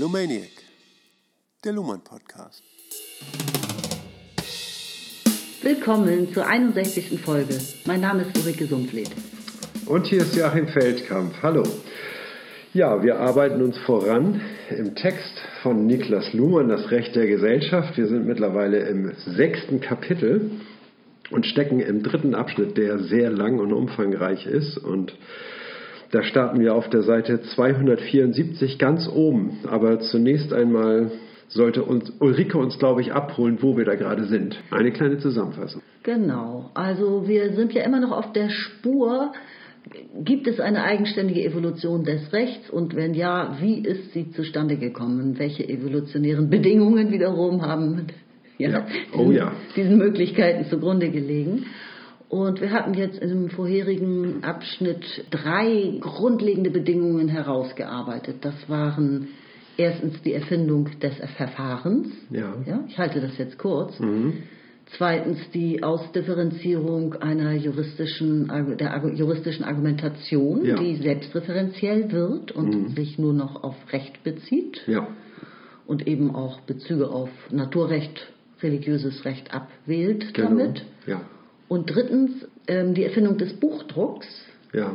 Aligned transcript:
Lumaniac, 0.00 0.48
der 1.62 1.74
Luhmann 1.74 2.00
Podcast. 2.02 2.62
Willkommen 5.60 6.32
zur 6.32 6.46
61. 6.46 7.20
Folge. 7.20 7.58
Mein 7.84 8.00
Name 8.00 8.22
ist 8.22 8.34
Ulrike 8.38 8.64
Sumpfleth. 8.64 9.10
Und 9.84 10.06
hier 10.06 10.22
ist 10.22 10.34
Joachim 10.34 10.68
Feldkamp. 10.68 11.34
Hallo. 11.42 11.64
Ja, 12.72 13.02
wir 13.02 13.20
arbeiten 13.20 13.60
uns 13.60 13.76
voran 13.80 14.40
im 14.70 14.94
Text 14.94 15.34
von 15.62 15.84
Niklas 15.84 16.32
Luhmann, 16.32 16.70
Das 16.70 16.90
Recht 16.90 17.14
der 17.14 17.26
Gesellschaft. 17.26 17.98
Wir 17.98 18.06
sind 18.06 18.26
mittlerweile 18.26 18.78
im 18.88 19.12
sechsten 19.36 19.82
Kapitel 19.82 20.50
und 21.30 21.44
stecken 21.44 21.80
im 21.80 22.02
dritten 22.02 22.34
Abschnitt, 22.34 22.78
der 22.78 23.00
sehr 23.00 23.28
lang 23.28 23.58
und 23.58 23.74
umfangreich 23.74 24.46
ist. 24.46 24.78
Und 24.78 25.12
da 26.10 26.22
starten 26.22 26.60
wir 26.60 26.74
auf 26.74 26.88
der 26.88 27.02
Seite 27.02 27.40
274 27.40 28.78
ganz 28.78 29.08
oben. 29.08 29.58
Aber 29.68 30.00
zunächst 30.00 30.52
einmal 30.52 31.10
sollte 31.48 31.82
uns 31.82 32.12
Ulrike 32.20 32.58
uns, 32.58 32.78
glaube 32.78 33.00
ich, 33.00 33.12
abholen, 33.12 33.58
wo 33.60 33.76
wir 33.76 33.84
da 33.84 33.94
gerade 33.94 34.24
sind. 34.24 34.56
Eine 34.70 34.92
kleine 34.92 35.18
Zusammenfassung. 35.18 35.82
Genau. 36.02 36.70
Also 36.74 37.26
wir 37.26 37.52
sind 37.52 37.72
ja 37.72 37.82
immer 37.82 38.00
noch 38.00 38.12
auf 38.12 38.32
der 38.32 38.50
Spur 38.50 39.32
Gibt 40.22 40.46
es 40.46 40.60
eine 40.60 40.82
eigenständige 40.84 41.42
Evolution 41.42 42.04
des 42.04 42.32
Rechts 42.32 42.68
und 42.70 42.94
wenn 42.94 43.14
ja, 43.14 43.56
wie 43.60 43.80
ist 43.80 44.12
sie 44.12 44.30
zustande 44.30 44.76
gekommen? 44.76 45.38
Welche 45.38 45.66
evolutionären 45.68 46.50
Bedingungen 46.50 47.10
wiederum 47.10 47.62
haben 47.62 48.06
ja, 48.58 48.70
ja. 48.70 48.86
Oh, 49.16 49.30
ja. 49.30 49.52
diesen 49.74 49.96
Möglichkeiten 49.96 50.66
zugrunde 50.68 51.10
gelegen? 51.10 51.66
Und 52.30 52.60
wir 52.60 52.70
hatten 52.70 52.94
jetzt 52.94 53.18
im 53.18 53.50
vorherigen 53.50 54.44
Abschnitt 54.44 55.04
drei 55.32 55.98
grundlegende 56.00 56.70
Bedingungen 56.70 57.26
herausgearbeitet. 57.26 58.36
Das 58.42 58.54
waren 58.68 59.28
erstens 59.76 60.22
die 60.22 60.34
Erfindung 60.34 60.88
des 61.00 61.14
Verfahrens. 61.36 62.06
Ja. 62.30 62.54
ja 62.64 62.84
ich 62.86 62.96
halte 62.98 63.20
das 63.20 63.36
jetzt 63.36 63.58
kurz. 63.58 63.98
Mhm. 63.98 64.44
Zweitens 64.96 65.38
die 65.52 65.82
Ausdifferenzierung 65.82 67.14
einer 67.14 67.52
juristischen, 67.52 68.76
der 68.78 69.02
juristischen 69.12 69.64
Argumentation, 69.64 70.64
ja. 70.64 70.76
die 70.76 70.96
selbstreferenziell 70.96 72.12
wird 72.12 72.52
und 72.52 72.70
mhm. 72.70 72.88
sich 72.94 73.18
nur 73.18 73.32
noch 73.32 73.64
auf 73.64 73.74
Recht 73.92 74.22
bezieht. 74.22 74.82
Ja. 74.86 75.08
Und 75.84 76.06
eben 76.06 76.32
auch 76.32 76.60
Bezüge 76.60 77.08
auf 77.08 77.30
Naturrecht, 77.50 78.32
religiöses 78.62 79.24
Recht 79.24 79.52
abwählt 79.52 80.32
genau. 80.32 80.50
damit. 80.50 80.84
Ja. 81.08 81.22
Und 81.70 81.94
drittens 81.94 82.32
ähm, 82.66 82.92
die 82.92 83.04
Erfindung 83.04 83.38
des 83.38 83.54
Buchdrucks. 83.54 84.26
Ja 84.74 84.92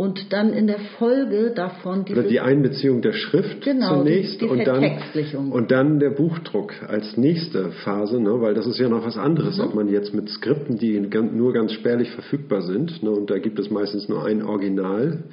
und 0.00 0.32
dann 0.32 0.54
in 0.54 0.66
der 0.66 0.78
Folge 0.98 1.52
davon 1.54 2.06
die, 2.06 2.14
die 2.14 2.40
Einbeziehung 2.40 3.02
der 3.02 3.12
Schrift 3.12 3.60
genau, 3.62 3.98
zunächst 3.98 4.40
die, 4.40 4.46
die 4.46 4.50
und, 4.50 4.66
dann, 4.66 5.52
und 5.52 5.70
dann 5.70 6.00
der 6.00 6.08
Buchdruck 6.08 6.72
als 6.88 7.18
nächste 7.18 7.70
Phase, 7.84 8.18
ne, 8.18 8.40
weil 8.40 8.54
das 8.54 8.66
ist 8.66 8.78
ja 8.78 8.88
noch 8.88 9.04
was 9.04 9.18
anderes, 9.18 9.58
mhm. 9.58 9.64
ob 9.64 9.74
man 9.74 9.88
jetzt 9.90 10.14
mit 10.14 10.30
Skripten, 10.30 10.78
die 10.78 10.98
nur 10.98 11.52
ganz 11.52 11.74
spärlich 11.74 12.10
verfügbar 12.12 12.62
sind, 12.62 13.02
ne, 13.02 13.10
und 13.10 13.28
da 13.28 13.38
gibt 13.38 13.58
es 13.58 13.70
meistens 13.70 14.08
nur 14.08 14.24
ein 14.24 14.42
Original. 14.42 15.24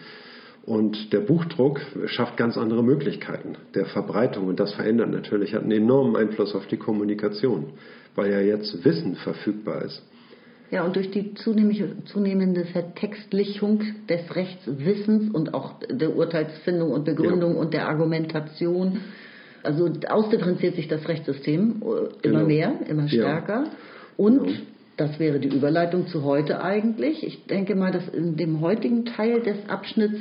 Und 0.66 1.14
der 1.14 1.22
Buchdruck 1.22 1.80
schafft 2.08 2.36
ganz 2.36 2.58
andere 2.58 2.84
Möglichkeiten 2.84 3.56
der 3.74 3.86
Verbreitung 3.86 4.48
und 4.48 4.60
das 4.60 4.74
verändert 4.74 5.12
natürlich, 5.12 5.54
hat 5.54 5.62
einen 5.62 5.72
enormen 5.72 6.18
Einfluss 6.18 6.54
auf 6.54 6.68
die 6.68 6.76
Kommunikation, 6.76 7.68
weil 8.16 8.32
ja 8.34 8.42
jetzt 8.42 8.84
Wissen 8.84 9.16
verfügbar 9.16 9.84
ist. 9.84 10.04
Ja, 10.70 10.84
und 10.84 10.98
durch 10.98 11.12
die 11.12 11.34
zunehmende 11.34 12.66
Vertextlichung 12.66 13.82
des 14.10 14.36
Rechtswissens 14.36 15.34
und 15.34 15.54
auch 15.54 15.76
der 15.90 16.16
Urteilsfindung 16.16 16.92
und 16.92 17.06
Begründung 17.06 17.54
ja. 17.54 17.60
und 17.62 17.74
der 17.74 17.88
Argumentation, 17.88 19.00
also 19.64 19.90
ausdifferenziert 20.10 20.76
sich 20.76 20.90
das 20.90 21.08
Rechtssystem 21.08 21.82
äh, 21.82 22.28
immer 22.28 22.40
genau. 22.40 22.46
mehr, 22.46 22.74
immer 22.88 23.08
stärker. 23.08 23.64
Ja. 23.64 23.72
Und 24.18 24.44
genau. 24.44 24.60
das 24.98 25.20
wäre 25.20 25.40
die 25.40 25.56
Überleitung 25.56 26.08
zu 26.08 26.24
heute 26.24 26.62
eigentlich. 26.62 27.26
Ich 27.26 27.46
denke 27.46 27.76
mal, 27.76 27.92
dass 27.92 28.08
in 28.10 28.36
dem 28.36 28.60
heutigen 28.60 29.06
Teil 29.06 29.42
des 29.42 29.70
Abschnitts 29.70 30.20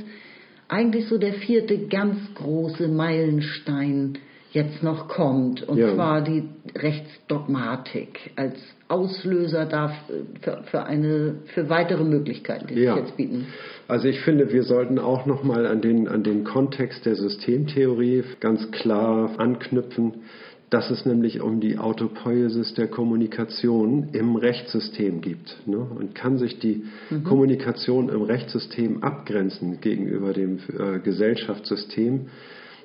eigentlich 0.69 1.07
so 1.09 1.19
der 1.19 1.35
vierte 1.35 1.89
ganz 1.89 2.19
große 2.35 2.87
Meilenstein 2.87 4.19
jetzt 4.53 4.83
noch 4.83 5.09
kommt, 5.09 5.63
und 5.69 5.79
ja. 5.79 5.95
zwar 5.95 6.23
die 6.23 6.45
Rechtsdogmatik 6.75 8.31
als 8.37 8.57
Auslöser 8.89 9.67
darf 9.67 9.93
für, 10.41 10.63
für, 10.71 10.85
eine, 10.85 11.37
für 11.55 11.69
weitere 11.69 12.05
Möglichkeiten, 12.05 12.69
die 12.69 12.75
ja. 12.75 12.95
sich 12.95 13.05
jetzt 13.05 13.17
bieten. 13.17 13.47
Also 13.89 14.09
ich 14.09 14.21
finde, 14.21 14.53
wir 14.53 14.63
sollten 14.63 14.99
auch 14.99 15.27
nochmal 15.27 15.67
an 15.67 15.81
den, 15.81 16.09
an 16.09 16.23
den 16.23 16.45
Kontext 16.45 17.05
der 17.05 17.17
Systemtheorie 17.17 18.23
ganz 18.41 18.71
klar 18.71 19.39
anknüpfen, 19.39 20.23
dass 20.71 20.91
es 20.91 21.07
nämlich 21.07 21.41
um 21.41 21.61
die 21.61 21.79
Autopoiesis 21.79 22.75
der 22.75 22.89
Kommunikation 22.89 24.09
im 24.13 24.35
Rechtssystem 24.35 25.21
gibt. 25.21 25.57
Ne? 25.67 25.79
Und 25.79 26.15
kann 26.15 26.39
sich 26.39 26.59
die 26.59 26.85
mhm. 27.11 27.25
Kommunikation 27.25 28.09
im 28.09 28.23
Rechtssystem 28.23 29.03
abgrenzen 29.03 29.81
gegenüber 29.81 30.33
dem 30.33 30.59
äh, 30.77 30.99
Gesellschaftssystem, 30.99 32.27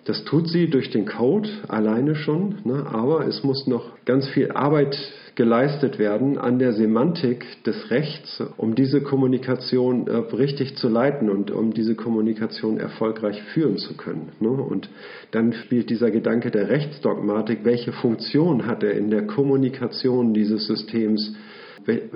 das 0.06 0.24
tut 0.24 0.48
sie 0.48 0.70
durch 0.70 0.90
den 0.90 1.06
Code 1.06 1.50
alleine 1.68 2.16
schon, 2.16 2.58
ne? 2.64 2.86
aber 2.92 3.28
es 3.28 3.44
muss 3.44 3.68
noch 3.68 4.04
ganz 4.06 4.28
viel 4.30 4.52
Arbeit 4.52 4.98
geleistet 5.36 6.00
werden 6.00 6.38
an 6.38 6.60
der 6.60 6.74
Semantik 6.74 7.46
des 7.64 7.90
Rechts, 7.90 8.44
um 8.58 8.76
diese 8.76 9.02
Kommunikation 9.02 10.08
äh, 10.08 10.16
richtig 10.36 10.76
zu 10.76 10.90
leiten 10.90 11.30
und 11.30 11.52
um 11.52 11.74
diese 11.74 11.96
Kommunikation 11.96 12.80
erfolgreich 12.80 13.42
führen 13.54 13.78
zu 13.78 13.96
können. 13.96 14.30
Ne? 14.40 14.50
Und 14.50 14.90
dann 15.32 15.54
spielt 15.54 15.90
dieser 15.90 16.12
Gedanke 16.12 16.52
der 16.52 16.70
Rechtsdogmatik, 16.70 17.60
welche 17.64 17.92
Funktion 17.92 18.66
hat 18.66 18.84
er 18.84 18.94
in 18.94 19.10
der 19.10 19.26
Kommunikation 19.26 20.34
dieses 20.34 20.68
Systems 20.68 21.36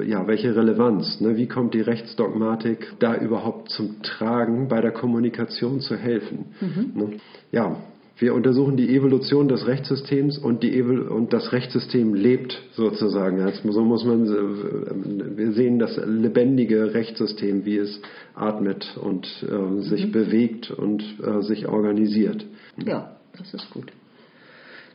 ja, 0.05 0.27
welche 0.27 0.55
Relevanz? 0.55 1.21
Ne? 1.21 1.37
Wie 1.37 1.47
kommt 1.47 1.73
die 1.73 1.81
Rechtsdogmatik 1.81 2.93
da 2.99 3.15
überhaupt 3.15 3.69
zum 3.69 4.01
Tragen, 4.01 4.67
bei 4.67 4.81
der 4.81 4.91
Kommunikation 4.91 5.79
zu 5.79 5.95
helfen? 5.95 6.45
Mhm. 6.61 6.91
Ne? 6.93 7.09
Ja, 7.51 7.77
wir 8.17 8.33
untersuchen 8.33 8.77
die 8.77 8.95
Evolution 8.95 9.49
des 9.49 9.67
Rechtssystems 9.67 10.37
und, 10.37 10.63
die 10.63 10.77
Evol 10.77 11.01
und 11.01 11.33
das 11.33 11.51
Rechtssystem 11.51 12.13
lebt 12.13 12.61
sozusagen. 12.71 13.41
Also 13.41 13.71
so 13.71 13.83
muss 13.83 14.05
man, 14.05 14.25
äh, 14.25 15.37
wir 15.37 15.51
sehen 15.51 15.79
das 15.79 15.97
lebendige 15.97 16.93
Rechtssystem, 16.93 17.65
wie 17.65 17.77
es 17.77 18.01
atmet 18.33 18.97
und 19.01 19.27
äh, 19.43 19.81
sich 19.81 20.07
mhm. 20.07 20.11
bewegt 20.13 20.71
und 20.71 21.03
äh, 21.21 21.41
sich 21.41 21.67
organisiert. 21.67 22.45
Ja, 22.85 23.17
das 23.37 23.53
ist 23.53 23.69
gut. 23.71 23.91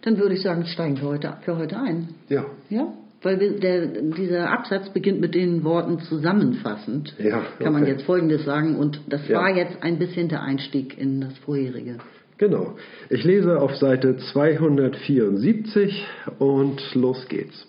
Dann 0.03 0.17
würde 0.19 0.35
ich 0.35 0.41
sagen, 0.41 0.65
steigen 0.65 0.97
wir 0.97 1.09
heute, 1.09 1.37
für 1.43 1.59
heute 1.59 1.79
ein. 1.79 2.09
Ja. 2.31 2.47
Ja? 2.71 2.95
Weil 3.23 3.37
der, 3.59 3.87
dieser 3.87 4.51
Absatz 4.51 4.91
beginnt 4.91 5.21
mit 5.21 5.35
den 5.35 5.63
Worten 5.63 6.01
zusammenfassend. 6.01 7.15
Ja, 7.19 7.39
okay. 7.39 7.65
Kann 7.65 7.73
man 7.73 7.87
jetzt 7.87 8.05
Folgendes 8.05 8.45
sagen 8.45 8.77
und 8.77 9.01
das 9.09 9.29
ja. 9.29 9.39
war 9.39 9.55
jetzt 9.55 9.83
ein 9.83 9.99
bisschen 9.99 10.29
der 10.29 10.43
Einstieg 10.43 10.99
in 10.99 11.21
das 11.21 11.37
vorherige. 11.39 11.97
Genau. 12.39 12.77
Ich 13.11 13.23
lese 13.23 13.61
auf 13.61 13.77
Seite 13.77 14.17
274 14.17 16.07
und 16.39 16.95
los 16.95 17.27
geht's. 17.29 17.67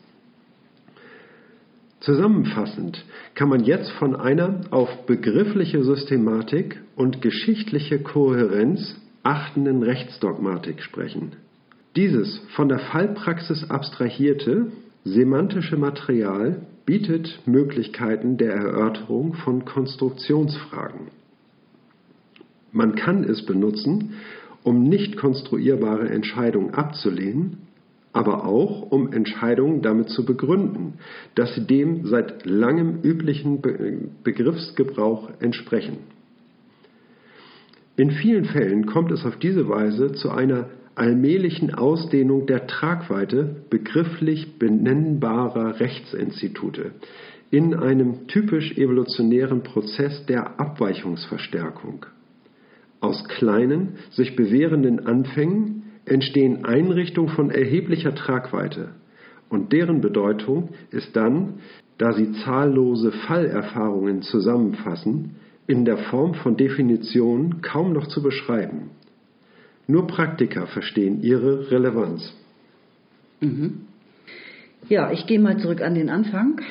Zusammenfassend 2.00 3.04
kann 3.36 3.50
man 3.50 3.64
jetzt 3.64 3.92
von 3.92 4.16
einer 4.16 4.62
auf 4.72 5.06
begriffliche 5.06 5.84
Systematik 5.84 6.80
und 6.96 7.22
geschichtliche 7.22 8.00
Kohärenz 8.00 8.96
achtenden 9.24 9.84
Rechtsdogmatik 9.84 10.82
sprechen. 10.82 11.34
Dieses 11.96 12.40
von 12.56 12.70
der 12.70 12.80
Fallpraxis 12.80 13.70
abstrahierte 13.70 14.72
Semantische 15.04 15.78
Material 15.78 16.68
bietet 16.86 17.42
Möglichkeiten 17.48 18.38
der 18.38 18.54
Erörterung 18.54 19.34
von 19.34 19.66
Konstruktionsfragen. 19.66 21.08
Man 22.72 22.96
kann 22.96 23.24
es 23.24 23.46
benutzen, 23.46 24.14
um 24.64 24.84
nicht 24.84 25.18
konstruierbare 25.18 26.10
Entscheidungen 26.10 26.74
abzulehnen, 26.76 27.58
aber 28.14 28.46
auch 28.46 28.92
um 28.92 29.12
Entscheidungen 29.12 29.82
damit 29.82 30.10
zu 30.10 30.26
begründen, 30.26 31.00
dass 31.34 31.56
sie 31.56 31.66
dem 31.66 32.06
seit 32.06 32.46
langem 32.46 33.02
üblichen 33.02 33.62
Begriffsgebrauch 34.24 35.32
entsprechen. 35.40 35.98
In 37.96 38.12
vielen 38.12 38.46
Fällen 38.46 38.86
kommt 38.86 39.12
es 39.12 39.26
auf 39.26 39.38
diese 39.38 39.68
Weise 39.68 40.12
zu 40.14 40.30
einer 40.30 40.70
allmählichen 40.96 41.74
Ausdehnung 41.74 42.46
der 42.48 42.68
Tragweite 42.68 43.64
begrifflich 43.70 44.58
benennbarer 44.60 45.80
Rechtsinstitute 45.80 46.92
in 47.52 47.74
einem 47.74 48.28
typisch 48.28 48.78
evolutionären 48.78 49.64
Prozess 49.64 50.26
der 50.26 50.60
Abweichungsverstärkung. 50.60 52.06
Aus 53.02 53.24
kleinen, 53.26 53.98
sich 54.12 54.36
bewährenden 54.36 55.06
Anfängen 55.06 55.84
entstehen 56.06 56.66
Einrichtungen 56.66 57.36
von 57.36 57.52
erheblicher 57.52 58.16
Tragweite 58.16 58.92
und 59.50 59.74
deren 59.74 60.02
Bedeutung 60.02 60.70
ist 60.92 61.16
dann, 61.16 61.56
da 61.98 62.14
sie 62.14 62.32
zahllose 62.44 63.12
Fallerfahrungen 63.12 64.22
zusammenfassen, 64.22 65.36
in 65.68 65.86
der 65.86 65.98
Form 65.98 66.34
von 66.36 66.58
Definitionen 66.58 67.62
kaum 67.62 67.94
noch 67.94 68.08
zu 68.08 68.24
beschreiben. 68.24 68.92
Nur 69.92 70.08
Praktiker 70.08 70.68
verstehen 70.68 71.22
ihre 71.22 71.70
Relevanz. 71.70 72.32
Mhm. 73.42 73.88
Ja, 74.88 75.12
ich 75.12 75.26
gehe 75.28 75.40
mal 75.40 75.58
zurück 75.58 75.82
an 75.82 75.96
den 75.96 76.10
Anfang. 76.10 76.62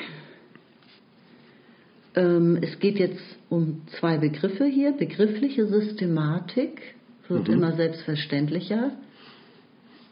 Ähm, 2.15 2.57
es 2.61 2.79
geht 2.79 2.97
jetzt 2.97 3.21
um 3.47 3.83
zwei 3.99 4.17
Begriffe 4.17 4.65
hier. 4.65 4.93
Begriffliche 4.93 5.67
Systematik 5.67 6.81
wird 7.27 7.47
mhm. 7.47 7.53
immer 7.53 7.75
selbstverständlicher 7.75 8.93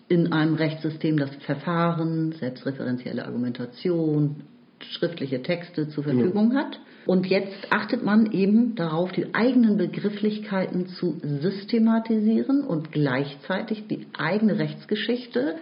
in 0.08 0.32
einem 0.32 0.54
Rechtssystem, 0.54 1.18
das 1.18 1.36
Verfahren, 1.48 2.34
selbstreferenzielle 2.34 3.26
Argumentation, 3.26 4.44
schriftliche 4.82 5.42
Texte 5.42 5.90
zur 5.90 6.04
Verfügung 6.04 6.52
ja. 6.52 6.60
hat. 6.60 6.80
Und 7.10 7.26
jetzt 7.26 7.72
achtet 7.72 8.06
man 8.06 8.32
eben 8.34 8.76
darauf, 8.76 9.12
die 9.12 9.34
eigenen 9.34 9.78
Begrifflichkeiten 9.78 10.90
zu 10.90 11.20
systematisieren 11.24 12.64
und 12.64 12.92
gleichzeitig 12.92 13.88
die 13.88 14.06
eigene 14.16 14.60
Rechtsgeschichte 14.60 15.56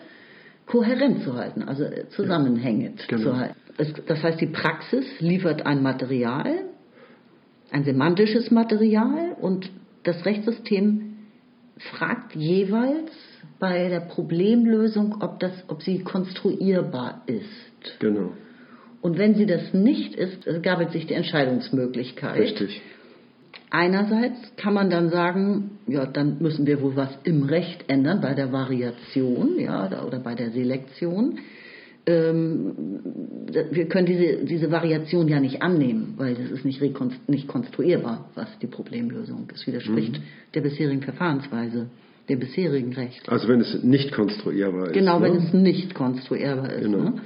kohärent 0.65 1.23
zu 1.23 1.35
halten, 1.35 1.63
also 1.63 1.85
zusammenhängend 2.09 2.99
ja, 2.99 3.05
genau. 3.07 3.21
zu 3.29 3.37
halten. 3.37 3.55
Das 4.07 4.23
heißt, 4.23 4.41
die 4.41 4.47
Praxis 4.47 5.05
liefert 5.21 5.65
ein 5.65 5.81
Material, 5.81 6.65
ein 7.71 7.85
semantisches 7.85 8.51
Material 8.51 9.31
und 9.39 9.69
das 10.03 10.25
Rechtssystem 10.25 11.15
fragt 11.77 12.35
jeweils 12.35 13.11
bei 13.57 13.87
der 13.87 14.01
Problemlösung, 14.01 15.21
ob, 15.21 15.39
das, 15.39 15.53
ob 15.69 15.81
sie 15.81 15.99
konstruierbar 15.99 17.21
ist. 17.25 17.99
Genau. 17.99 18.33
Und 19.01 19.17
wenn 19.17 19.35
sie 19.35 19.45
das 19.45 19.73
nicht 19.73 20.15
ist, 20.15 20.45
gabelt 20.63 20.91
sich 20.91 21.05
die 21.05 21.13
Entscheidungsmöglichkeit. 21.13 22.39
Richtig. 22.39 22.81
Einerseits 23.69 24.55
kann 24.55 24.73
man 24.73 24.89
dann 24.89 25.09
sagen, 25.09 25.71
ja, 25.87 26.05
dann 26.05 26.37
müssen 26.39 26.65
wir 26.65 26.81
wohl 26.81 26.95
was 26.95 27.09
im 27.23 27.43
Recht 27.43 27.85
ändern 27.89 28.21
bei 28.21 28.33
der 28.33 28.51
Variation, 28.51 29.59
ja, 29.59 30.05
oder 30.05 30.19
bei 30.19 30.35
der 30.35 30.51
Selektion. 30.51 31.39
Ähm, 32.05 32.73
wir 33.71 33.89
können 33.89 34.05
diese, 34.05 34.45
diese 34.45 34.71
Variation 34.71 35.27
ja 35.27 35.41
nicht 35.41 35.61
annehmen, 35.61 36.13
weil 36.15 36.35
das 36.35 36.49
ist 36.49 36.63
nicht, 36.63 36.81
nicht 37.27 37.47
konstruierbar, 37.49 38.29
was 38.35 38.47
die 38.59 38.67
Problemlösung 38.67 39.49
ist. 39.53 39.67
Widerspricht 39.67 40.13
mhm. 40.13 40.23
der 40.53 40.61
bisherigen 40.61 41.01
Verfahrensweise, 41.01 41.89
der 42.29 42.37
bisherigen 42.37 42.93
Recht. 42.93 43.27
Also 43.27 43.49
wenn 43.49 43.59
es 43.59 43.83
nicht 43.83 44.13
konstruierbar 44.13 44.87
ist. 44.87 44.93
Genau, 44.93 45.19
ne? 45.19 45.25
wenn 45.25 45.35
es 45.35 45.51
nicht 45.51 45.93
konstruierbar 45.93 46.71
ist. 46.71 46.83
Genau. 46.83 47.09
Ne? 47.09 47.21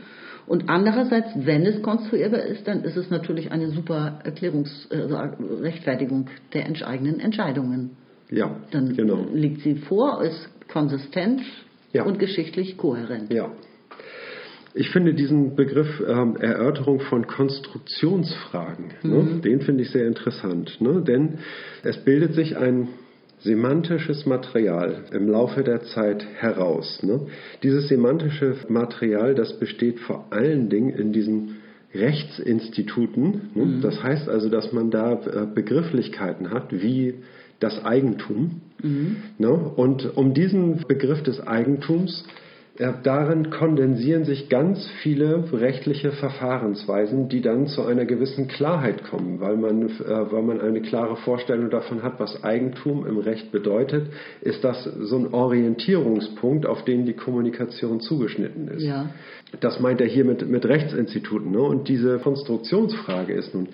Und 0.48 0.70
andererseits, 0.70 1.30
wenn 1.36 1.66
es 1.66 1.82
konstruierbar 1.82 2.42
ist, 2.42 2.68
dann 2.68 2.84
ist 2.84 2.98
es 2.98 3.10
natürlich 3.10 3.52
eine 3.52 3.70
super 3.70 4.20
Erklärungs 4.24 4.88
also 4.92 5.16
Rechtfertigung 5.62 6.28
der 6.54 6.66
eigenen 6.88 7.20
Entscheidungen. 7.20 7.92
Ja, 8.30 8.56
dann 8.72 8.96
genau. 8.96 9.26
liegt 9.34 9.62
sie 9.62 9.76
vor, 9.76 10.24
ist 10.24 10.50
konsistent 10.70 11.42
ja. 11.94 12.04
und 12.04 12.18
geschichtlich 12.18 12.78
kohärent. 12.78 13.32
Ja. 13.32 13.52
Ich 14.74 14.90
finde 14.92 15.14
diesen 15.14 15.56
Begriff 15.56 16.02
ähm, 16.08 16.38
Erörterung 16.38 17.02
von 17.02 17.28
Konstruktionsfragen, 17.28 18.94
ne, 19.04 19.16
mhm. 19.16 19.36
ne, 19.36 19.42
den 19.42 19.62
finde 19.62 19.84
ich 19.84 19.92
sehr 19.92 20.08
interessant, 20.08 20.80
ne, 20.80 21.02
denn 21.02 21.40
es 21.84 21.98
bildet 21.98 22.36
sich 22.36 22.56
ein 22.56 22.88
semantisches 23.44 24.26
Material 24.26 25.04
im 25.12 25.28
Laufe 25.28 25.64
der 25.64 25.82
Zeit 25.84 26.26
heraus. 26.36 27.02
Ne? 27.04 27.28
Dieses 27.64 27.88
semantische 27.88 28.56
Material, 28.70 29.36
das 29.36 29.58
besteht 29.60 30.00
vor 30.00 30.28
allen 30.30 30.70
Dingen 30.70 30.90
in 30.92 31.12
diesen 31.12 31.58
Rechtsinstituten. 31.94 33.52
Ne? 33.56 33.66
Mhm. 33.66 33.82
Das 33.82 34.02
heißt 34.02 34.30
also, 34.30 34.50
dass 34.50 34.72
man 34.72 34.92
da 34.92 35.14
äh, 35.14 35.48
Begrifflichkeiten 35.54 36.52
hat, 36.52 36.72
wie 36.72 37.16
das 37.60 37.84
Eigentum. 37.84 38.62
Mhm. 38.82 39.18
Ne? 39.38 39.50
Und 39.50 40.18
um 40.18 40.34
diesen 40.34 40.84
Begriff 40.88 41.24
des 41.24 41.46
Eigentums 41.46 42.26
darin 43.04 43.50
kondensieren 43.52 44.26
sich 44.26 44.50
ganz 44.50 44.90
viele 45.02 45.44
rechtliche 45.54 46.12
Verfahrensweisen, 46.12 47.30
die 47.30 47.42
dann 47.42 47.68
zu 47.68 47.86
einer 47.86 48.06
gewissen 48.06 48.48
Klarheit 48.48 49.04
kommen, 49.04 49.40
weil 49.40 49.56
man, 49.58 49.88
äh, 49.90 50.32
weil 50.32 50.42
man 50.42 50.60
eine 50.62 50.82
klare 50.82 51.18
Vorstellung 51.18 51.70
davon 51.70 52.02
hat, 52.02 52.20
was 52.20 52.44
Eigentum 52.44 53.06
im 53.06 53.18
Recht 53.18 53.52
bedeutet, 53.52 54.08
ist 54.42 54.64
das 54.64 54.84
so 54.84 55.18
ein 55.18 55.34
Orientierungspunkt, 55.34 56.66
auf 56.66 56.84
den 56.84 57.06
die 57.06 57.14
Kommunikation 57.14 58.00
zugeschnitten 58.00 58.68
ist. 58.70 58.84
Ja. 58.84 59.10
Das 59.60 59.80
meint 59.80 60.02
er 60.02 60.08
hier 60.08 60.26
mit, 60.26 60.48
mit 60.50 60.66
Rechtsinstituten. 60.66 61.52
Ne? 61.52 61.62
Und 61.62 61.88
diese 61.88 62.20
Konstruktionsfrage 62.20 63.34
ist 63.34 63.54
nun, 63.54 63.68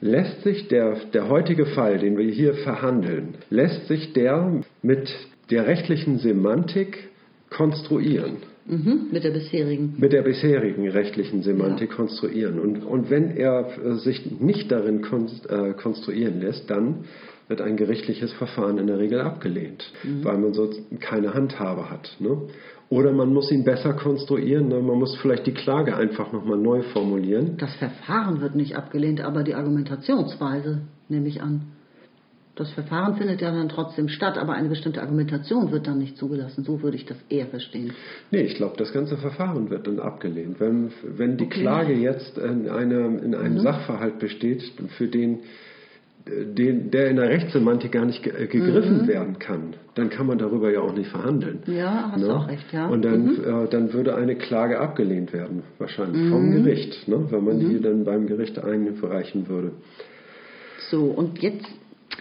lässt 0.00 0.42
sich 0.42 0.68
der, 0.68 0.96
der 1.12 1.28
heutige 1.28 1.66
Fall, 1.66 1.98
den 1.98 2.16
wir 2.16 2.30
hier 2.30 2.54
verhandeln, 2.54 3.34
lässt 3.50 3.86
sich 3.88 4.12
der 4.12 4.62
mit 4.82 5.12
der 5.50 5.66
rechtlichen 5.66 6.18
Semantik 6.18 7.08
konstruieren. 7.50 8.38
Mhm, 8.66 9.08
mit 9.12 9.22
der 9.22 9.30
bisherigen. 9.30 9.94
Mit 9.96 10.12
der 10.12 10.22
bisherigen 10.22 10.88
rechtlichen 10.88 11.42
Semantik 11.42 11.90
ja. 11.90 11.96
konstruieren. 11.96 12.58
Und, 12.58 12.84
und 12.84 13.10
wenn 13.10 13.36
er 13.36 13.68
äh, 13.78 13.94
sich 13.94 14.40
nicht 14.40 14.72
darin 14.72 15.02
äh, 15.04 15.72
konstruieren 15.74 16.40
lässt, 16.40 16.68
dann 16.68 17.04
wird 17.48 17.60
ein 17.60 17.76
gerichtliches 17.76 18.32
Verfahren 18.32 18.78
in 18.78 18.88
der 18.88 18.98
Regel 18.98 19.20
abgelehnt, 19.20 19.84
mhm. 20.02 20.24
weil 20.24 20.38
man 20.38 20.52
so 20.52 20.68
keine 20.98 21.32
Handhabe 21.32 21.90
hat. 21.90 22.16
Ne? 22.18 22.48
Oder 22.88 23.12
man 23.12 23.32
muss 23.32 23.52
ihn 23.52 23.64
besser 23.64 23.92
konstruieren, 23.92 24.68
ne? 24.68 24.80
man 24.80 24.98
muss 24.98 25.16
vielleicht 25.16 25.46
die 25.46 25.54
Klage 25.54 25.96
einfach 25.96 26.32
nochmal 26.32 26.58
neu 26.58 26.82
formulieren. 26.82 27.56
Das 27.58 27.74
Verfahren 27.76 28.40
wird 28.40 28.56
nicht 28.56 28.76
abgelehnt, 28.76 29.20
aber 29.20 29.44
die 29.44 29.54
Argumentationsweise, 29.54 30.82
nehme 31.08 31.28
ich 31.28 31.40
an. 31.40 31.75
Das 32.56 32.70
Verfahren 32.72 33.16
findet 33.16 33.42
ja 33.42 33.50
dann 33.50 33.68
trotzdem 33.68 34.08
statt, 34.08 34.38
aber 34.38 34.54
eine 34.54 34.70
bestimmte 34.70 35.02
Argumentation 35.02 35.70
wird 35.72 35.86
dann 35.86 35.98
nicht 35.98 36.16
zugelassen. 36.16 36.64
So 36.64 36.82
würde 36.82 36.96
ich 36.96 37.04
das 37.04 37.18
eher 37.28 37.46
verstehen. 37.48 37.92
Nee, 38.30 38.40
ich 38.40 38.54
glaube, 38.54 38.76
das 38.78 38.94
ganze 38.94 39.18
Verfahren 39.18 39.68
wird 39.68 39.86
dann 39.86 40.00
abgelehnt. 40.00 40.58
Wenn, 40.58 40.90
wenn 41.04 41.36
die 41.36 41.44
okay. 41.44 41.60
Klage 41.60 41.92
jetzt 41.92 42.38
in, 42.38 42.70
eine, 42.70 43.18
in 43.18 43.34
einem 43.34 43.54
mhm. 43.54 43.60
Sachverhalt 43.60 44.18
besteht, 44.18 44.62
für 44.96 45.06
den, 45.06 45.40
den, 46.26 46.90
der 46.90 47.10
in 47.10 47.16
der 47.16 47.28
Rechtssemantik 47.28 47.92
gar 47.92 48.06
nicht 48.06 48.22
gegriffen 48.22 49.02
mhm. 49.02 49.06
werden 49.06 49.38
kann, 49.38 49.74
dann 49.94 50.08
kann 50.08 50.26
man 50.26 50.38
darüber 50.38 50.72
ja 50.72 50.80
auch 50.80 50.94
nicht 50.94 51.10
verhandeln. 51.10 51.58
Ja, 51.66 52.12
hast 52.12 52.22
ne? 52.22 52.34
auch 52.34 52.48
recht, 52.48 52.72
ja. 52.72 52.88
Und 52.88 53.04
dann, 53.04 53.24
mhm. 53.24 53.64
äh, 53.64 53.68
dann 53.68 53.92
würde 53.92 54.16
eine 54.16 54.34
Klage 54.34 54.80
abgelehnt 54.80 55.34
werden, 55.34 55.62
wahrscheinlich 55.76 56.30
vom 56.30 56.48
mhm. 56.48 56.64
Gericht, 56.64 57.06
ne? 57.06 57.26
wenn 57.28 57.44
man 57.44 57.60
die 57.60 57.66
mhm. 57.66 57.82
dann 57.82 58.04
beim 58.04 58.26
Gericht 58.26 58.58
einreichen 58.58 59.46
würde. 59.46 59.72
So, 60.90 61.04
und 61.04 61.42
jetzt 61.42 61.66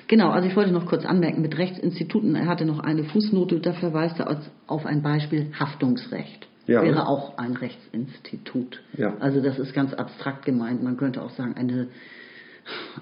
Genau, 0.08 0.30
also 0.30 0.48
ich 0.48 0.56
wollte 0.56 0.72
noch 0.72 0.86
kurz 0.86 1.06
anmerken, 1.06 1.42
mit 1.42 1.58
Rechtsinstituten, 1.58 2.36
er 2.36 2.48
hatte 2.48 2.66
noch 2.66 2.80
eine 2.80 3.04
Fußnote, 3.04 3.60
da 3.60 3.74
verweist 3.74 4.20
er 4.20 4.42
auf 4.68 4.86
ein 4.86 5.02
Beispiel 5.02 5.52
Haftungsrecht. 5.58 6.48
Ja. 6.68 6.82
Wäre 6.82 7.08
auch 7.08 7.38
ein 7.38 7.56
Rechtsinstitut. 7.56 8.82
Ja. 8.98 9.16
Also 9.20 9.42
das 9.42 9.60
ist 9.60 9.74
ganz 9.74 9.94
abstrakt 9.94 10.46
gemeint. 10.46 10.82
Man 10.84 10.98
könnte 10.98 11.22
auch 11.22 11.30
sagen, 11.30 11.54
eine, 11.56 11.90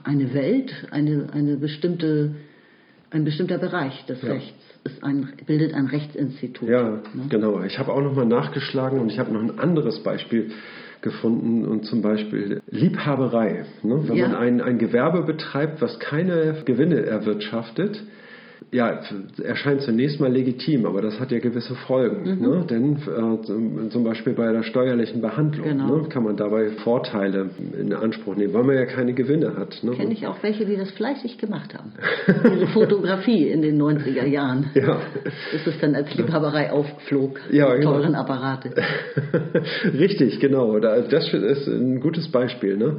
eine 0.04 0.34
Welt, 0.34 0.88
eine, 0.92 1.30
eine 1.32 1.56
bestimmte, 1.56 2.36
ein 3.10 3.24
bestimmter 3.24 3.58
Bereich 3.58 4.06
des 4.06 4.22
ja. 4.22 4.34
Rechts 4.34 4.74
ist 4.84 5.02
ein, 5.02 5.32
bildet 5.46 5.74
ein 5.74 5.88
Rechtsinstitut. 5.88 6.68
Ja, 6.68 6.90
ne? 7.14 7.28
genau. 7.30 7.64
Ich 7.64 7.80
habe 7.80 7.94
auch 7.94 8.02
nochmal 8.02 8.26
nachgeschlagen 8.26 9.00
und 9.00 9.10
ich 9.10 9.18
habe 9.18 9.32
noch 9.32 9.42
ein 9.42 9.60
anderes 9.60 10.04
Beispiel 10.04 10.52
gefunden 11.04 11.66
und 11.66 11.86
zum 11.86 12.02
Beispiel 12.02 12.62
Liebhaberei. 12.70 13.66
Ne? 13.84 14.08
Wenn 14.08 14.16
ja. 14.16 14.30
man 14.30 14.38
ein, 14.38 14.62
ein 14.62 14.80
Gewerbe 14.80 15.22
betreibt, 15.24 15.82
was 15.82 16.00
keine 16.00 16.64
Gewinne 16.66 17.06
erwirtschaftet, 17.06 18.02
ja, 18.74 19.00
erscheint 19.44 19.82
zunächst 19.82 20.20
mal 20.20 20.32
legitim, 20.32 20.86
aber 20.86 21.02
das 21.02 21.20
hat 21.20 21.32
ja 21.32 21.40
gewisse 21.40 21.76
Folgen. 21.76 22.24
Mhm. 22.24 22.42
Ne? 22.42 22.66
Denn 22.70 22.96
äh, 22.96 23.90
zum 23.90 24.04
Beispiel 24.04 24.34
bei 24.34 24.52
der 24.52 24.64
steuerlichen 24.64 25.22
Behandlung 25.22 25.66
genau. 25.66 25.98
ne, 25.98 26.10
kann 26.10 26.24
man 26.24 26.36
dabei 26.36 26.72
Vorteile 26.84 27.52
in 27.80 27.94
Anspruch 27.94 28.36
nehmen, 28.36 28.54
weil 28.54 28.64
man 28.64 28.76
ja 28.76 28.86
keine 28.86 29.14
Gewinne 29.14 29.56
hat. 29.56 29.78
Ne? 29.84 29.92
Kenne 29.92 30.14
ich 30.14 30.26
auch 30.26 30.42
welche, 30.42 30.66
die 30.66 30.76
das 30.76 30.90
fleißig 30.92 31.38
gemacht 31.38 31.76
haben. 31.76 31.94
Diese 32.56 32.68
Fotografie 32.68 33.48
in 33.48 33.62
den 33.62 33.80
90er 33.80 34.26
Jahren. 34.26 34.72
Ja. 34.74 35.00
Bis 35.52 35.68
es 35.68 35.80
dann 35.80 35.94
als 35.94 36.14
Liebhaberei 36.16 36.72
aufgeflog. 36.72 37.40
Ja, 37.52 37.76
genau. 37.76 37.94
teuren 37.94 38.16
Apparate. 38.16 38.74
Richtig, 39.94 40.40
genau. 40.40 40.80
Das 40.80 41.32
ist 41.32 41.68
ein 41.68 42.00
gutes 42.00 42.30
Beispiel. 42.32 42.78
Ne? 42.78 42.98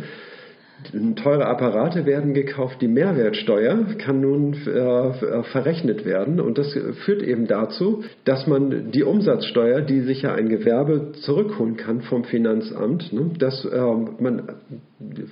Teure 1.16 1.46
Apparate 1.46 2.06
werden 2.06 2.34
gekauft, 2.34 2.80
die 2.80 2.88
Mehrwertsteuer 2.88 3.84
kann 3.98 4.20
nun 4.20 4.54
äh, 4.54 5.42
verrechnet 5.44 6.04
werden 6.04 6.40
und 6.40 6.58
das 6.58 6.76
führt 7.04 7.22
eben 7.22 7.46
dazu, 7.46 8.04
dass 8.24 8.46
man 8.46 8.90
die 8.90 9.02
Umsatzsteuer, 9.02 9.80
die 9.80 10.00
sich 10.00 10.22
ja 10.22 10.34
ein 10.34 10.48
Gewerbe 10.48 11.12
zurückholen 11.12 11.76
kann 11.76 12.02
vom 12.02 12.24
Finanzamt, 12.24 13.12
ne, 13.12 13.30
dass 13.38 13.64
äh, 13.64 13.78
man 14.20 14.42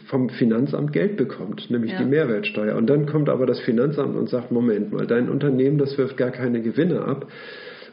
vom 0.07 0.29
Finanzamt 0.31 0.93
Geld 0.93 1.17
bekommt, 1.17 1.71
nämlich 1.71 1.93
ja. 1.93 1.99
die 1.99 2.05
Mehrwertsteuer. 2.05 2.77
Und 2.77 2.89
dann 2.89 3.07
kommt 3.07 3.29
aber 3.29 3.47
das 3.47 3.61
Finanzamt 3.61 4.17
und 4.17 4.29
sagt, 4.29 4.51
Moment 4.51 4.93
mal, 4.93 5.07
dein 5.07 5.29
Unternehmen, 5.29 5.79
das 5.79 5.97
wirft 5.99 6.17
gar 6.17 6.31
keine 6.31 6.63
Gewinne 6.63 7.03
ab 7.03 7.27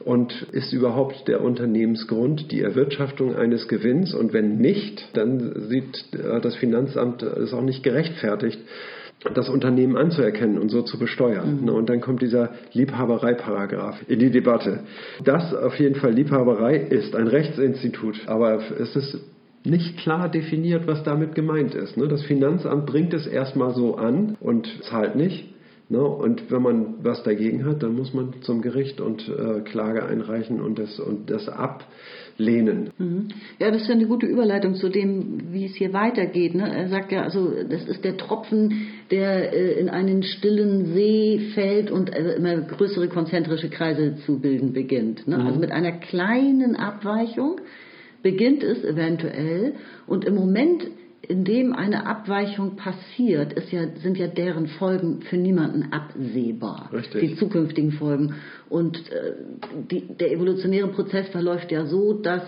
und 0.09 0.47
ist 0.53 0.73
überhaupt 0.73 1.27
der 1.27 1.39
Unternehmensgrund 1.43 2.51
die 2.51 2.61
Erwirtschaftung 2.61 3.35
eines 3.35 3.67
Gewinns? 3.67 4.15
Und 4.15 4.33
wenn 4.33 4.57
nicht, 4.57 5.07
dann 5.13 5.69
sieht 5.69 6.03
äh, 6.13 6.41
das 6.41 6.55
Finanzamt 6.55 7.21
es 7.21 7.53
auch 7.53 7.61
nicht 7.61 7.83
gerechtfertigt, 7.83 8.57
das 9.35 9.49
Unternehmen 9.49 9.95
anzuerkennen 9.97 10.57
und 10.57 10.69
so 10.69 10.81
zu 10.81 10.97
besteuern. 10.97 11.61
Mhm. 11.61 11.69
Und 11.69 11.89
dann 11.91 12.01
kommt 12.01 12.23
dieser 12.23 12.53
Liebhabereiparagraf 12.73 13.99
in 14.07 14.17
die 14.17 14.31
Debatte. 14.31 14.79
Das 15.23 15.53
auf 15.53 15.75
jeden 15.75 15.93
Fall 15.93 16.13
Liebhaberei 16.13 16.77
ist 16.77 17.15
ein 17.15 17.27
Rechtsinstitut, 17.27 18.19
aber 18.25 18.63
es 18.79 18.95
ist 18.95 19.19
nicht 19.63 19.99
klar 19.99 20.27
definiert, 20.27 20.87
was 20.87 21.03
damit 21.03 21.35
gemeint 21.35 21.75
ist. 21.75 21.97
Ne? 21.97 22.07
Das 22.07 22.23
Finanzamt 22.23 22.87
bringt 22.87 23.13
es 23.13 23.27
erstmal 23.27 23.75
so 23.75 23.95
an 23.95 24.37
und 24.39 24.67
zahlt 24.85 25.15
nicht. 25.15 25.53
Ne? 25.91 26.03
Und 26.03 26.51
wenn 26.51 26.61
man 26.61 27.03
was 27.03 27.23
dagegen 27.23 27.65
hat, 27.65 27.81
dann 27.81 27.95
muss 27.95 28.13
man 28.13 28.35
zum 28.41 28.61
Gericht 28.61 29.01
und 29.01 29.27
äh, 29.27 29.61
Klage 29.61 30.05
einreichen 30.05 30.61
und 30.61 30.77
das, 30.77 30.99
und 30.99 31.31
das 31.31 31.49
ablehnen. 31.49 32.91
Mhm. 32.99 33.29
Ja, 33.57 33.71
das 33.71 33.81
ist 33.81 33.87
ja 33.87 33.95
eine 33.95 34.05
gute 34.05 34.27
Überleitung 34.27 34.75
zu 34.75 34.89
dem, 34.89 35.51
wie 35.51 35.65
es 35.65 35.73
hier 35.73 35.91
weitergeht. 35.91 36.53
Ne? 36.53 36.71
Er 36.71 36.89
sagt 36.89 37.11
ja, 37.11 37.23
also 37.23 37.51
das 37.67 37.85
ist 37.85 38.03
der 38.03 38.17
Tropfen, 38.17 38.87
der 39.09 39.51
äh, 39.51 39.79
in 39.79 39.89
einen 39.89 40.21
stillen 40.21 40.93
See 40.93 41.49
fällt 41.55 41.89
und 41.89 42.13
also 42.13 42.29
immer 42.29 42.57
größere 42.57 43.07
konzentrische 43.07 43.69
Kreise 43.69 44.17
zu 44.27 44.39
bilden 44.39 44.73
beginnt. 44.73 45.27
Ne? 45.27 45.39
Mhm. 45.39 45.47
Also 45.47 45.59
mit 45.59 45.71
einer 45.71 45.93
kleinen 45.93 46.75
Abweichung 46.75 47.61
beginnt 48.21 48.61
es 48.61 48.83
eventuell 48.83 49.73
und 50.05 50.23
im 50.23 50.35
Moment 50.35 50.85
in 51.21 51.43
dem 51.43 51.73
eine 51.73 52.05
Abweichung 52.05 52.75
passiert, 52.75 53.53
ist 53.53 53.71
ja, 53.71 53.87
sind 53.97 54.17
ja 54.17 54.27
deren 54.27 54.67
Folgen 54.67 55.21
für 55.21 55.37
niemanden 55.37 55.91
absehbar. 55.91 56.89
Richtig. 56.93 57.21
Die 57.21 57.35
zukünftigen 57.35 57.91
Folgen. 57.91 58.35
Und 58.69 58.97
äh, 59.11 59.33
die, 59.91 60.01
der 60.17 60.31
evolutionäre 60.31 60.87
Prozess 60.87 61.27
verläuft 61.29 61.71
ja 61.71 61.85
so, 61.85 62.13
dass 62.13 62.43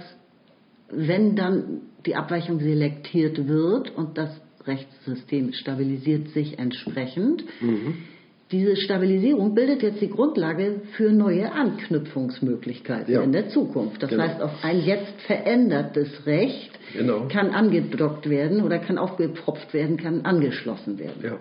wenn 0.89 1.35
dann 1.35 1.81
die 2.05 2.15
Abweichung 2.15 2.59
selektiert 2.59 3.47
wird 3.47 3.95
und 3.95 4.17
das 4.17 4.29
Rechtssystem 4.65 5.53
stabilisiert 5.53 6.29
sich 6.29 6.59
entsprechend, 6.59 7.43
mhm. 7.61 7.95
Diese 8.51 8.75
Stabilisierung 8.75 9.55
bildet 9.55 9.81
jetzt 9.81 10.01
die 10.01 10.09
Grundlage 10.09 10.81
für 10.97 11.11
neue 11.11 11.51
Anknüpfungsmöglichkeiten 11.51 13.13
ja. 13.13 13.21
in 13.21 13.31
der 13.31 13.47
Zukunft. 13.47 14.03
Das 14.03 14.09
genau. 14.09 14.23
heißt, 14.23 14.41
auf 14.41 14.51
ein 14.61 14.81
jetzt 14.81 15.21
verändertes 15.25 16.25
Recht 16.25 16.71
genau. 16.93 17.27
kann 17.29 17.51
angedockt 17.51 18.29
werden 18.29 18.61
oder 18.61 18.79
kann 18.79 18.97
aufgepropft 18.97 19.73
werden, 19.73 19.95
kann 19.95 20.25
angeschlossen 20.25 20.99
werden. 20.99 21.23
Ja. 21.23 21.37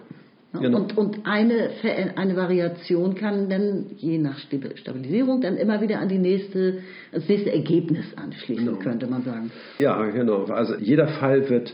Genau. 0.52 0.78
Und, 0.78 0.98
und 0.98 1.26
eine, 1.26 1.70
eine 2.16 2.34
Variation 2.34 3.14
kann 3.14 3.48
dann 3.48 3.86
je 3.96 4.18
nach 4.18 4.36
Stabilisierung 4.38 5.40
dann 5.40 5.56
immer 5.56 5.80
wieder 5.80 6.00
an 6.00 6.08
die 6.08 6.18
nächste, 6.18 6.78
das 7.12 7.28
nächste 7.28 7.52
Ergebnis 7.52 8.04
anschließen, 8.16 8.66
genau. 8.66 8.78
könnte 8.78 9.06
man 9.06 9.22
sagen. 9.22 9.52
Ja, 9.80 10.04
genau. 10.06 10.46
Also 10.46 10.74
jeder 10.74 11.06
Fall 11.06 11.48
wird 11.48 11.72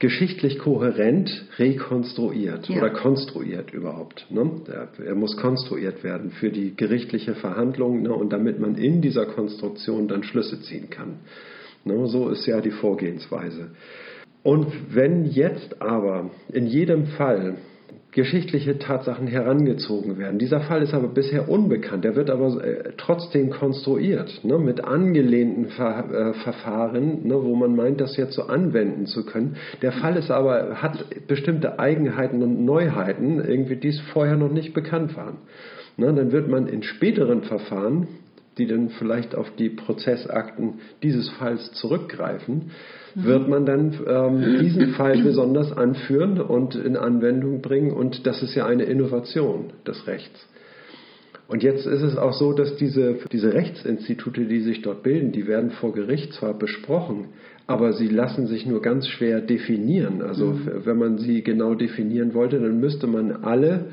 geschichtlich 0.00 0.58
kohärent 0.58 1.30
rekonstruiert 1.58 2.68
ja. 2.68 2.78
oder 2.78 2.90
konstruiert 2.90 3.72
überhaupt. 3.72 4.26
Ne? 4.30 4.50
Er, 5.06 5.14
muss 5.14 5.36
konstruiert 5.36 6.02
werden 6.02 6.30
für 6.32 6.50
die 6.50 6.74
gerichtliche 6.74 7.34
Verhandlung 7.34 8.02
ne? 8.02 8.12
und 8.12 8.32
damit 8.32 8.58
man 8.58 8.76
in 8.76 9.02
dieser 9.02 9.26
Konstruktion 9.26 10.08
dann 10.08 10.24
Schlüsse 10.24 10.60
ziehen 10.62 10.90
kann. 10.90 11.20
Ne? 11.84 12.06
So 12.08 12.30
ist 12.30 12.46
ja 12.46 12.60
die 12.62 12.70
Vorgehensweise. 12.70 13.72
Und 14.42 14.72
wenn 14.94 15.26
jetzt 15.26 15.82
aber 15.82 16.30
in 16.50 16.66
jedem 16.66 17.06
Fall 17.08 17.58
geschichtliche 18.12 18.78
Tatsachen 18.78 19.26
herangezogen 19.26 20.18
werden. 20.18 20.38
Dieser 20.38 20.60
Fall 20.60 20.82
ist 20.82 20.94
aber 20.94 21.08
bisher 21.08 21.48
unbekannt, 21.48 22.04
der 22.04 22.16
wird 22.16 22.28
aber 22.30 22.62
äh, 22.64 22.92
trotzdem 22.96 23.50
konstruiert, 23.50 24.44
ne, 24.44 24.58
mit 24.58 24.84
angelehnten 24.84 25.66
Ver 25.66 26.10
äh, 26.10 26.32
Verfahren, 26.42 27.26
ne, 27.26 27.34
wo 27.42 27.54
man 27.54 27.76
meint, 27.76 28.00
das 28.00 28.16
jetzt 28.16 28.34
so 28.34 28.42
anwenden 28.42 29.06
zu 29.06 29.24
können. 29.24 29.56
Der 29.82 29.92
Fall 29.92 30.16
ist 30.16 30.30
aber, 30.30 30.82
hat 30.82 31.04
bestimmte 31.28 31.78
Eigenheiten 31.78 32.42
und 32.42 32.64
Neuheiten, 32.64 33.44
irgendwie, 33.44 33.76
die 33.76 33.92
vorher 34.12 34.36
noch 34.36 34.50
nicht 34.50 34.74
bekannt 34.74 35.16
waren. 35.16 35.38
Ne, 35.96 36.12
dann 36.12 36.32
wird 36.32 36.48
man 36.48 36.66
in 36.66 36.82
späteren 36.82 37.42
Verfahren, 37.42 38.08
die 38.58 38.66
dann 38.66 38.90
vielleicht 38.90 39.34
auf 39.34 39.50
die 39.56 39.70
Prozessakten 39.70 40.80
dieses 41.02 41.28
Falls 41.30 41.72
zurückgreifen, 41.72 42.72
wird 43.14 43.48
man 43.48 43.66
dann 43.66 43.98
ähm, 44.06 44.58
diesen 44.60 44.90
Fall 44.90 45.22
besonders 45.22 45.72
anführen 45.72 46.40
und 46.40 46.74
in 46.74 46.96
Anwendung 46.96 47.60
bringen. 47.60 47.92
Und 47.92 48.26
das 48.26 48.42
ist 48.42 48.54
ja 48.54 48.66
eine 48.66 48.84
Innovation 48.84 49.72
des 49.86 50.06
Rechts. 50.06 50.46
Und 51.50 51.64
jetzt 51.64 51.84
ist 51.84 52.02
es 52.02 52.16
auch 52.16 52.32
so, 52.32 52.52
dass 52.52 52.76
diese, 52.76 53.16
diese 53.32 53.52
Rechtsinstitute, 53.52 54.44
die 54.44 54.60
sich 54.60 54.82
dort 54.82 55.02
bilden, 55.02 55.32
die 55.32 55.48
werden 55.48 55.72
vor 55.72 55.92
Gericht 55.92 56.32
zwar 56.34 56.56
besprochen, 56.56 57.30
aber 57.66 57.92
sie 57.92 58.06
lassen 58.06 58.46
sich 58.46 58.66
nur 58.66 58.80
ganz 58.80 59.08
schwer 59.08 59.40
definieren. 59.40 60.22
Also 60.22 60.46
mhm. 60.46 60.84
wenn 60.84 60.96
man 60.96 61.18
sie 61.18 61.42
genau 61.42 61.74
definieren 61.74 62.34
wollte, 62.34 62.60
dann 62.60 62.78
müsste 62.78 63.08
man 63.08 63.32
alle 63.42 63.86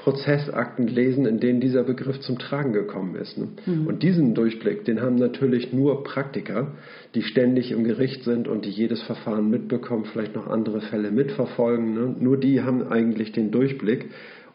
Prozessakten 0.00 0.86
lesen, 0.86 1.26
in 1.26 1.40
denen 1.40 1.60
dieser 1.60 1.84
Begriff 1.84 2.20
zum 2.20 2.38
Tragen 2.38 2.72
gekommen 2.72 3.16
ist. 3.16 3.36
Ne? 3.36 3.48
Mhm. 3.66 3.86
Und 3.86 4.02
diesen 4.02 4.34
Durchblick, 4.34 4.86
den 4.86 5.02
haben 5.02 5.16
natürlich 5.16 5.74
nur 5.74 6.04
Praktiker, 6.04 6.72
die 7.14 7.22
ständig 7.22 7.70
im 7.70 7.84
Gericht 7.84 8.24
sind 8.24 8.48
und 8.48 8.64
die 8.64 8.70
jedes 8.70 9.02
Verfahren 9.02 9.50
mitbekommen, 9.50 10.06
vielleicht 10.10 10.34
noch 10.34 10.46
andere 10.46 10.80
Fälle 10.80 11.10
mitverfolgen. 11.10 11.92
Ne? 11.92 12.16
Nur 12.18 12.38
die 12.38 12.62
haben 12.62 12.88
eigentlich 12.88 13.32
den 13.32 13.50
Durchblick. 13.50 14.06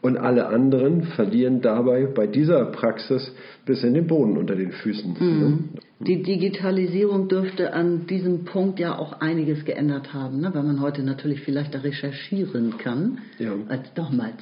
Und 0.02 0.18
alle 0.18 0.48
anderen 0.48 1.04
verlieren 1.04 1.62
dabei 1.62 2.06
bei 2.06 2.28
dieser 2.28 2.66
Praxis 2.66 3.32
bis 3.66 3.84
in 3.84 3.94
den 3.94 4.08
Boden 4.08 4.38
unter 4.38 4.56
den 4.56 4.72
Füßen. 4.72 5.16
Mhm. 5.20 5.40
Ne? 5.40 5.60
Die 6.00 6.24
Digitalisierung 6.24 7.28
dürfte 7.28 7.74
an 7.74 8.08
diesem 8.08 8.46
Punkt 8.46 8.80
ja 8.80 8.98
auch 8.98 9.22
einiges 9.22 9.64
geändert 9.64 10.12
haben, 10.14 10.42
ne? 10.42 10.52
weil 10.54 10.64
man 10.64 10.82
heute 10.82 11.04
natürlich 11.04 11.42
vielleicht 11.42 11.75
da 11.75 11.80
recherchieren 11.80 12.78
kann, 12.80 13.20
ja. 13.38 13.54
als 13.68 13.94
damals 13.94 14.38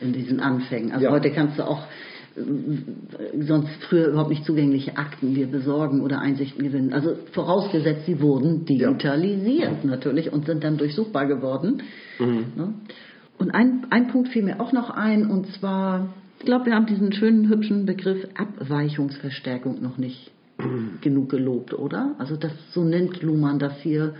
in 0.00 0.12
diesen 0.12 0.40
Anfängen. 0.40 0.92
Also 0.92 1.06
ja. 1.06 1.10
heute 1.10 1.30
kannst 1.30 1.58
du 1.58 1.66
auch 1.66 1.84
äh, 2.36 3.42
sonst 3.42 3.70
früher 3.88 4.08
überhaupt 4.08 4.30
nicht 4.30 4.44
zugängliche 4.44 4.96
Akten 4.96 5.34
dir 5.34 5.46
besorgen 5.46 6.00
oder 6.00 6.20
Einsichten 6.20 6.62
gewinnen. 6.62 6.92
Also 6.92 7.16
vorausgesetzt, 7.32 8.06
sie 8.06 8.20
wurden 8.20 8.64
digitalisiert 8.64 9.84
ja. 9.84 9.90
natürlich 9.90 10.32
und 10.32 10.46
sind 10.46 10.64
dann 10.64 10.76
durchsuchbar 10.76 11.26
geworden. 11.26 11.82
Mhm. 12.18 12.44
Ne? 12.56 12.74
Und 13.38 13.50
ein, 13.50 13.86
ein 13.90 14.08
Punkt 14.08 14.28
fiel 14.28 14.42
mir 14.42 14.60
auch 14.60 14.72
noch 14.72 14.90
ein, 14.90 15.30
und 15.30 15.46
zwar, 15.54 16.14
ich 16.38 16.46
glaube, 16.46 16.66
wir 16.66 16.74
haben 16.74 16.86
diesen 16.86 17.12
schönen, 17.12 17.48
hübschen 17.48 17.84
Begriff 17.84 18.26
Abweichungsverstärkung 18.34 19.82
noch 19.82 19.98
nicht 19.98 20.30
genug 21.02 21.28
gelobt, 21.28 21.74
oder? 21.74 22.14
Also 22.18 22.36
das, 22.36 22.52
so 22.72 22.82
nennt 22.82 23.22
Luhmann 23.22 23.58
das 23.58 23.78
hier, 23.80 24.14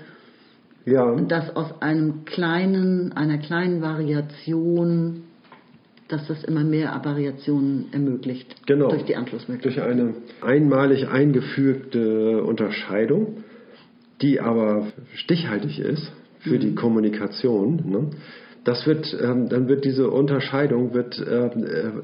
ja. 0.84 1.14
dass 1.16 1.54
aus 1.56 1.80
einem 1.80 2.24
kleinen, 2.24 3.12
einer 3.12 3.38
kleinen 3.38 3.80
Variation 3.80 5.22
dass 6.08 6.26
das 6.28 6.44
immer 6.44 6.64
mehr 6.64 7.00
Variationen 7.04 7.86
ermöglicht 7.92 8.66
genau. 8.66 8.88
durch 8.88 9.04
die 9.04 9.16
Anschlussmöglichkeit. 9.16 9.84
Durch 9.84 9.92
eine 9.92 10.14
einmalig 10.40 11.08
eingefügte 11.08 12.42
Unterscheidung, 12.42 13.44
die 14.22 14.40
aber 14.40 14.88
stichhaltig 15.14 15.78
ist 15.78 16.12
für 16.40 16.56
mhm. 16.56 16.60
die 16.60 16.74
Kommunikation. 16.74 17.82
Ne? 17.84 18.10
das 18.66 18.84
wird, 18.84 19.16
ähm, 19.22 19.48
dann 19.48 19.68
wird 19.68 19.84
diese 19.84 20.10
Unterscheidung 20.10 20.92
wird, 20.92 21.18
äh, 21.20 21.50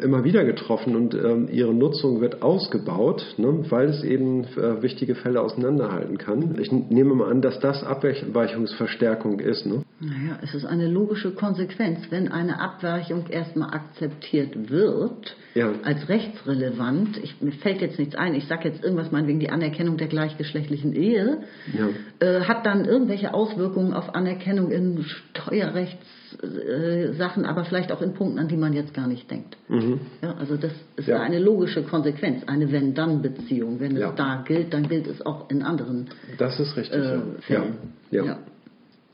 immer 0.01 0.23
wieder 0.23 0.45
getroffen 0.45 0.95
und 0.95 1.13
ähm, 1.13 1.49
ihre 1.51 1.75
Nutzung 1.75 2.21
wird 2.21 2.41
ausgebaut, 2.41 3.35
ne, 3.37 3.65
weil 3.69 3.89
es 3.89 4.05
eben 4.05 4.45
äh, 4.45 4.81
wichtige 4.81 5.17
Fälle 5.17 5.41
auseinanderhalten 5.41 6.19
kann. 6.19 6.57
Ich 6.61 6.71
nehme 6.71 7.15
mal 7.17 7.31
an, 7.33 7.43
dass 7.43 7.59
das 7.59 7.83
Abweichungsverstärkung 7.83 9.41
ist. 9.41 9.67
Ne? 9.67 9.83
Naja, 10.05 10.41
es 10.43 10.53
ist 10.53 10.65
eine 10.65 10.89
logische 10.89 11.31
Konsequenz. 11.31 12.01
Wenn 12.11 12.33
eine 12.33 12.61
Abweichung 12.61 13.29
erstmal 13.29 13.73
akzeptiert 13.73 14.69
wird, 14.69 15.37
ja. 15.55 15.71
als 15.85 16.09
rechtsrelevant, 16.09 17.19
ich, 17.23 17.41
mir 17.41 17.53
fällt 17.53 17.81
jetzt 17.81 18.01
nichts 18.01 18.17
ein, 18.17 18.35
ich 18.35 18.49
sage 18.49 18.69
jetzt 18.69 18.83
irgendwas 18.83 19.13
meinetwegen 19.13 19.39
die 19.39 19.51
Anerkennung 19.51 19.99
der 19.99 20.09
gleichgeschlechtlichen 20.09 20.93
Ehe, 20.93 21.45
ja. 21.73 21.89
äh, 22.19 22.41
hat 22.41 22.67
dann 22.67 22.85
irgendwelche 22.85 23.33
Auswirkungen 23.33 23.93
auf 23.93 24.17
Anerkennung 24.17 24.73
in 24.73 25.05
Steuerrechtssachen, 25.05 27.45
äh, 27.45 27.47
aber 27.47 27.65
vielleicht 27.65 27.93
auch 27.93 28.03
in 28.03 28.15
Punkten, 28.15 28.41
an 28.41 28.49
die 28.49 28.57
man 28.57 28.73
jetzt 28.73 28.95
gar 28.95 29.07
nicht 29.07 29.31
denkt. 29.31 29.57
Mhm. 29.69 30.01
Ja, 30.21 30.35
also 30.35 30.57
das 30.57 30.73
ist 30.97 31.07
ja. 31.07 31.21
eine 31.21 31.39
logische 31.39 31.85
Konsequenz, 31.85 32.43
eine 32.49 32.73
Wenn-Dann-Beziehung. 32.73 33.79
Wenn 33.79 33.97
es 33.97 34.17
da 34.17 34.43
gilt, 34.45 34.75
dann 34.75 34.89
gilt 34.89 35.07
es 35.07 35.25
auch 35.25 35.49
in 35.49 35.63
anderen 35.63 36.11
Das 36.39 36.59
ist 36.59 36.77
richtig, 36.77 36.99
äh, 36.99 37.21
Fällen. 37.43 37.77
Ja. 38.11 38.41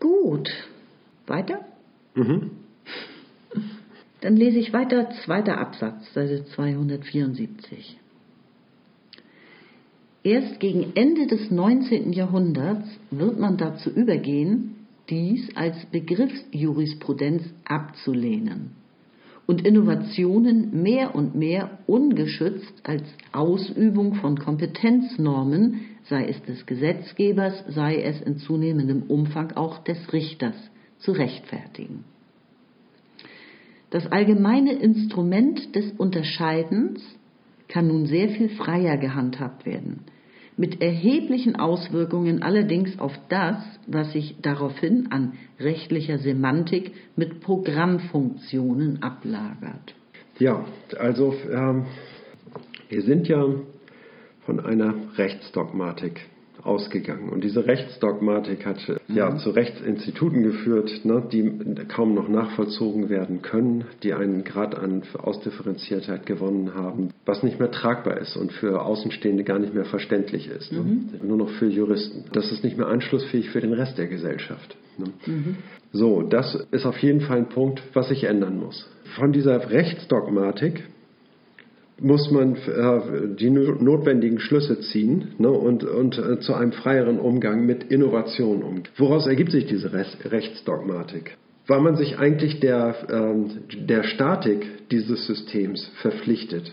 Gut. 0.00 0.48
Weiter? 1.28 1.64
Mhm. 2.14 2.50
Dann 4.20 4.36
lese 4.36 4.58
ich 4.58 4.72
weiter, 4.72 5.10
zweiter 5.24 5.58
Absatz, 5.58 6.12
Seite 6.12 6.44
274. 6.46 7.98
Erst 10.24 10.58
gegen 10.58 10.92
Ende 10.94 11.26
des 11.26 11.50
19. 11.50 12.12
Jahrhunderts 12.12 12.88
wird 13.10 13.38
man 13.38 13.56
dazu 13.56 13.90
übergehen, 13.90 14.74
dies 15.08 15.54
als 15.56 15.86
Begriffsjurisprudenz 15.86 17.42
abzulehnen 17.64 18.72
und 19.48 19.66
Innovationen 19.66 20.82
mehr 20.82 21.14
und 21.14 21.34
mehr 21.34 21.78
ungeschützt 21.86 22.74
als 22.82 23.04
Ausübung 23.32 24.16
von 24.16 24.38
Kompetenznormen, 24.38 25.80
sei 26.04 26.26
es 26.28 26.42
des 26.42 26.66
Gesetzgebers, 26.66 27.64
sei 27.68 28.02
es 28.02 28.20
in 28.20 28.36
zunehmendem 28.36 29.04
Umfang 29.04 29.52
auch 29.52 29.82
des 29.84 30.12
Richters, 30.12 30.56
zu 30.98 31.12
rechtfertigen. 31.12 32.04
Das 33.90 34.10
allgemeine 34.10 34.74
Instrument 34.74 35.74
des 35.74 35.92
Unterscheidens 35.92 37.02
kann 37.68 37.88
nun 37.88 38.06
sehr 38.06 38.28
viel 38.30 38.50
freier 38.50 38.96
gehandhabt 38.96 39.64
werden, 39.64 40.00
mit 40.56 40.82
erheblichen 40.82 41.56
Auswirkungen 41.56 42.42
allerdings 42.42 42.98
auf 42.98 43.12
das, 43.28 43.56
was 43.86 44.12
sich 44.12 44.36
daraufhin 44.42 45.10
an 45.12 45.34
rechtlicher 45.60 46.18
Semantik 46.18 46.92
mit 47.16 47.40
Programmfunktionen 47.40 49.02
ablagert. 49.02 49.94
Ja, 50.38 50.64
also 50.98 51.34
ähm, 51.50 51.86
wir 52.88 53.02
sind 53.02 53.28
ja 53.28 53.44
von 54.44 54.60
einer 54.60 54.94
Rechtsdogmatik 55.16 56.20
ausgegangen. 56.62 57.28
Und 57.28 57.44
diese 57.44 57.66
Rechtsdogmatik 57.66 58.66
hat 58.66 58.76
mhm. 58.88 59.16
ja 59.16 59.36
zu 59.36 59.50
Rechtsinstituten 59.50 60.42
geführt, 60.42 61.04
ne, 61.04 61.22
die 61.30 61.44
kaum 61.88 62.14
noch 62.14 62.28
nachvollzogen 62.28 63.08
werden 63.08 63.42
können, 63.42 63.84
die 64.02 64.14
einen 64.14 64.44
Grad 64.44 64.76
an 64.76 65.02
Ausdifferenziertheit 65.16 66.26
gewonnen 66.26 66.74
haben, 66.74 67.10
was 67.24 67.42
nicht 67.42 67.58
mehr 67.58 67.70
tragbar 67.70 68.18
ist 68.18 68.36
und 68.36 68.52
für 68.52 68.82
Außenstehende 68.82 69.44
gar 69.44 69.58
nicht 69.58 69.74
mehr 69.74 69.84
verständlich 69.84 70.48
ist. 70.48 70.72
Ne? 70.72 70.80
Mhm. 70.80 71.08
Nur 71.26 71.36
noch 71.36 71.50
für 71.50 71.66
Juristen. 71.66 72.24
Das 72.32 72.50
ist 72.52 72.64
nicht 72.64 72.76
mehr 72.76 72.88
anschlussfähig 72.88 73.50
für 73.50 73.60
den 73.60 73.72
Rest 73.72 73.98
der 73.98 74.06
Gesellschaft. 74.06 74.76
Ne? 74.98 75.06
Mhm. 75.26 75.56
So, 75.92 76.22
das 76.22 76.54
ist 76.70 76.84
auf 76.84 76.98
jeden 76.98 77.20
Fall 77.20 77.38
ein 77.38 77.48
Punkt, 77.48 77.82
was 77.94 78.08
sich 78.08 78.24
ändern 78.24 78.58
muss. 78.58 78.86
Von 79.16 79.32
dieser 79.32 79.70
Rechtsdogmatik 79.70 80.84
muss 82.00 82.30
man 82.30 82.54
äh, 82.54 83.36
die 83.36 83.50
notwendigen 83.50 84.38
Schlüsse 84.38 84.80
ziehen 84.80 85.34
ne, 85.38 85.50
und, 85.50 85.84
und 85.84 86.18
äh, 86.18 86.38
zu 86.40 86.54
einem 86.54 86.72
freieren 86.72 87.18
Umgang 87.18 87.66
mit 87.66 87.84
Innovation 87.84 88.62
um. 88.62 88.82
Woraus 88.96 89.26
ergibt 89.26 89.50
sich 89.50 89.66
diese 89.66 89.92
Rechtsdogmatik? 89.92 91.36
Weil 91.66 91.80
man 91.80 91.96
sich 91.96 92.18
eigentlich 92.18 92.60
der, 92.60 92.94
ähm, 93.10 93.50
der 93.86 94.04
Statik 94.04 94.88
dieses 94.90 95.26
Systems 95.26 95.90
verpflichtet. 96.00 96.72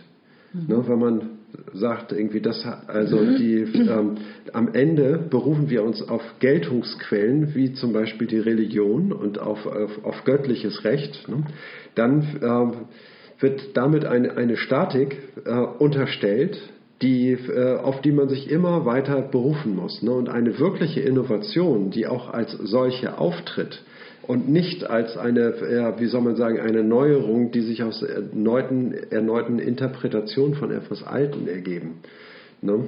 Mhm. 0.53 0.67
Ne, 0.67 0.83
wenn 0.87 0.99
man 0.99 1.29
sagt, 1.73 2.11
irgendwie 2.11 2.41
das 2.41 2.65
also 2.87 3.17
mhm. 3.17 3.35
die 3.37 3.55
ähm, 3.89 4.15
am 4.53 4.73
Ende 4.73 5.25
berufen 5.29 5.69
wir 5.69 5.83
uns 5.83 6.01
auf 6.07 6.21
Geltungsquellen 6.39 7.55
wie 7.55 7.73
zum 7.73 7.93
Beispiel 7.93 8.27
die 8.27 8.39
Religion 8.39 9.11
und 9.11 9.39
auf, 9.39 9.65
auf, 9.65 10.03
auf 10.03 10.23
göttliches 10.25 10.83
Recht, 10.83 11.27
ne, 11.27 11.43
dann 11.95 12.21
äh, 12.41 12.77
wird 13.39 13.75
damit 13.75 14.05
eine, 14.05 14.37
eine 14.37 14.57
Statik 14.57 15.17
äh, 15.45 15.51
unterstellt, 15.51 16.57
die, 17.01 17.31
äh, 17.31 17.75
auf 17.75 18.01
die 18.01 18.11
man 18.11 18.29
sich 18.29 18.49
immer 18.49 18.85
weiter 18.85 19.21
berufen 19.21 19.75
muss. 19.75 20.01
Ne? 20.01 20.11
Und 20.11 20.29
eine 20.29 20.59
wirkliche 20.59 21.01
Innovation, 21.01 21.91
die 21.91 22.07
auch 22.07 22.33
als 22.33 22.51
solche 22.51 23.17
auftritt 23.17 23.83
und 24.23 24.49
nicht 24.49 24.89
als 24.89 25.17
eine, 25.17 25.53
ja, 25.71 25.99
wie 25.99 26.07
soll 26.07 26.21
man 26.21 26.35
sagen, 26.35 26.59
eine 26.59 26.83
Neuerung, 26.83 27.51
die 27.51 27.61
sich 27.61 27.83
aus 27.83 28.01
erneuten, 28.01 28.93
erneuten 29.11 29.59
Interpretationen 29.59 30.55
von 30.55 30.71
etwas 30.71 31.03
Alten 31.03 31.47
ergeben. 31.47 31.97
Ne? 32.61 32.85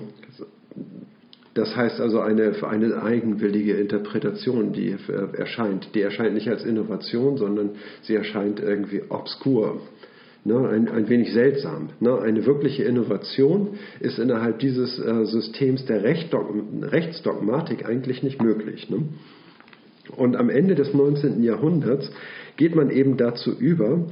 Das 1.54 1.76
heißt 1.76 2.00
also 2.00 2.20
eine, 2.20 2.54
eine 2.64 3.02
eigenwillige 3.02 3.74
Interpretation, 3.74 4.74
die 4.74 4.90
äh, 4.92 5.38
erscheint. 5.38 5.90
Die 5.96 6.02
erscheint 6.02 6.34
nicht 6.34 6.48
als 6.48 6.64
Innovation, 6.64 7.38
sondern 7.38 7.72
sie 8.04 8.16
erscheint 8.16 8.60
irgendwie 8.60 9.02
obskur 9.10 9.82
ne, 10.48 10.68
ein, 10.70 10.88
ein 10.88 11.10
wenig 11.10 11.34
seltsam. 11.34 11.90
Ne? 12.00 12.18
Eine 12.20 12.46
wirkliche 12.46 12.84
Innovation 12.84 13.78
ist 14.00 14.18
innerhalb 14.18 14.60
dieses 14.60 14.98
äh, 14.98 15.26
Systems 15.26 15.86
der 15.86 16.04
Rechtsdogmatik 16.04 17.86
eigentlich 17.86 18.24
nicht 18.24 18.42
möglich. 18.42 18.90
Ne? 18.90 19.04
Und 20.16 20.38
am 20.38 20.50
Ende 20.50 20.76
des 20.76 20.94
19. 20.94 21.44
Jahrhunderts 21.44 22.10
geht 22.56 22.76
man 22.76 22.90
eben 22.90 23.18
dazu 23.18 23.52
über, 23.52 24.08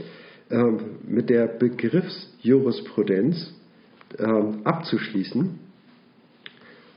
äh, 0.49 0.63
mit 1.07 1.29
der 1.29 1.47
Begriffsjurisprudenz 1.47 3.53
äh, 4.17 4.25
abzuschließen 4.63 5.59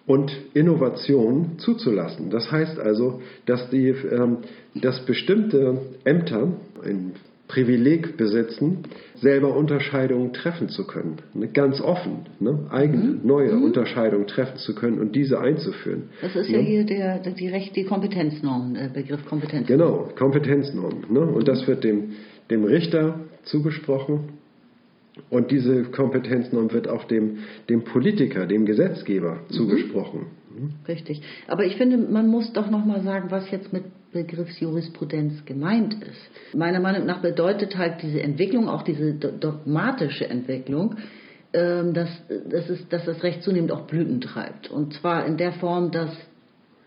und 0.06 0.36
Innovation 0.54 1.58
zuzulassen. 1.58 2.30
Das 2.30 2.50
heißt 2.50 2.80
also, 2.80 3.22
dass, 3.46 3.70
die, 3.70 3.88
ähm, 3.88 4.38
dass 4.74 5.04
bestimmte 5.04 5.78
Ämter, 6.04 6.54
ein 6.82 7.12
Privileg 7.48 8.18
besitzen, 8.18 8.84
selber 9.16 9.56
Unterscheidungen 9.56 10.34
treffen 10.34 10.68
zu 10.68 10.86
können. 10.86 11.16
Ne, 11.34 11.48
ganz 11.48 11.80
offen, 11.80 12.26
ne? 12.40 12.66
eigene, 12.70 13.04
mhm. 13.04 13.20
neue 13.24 13.54
mhm. 13.54 13.64
Unterscheidungen 13.64 14.26
treffen 14.26 14.58
zu 14.58 14.74
können 14.74 14.98
und 14.98 15.16
diese 15.16 15.40
einzuführen. 15.40 16.10
Das 16.20 16.36
ist 16.36 16.50
ne? 16.50 16.58
ja 16.58 16.62
hier 16.62 16.84
der, 16.84 17.18
die, 17.18 17.48
Recht, 17.48 17.74
die 17.74 17.84
Kompetenznorm, 17.84 18.74
der 18.74 18.88
Begriff 18.88 19.24
Kompetenznorm. 19.24 19.66
Genau, 19.66 20.08
Kompetenznorm. 20.16 21.04
Ne? 21.08 21.20
Und 21.20 21.48
das 21.48 21.66
wird 21.66 21.84
dem, 21.84 22.10
dem 22.50 22.64
Richter 22.64 23.20
zugesprochen 23.44 24.38
und 25.30 25.50
diese 25.50 25.84
Kompetenznorm 25.84 26.72
wird 26.72 26.88
auch 26.88 27.04
dem, 27.04 27.38
dem 27.68 27.84
Politiker, 27.84 28.46
dem 28.46 28.66
Gesetzgeber 28.66 29.40
mhm. 29.48 29.52
zugesprochen. 29.52 30.26
Richtig. 30.86 31.22
Aber 31.46 31.64
ich 31.64 31.76
finde, 31.76 31.98
man 31.98 32.28
muss 32.28 32.52
doch 32.52 32.70
noch 32.70 32.84
mal 32.84 33.02
sagen, 33.02 33.30
was 33.30 33.50
jetzt 33.50 33.72
mit 33.72 33.84
Begriffsjurisprudenz 34.12 35.44
gemeint 35.44 35.94
ist. 35.94 36.56
Meiner 36.56 36.80
Meinung 36.80 37.06
nach 37.06 37.20
bedeutet 37.20 37.76
halt 37.76 38.02
diese 38.02 38.22
Entwicklung, 38.22 38.68
auch 38.68 38.82
diese 38.82 39.14
dogmatische 39.14 40.28
Entwicklung, 40.28 40.96
ähm, 41.52 41.94
dass, 41.94 42.08
dass, 42.50 42.68
es, 42.68 42.88
dass 42.88 43.04
das 43.04 43.22
Recht 43.22 43.42
zunehmend 43.42 43.72
auch 43.72 43.86
Blüten 43.86 44.20
treibt. 44.20 44.70
Und 44.70 44.94
zwar 44.94 45.26
in 45.26 45.36
der 45.36 45.52
Form, 45.52 45.90
dass 45.90 46.10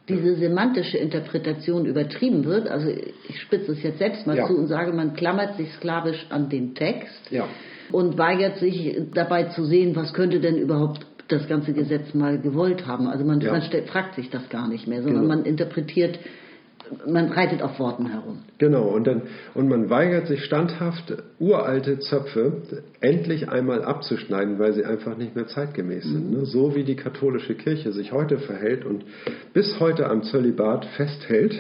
diese 0.08 0.36
semantische 0.36 0.98
Interpretation 0.98 1.86
übertrieben 1.86 2.46
wird. 2.46 2.68
Also 2.68 2.90
ich 2.90 3.40
spitze 3.42 3.72
es 3.72 3.84
jetzt 3.84 4.00
selbst 4.00 4.26
mal 4.28 4.38
ja. 4.38 4.48
zu 4.48 4.58
und 4.58 4.68
sage, 4.68 4.94
man 4.94 5.14
klammert 5.14 5.58
sich 5.58 5.72
sklavisch 5.74 6.26
an 6.30 6.50
den 6.50 6.76
Text 6.76 7.32
ja. 7.32 7.48
und 7.92 8.18
weigert 8.18 8.58
sich 8.58 8.98
dabei 9.14 9.46
zu 9.46 9.64
sehen, 9.66 9.96
was 9.96 10.14
könnte 10.14 10.40
denn 10.40 10.58
überhaupt 10.58 11.06
das 11.32 11.48
ganze 11.48 11.74
Gesetz 11.74 12.14
mal 12.14 12.40
gewollt 12.40 12.88
haben. 12.88 13.08
Also 13.08 13.24
man, 13.26 13.42
ja. 13.42 13.52
man 13.52 13.62
fragt 13.88 14.16
sich 14.16 14.30
das 14.30 14.50
gar 14.50 14.68
nicht 14.68 14.88
mehr, 14.88 15.02
sondern 15.02 15.24
genau. 15.24 15.36
man 15.36 15.46
interpretiert 15.46 16.20
man 17.06 17.32
reitet 17.32 17.62
auf 17.62 17.80
Worten 17.80 18.08
herum. 18.08 18.40
Genau, 18.62 18.84
und, 18.90 19.08
dann, 19.08 19.24
und 19.56 19.70
man 19.70 19.90
weigert 19.90 20.28
sich 20.28 20.46
standhaft, 20.46 21.12
uralte 21.40 21.98
Zöpfe 21.98 22.62
endlich 23.00 23.50
einmal 23.50 23.84
abzuschneiden, 23.84 24.60
weil 24.60 24.74
sie 24.74 24.86
einfach 24.86 25.18
nicht 25.18 25.36
mehr 25.36 25.48
zeitgemäß 25.48 26.06
mhm. 26.06 26.12
sind. 26.12 26.32
Ne? 26.32 26.46
So 26.46 26.76
wie 26.76 26.84
die 26.84 26.96
katholische 26.96 27.56
Kirche 27.56 27.92
sich 27.92 28.12
heute 28.12 28.38
verhält 28.38 28.86
und 28.86 29.04
bis 29.56 29.80
heute 29.80 30.08
am 30.08 30.22
Zölibat 30.22 30.86
festhält. 30.96 31.60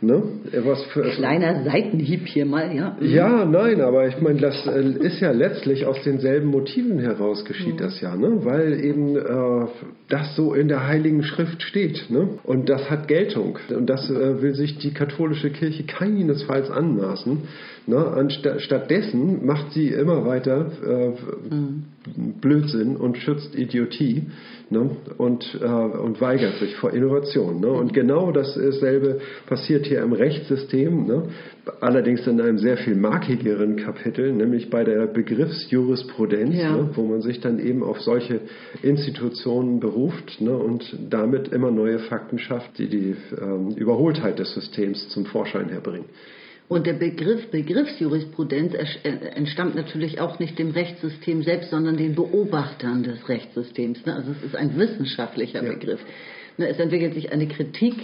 Ne? 0.00 0.22
Was 0.64 0.82
für, 0.84 1.02
Kleiner 1.02 1.64
Seitenhieb 1.64 2.26
hier 2.26 2.46
mal, 2.46 2.74
ja. 2.74 2.96
Mhm. 2.98 3.10
Ja, 3.10 3.44
nein, 3.44 3.82
aber 3.82 4.08
ich 4.08 4.18
meine, 4.22 4.40
das 4.40 4.66
äh, 4.66 4.80
ist 5.04 5.20
ja 5.20 5.32
letztlich 5.32 5.84
aus 5.84 6.02
denselben 6.02 6.46
Motiven 6.46 6.98
heraus 6.98 7.44
geschieht 7.44 7.74
mhm. 7.74 7.78
das 7.78 8.00
ja, 8.00 8.16
ne? 8.16 8.46
weil 8.46 8.82
eben 8.82 9.16
äh, 9.16 9.66
das 10.08 10.34
so 10.34 10.54
in 10.54 10.68
der 10.68 10.86
Heiligen 10.86 11.22
Schrift 11.24 11.60
steht. 11.62 12.08
Ne? 12.08 12.38
Und 12.44 12.70
das 12.70 12.88
hat 12.88 13.06
Geltung. 13.06 13.58
Und 13.68 13.90
das 13.90 14.08
äh, 14.08 14.40
will 14.40 14.54
sich 14.54 14.78
die 14.78 14.94
katholische 14.94 15.50
Kirche 15.50 15.82
keinesfalls 16.38 16.70
anmaßen. 16.70 17.42
Ne? 17.86 17.96
Anst 17.96 18.46
stattdessen 18.58 19.44
macht 19.46 19.72
sie 19.72 19.88
immer 19.88 20.24
weiter 20.24 20.70
äh, 20.84 21.08
mhm. 21.54 21.84
Blödsinn 22.40 22.96
und 22.96 23.18
schützt 23.18 23.54
Idiotie 23.54 24.26
ne? 24.70 24.90
und, 25.16 25.58
äh, 25.60 25.66
und 25.66 26.20
weigert 26.20 26.58
sich 26.58 26.76
vor 26.76 26.92
Innovation. 26.92 27.60
Ne? 27.60 27.68
Und 27.68 27.92
genau 27.92 28.32
dasselbe 28.32 29.20
passiert 29.46 29.86
hier 29.86 30.02
im 30.02 30.12
Rechtssystem, 30.12 31.06
ne? 31.06 31.28
allerdings 31.80 32.26
in 32.26 32.40
einem 32.40 32.58
sehr 32.58 32.76
viel 32.76 32.94
markigeren 32.94 33.76
Kapitel, 33.76 34.32
nämlich 34.32 34.70
bei 34.70 34.84
der 34.84 35.06
Begriffsjurisprudenz, 35.06 36.56
ja. 36.56 36.76
ne? 36.76 36.90
wo 36.94 37.02
man 37.02 37.20
sich 37.20 37.40
dann 37.40 37.58
eben 37.58 37.82
auf 37.82 38.00
solche 38.00 38.40
Institutionen 38.82 39.80
beruft 39.80 40.40
ne? 40.40 40.56
und 40.56 40.96
damit 41.08 41.48
immer 41.48 41.70
neue 41.70 41.98
Fakten 42.00 42.38
schafft, 42.38 42.78
die 42.78 42.88
die 42.88 43.16
ähm, 43.40 43.70
Überholtheit 43.76 44.38
des 44.38 44.52
Systems 44.54 45.08
zum 45.08 45.26
Vorschein 45.26 45.68
herbringen. 45.68 46.06
Und 46.68 46.86
der 46.86 46.92
Begriff 46.92 47.50
Begriffsjurisprudenz 47.50 48.74
äh, 48.74 49.08
entstammt 49.34 49.74
natürlich 49.74 50.20
auch 50.20 50.38
nicht 50.38 50.58
dem 50.58 50.70
Rechtssystem 50.70 51.42
selbst, 51.42 51.70
sondern 51.70 51.96
den 51.96 52.14
Beobachtern 52.14 53.02
des 53.02 53.26
Rechtssystems. 53.28 54.04
Ne? 54.04 54.14
Also 54.14 54.32
es 54.32 54.42
ist 54.42 54.56
ein 54.56 54.76
wissenschaftlicher 54.76 55.64
ja. 55.64 55.72
Begriff. 55.72 56.00
Ne, 56.58 56.68
es 56.68 56.78
entwickelt 56.78 57.14
sich 57.14 57.32
eine 57.32 57.48
Kritik, 57.48 57.94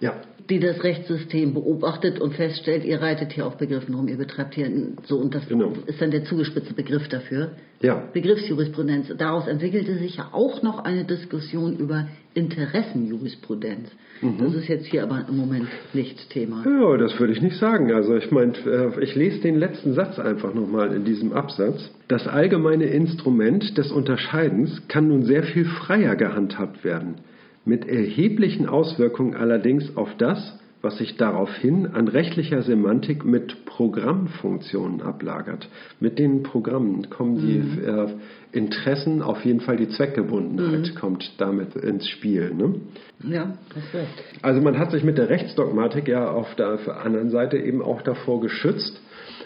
ja. 0.00 0.20
Die 0.50 0.60
das 0.60 0.82
Rechtssystem 0.82 1.54
beobachtet 1.54 2.20
und 2.20 2.34
feststellt, 2.34 2.84
ihr 2.84 3.00
reitet 3.00 3.32
hier 3.32 3.46
auf 3.46 3.56
Begriffen 3.56 3.94
rum, 3.94 4.08
ihr 4.08 4.16
betreibt 4.16 4.54
hier 4.54 4.70
so 5.04 5.18
und 5.18 5.34
das 5.34 5.46
genau. 5.48 5.72
ist 5.86 6.00
dann 6.00 6.10
der 6.10 6.24
zugespitzte 6.24 6.74
Begriff 6.74 7.08
dafür. 7.08 7.52
Ja. 7.80 8.08
Begriffsjurisprudenz. 8.12 9.12
Daraus 9.18 9.48
entwickelte 9.48 9.98
sich 9.98 10.16
ja 10.16 10.28
auch 10.32 10.62
noch 10.62 10.84
eine 10.84 11.04
Diskussion 11.04 11.76
über 11.76 12.06
Interessenjurisprudenz. 12.34 13.90
Mhm. 14.20 14.38
Das 14.38 14.54
ist 14.54 14.68
jetzt 14.68 14.86
hier 14.86 15.02
aber 15.02 15.26
im 15.28 15.36
Moment 15.36 15.68
nicht 15.92 16.30
Thema. 16.30 16.64
Ja, 16.64 16.96
das 16.96 17.18
würde 17.18 17.32
ich 17.32 17.42
nicht 17.42 17.56
sagen. 17.56 17.92
Also 17.92 18.16
ich 18.16 18.30
meine, 18.30 18.52
äh, 18.66 19.02
ich 19.02 19.14
lese 19.16 19.40
den 19.40 19.56
letzten 19.56 19.94
Satz 19.94 20.18
einfach 20.18 20.54
nochmal 20.54 20.94
in 20.94 21.04
diesem 21.04 21.32
Absatz. 21.32 21.90
Das 22.06 22.28
allgemeine 22.28 22.84
Instrument 22.84 23.76
des 23.76 23.90
Unterscheidens 23.90 24.86
kann 24.88 25.08
nun 25.08 25.24
sehr 25.24 25.42
viel 25.42 25.64
freier 25.64 26.14
gehandhabt 26.14 26.84
werden, 26.84 27.16
mit 27.64 27.86
erheblichen 27.86 28.68
Auswirkungen 28.68 29.34
allerdings 29.34 29.96
auf 29.96 30.10
das, 30.18 30.58
was 30.82 30.98
sich 30.98 31.16
daraufhin 31.16 31.86
an 31.86 32.08
rechtlicher 32.08 32.62
Semantik 32.62 33.24
mit 33.24 33.64
Programmfunktionen 33.66 35.00
ablagert. 35.00 35.68
Mit 36.00 36.18
den 36.18 36.42
Programmen 36.42 37.08
kommen 37.08 37.36
die 37.36 37.58
mhm. 37.58 37.84
äh, 37.84 38.06
Interessen, 38.50 39.22
auf 39.22 39.44
jeden 39.44 39.60
Fall 39.60 39.76
die 39.76 39.88
Zweckgebundenheit 39.88 40.90
mhm. 40.92 40.98
kommt 40.98 41.34
damit 41.38 41.76
ins 41.76 42.08
Spiel. 42.08 42.52
Ne? 42.52 42.74
Ja, 43.22 43.56
das 43.72 43.94
wird. 43.94 44.08
Also 44.42 44.60
man 44.60 44.76
hat 44.76 44.90
sich 44.90 45.04
mit 45.04 45.18
der 45.18 45.30
Rechtsdogmatik 45.30 46.08
ja 46.08 46.28
auf 46.28 46.52
der, 46.56 46.74
auf 46.74 46.84
der 46.84 47.04
anderen 47.04 47.30
Seite 47.30 47.58
eben 47.58 47.80
auch 47.80 48.02
davor 48.02 48.40
geschützt, 48.40 49.00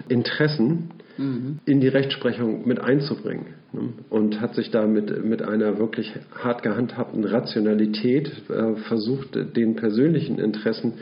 Interessen 0.08 0.90
mhm. 1.18 1.58
in 1.64 1.80
die 1.80 1.88
Rechtsprechung 1.88 2.66
mit 2.66 2.80
einzubringen. 2.80 3.54
Ne? 3.72 3.88
Und 4.10 4.40
hat 4.40 4.54
sich 4.54 4.70
da 4.70 4.86
mit, 4.86 5.24
mit 5.24 5.42
einer 5.42 5.78
wirklich 5.78 6.12
hart 6.42 6.62
gehandhabten 6.62 7.24
Rationalität 7.24 8.30
äh, 8.48 8.76
versucht, 8.88 9.36
den 9.56 9.76
persönlichen 9.76 10.38
Interessen 10.38 10.94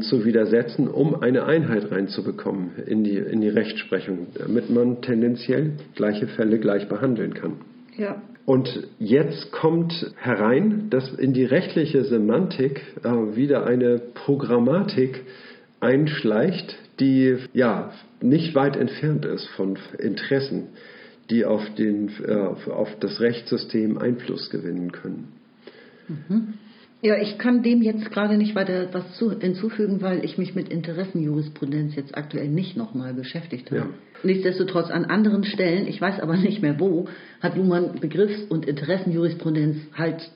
zu 0.00 0.24
widersetzen, 0.24 0.88
um 0.88 1.20
eine 1.22 1.44
Einheit 1.44 1.90
reinzubekommen 1.90 2.70
in 2.86 3.04
die, 3.04 3.16
in 3.16 3.40
die 3.40 3.48
Rechtsprechung, 3.48 4.28
damit 4.38 4.70
man 4.70 5.00
tendenziell 5.02 5.72
gleiche 5.94 6.26
Fälle 6.28 6.58
gleich 6.58 6.88
behandeln 6.88 7.34
kann. 7.34 7.52
Ja. 7.96 8.22
Und 8.46 8.88
jetzt 8.98 9.52
kommt 9.52 10.12
herein, 10.16 10.88
dass 10.90 11.12
in 11.12 11.34
die 11.34 11.44
rechtliche 11.44 12.04
Semantik 12.04 12.82
äh, 13.04 13.36
wieder 13.36 13.66
eine 13.66 13.98
Programmatik 13.98 15.22
einschleicht, 15.80 16.76
die 17.00 17.36
ja 17.52 17.92
nicht 18.20 18.54
weit 18.54 18.76
entfernt 18.76 19.24
ist 19.24 19.46
von 19.56 19.78
Interessen, 19.98 20.68
die 21.30 21.44
auf, 21.44 21.62
den, 21.76 22.10
äh, 22.26 22.70
auf 22.70 22.88
das 23.00 23.20
Rechtssystem 23.20 23.98
Einfluss 23.98 24.50
gewinnen 24.50 24.92
können. 24.92 25.32
Mhm. 26.08 26.54
Ja, 27.02 27.16
ich 27.16 27.38
kann 27.38 27.62
dem 27.62 27.80
jetzt 27.80 28.10
gerade 28.10 28.36
nicht 28.36 28.54
weiter 28.54 28.88
was 28.92 29.16
zu, 29.16 29.30
hinzufügen, 29.30 30.02
weil 30.02 30.22
ich 30.22 30.36
mich 30.36 30.54
mit 30.54 30.68
Interessenjurisprudenz 30.68 31.96
jetzt 31.96 32.14
aktuell 32.14 32.48
nicht 32.48 32.76
nochmal 32.76 33.14
beschäftigt 33.14 33.70
habe. 33.70 33.80
Ja. 33.80 33.88
Nichtsdestotrotz 34.22 34.90
an 34.90 35.06
anderen 35.06 35.44
Stellen, 35.44 35.86
ich 35.86 35.98
weiß 35.98 36.20
aber 36.20 36.36
nicht 36.36 36.60
mehr 36.60 36.78
wo, 36.78 37.08
hat 37.40 37.56
Luhmann 37.56 38.00
Begriffs- 38.00 38.42
und 38.50 38.66
Interessenjurisprudenz 38.66 39.78
halt 39.96 40.30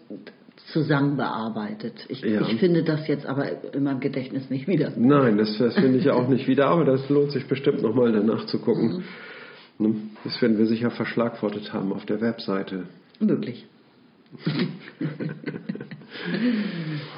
zusammen 0.74 1.16
bearbeitet. 1.16 2.04
Ich, 2.08 2.20
ja. 2.20 2.42
ich, 2.42 2.58
finde 2.58 2.82
das 2.82 3.06
jetzt 3.06 3.24
aber 3.24 3.72
in 3.72 3.84
meinem 3.84 4.00
Gedächtnis 4.00 4.50
nicht 4.50 4.66
wieder. 4.66 4.92
Nein, 4.96 5.38
das, 5.38 5.56
das 5.56 5.74
finde 5.74 5.98
ich 5.98 6.10
auch 6.10 6.28
nicht 6.28 6.48
wieder, 6.48 6.66
aber 6.66 6.84
das 6.84 7.08
lohnt 7.08 7.30
sich 7.30 7.46
bestimmt 7.46 7.80
nochmal 7.80 8.12
danach 8.12 8.44
zu 8.46 8.58
gucken. 8.58 9.04
Mhm. 9.78 9.86
Ne? 9.86 9.94
Das 10.24 10.42
werden 10.42 10.58
wir 10.58 10.66
sicher 10.66 10.90
verschlagwortet 10.90 11.72
haben 11.72 11.92
auf 11.92 12.04
der 12.04 12.20
Webseite. 12.20 12.84
Möglich. 13.20 13.66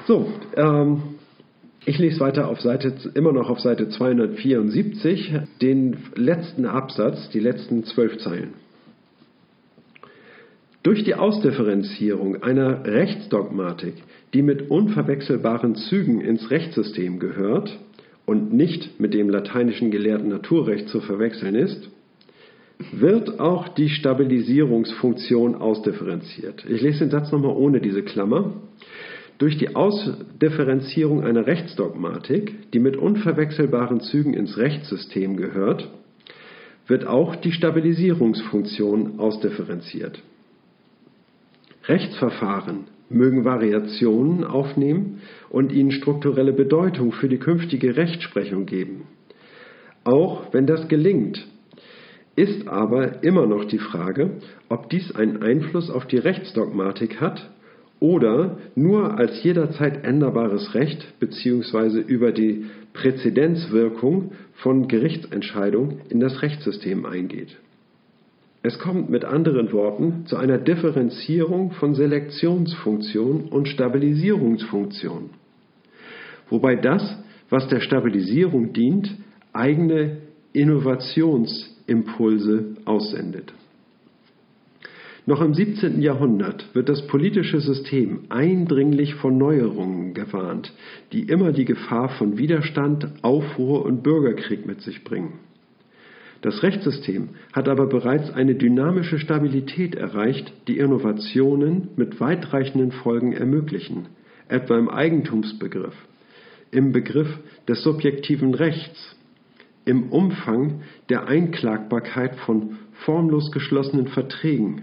so, 0.07 0.31
ähm, 0.55 1.03
ich 1.87 1.99
lese 1.99 2.21
weiter 2.21 2.49
auf 2.49 2.61
Seite, 2.61 2.95
immer 3.15 3.33
noch 3.33 3.49
auf 3.49 3.61
Seite 3.61 3.89
274, 3.89 5.33
den 5.63 5.97
letzten 6.15 6.67
Absatz, 6.67 7.31
die 7.31 7.41
letzten 7.41 7.85
zwölf 7.85 8.19
Zeilen. 8.19 8.53
Durch 10.87 11.03
die 11.03 11.17
Ausdifferenzierung 11.17 12.45
einer 12.45 12.85
Rechtsdogmatik, 12.85 13.95
die 14.33 14.43
mit 14.43 14.71
unverwechselbaren 14.71 15.75
Zügen 15.75 16.21
ins 16.21 16.49
Rechtssystem 16.49 17.19
gehört 17.19 17.77
und 18.25 18.53
nicht 18.53 19.01
mit 19.01 19.13
dem 19.13 19.29
lateinischen 19.29 19.91
gelehrten 19.91 20.29
Naturrecht 20.29 20.89
zu 20.89 21.01
verwechseln 21.01 21.57
ist, 21.57 21.91
wird 22.93 23.41
auch 23.41 23.67
die 23.67 23.89
Stabilisierungsfunktion 23.89 25.57
ausdifferenziert. 25.57 26.65
Ich 26.69 26.81
lese 26.81 27.01
den 27.01 27.11
Satz 27.11 27.33
nochmal 27.33 27.57
ohne 27.57 27.81
diese 27.81 28.05
Klammer. 28.05 28.53
Durch 29.39 29.59
die 29.59 29.75
Ausdifferenzierung 29.75 31.25
einer 31.25 31.49
Rechtsdogmatik, 31.49 32.71
die 32.71 32.79
mit 32.79 32.97
unverwechselbaren 32.97 34.03
Zügen 34.03 34.35
ins 34.35 34.57
Rechtssystem 34.57 35.37
gehört, 35.37 35.91
wird 36.87 37.09
auch 37.09 37.35
die 37.35 37.51
Stabilisierungsfunktion 37.51 39.19
ausdifferenziert. 39.19 40.23
Rechtsverfahren 41.89 42.85
mögen 43.09 43.45
Variationen 43.45 44.45
aufnehmen 44.45 45.21
und 45.49 45.73
ihnen 45.73 45.93
strukturelle 45.93 46.53
Bedeutung 46.53 47.13
für 47.13 47.29
die 47.29 47.39
künftige 47.39 47.97
Rechtsprechung 47.97 48.67
geben. 48.67 49.03
Auch 50.05 50.53
wenn 50.53 50.67
das 50.67 50.89
gelingt, 50.89 51.47
ist 52.37 52.69
aber 52.69 53.23
immer 53.23 53.47
noch 53.47 53.65
die 53.65 53.79
Frage, 53.79 54.33
ob 54.69 54.91
dies 54.91 55.15
einen 55.15 55.43
Einfluss 55.43 55.91
auf 55.91 56.07
die 56.07 56.19
Rechtsdogmatik 56.19 57.21
hat 57.21 57.51
oder 57.99 58.59
nur 58.75 59.19
als 59.19 59.43
jederzeit 59.43 60.05
änderbares 60.05 60.75
Recht 60.75 61.19
bzw. 61.19 62.01
über 62.01 62.33
die 62.33 62.67
Präzedenzwirkung 62.93 64.33
von 64.55 64.87
Gerichtsentscheidungen 64.87 66.03
in 66.11 66.21
das 66.21 66.43
Rechtssystem 66.43 67.07
eingeht. 67.07 67.57
Es 68.67 68.79
kommt 68.81 69.09
mit 69.11 69.25
anderen 69.25 69.73
Worten 69.73 70.27
zu 70.27 70.37
einer 70.37 70.59
Differenzierung 70.59 71.71
von 71.71 71.95
Selektionsfunktion 71.95 73.43
und 73.43 73.69
Stabilisierungsfunktion, 73.69 75.31
wobei 76.51 76.75
das, 76.75 77.17
was 77.49 77.69
der 77.69 77.79
Stabilisierung 77.79 78.73
dient, 78.73 79.19
eigene 79.53 80.17
Innovationsimpulse 80.53 82.75
aussendet. 82.85 83.55
Noch 85.27 85.43
im 85.43 85.55
17. 85.55 86.03
Jahrhundert 86.03 86.75
wird 86.75 86.89
das 86.89 87.07
politische 87.07 87.61
System 87.61 88.25
eindringlich 88.31 89.15
von 89.15 89.39
Neuerungen 89.39 90.13
gewarnt, 90.13 90.73
die 91.13 91.29
immer 91.29 91.53
die 91.53 91.67
Gefahr 91.67 92.09
von 92.09 92.37
Widerstand, 92.37 93.07
Aufruhr 93.23 93.85
und 93.85 94.03
Bürgerkrieg 94.03 94.67
mit 94.67 94.81
sich 94.81 95.05
bringen. 95.05 95.35
Das 96.47 96.63
Rechtssystem 96.63 97.31
hat 97.53 97.69
aber 97.69 97.89
bereits 97.89 98.31
eine 98.31 98.55
dynamische 98.55 99.19
Stabilität 99.19 99.97
erreicht, 99.97 100.53
die 100.69 100.79
Innovationen 100.79 101.89
mit 101.97 102.21
weitreichenden 102.21 102.93
Folgen 102.93 103.33
ermöglichen, 103.33 104.07
etwa 104.47 104.79
im 104.79 104.89
Eigentumsbegriff, 104.89 105.97
im 106.71 106.93
Begriff 106.93 107.37
des 107.67 107.83
subjektiven 107.83 108.55
Rechts, 108.55 109.17
im 109.87 110.13
Umfang 110.13 110.83
der 111.09 111.27
Einklagbarkeit 111.27 112.37
von 112.37 112.77
formlos 113.05 113.51
geschlossenen 113.51 114.07
Verträgen 114.07 114.83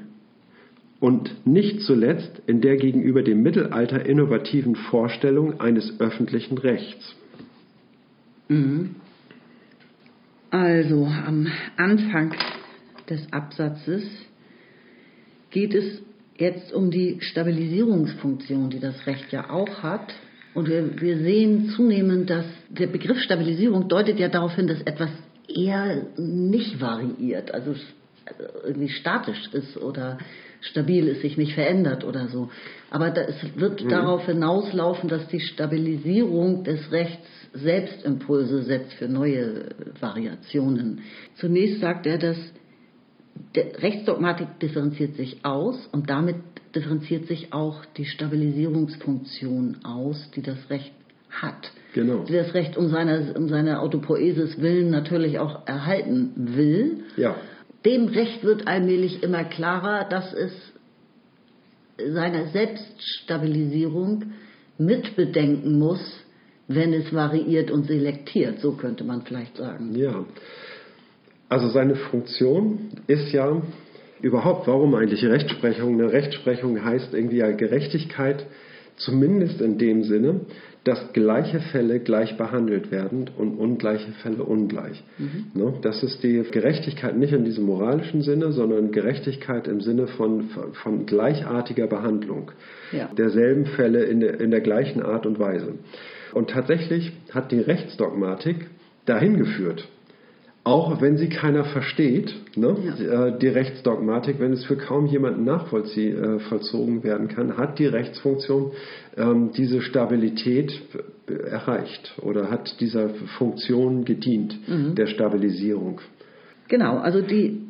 und 1.00 1.48
nicht 1.48 1.80
zuletzt 1.80 2.42
in 2.46 2.60
der 2.60 2.76
gegenüber 2.76 3.24
dem 3.24 3.42
Mittelalter 3.42 4.06
innovativen 4.06 4.76
Vorstellung 4.76 5.62
eines 5.62 5.98
öffentlichen 6.02 6.58
Rechts. 6.58 7.16
Mhm. 8.50 8.96
Also 10.54 11.08
am 11.08 11.48
Anfang 11.78 12.36
des 13.10 13.26
Absatzes 13.34 14.04
geht 15.50 15.74
es 15.74 16.00
jetzt 16.38 16.72
um 16.72 16.92
die 16.92 17.18
Stabilisierungsfunktion, 17.22 18.70
die 18.70 18.80
das 18.80 19.08
Recht 19.08 19.32
ja 19.32 19.50
auch 19.50 19.82
hat. 19.82 20.14
Und 20.54 20.70
wir, 20.70 21.02
wir 21.02 21.18
sehen 21.18 21.70
zunehmend, 21.76 22.30
dass 22.30 22.46
der 22.70 22.86
Begriff 22.86 23.20
Stabilisierung 23.22 23.88
deutet 23.90 24.20
ja 24.20 24.30
darauf 24.30 24.54
hin, 24.54 24.68
dass 24.68 24.80
etwas 24.84 25.10
eher 25.48 26.06
nicht 26.18 26.80
variiert, 26.80 27.52
also 27.52 27.74
irgendwie 28.64 28.90
statisch 28.90 29.50
ist 29.54 29.76
oder 29.78 30.20
stabil 30.62 31.08
ist, 31.08 31.24
sich 31.24 31.36
nicht 31.36 31.56
verändert 31.56 32.04
oder 32.04 32.28
so. 32.28 32.52
Aber 32.92 33.12
es 33.18 33.36
wird 33.56 33.84
mhm. 33.84 33.90
darauf 33.90 34.28
hinauslaufen, 34.28 35.10
dass 35.10 35.28
die 35.30 35.40
Stabilisierung 35.40 36.64
des 36.64 36.92
Rechts 36.92 37.28
Selbstimpulse 37.54 38.64
setzt 38.64 38.94
für 38.94 39.08
neue 39.08 39.70
Variationen. 40.00 41.02
Zunächst 41.36 41.80
sagt 41.82 42.06
er, 42.08 42.18
dass 42.18 42.38
Rechtsdogmatik 43.56 44.60
differenziert 44.60 45.16
sich 45.16 45.46
aus 45.46 45.88
und 45.92 46.10
damit 46.10 46.38
differenziert 46.76 47.28
sich 47.28 47.54
auch 47.54 47.86
die 47.98 48.06
Stabilisierungsfunktion 48.06 49.78
aus, 49.84 50.32
die 50.36 50.42
das 50.42 50.58
Recht 50.70 50.94
hat. 51.30 51.72
Genau. 51.94 52.24
Die 52.24 52.34
das 52.34 52.54
Recht 52.54 52.78
um 52.78 52.90
seiner, 52.90 53.36
um 53.36 53.50
seiner 53.50 53.82
Autopoesis 53.82 54.60
willen 54.60 54.90
natürlich 54.90 55.40
auch 55.40 55.68
erhalten 55.68 56.32
will. 56.36 57.04
Ja. 57.18 57.36
Dem 57.86 58.08
Recht 58.08 58.44
wird 58.44 58.68
allmählich 58.68 59.22
immer 59.24 59.44
klarer, 59.44 60.08
dass 60.10 60.34
es 60.34 60.52
seine 61.98 62.48
Selbststabilisierung 62.48 64.34
mitbedenken 64.78 65.78
muss, 65.78 66.23
wenn 66.68 66.94
es 66.94 67.14
variiert 67.14 67.72
und 67.72 67.88
selektiert, 67.88 68.60
so 68.60 68.74
könnte 68.74 69.04
man 69.04 69.22
vielleicht 69.24 69.58
sagen. 69.58 69.96
Ja, 69.96 70.26
also 71.50 71.68
seine 71.70 71.96
Funktion 71.96 72.90
ist 73.08 73.32
ja 73.32 73.62
überhaupt, 74.22 74.68
warum 74.68 74.96
eigentlich 74.96 75.24
Rechtsprechung? 75.24 75.94
Eine 75.94 76.12
Rechtsprechung 76.12 76.84
heißt 76.84 77.14
irgendwie 77.14 77.38
ja 77.38 77.52
Gerechtigkeit, 77.52 78.46
zumindest 78.96 79.62
in 79.62 79.78
dem 79.78 80.04
Sinne, 80.04 80.42
dass 80.84 81.14
gleiche 81.14 81.60
Fälle 81.60 82.00
gleich 82.00 82.38
behandelt 82.38 82.92
werden 82.92 83.30
und 83.38 83.58
ungleiche 83.58 84.12
Fälle 84.22 84.44
ungleich. 84.44 85.02
Mhm. 85.18 85.46
Ne? 85.54 85.74
Das 85.82 86.04
ist 86.04 86.24
die 86.24 86.44
Gerechtigkeit 86.52 87.18
nicht 87.18 87.34
in 87.34 87.46
diesem 87.46 87.66
moralischen 87.66 88.22
Sinne, 88.22 88.52
sondern 88.52 88.92
Gerechtigkeit 88.92 89.68
im 89.68 89.80
Sinne 89.80 90.08
von, 90.08 90.50
von 90.74 91.06
gleichartiger 91.06 91.88
Behandlung 91.88 92.52
ja. 92.92 93.10
derselben 93.18 93.66
Fälle 93.66 94.04
in 94.04 94.20
der, 94.20 94.42
in 94.42 94.52
der 94.52 94.62
gleichen 94.62 95.02
Art 95.02 95.26
und 95.26 95.40
Weise. 95.40 95.76
Und 96.34 96.50
tatsächlich 96.50 97.14
hat 97.32 97.52
die 97.52 97.60
Rechtsdogmatik 97.60 98.68
dahin 99.06 99.38
geführt, 99.38 99.88
auch 100.64 101.02
wenn 101.02 101.18
sie 101.18 101.28
keiner 101.28 101.66
versteht, 101.66 102.34
ne? 102.56 102.78
ja. 102.98 103.28
Äh, 103.28 103.38
die 103.40 103.50
Rechtsdogmatik, 103.50 104.40
wenn 104.40 104.54
es 104.54 104.64
für 104.64 104.78
kaum 104.78 105.08
jemanden 105.08 105.44
nachvollzogen 105.44 107.00
äh, 107.00 107.04
werden 107.04 107.28
kann, 107.28 107.58
hat 107.58 107.80
die 107.80 107.86
Rechtsfunktion 107.86 108.72
ähm, 109.18 109.52
diese 109.52 109.82
Stabilität 109.82 110.72
erreicht 111.28 112.14
oder 112.22 112.50
hat 112.50 112.80
dieser 112.80 113.10
Funktion 113.38 114.06
gedient, 114.06 114.58
mhm. 114.68 114.96
der 114.96 115.08
Stabilisierung. 115.08 116.00
Genau, 116.70 116.98
also 116.98 117.22
die, 117.22 117.62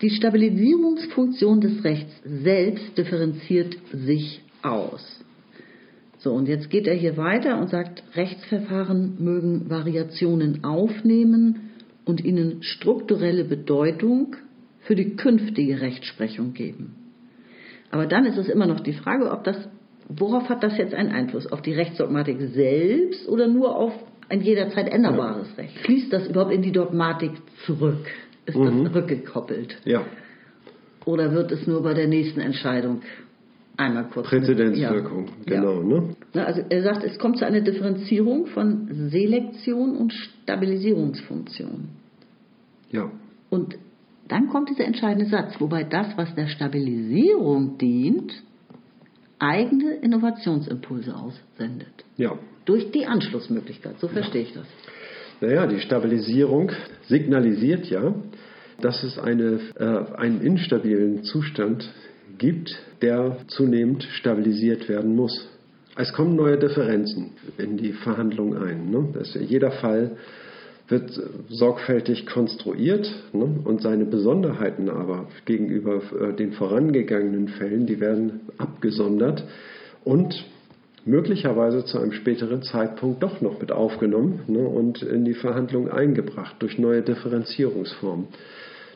die 0.00 0.10
Stabilisierungsfunktion 0.10 1.60
des 1.60 1.84
Rechts 1.84 2.12
selbst 2.24 2.96
differenziert 2.96 3.76
sich 3.92 4.42
aus. 4.62 5.23
So, 6.24 6.32
und 6.32 6.48
jetzt 6.48 6.70
geht 6.70 6.86
er 6.86 6.94
hier 6.94 7.18
weiter 7.18 7.58
und 7.58 7.68
sagt, 7.68 8.02
Rechtsverfahren 8.16 9.16
mögen 9.18 9.68
Variationen 9.68 10.64
aufnehmen 10.64 11.70
und 12.06 12.24
ihnen 12.24 12.62
strukturelle 12.62 13.44
Bedeutung 13.44 14.34
für 14.80 14.94
die 14.94 15.16
künftige 15.16 15.82
Rechtsprechung 15.82 16.54
geben. 16.54 16.94
Aber 17.90 18.06
dann 18.06 18.24
ist 18.24 18.38
es 18.38 18.48
immer 18.48 18.66
noch 18.66 18.80
die 18.80 18.94
Frage, 18.94 19.30
ob 19.30 19.44
das, 19.44 19.68
worauf 20.08 20.48
hat 20.48 20.62
das 20.62 20.78
jetzt 20.78 20.94
einen 20.94 21.12
Einfluss? 21.12 21.46
Auf 21.52 21.60
die 21.60 21.74
Rechtsdogmatik 21.74 22.40
selbst 22.54 23.28
oder 23.28 23.46
nur 23.46 23.76
auf 23.76 23.92
ein 24.30 24.40
jederzeit 24.40 24.88
änderbares 24.88 25.48
ja. 25.58 25.62
Recht? 25.62 25.78
Fließt 25.80 26.10
das 26.10 26.26
überhaupt 26.28 26.54
in 26.54 26.62
die 26.62 26.72
Dogmatik 26.72 27.32
zurück? 27.66 28.06
Ist 28.46 28.56
mhm. 28.56 28.84
das 28.84 28.94
rückgekoppelt? 28.94 29.76
Ja. 29.84 30.06
Oder 31.04 31.32
wird 31.32 31.52
es 31.52 31.66
nur 31.66 31.82
bei 31.82 31.92
der 31.92 32.08
nächsten 32.08 32.40
Entscheidung 32.40 33.02
einmal 33.76 34.08
kurz. 34.08 34.28
Präzedenzwirkung, 34.28 35.26
ja. 35.46 35.56
genau. 35.56 35.82
Ja. 35.82 36.00
Ne? 36.34 36.46
Also 36.46 36.62
er 36.68 36.82
sagt, 36.82 37.04
es 37.04 37.18
kommt 37.18 37.38
zu 37.38 37.46
einer 37.46 37.60
Differenzierung 37.60 38.46
von 38.46 38.88
Selektion 39.10 39.96
und 39.96 40.12
Stabilisierungsfunktion. 40.12 41.88
Ja. 42.90 43.10
Und 43.50 43.76
dann 44.28 44.48
kommt 44.48 44.70
dieser 44.70 44.84
entscheidende 44.84 45.26
Satz, 45.26 45.60
wobei 45.60 45.84
das, 45.84 46.16
was 46.16 46.34
der 46.34 46.46
Stabilisierung 46.46 47.76
dient, 47.78 48.32
eigene 49.38 49.94
Innovationsimpulse 49.96 51.14
aussendet. 51.14 52.04
Ja. 52.16 52.38
Durch 52.64 52.90
die 52.92 53.06
Anschlussmöglichkeit, 53.06 53.98
so 53.98 54.08
verstehe 54.08 54.42
ja. 54.42 54.48
ich 54.48 54.54
das. 54.54 54.66
Naja, 55.40 55.66
die 55.66 55.80
Stabilisierung 55.80 56.70
signalisiert 57.06 57.86
ja, 57.86 58.14
dass 58.80 59.02
es 59.02 59.18
eine, 59.18 59.60
äh, 59.78 60.16
einen 60.16 60.40
instabilen 60.40 61.24
Zustand 61.24 61.88
gibt, 62.38 62.76
der 63.02 63.38
zunehmend 63.48 64.04
stabilisiert 64.12 64.88
werden 64.88 65.14
muss. 65.14 65.48
Es 65.96 66.12
kommen 66.12 66.34
neue 66.34 66.58
Differenzen 66.58 67.32
in 67.56 67.76
die 67.76 67.92
Verhandlungen 67.92 68.60
ein. 68.60 68.90
Ne? 68.90 69.08
Das, 69.12 69.34
jeder 69.34 69.70
Fall 69.70 70.16
wird 70.88 71.18
sorgfältig 71.48 72.26
konstruiert 72.26 73.10
ne? 73.32 73.60
und 73.64 73.80
seine 73.80 74.04
Besonderheiten 74.04 74.90
aber 74.90 75.28
gegenüber 75.44 76.02
äh, 76.18 76.34
den 76.34 76.52
vorangegangenen 76.52 77.48
Fällen, 77.48 77.86
die 77.86 78.00
werden 78.00 78.40
abgesondert 78.58 79.44
und 80.04 80.44
möglicherweise 81.06 81.84
zu 81.84 81.98
einem 81.98 82.12
späteren 82.12 82.62
Zeitpunkt 82.62 83.22
doch 83.22 83.40
noch 83.40 83.60
mit 83.60 83.72
aufgenommen 83.72 84.40
ne? 84.46 84.60
und 84.60 85.02
in 85.02 85.24
die 85.24 85.34
Verhandlungen 85.34 85.90
eingebracht 85.90 86.56
durch 86.58 86.78
neue 86.78 87.02
Differenzierungsformen, 87.02 88.26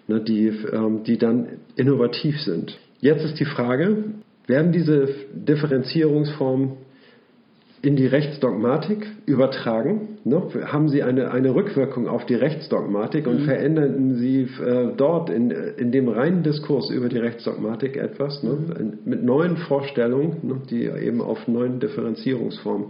ne? 0.09 0.21
die, 0.21 0.49
ähm, 0.49 1.05
die 1.05 1.17
dann 1.17 1.49
innovativ 1.77 2.41
sind. 2.41 2.79
Jetzt 3.01 3.25
ist 3.25 3.39
die 3.39 3.45
Frage, 3.45 4.05
werden 4.47 4.73
diese 4.73 5.09
Differenzierungsformen 5.33 6.79
in 7.81 7.95
die 7.95 8.07
Rechtsdogmatik 8.07 9.07
übertragen? 9.27 10.19
Ne? 10.25 10.43
Haben 10.67 10.89
sie 10.89 11.03
eine, 11.03 11.31
eine 11.31 11.55
Rückwirkung 11.55 12.09
auf 12.09 12.27
die 12.27 12.35
Rechtsdogmatik 12.35 13.27
und 13.27 13.43
mhm. 13.43 13.45
verändern 13.45 14.15
sie 14.17 14.49
äh, 14.65 14.89
dort 14.97 15.31
in, 15.31 15.51
in 15.51 15.93
dem 15.93 16.09
reinen 16.09 16.43
Diskurs 16.43 16.91
über 16.91 17.09
die 17.09 17.19
Rechtsdogmatik 17.19 17.97
etwas 17.97 18.43
ne? 18.43 18.51
Mhm. 18.51 18.99
mit 19.05 19.23
neuen 19.23 19.57
Vorstellungen, 19.59 20.39
ne? 20.43 20.61
die 20.69 20.87
eben 20.87 21.21
auf 21.21 21.47
neuen 21.47 21.79
Differenzierungsformen 21.79 22.89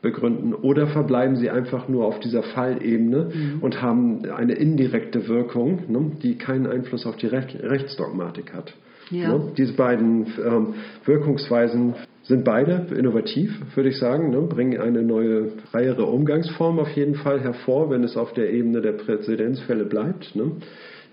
begründen? 0.00 0.54
Oder 0.54 0.86
verbleiben 0.86 1.36
sie 1.36 1.50
einfach 1.50 1.88
nur 1.88 2.06
auf 2.06 2.18
dieser 2.20 2.42
Fallebene 2.42 3.30
mhm. 3.34 3.58
und 3.60 3.82
haben 3.82 4.22
eine 4.30 4.54
indirekte 4.54 5.28
Wirkung, 5.28 5.80
ne? 5.88 6.12
die 6.22 6.38
keinen 6.38 6.66
Einfluss 6.66 7.04
auf 7.04 7.16
die 7.16 7.26
Rechtsdogmatik 7.26 8.54
hat? 8.54 8.72
Ja. 9.10 9.36
Ne? 9.36 9.52
Diese 9.56 9.74
beiden 9.74 10.26
ähm, 10.44 10.74
Wirkungsweisen 11.04 11.94
sind 12.22 12.44
beide 12.44 12.86
innovativ, 12.94 13.50
würde 13.74 13.88
ich 13.88 13.98
sagen, 13.98 14.30
ne? 14.30 14.42
bringen 14.42 14.80
eine 14.80 15.02
neue, 15.02 15.50
freiere 15.70 16.06
Umgangsform 16.06 16.78
auf 16.78 16.90
jeden 16.90 17.16
Fall 17.16 17.40
hervor, 17.40 17.90
wenn 17.90 18.04
es 18.04 18.16
auf 18.16 18.32
der 18.34 18.52
Ebene 18.52 18.80
der 18.80 18.92
Präzedenzfälle 18.92 19.84
bleibt. 19.84 20.36
Ne? 20.36 20.52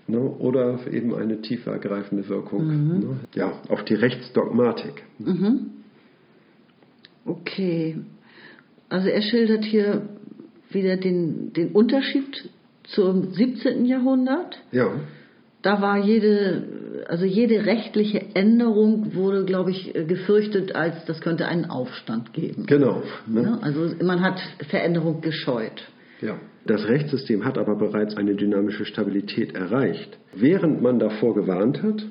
Ne? 0.06 0.20
Oder 0.20 0.78
eben 0.90 1.14
eine 1.14 1.42
tiefer 1.42 1.72
ergreifende 1.72 2.28
Wirkung 2.28 2.66
mhm. 2.66 2.98
Ne? 2.98 3.16
ja, 3.34 3.52
auf 3.68 3.84
die 3.84 3.94
Rechtsdogmatik. 3.94 5.02
Mhm. 5.18 5.70
Okay. 7.26 7.96
Also 8.88 9.08
er 9.08 9.20
schildert 9.20 9.64
hier 9.64 10.08
wieder 10.70 10.96
den, 10.96 11.52
den 11.52 11.72
Unterschied 11.72 12.48
zum 12.84 13.32
17. 13.32 13.84
Jahrhundert. 13.84 14.62
Ja. 14.72 14.92
Da 15.68 15.82
war 15.82 15.98
jede 15.98 16.62
also 17.06 17.26
jede 17.26 17.66
rechtliche 17.66 18.22
Änderung 18.34 19.14
wurde, 19.14 19.44
glaube 19.44 19.70
ich, 19.70 19.92
gefürchtet, 19.92 20.74
als 20.74 21.04
das 21.04 21.20
könnte 21.20 21.46
einen 21.46 21.66
Aufstand 21.66 22.32
geben. 22.32 22.64
Genau. 22.66 23.02
Ne? 23.26 23.58
Also 23.62 23.90
man 24.02 24.22
hat 24.22 24.40
Veränderung 24.68 25.20
gescheut. 25.20 25.86
Ja. 26.20 26.38
Das 26.66 26.86
Rechtssystem 26.86 27.44
hat 27.44 27.58
aber 27.58 27.76
bereits 27.76 28.16
eine 28.16 28.34
dynamische 28.34 28.86
Stabilität 28.86 29.54
erreicht. 29.54 30.18
Während 30.34 30.82
man 30.82 30.98
davor 30.98 31.34
gewarnt 31.34 31.82
hat, 31.82 32.04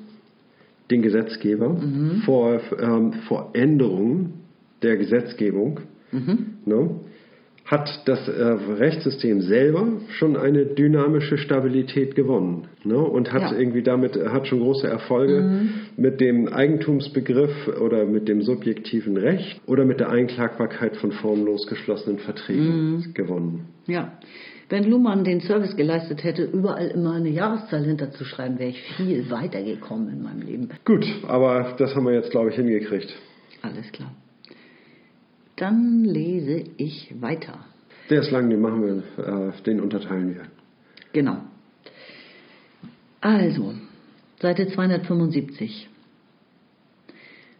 den 0.90 1.02
Gesetzgeber 1.02 1.70
mhm. 1.70 2.22
vor, 2.24 2.60
ähm, 2.80 3.12
vor 3.26 3.50
Änderungen 3.54 4.34
der 4.82 4.96
Gesetzgebung, 4.96 5.80
mhm. 6.12 6.58
ne, 6.64 6.90
hat 7.68 8.00
das 8.06 8.26
äh, 8.28 8.42
Rechtssystem 8.42 9.42
selber 9.42 9.86
schon 10.16 10.38
eine 10.38 10.64
dynamische 10.64 11.36
Stabilität 11.36 12.14
gewonnen 12.14 12.68
ne? 12.82 12.96
und 12.96 13.30
hat 13.30 13.42
ja. 13.42 13.58
irgendwie 13.58 13.82
damit 13.82 14.16
hat 14.16 14.46
schon 14.46 14.60
große 14.60 14.88
Erfolge 14.88 15.42
mhm. 15.42 15.70
mit 15.98 16.18
dem 16.18 16.48
Eigentumsbegriff 16.48 17.68
oder 17.78 18.06
mit 18.06 18.26
dem 18.26 18.40
subjektiven 18.40 19.18
Recht 19.18 19.60
oder 19.66 19.84
mit 19.84 20.00
der 20.00 20.08
Einklagbarkeit 20.08 20.96
von 20.96 21.12
formlos 21.12 21.66
geschlossenen 21.66 22.18
Verträgen 22.18 22.96
mhm. 22.96 23.14
gewonnen. 23.14 23.66
Ja. 23.86 24.18
Wenn 24.70 24.84
Luhmann 24.84 25.24
den 25.24 25.40
Service 25.40 25.76
geleistet 25.76 26.24
hätte, 26.24 26.44
überall 26.44 26.88
immer 26.88 27.14
eine 27.14 27.30
Jahreszahl 27.30 27.84
hinterzuschreiben, 27.84 28.58
wäre 28.58 28.70
ich 28.70 28.82
viel 28.96 29.30
weiter 29.30 29.62
gekommen 29.62 30.08
in 30.08 30.22
meinem 30.22 30.42
Leben. 30.42 30.68
Gut, 30.84 31.06
aber 31.26 31.74
das 31.78 31.94
haben 31.94 32.04
wir 32.04 32.12
jetzt, 32.12 32.30
glaube 32.30 32.50
ich, 32.50 32.56
hingekriegt. 32.56 33.14
Alles 33.62 33.90
klar. 33.92 34.12
Dann 35.58 36.04
lese 36.04 36.64
ich 36.76 37.14
weiter. 37.20 37.64
Der 38.10 38.20
ist 38.20 38.30
lang, 38.30 38.48
den 38.48 38.60
machen 38.60 38.82
wir, 38.82 39.24
äh, 39.24 39.62
den 39.64 39.80
unterteilen 39.80 40.34
wir. 40.34 40.42
Genau. 41.12 41.38
Also, 43.20 43.74
Seite 44.40 44.68
275. 44.68 45.88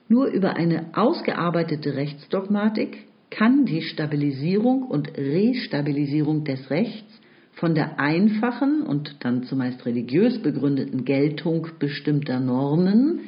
Nur 0.08 0.28
über 0.28 0.54
eine 0.56 0.86
ausgearbeitete 0.94 1.96
Rechtsdogmatik 1.96 3.04
kann 3.30 3.66
die 3.66 3.82
Stabilisierung 3.82 4.84
und 4.84 5.18
Restabilisierung 5.18 6.44
des 6.44 6.70
Rechts 6.70 7.20
von 7.52 7.74
der 7.74 7.98
einfachen 7.98 8.82
und 8.82 9.16
dann 9.24 9.42
zumeist 9.42 9.84
religiös 9.84 10.40
begründeten 10.40 11.04
Geltung 11.04 11.66
bestimmter 11.80 12.38
Normen 12.38 13.20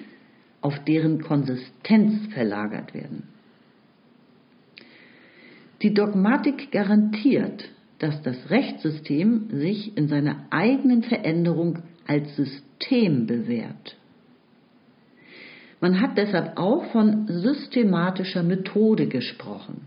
auf 0.61 0.79
deren 0.85 1.21
Konsistenz 1.21 2.33
verlagert 2.33 2.95
werden. 2.95 3.25
Die 5.83 5.95
Dogmatik 5.95 6.71
garantiert, 6.73 7.65
dass 7.99 8.21
das 8.23 8.51
Rechtssystem 8.51 9.49
sich 9.51 9.97
in 9.97 10.09
seiner 10.09 10.47
eigenen 10.51 11.03
Veränderung 11.03 11.79
als 12.07 12.37
System 12.37 13.27
bewährt. 13.27 13.97
Man 15.81 16.01
hat 16.01 16.19
deshalb 16.19 16.59
auch 16.59 16.85
von 16.93 17.27
systematischer 17.29 18.43
Methode 18.43 19.07
gesprochen. 19.07 19.83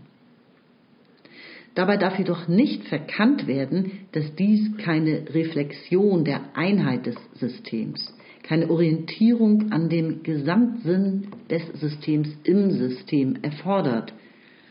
Dabei 1.76 1.96
darf 1.96 2.18
jedoch 2.18 2.48
nicht 2.48 2.84
verkannt 2.84 3.46
werden, 3.46 4.06
dass 4.12 4.34
dies 4.36 4.76
keine 4.78 5.34
Reflexion 5.34 6.24
der 6.24 6.40
Einheit 6.56 7.06
des 7.06 7.16
Systems, 7.34 8.14
keine 8.42 8.70
Orientierung 8.70 9.72
an 9.72 9.88
dem 9.88 10.22
Gesamtsinn 10.22 11.28
des 11.50 11.62
Systems 11.80 12.28
im 12.44 12.70
System 12.70 13.38
erfordert, 13.42 14.12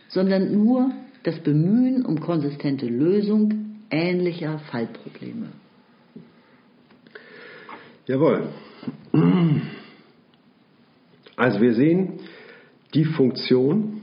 sondern 0.08 0.54
nur 0.54 0.92
das 1.24 1.40
Bemühen 1.40 2.06
um 2.06 2.20
konsistente 2.20 2.86
Lösung 2.86 3.78
ähnlicher 3.90 4.60
Fallprobleme. 4.72 5.48
Jawohl. 8.06 8.50
Also 11.36 11.62
wir 11.62 11.74
sehen 11.74 12.20
die 12.94 13.06
Funktion 13.06 14.02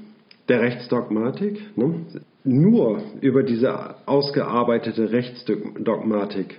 der 0.49 0.63
Rechtsdogmatik. 0.63 1.77
Ne? 1.77 2.07
Nur 2.45 3.03
über 3.21 3.43
diese 3.43 4.07
ausgearbeitete 4.07 5.13
Rechtsdogmatik 5.13 6.59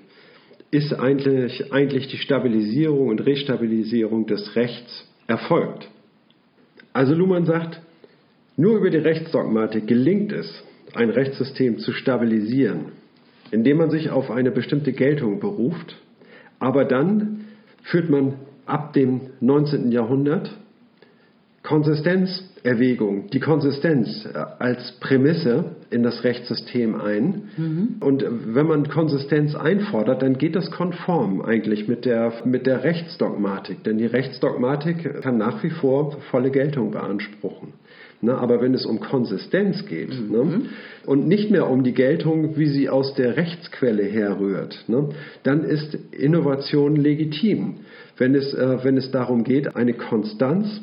ist 0.69 0.93
eigentlich, 0.93 1.73
eigentlich 1.73 2.07
die 2.07 2.17
Stabilisierung 2.17 3.07
und 3.07 3.25
Restabilisierung 3.25 4.27
des 4.27 4.55
Rechts 4.55 5.07
erfolgt. 5.27 5.89
Also 6.93 7.13
Luhmann 7.13 7.45
sagt, 7.45 7.81
nur 8.57 8.77
über 8.77 8.89
die 8.89 8.97
Rechtsdogmatik 8.97 9.87
gelingt 9.87 10.31
es, 10.31 10.63
ein 10.93 11.09
Rechtssystem 11.09 11.79
zu 11.79 11.93
stabilisieren, 11.93 12.91
indem 13.51 13.77
man 13.77 13.89
sich 13.89 14.09
auf 14.09 14.29
eine 14.29 14.51
bestimmte 14.51 14.93
Geltung 14.93 15.39
beruft, 15.39 15.95
aber 16.59 16.85
dann 16.85 17.45
führt 17.83 18.09
man 18.09 18.35
ab 18.65 18.93
dem 18.93 19.21
19. 19.39 19.91
Jahrhundert 19.91 20.51
Konsistenzerwägung, 21.63 23.29
die 23.29 23.39
Konsistenz 23.39 24.25
äh, 24.25 24.37
als 24.59 24.93
Prämisse 24.99 25.75
in 25.91 26.01
das 26.01 26.23
Rechtssystem 26.23 26.99
ein. 26.99 27.43
Mhm. 27.55 27.95
Und 27.99 28.25
wenn 28.27 28.65
man 28.65 28.89
Konsistenz 28.89 29.53
einfordert, 29.55 30.23
dann 30.23 30.37
geht 30.37 30.55
das 30.55 30.71
konform 30.71 31.41
eigentlich 31.41 31.87
mit 31.87 32.05
der, 32.05 32.33
mit 32.45 32.65
der 32.65 32.83
Rechtsdogmatik. 32.83 33.83
Denn 33.83 33.99
die 33.99 34.07
Rechtsdogmatik 34.07 35.21
kann 35.21 35.37
nach 35.37 35.61
wie 35.63 35.69
vor 35.69 36.17
volle 36.31 36.49
Geltung 36.49 36.91
beanspruchen. 36.91 37.73
Ne, 38.23 38.37
aber 38.37 38.61
wenn 38.61 38.75
es 38.75 38.85
um 38.85 38.99
Konsistenz 38.99 39.83
geht 39.87 40.13
mhm. 40.13 40.31
ne, 40.31 40.61
und 41.07 41.27
nicht 41.27 41.49
mehr 41.49 41.67
um 41.67 41.83
die 41.83 41.93
Geltung, 41.93 42.55
wie 42.55 42.67
sie 42.67 42.87
aus 42.87 43.15
der 43.15 43.35
Rechtsquelle 43.35 44.03
herrührt, 44.03 44.83
ne, 44.87 45.09
dann 45.41 45.63
ist 45.63 45.97
Innovation 46.11 46.95
legitim. 46.95 47.77
Wenn 48.17 48.35
es, 48.35 48.53
äh, 48.53 48.83
wenn 48.83 48.97
es 48.97 49.09
darum 49.09 49.43
geht, 49.43 49.75
eine 49.75 49.93
Konstanz 49.93 50.81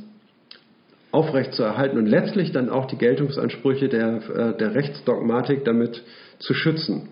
aufrechtzuerhalten 1.12 1.96
und 1.96 2.06
letztlich 2.06 2.50
dann 2.50 2.68
auch 2.68 2.86
die 2.86 2.98
Geltungsansprüche 2.98 3.88
der, 3.88 4.16
äh, 4.16 4.56
der 4.56 4.74
Rechtsdogmatik 4.74 5.64
damit 5.64 6.02
zu 6.40 6.54
schützen, 6.54 7.08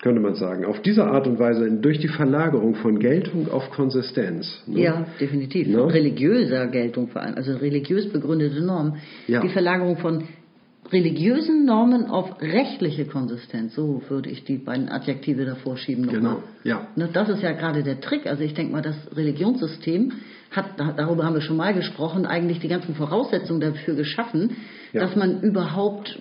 könnte 0.00 0.20
man 0.20 0.34
sagen. 0.34 0.64
Auf 0.64 0.80
diese 0.82 1.04
Art 1.04 1.26
und 1.26 1.38
Weise 1.38 1.70
durch 1.70 1.98
die 1.98 2.08
Verlagerung 2.08 2.74
von 2.76 2.98
Geltung 2.98 3.50
auf 3.50 3.70
Konsistenz. 3.70 4.62
Ne? 4.66 4.80
Ja, 4.80 5.06
definitiv. 5.20 5.68
Ne? 5.68 5.92
Religiöser 5.92 6.68
Geltung 6.68 7.08
vor 7.08 7.22
allem, 7.22 7.34
also 7.34 7.52
religiös 7.56 8.08
begründete 8.08 8.60
Normen. 8.60 8.94
Ja. 9.26 9.40
Die 9.40 9.48
Verlagerung 9.48 9.96
von 9.96 10.24
religiösen 10.92 11.64
Normen 11.66 12.06
auf 12.06 12.40
rechtliche 12.40 13.04
Konsistenz. 13.04 13.74
So 13.74 14.02
würde 14.08 14.30
ich 14.30 14.44
die 14.44 14.56
beiden 14.56 14.88
Adjektive 14.88 15.44
davor 15.44 15.76
schieben. 15.76 16.06
Nochmal. 16.06 16.20
Genau, 16.20 16.42
ja. 16.64 16.86
Ne, 16.96 17.08
das 17.12 17.28
ist 17.28 17.42
ja 17.42 17.52
gerade 17.52 17.82
der 17.82 18.00
Trick. 18.00 18.26
Also 18.26 18.42
ich 18.42 18.54
denke 18.54 18.72
mal, 18.72 18.82
das 18.82 18.96
Religionssystem 19.14 20.12
hat, 20.50 20.66
darüber 20.78 21.24
haben 21.24 21.34
wir 21.34 21.42
schon 21.42 21.58
mal 21.58 21.74
gesprochen, 21.74 22.24
eigentlich 22.24 22.60
die 22.60 22.68
ganzen 22.68 22.94
Voraussetzungen 22.94 23.60
dafür 23.60 23.94
geschaffen, 23.94 24.56
ja. 24.92 25.02
dass 25.02 25.14
man 25.14 25.42
überhaupt 25.42 26.18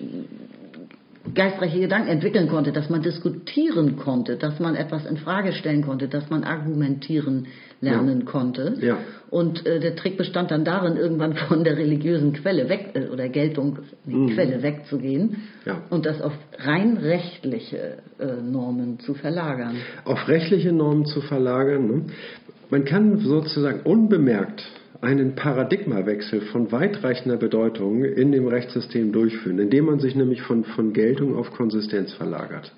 geistreiche 1.33 1.79
Gedanken 1.79 2.09
entwickeln 2.09 2.47
konnte, 2.47 2.71
dass 2.71 2.89
man 2.89 3.01
diskutieren 3.01 3.97
konnte, 3.97 4.37
dass 4.37 4.59
man 4.59 4.75
etwas 4.75 5.05
in 5.05 5.17
Frage 5.17 5.53
stellen 5.53 5.83
konnte, 5.83 6.07
dass 6.07 6.29
man 6.29 6.43
argumentieren 6.43 7.47
lernen 7.81 8.21
ja. 8.21 8.25
konnte. 8.25 8.77
Ja. 8.81 8.97
Und 9.29 9.65
äh, 9.65 9.79
der 9.79 9.95
Trick 9.95 10.17
bestand 10.17 10.51
dann 10.51 10.63
darin, 10.63 10.97
irgendwann 10.97 11.35
von 11.35 11.63
der 11.63 11.77
religiösen 11.77 12.33
Quelle 12.33 12.69
weg 12.69 12.91
äh, 12.93 13.07
oder 13.07 13.29
Geltung, 13.29 13.79
die 14.05 14.15
mhm. 14.15 14.29
Quelle 14.29 14.63
wegzugehen 14.63 15.43
ja. 15.65 15.81
und 15.89 16.05
das 16.05 16.21
auf 16.21 16.33
rein 16.57 16.97
rechtliche 16.97 17.97
äh, 18.19 18.41
Normen 18.41 18.99
zu 18.99 19.13
verlagern. 19.13 19.75
Auf 20.05 20.27
rechtliche 20.27 20.71
Normen 20.71 21.05
zu 21.05 21.21
verlagern. 21.21 21.87
Ne? 21.87 22.01
Man 22.69 22.85
kann 22.85 23.19
sozusagen 23.19 23.81
unbemerkt 23.81 24.63
einen 25.01 25.35
Paradigmawechsel 25.35 26.41
von 26.41 26.71
weitreichender 26.71 27.37
Bedeutung 27.37 28.03
in 28.03 28.31
dem 28.31 28.47
Rechtssystem 28.47 29.11
durchführen, 29.11 29.59
indem 29.59 29.85
man 29.85 29.99
sich 29.99 30.15
nämlich 30.15 30.41
von, 30.41 30.63
von 30.63 30.93
Geltung 30.93 31.35
auf 31.35 31.51
Konsistenz 31.51 32.13
verlagert. 32.13 32.71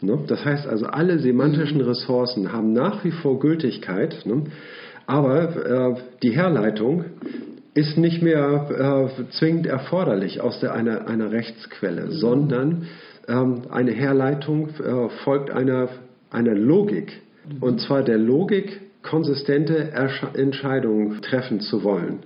Ne? 0.00 0.18
Das 0.26 0.44
heißt 0.44 0.66
also, 0.66 0.86
alle 0.86 1.18
semantischen. 1.18 1.80
Ressourcen 1.80 2.52
haben 2.52 2.72
nach 2.72 3.04
wie 3.04 3.10
vor 3.10 3.38
Gültigkeit, 3.38 4.24
ne? 4.24 4.44
aber 5.06 5.66
äh, 5.66 5.94
die 6.22 6.30
Herleitung 6.30 7.04
ist 7.74 7.96
nicht 7.96 8.22
mehr 8.22 9.10
äh, 9.18 9.30
zwingend 9.32 9.66
erforderlich 9.66 10.40
aus 10.40 10.60
der, 10.60 10.74
einer, 10.74 11.06
einer 11.06 11.30
Rechtsquelle, 11.32 12.06
mhm. 12.06 12.12
sondern 12.12 12.86
ähm, 13.28 13.62
eine 13.70 13.92
Herleitung 13.92 14.68
äh, 14.68 15.08
folgt 15.24 15.50
einer, 15.50 15.88
einer 16.30 16.54
Logik. 16.54 17.12
Mhm. 17.48 17.62
Und 17.62 17.80
zwar 17.80 18.02
der 18.02 18.18
Logik 18.18 18.80
konsistente 19.02 19.92
Entscheidungen 20.34 21.20
treffen 21.22 21.60
zu 21.60 21.82
wollen. 21.82 22.20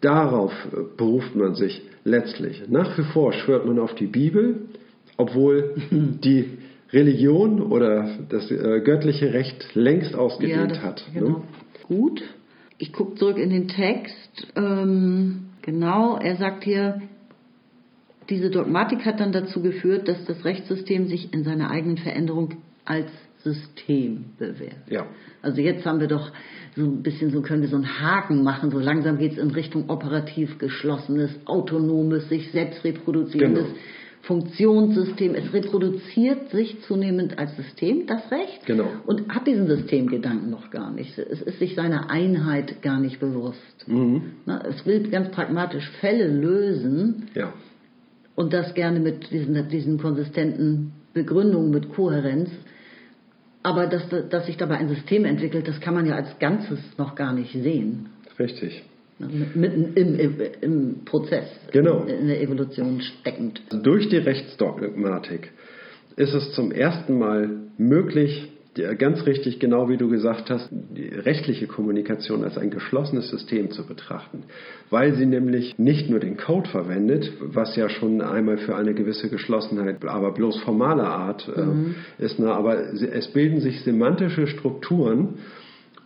Darauf 0.00 0.52
beruft 0.96 1.34
man 1.34 1.54
sich 1.54 1.82
letztlich. 2.04 2.62
Nach 2.68 2.96
wie 2.98 3.04
vor 3.04 3.32
schwört 3.32 3.66
man 3.66 3.78
auf 3.78 3.94
die 3.94 4.06
Bibel, 4.06 4.66
obwohl 5.16 5.74
die 5.90 6.58
Religion 6.92 7.62
oder 7.62 8.08
das 8.28 8.50
äh, 8.50 8.80
göttliche 8.80 9.32
Recht 9.32 9.74
längst 9.74 10.14
ausgedehnt 10.14 10.60
ja, 10.60 10.66
das, 10.66 10.82
hat. 10.82 11.04
Ne? 11.12 11.20
Genau. 11.20 11.38
Ne? 11.38 11.42
Gut. 11.88 12.22
Ich 12.78 12.92
gucke 12.92 13.16
zurück 13.16 13.38
in 13.38 13.50
den 13.50 13.68
Text. 13.68 14.46
Ähm, 14.54 15.46
genau, 15.62 16.18
er 16.18 16.36
sagt 16.36 16.64
hier, 16.64 17.00
diese 18.28 18.50
Dogmatik 18.50 19.04
hat 19.04 19.20
dann 19.20 19.32
dazu 19.32 19.62
geführt, 19.62 20.08
dass 20.08 20.24
das 20.26 20.44
Rechtssystem 20.44 21.06
sich 21.06 21.32
in 21.32 21.44
seiner 21.44 21.70
eigenen 21.70 21.96
Veränderung 21.96 22.56
als 22.84 23.10
System 23.46 24.24
bewährt. 24.38 24.90
Ja. 24.90 25.06
Also 25.40 25.60
jetzt 25.60 25.86
haben 25.86 26.00
wir 26.00 26.08
doch 26.08 26.32
so 26.74 26.82
ein 26.82 27.02
bisschen, 27.02 27.30
so 27.30 27.40
können 27.42 27.62
wir 27.62 27.68
so 27.68 27.76
einen 27.76 28.00
Haken 28.00 28.42
machen, 28.42 28.70
so 28.72 28.80
langsam 28.80 29.18
geht 29.18 29.32
es 29.32 29.38
in 29.38 29.52
Richtung 29.52 29.88
operativ 29.88 30.58
geschlossenes, 30.58 31.30
autonomes, 31.46 32.28
sich 32.28 32.50
selbst 32.50 32.82
reproduzierendes 32.82 33.66
genau. 33.66 33.78
Funktionssystem. 34.22 35.36
Es 35.36 35.52
reproduziert 35.52 36.50
sich 36.50 36.82
zunehmend 36.82 37.38
als 37.38 37.54
System, 37.54 38.08
das 38.08 38.28
Recht, 38.32 38.66
genau. 38.66 38.88
und 39.06 39.28
hat 39.28 39.46
diesen 39.46 39.68
Systemgedanken 39.68 40.50
noch 40.50 40.70
gar 40.70 40.90
nicht. 40.90 41.16
Es 41.16 41.40
ist 41.40 41.60
sich 41.60 41.76
seiner 41.76 42.10
Einheit 42.10 42.82
gar 42.82 42.98
nicht 42.98 43.20
bewusst. 43.20 43.86
Mhm. 43.86 44.32
Na, 44.44 44.60
es 44.66 44.84
will 44.84 45.08
ganz 45.10 45.30
pragmatisch 45.30 45.88
Fälle 46.00 46.26
lösen 46.26 47.28
ja. 47.34 47.52
und 48.34 48.52
das 48.52 48.74
gerne 48.74 48.98
mit 48.98 49.30
diesen, 49.30 49.68
diesen 49.68 49.98
konsistenten 49.98 50.92
Begründungen, 51.14 51.70
mit 51.70 51.90
Kohärenz 51.94 52.50
aber 53.66 53.88
dass, 53.88 54.04
dass 54.30 54.46
sich 54.46 54.56
dabei 54.56 54.76
ein 54.76 54.88
System 54.88 55.24
entwickelt, 55.24 55.66
das 55.66 55.80
kann 55.80 55.92
man 55.92 56.06
ja 56.06 56.14
als 56.14 56.38
Ganzes 56.38 56.78
noch 56.98 57.16
gar 57.16 57.32
nicht 57.32 57.52
sehen. 57.52 58.10
Richtig. 58.38 58.84
Mitten 59.18 59.94
im, 59.96 60.14
im, 60.20 60.40
im 60.60 61.04
Prozess, 61.04 61.48
genau. 61.72 62.04
in 62.04 62.28
der 62.28 62.40
Evolution 62.40 63.00
steckend. 63.00 63.60
Durch 63.82 64.08
die 64.08 64.18
Rechtsdogmatik 64.18 65.50
ist 66.14 66.32
es 66.32 66.52
zum 66.52 66.70
ersten 66.70 67.18
Mal 67.18 67.50
möglich, 67.76 68.52
ganz 68.98 69.26
richtig, 69.26 69.58
genau 69.58 69.88
wie 69.88 69.96
du 69.96 70.08
gesagt 70.08 70.50
hast, 70.50 70.68
die 70.70 71.08
rechtliche 71.08 71.66
Kommunikation 71.66 72.44
als 72.44 72.58
ein 72.58 72.70
geschlossenes 72.70 73.30
System 73.30 73.70
zu 73.70 73.86
betrachten, 73.86 74.44
weil 74.90 75.14
sie 75.14 75.26
nämlich 75.26 75.78
nicht 75.78 76.10
nur 76.10 76.20
den 76.20 76.36
Code 76.36 76.68
verwendet, 76.68 77.32
was 77.40 77.76
ja 77.76 77.88
schon 77.88 78.20
einmal 78.20 78.58
für 78.58 78.76
eine 78.76 78.94
gewisse 78.94 79.28
Geschlossenheit, 79.28 80.04
aber 80.04 80.32
bloß 80.32 80.60
formaler 80.60 81.08
Art 81.08 81.50
äh, 81.54 81.60
mhm. 81.60 81.94
ist, 82.18 82.38
ne, 82.38 82.52
aber 82.52 82.92
es 82.92 83.28
bilden 83.28 83.60
sich 83.60 83.82
semantische 83.82 84.46
Strukturen, 84.46 85.38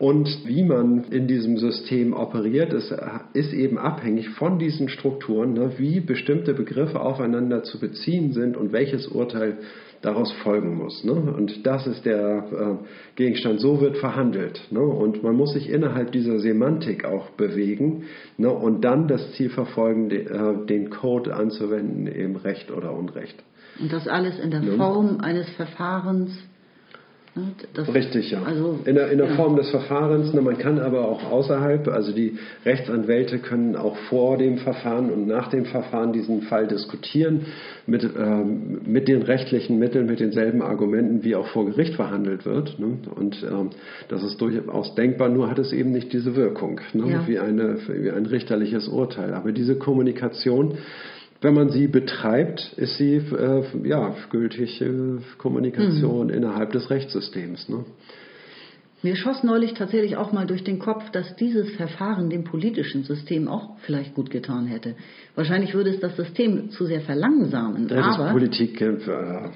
und 0.01 0.47
wie 0.47 0.63
man 0.63 1.05
in 1.11 1.27
diesem 1.27 1.59
System 1.59 2.15
operiert, 2.15 2.73
ist, 2.73 2.91
ist 3.35 3.53
eben 3.53 3.77
abhängig 3.77 4.31
von 4.31 4.59
diesen 4.59 4.89
Strukturen, 4.89 5.53
ne, 5.53 5.73
wie 5.77 6.01
bestimmte 6.01 6.55
Begriffe 6.55 7.01
aufeinander 7.01 7.65
zu 7.65 7.79
beziehen 7.79 8.33
sind 8.33 8.57
und 8.57 8.73
welches 8.73 9.09
Urteil 9.09 9.59
daraus 10.03 10.33
folgen 10.43 10.77
muss. 10.77 11.05
Ne? 11.05 11.13
Und 11.13 11.67
das 11.67 11.87
ist 11.87 12.05
der 12.05 12.45
äh, 12.53 12.87
Gegenstand. 13.17 13.61
So 13.61 13.81
wird 13.81 13.99
verhandelt. 13.99 14.61
Ne? 14.71 14.81
Und 14.81 15.23
man 15.23 15.35
muss 15.37 15.53
sich 15.53 15.69
innerhalb 15.69 16.13
dieser 16.13 16.39
Semantik 16.39 17.05
auch 17.05 17.31
bewegen 17.31 18.05
ne? 18.39 18.51
und 18.51 18.83
dann 18.83 19.09
das 19.09 19.33
Ziel 19.33 19.51
verfolgen, 19.51 20.09
de, 20.09 20.25
äh, 20.25 20.67
den 20.67 20.91
Code 20.91 21.35
anzuwenden, 21.35 22.07
eben 22.07 22.37
Recht 22.37 22.71
oder 22.71 22.93
Unrecht. 22.93 23.43
Und 23.79 23.93
das 23.93 24.09
alles 24.09 24.39
in 24.39 24.51
der 24.51 24.61
ne? 24.61 24.73
Form 24.73 25.19
eines 25.21 25.49
Verfahrens, 25.51 26.33
das, 27.75 27.95
Richtig, 27.95 28.33
ja. 28.33 28.43
Also, 28.43 28.81
in 28.85 28.97
der, 28.97 29.13
in 29.13 29.19
der 29.19 29.29
ja. 29.29 29.37
Form 29.37 29.55
des 29.55 29.71
Verfahrens. 29.71 30.33
Ne, 30.35 30.41
man 30.41 30.59
kann 30.59 30.81
aber 30.81 31.09
auch 31.09 31.31
außerhalb, 31.31 31.87
also 31.87 32.13
die 32.13 32.39
Rechtsanwälte 32.65 33.39
können 33.39 33.77
auch 33.77 33.97
vor 34.09 34.37
dem 34.37 34.59
Verfahren 34.59 35.11
und 35.11 35.29
nach 35.29 35.49
dem 35.49 35.65
Verfahren 35.65 36.13
diesen 36.13 36.43
Fall 36.43 36.67
diskutieren 36.67 37.47
mit, 37.87 38.03
ähm, 38.03 38.81
mit 38.85 39.07
den 39.07 39.23
rechtlichen 39.23 39.79
Mitteln, 39.79 40.07
mit 40.07 40.19
denselben 40.19 40.61
Argumenten, 40.61 41.23
wie 41.23 41.37
auch 41.37 41.47
vor 41.49 41.67
Gericht 41.67 41.95
verhandelt 41.95 42.45
wird. 42.45 42.81
Ne? 42.81 42.99
Und 43.15 43.47
ähm, 43.49 43.71
das 44.09 44.25
ist 44.25 44.41
durchaus 44.41 44.97
denkbar, 44.97 45.29
nur 45.29 45.49
hat 45.49 45.61
es 45.61 45.73
eben 45.73 45.93
nicht 45.93 46.13
diese 46.13 46.35
Wirkung 46.35 46.81
ne? 46.95 47.13
ja. 47.13 47.29
wie, 47.29 47.39
eine, 47.39 47.79
wie 47.87 48.11
ein 48.11 48.27
richterliches 48.27 48.89
Urteil. 48.89 49.35
Aber 49.35 49.53
diese 49.53 49.77
Kommunikation 49.77 50.79
wenn 51.41 51.55
man 51.55 51.71
sie 51.71 51.87
betreibt, 51.87 52.75
ist 52.77 52.99
sie 52.99 53.15
äh, 53.15 53.63
ja, 53.85 54.15
gültige 54.31 55.21
Kommunikation 55.39 56.27
mhm. 56.27 56.35
innerhalb 56.35 56.73
des 56.73 56.91
Rechtssystems. 56.91 57.69
Ne? 57.69 57.85
Mir 59.03 59.17
schoss 59.17 59.43
neulich 59.43 59.73
tatsächlich 59.73 60.19
auch 60.19 60.33
mal 60.33 60.47
durch 60.47 60.63
den 60.63 60.79
Kopf, 60.79 61.11
dass 61.11 61.35
dieses 61.37 61.71
Verfahren 61.77 62.29
dem 62.29 62.45
politischen 62.45 63.03
System 63.05 63.49
auch 63.49 63.79
vielleicht 63.79 64.15
gut 64.15 64.31
getan 64.31 64.67
hätte. 64.67 64.95
Wahrscheinlich 65.35 65.73
würde 65.73 65.89
es 65.89 66.01
das 66.01 66.15
System 66.17 66.69
zu 66.69 66.85
sehr 66.85 67.01
verlangsamen. 67.01 67.89
Das 67.89 68.19
aber 68.19 68.33
Politik 68.33 68.79
äh, 68.83 68.99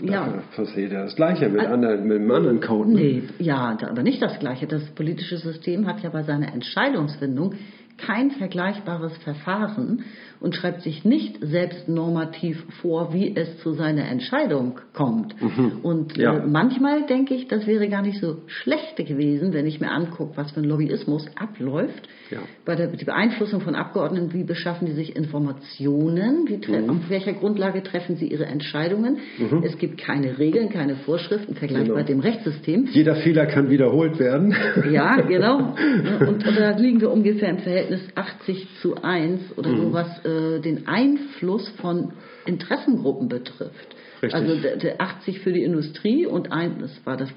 Ja. 0.01 0.43
versteht 0.53 0.93
ja 0.93 1.03
das 1.03 1.15
Gleiche 1.15 1.51
mit, 1.51 1.61
anderen, 1.61 2.09
mit 2.09 2.21
einem 2.21 2.31
anderen 2.31 2.61
Code. 2.61 2.93
ne? 2.93 2.97
Nee, 2.97 3.23
ja, 3.39 3.77
aber 3.87 4.03
nicht 4.03 4.23
das 4.23 4.39
Gleiche. 4.39 4.67
Das 4.67 4.83
politische 4.95 5.37
System 5.37 5.87
hat 5.87 6.03
ja 6.03 6.09
bei 6.09 6.23
seiner 6.23 6.51
Entscheidungsfindung 6.55 7.55
kein 7.97 8.31
vergleichbares 8.33 9.17
Verfahren 9.19 10.05
und 10.41 10.55
schreibt 10.55 10.83
sich 10.83 11.05
nicht 11.05 11.39
selbst 11.41 11.89
normativ 11.89 12.63
vor, 12.83 13.15
wie 13.15 13.35
es 13.35 13.59
zu 13.61 13.73
seiner 13.73 14.07
Entscheidung 14.09 14.81
kommt. 14.93 15.35
Und 15.83 16.17
Mhm. 16.17 16.23
Ja. 16.23 16.37
äh, 16.39 16.47
manchmal 16.47 17.07
denke 17.07 17.35
ich, 17.35 17.49
das 17.49 17.67
wäre 17.67 17.89
gar 17.89 18.03
nicht 18.03 18.21
so 18.21 18.39
schlecht 18.47 18.97
gewesen, 18.97 19.53
wenn 19.55 19.65
ich 19.67 19.81
mir 19.81 19.91
angucke, 19.91 20.37
was 20.37 20.51
für 20.53 20.61
ein 20.61 20.65
Lobbyismus 20.65 21.27
abläuft. 21.37 22.09
Ja. 22.31 22.39
Bei 22.65 22.75
der 22.75 22.89
Beeinflussung 22.89 23.61
von 23.61 23.75
Abgeordneten, 23.75 24.33
wie 24.35 24.45
beschaffen 24.45 24.87
die 24.87 24.93
sich 24.93 25.15
Informationen, 25.17 26.45
Mhm. 26.69 26.91
auf 26.91 27.09
welcher 27.11 27.33
Grundlage 27.35 27.83
treffen 27.83 28.17
sie 28.17 28.27
ihre 28.27 28.45
Entscheidungen. 28.47 29.19
Es 29.63 29.79
gibt 29.79 29.99
keine 29.99 30.39
Regeln, 30.39 30.69
keine 30.69 30.97
Vorschriften 30.97 31.55
vergleichbar 31.55 31.97
Genau. 31.99 32.07
dem 32.07 32.21
Rechtssystem. 32.21 32.89
Jeder 32.93 33.15
Fehler 33.17 33.47
kann 33.47 33.71
wiederholt 33.71 34.19
werden. 34.19 34.55
Ja, 34.91 35.21
genau. 35.21 35.75
Und, 36.21 36.45
und 36.47 36.57
da 36.57 36.77
liegen 36.77 37.01
wir 37.01 37.11
ungefähr 37.11 37.51
im 37.51 37.59
Verhältnis 37.59 37.84
80 38.15 38.69
zu 38.81 39.03
1 39.03 39.57
oder 39.59 39.71
Mhm. 39.71 39.77
so, 39.79 39.93
was 39.93 40.25
äh, 40.25 40.61
den 40.61 40.87
Einfluss 40.89 41.69
von 41.81 42.13
Interessengruppen 42.47 43.29
betrifft. 43.29 43.95
Richtig. 44.23 44.35
Also 44.35 44.61
der, 44.61 44.77
der 44.77 45.01
80 45.01 45.41
für 45.41 45.53
die 45.53 45.63
Industrie 45.63 46.27
und 46.27 46.53
ein, 46.53 46.79
das 46.81 46.91
war 47.05 47.17
das 47.17 47.31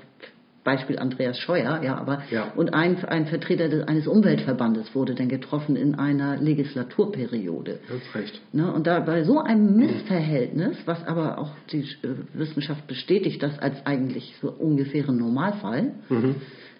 Beispiel 0.63 0.99
Andreas 0.99 1.39
Scheuer, 1.39 1.81
ja, 1.81 1.95
aber 1.97 2.23
Ja. 2.29 2.51
und 2.57 2.73
ein, 2.73 3.01
ein 3.05 3.25
Vertreter 3.27 3.69
des, 3.69 3.87
eines 3.87 4.05
Umweltverbandes 4.05 4.93
wurde 4.93 5.15
dann 5.15 5.29
getroffen 5.29 5.77
in 5.77 5.95
einer 5.95 6.35
Legislaturperiode. 6.35 7.79
Ganz 7.87 8.03
recht. 8.15 8.41
Ne, 8.51 8.71
und 8.73 8.85
da 8.85 8.99
bei 8.99 9.23
so 9.23 9.39
einem 9.39 9.77
Missverhältnis, 9.77 10.75
was 10.85 11.05
aber 11.07 11.37
auch 11.37 11.51
die 11.71 11.79
äh, 12.03 12.15
Wissenschaft 12.33 12.85
bestätigt, 12.87 13.41
das 13.41 13.57
als 13.59 13.85
eigentlich 13.85 14.35
so 14.41 14.51
ungefähren 14.51 15.17
Normalfall, 15.17 15.93
ähm, 16.11 16.35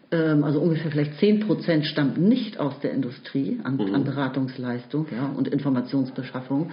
also 0.10 0.62
ungefähr 0.62 0.92
vielleicht 0.92 1.20
10 1.20 1.42
Prozent 1.42 1.86
stammt 1.86 2.18
nicht 2.18 2.60
aus 2.60 2.80
der 2.80 2.92
Industrie 2.92 3.60
an, 3.64 3.80
an 3.94 4.04
Beratungsleistung 4.06 5.08
ja, 5.12 5.28
und 5.36 5.50
Informationsbeschaffung. 5.50 6.72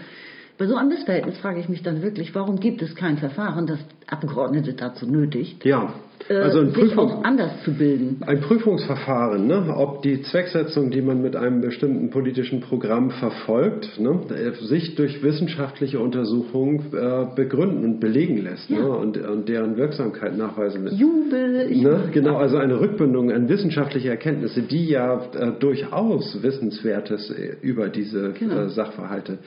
Bei 0.57 0.67
so 0.67 0.77
einem 0.77 0.91
Missverhältnis 0.91 1.37
frage 1.39 1.59
ich 1.59 1.69
mich 1.69 1.83
dann 1.83 2.01
wirklich, 2.03 2.33
warum 2.35 2.61
gibt 2.61 2.81
es 2.81 2.95
kein 2.95 3.17
Verfahren, 3.19 3.67
das 3.67 3.81
Abgeordnete 4.07 4.75
dazu 4.75 5.05
nötigt, 5.05 5.65
Ja, 5.65 5.95
äh, 6.29 6.35
also 6.37 6.61
ein, 6.61 6.71
sich 6.73 6.97
auch 6.97 7.25
anders 7.25 7.51
zu 7.65 7.73
bilden? 7.73 8.19
ein 8.25 8.41
Prüfungsverfahren, 8.41 9.49
ne? 9.49 9.75
ob 9.77 10.03
die 10.03 10.23
Zwecksetzung, 10.23 10.93
die 10.93 11.03
man 11.03 11.21
mit 11.23 11.35
einem 11.35 11.61
bestimmten 11.61 12.11
politischen 12.11 12.61
Programm 12.61 13.11
verfolgt, 13.11 13.99
ne? 13.99 14.21
sich 14.61 14.95
durch 14.95 15.25
wissenschaftliche 15.25 15.99
Untersuchungen 15.99 16.85
äh, 16.93 17.27
begründen 17.35 17.85
und 17.85 17.99
belegen 18.01 18.37
lässt 18.45 18.71
ne? 18.71 18.87
und, 18.89 19.17
und 19.19 19.49
deren 19.49 19.77
Wirksamkeit 19.77 20.37
nachweisen 20.39 20.85
lässt. 20.85 20.99
Jubel, 21.01 21.69
Ne? 21.75 22.11
Genau, 22.13 22.37
also 22.37 22.59
eine 22.59 22.79
Rückbindung 22.79 23.33
an 23.33 23.49
wissenschaftliche 23.49 24.09
Erkenntnisse, 24.11 24.63
die 24.63 24.87
ja 24.89 25.21
äh, 25.35 25.51
durchaus 25.59 26.41
Wissenswertes 26.45 27.31
äh, 27.31 27.57
über 27.61 27.89
diese 27.89 28.33
Genau. 28.39 28.61
äh, 28.67 28.69
Sachverhalte. 28.69 29.39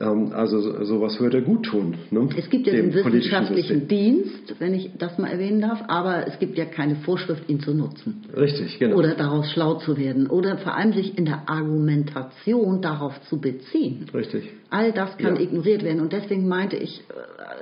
Also 0.00 0.60
so- 0.60 0.84
sowas 0.84 1.20
würde 1.20 1.42
gut 1.42 1.64
tun. 1.66 1.94
Ne? 2.10 2.28
Es 2.36 2.48
gibt 2.48 2.66
ja 2.66 2.72
den 2.72 2.94
wissenschaftlichen. 2.94 3.86
Dienst, 3.88 4.54
wenn 4.58 4.72
ich 4.74 4.90
das 4.98 5.18
mal 5.18 5.28
erwähnen 5.28 5.60
darf, 5.60 5.82
aber 5.88 6.26
es 6.26 6.38
gibt 6.38 6.56
ja 6.56 6.64
keine 6.64 6.96
Vorschrift, 6.96 7.48
ihn 7.48 7.60
zu 7.60 7.74
nutzen. 7.74 8.24
Richtig, 8.36 8.78
genau. 8.78 8.96
Oder 8.96 9.14
daraus 9.14 9.50
schlau 9.50 9.74
zu 9.74 9.96
werden. 9.98 10.28
Oder 10.28 10.56
vor 10.58 10.74
allem 10.76 10.92
sich 10.92 11.18
in 11.18 11.24
der 11.26 11.48
Argumentation 11.48 12.80
darauf 12.80 13.20
zu 13.28 13.40
beziehen. 13.40 14.06
Richtig. 14.14 14.44
All 14.70 14.92
das 14.92 15.16
kann 15.18 15.36
Ja. 15.36 15.42
ignoriert 15.42 15.82
werden. 15.84 16.00
Und 16.00 16.12
deswegen 16.12 16.46
meinte 16.48 16.76
ich, 16.76 17.02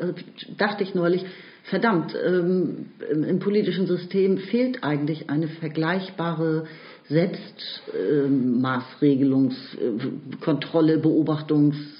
äh, 0.00 0.12
dachte 0.56 0.84
ich 0.84 0.94
neulich, 0.94 1.24
verdammt, 1.64 2.14
ähm, 2.26 2.86
im, 3.10 3.38
politischen 3.40 3.86
System 3.86 4.38
fehlt 4.38 4.82
eigentlich 4.84 5.28
eine 5.30 5.48
vergleichbare 5.48 6.64
Selbstmaßregelungs-, 7.08 9.78
äh, 9.78 10.96
Beobachtungs-, 10.98 11.99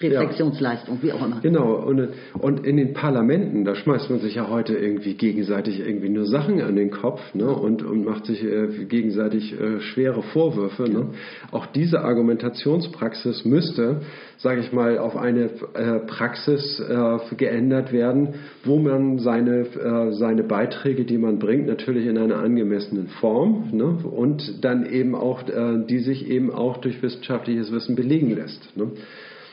Reflexionsleistung, 0.00 0.98
wie 1.00 1.12
auch 1.12 1.24
immer. 1.24 1.40
Genau, 1.40 1.74
und, 1.74 2.10
und 2.38 2.66
in 2.66 2.76
den 2.76 2.92
Parlamenten, 2.92 3.64
da 3.64 3.74
schmeißt 3.74 4.10
man 4.10 4.20
sich 4.20 4.34
ja 4.34 4.48
heute 4.50 4.74
irgendwie 4.74 5.14
gegenseitig 5.14 5.80
irgendwie 5.80 6.10
nur 6.10 6.26
Sachen 6.26 6.60
an 6.60 6.76
den 6.76 6.90
Kopf 6.90 7.20
ne, 7.34 7.48
und, 7.48 7.82
und 7.82 8.04
macht 8.04 8.26
sich 8.26 8.44
äh, 8.44 8.84
gegenseitig 8.84 9.58
äh, 9.58 9.80
schwere 9.80 10.22
Vorwürfe. 10.22 10.84
Ne. 10.90 11.06
Auch 11.50 11.66
diese 11.66 12.02
Argumentationspraxis 12.02 13.46
müsste, 13.46 14.02
sage 14.36 14.60
ich 14.60 14.72
mal, 14.72 14.98
auf 14.98 15.16
eine 15.16 15.50
äh, 15.74 16.00
Praxis 16.06 16.78
äh, 16.80 17.34
geändert 17.36 17.90
werden, 17.92 18.34
wo 18.64 18.78
man 18.78 19.18
seine, 19.18 19.60
äh, 19.60 20.12
seine 20.12 20.42
Beiträge, 20.42 21.06
die 21.06 21.16
man 21.16 21.38
bringt, 21.38 21.66
natürlich 21.66 22.06
in 22.06 22.18
einer 22.18 22.36
angemessenen 22.36 23.08
Form 23.08 23.70
ne, 23.72 23.96
und 24.04 24.62
dann 24.62 24.84
eben 24.84 25.14
auch, 25.14 25.48
äh, 25.48 25.86
die 25.88 26.00
sich 26.00 26.28
eben 26.28 26.52
auch 26.52 26.76
durch 26.76 27.02
wissenschaftliches 27.02 27.72
Wissen 27.72 27.96
belegen 27.96 28.34
lässt. 28.34 28.76
Ne. 28.76 28.90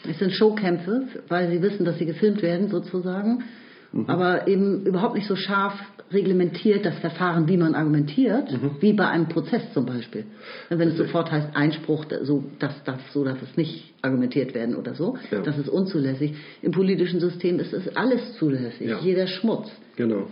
Es 0.09 0.19
sind 0.19 0.31
Showkämpfe, 0.31 1.03
weil 1.29 1.49
sie 1.49 1.61
wissen, 1.61 1.85
dass 1.85 1.97
sie 1.97 2.05
gefilmt 2.05 2.41
werden 2.41 2.67
sozusagen, 2.69 3.43
aber 4.07 4.47
eben 4.47 4.85
überhaupt 4.85 5.15
nicht 5.15 5.27
so 5.27 5.35
scharf 5.35 5.73
reglementiert 6.11 6.85
das 6.85 6.97
Verfahren, 6.99 7.47
wie 7.47 7.57
man 7.57 7.73
argumentiert, 7.75 8.49
wie 8.81 8.93
bei 8.93 9.07
einem 9.07 9.27
Prozess 9.27 9.71
zum 9.73 9.85
Beispiel. 9.85 10.25
Wenn 10.69 10.89
es 10.89 10.97
sofort 10.97 11.31
heißt 11.31 11.55
Einspruch, 11.55 12.05
so 12.23 12.43
das 12.59 12.83
darf 12.83 12.99
so 13.11 13.23
darf 13.23 13.41
es 13.41 13.55
nicht 13.57 13.93
argumentiert 14.01 14.53
werden 14.53 14.75
oder 14.75 14.93
so, 14.95 15.17
Ja. 15.31 15.41
das 15.41 15.57
ist 15.57 15.69
unzulässig. 15.69 16.33
Im 16.61 16.71
politischen 16.71 17.19
System 17.19 17.59
ist 17.59 17.73
es 17.73 17.95
alles 17.95 18.33
zulässig, 18.37 18.87
Ja. 18.89 18.99
jeder 18.99 19.27
Schmutz. 19.27 19.71
Genau. 19.95 20.27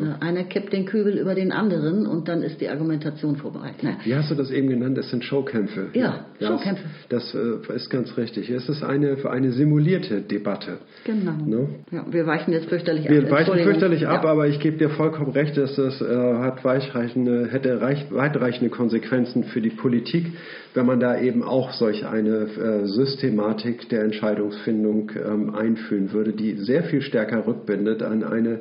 Äh, 0.00 0.24
Einer 0.24 0.44
kippt 0.44 0.72
den 0.72 0.84
Kübel 0.86 1.18
über 1.18 1.34
den 1.34 1.52
anderen 1.52 2.06
und 2.06 2.28
dann 2.28 2.42
ist 2.42 2.60
die 2.60 2.68
Argumentation 2.68 3.36
vorbei. 3.36 3.72
Naja. 3.82 3.96
Wie 4.04 4.14
hast 4.14 4.30
du 4.30 4.34
das 4.34 4.50
eben 4.50 4.68
genannt? 4.68 4.98
Es 4.98 5.10
sind 5.10 5.24
Showkämpfe. 5.24 5.88
Ja, 5.94 6.26
Showkämpfe. 6.40 6.84
Das, 7.08 7.32
das 7.32 7.70
äh, 7.70 7.76
ist 7.76 7.90
ganz 7.90 8.16
richtig. 8.16 8.50
Es 8.50 8.68
ist 8.68 8.82
eine, 8.82 9.16
eine 9.28 9.52
simulierte 9.52 10.20
Debatte. 10.20 10.78
Genau. 11.04 11.32
Ne? 11.44 11.68
Ja, 11.90 12.04
wir 12.10 12.26
weichen 12.26 12.52
jetzt 12.52 12.68
fürchterlich 12.68 13.06
ab. 13.06 13.10
Wir 13.12 13.30
weichen 13.30 13.58
fürchterlich 13.58 14.06
ab, 14.06 14.24
Ja. 14.24 14.30
aber 14.30 14.46
ich 14.48 14.60
gebe 14.60 14.76
dir 14.76 14.90
vollkommen 14.90 15.30
recht, 15.32 15.56
dass 15.56 15.76
das 15.76 16.00
äh, 16.00 16.04
hat 16.06 16.64
weitreichende, 16.64 17.48
hätte 17.50 17.80
reich, 17.80 18.06
weitreichende 18.10 18.70
Konsequenzen 18.70 19.44
für 19.44 19.60
die 19.60 19.70
Politik, 19.70 20.26
wenn 20.74 20.86
man 20.86 21.00
da 21.00 21.18
eben 21.20 21.42
auch 21.42 21.72
solch 21.72 22.06
eine 22.06 22.46
äh, 22.46 22.86
Systematik 22.86 23.88
der 23.88 24.02
Entscheidungsfindung 24.04 25.12
ähm, 25.16 25.54
einführen 25.54 26.12
würde, 26.12 26.32
die 26.32 26.56
sehr 26.56 26.84
viel 26.84 27.00
stärker 27.02 27.46
rückbindet 27.46 28.02
an 28.02 28.22
eine 28.24 28.60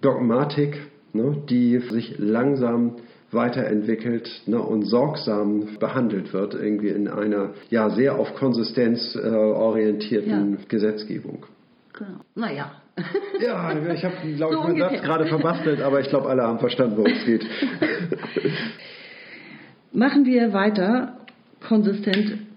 Dogmatik, 0.00 0.80
ne, 1.12 1.36
die 1.48 1.78
sich 1.78 2.14
langsam 2.18 2.96
weiterentwickelt 3.32 4.28
ne, 4.46 4.60
und 4.60 4.84
sorgsam 4.84 5.78
behandelt 5.78 6.32
wird, 6.32 6.54
irgendwie 6.54 6.88
in 6.88 7.08
einer 7.08 7.50
ja 7.70 7.90
sehr 7.90 8.16
auf 8.16 8.34
Konsistenz 8.34 9.16
äh, 9.16 9.28
orientierten 9.28 10.52
Ja. 10.52 10.58
Gesetzgebung. 10.68 11.46
Genau. 11.92 12.20
Naja. 12.34 12.72
Ja, 13.40 13.72
ich 13.72 14.04
habe, 14.04 14.14
glaube 14.36 14.54
So 14.54 14.60
ich, 14.60 14.68
meinen 14.68 14.78
Satz 14.78 15.02
gerade 15.02 15.26
verbastelt, 15.26 15.80
aber 15.80 16.00
ich 16.00 16.08
glaube, 16.08 16.28
alle 16.28 16.42
haben 16.42 16.58
verstanden, 16.58 16.98
worum 16.98 17.10
es 17.10 17.24
geht. 17.24 17.42
Machen 19.92 20.26
wir 20.26 20.52
weiter 20.52 21.16
konsistent 21.66 22.49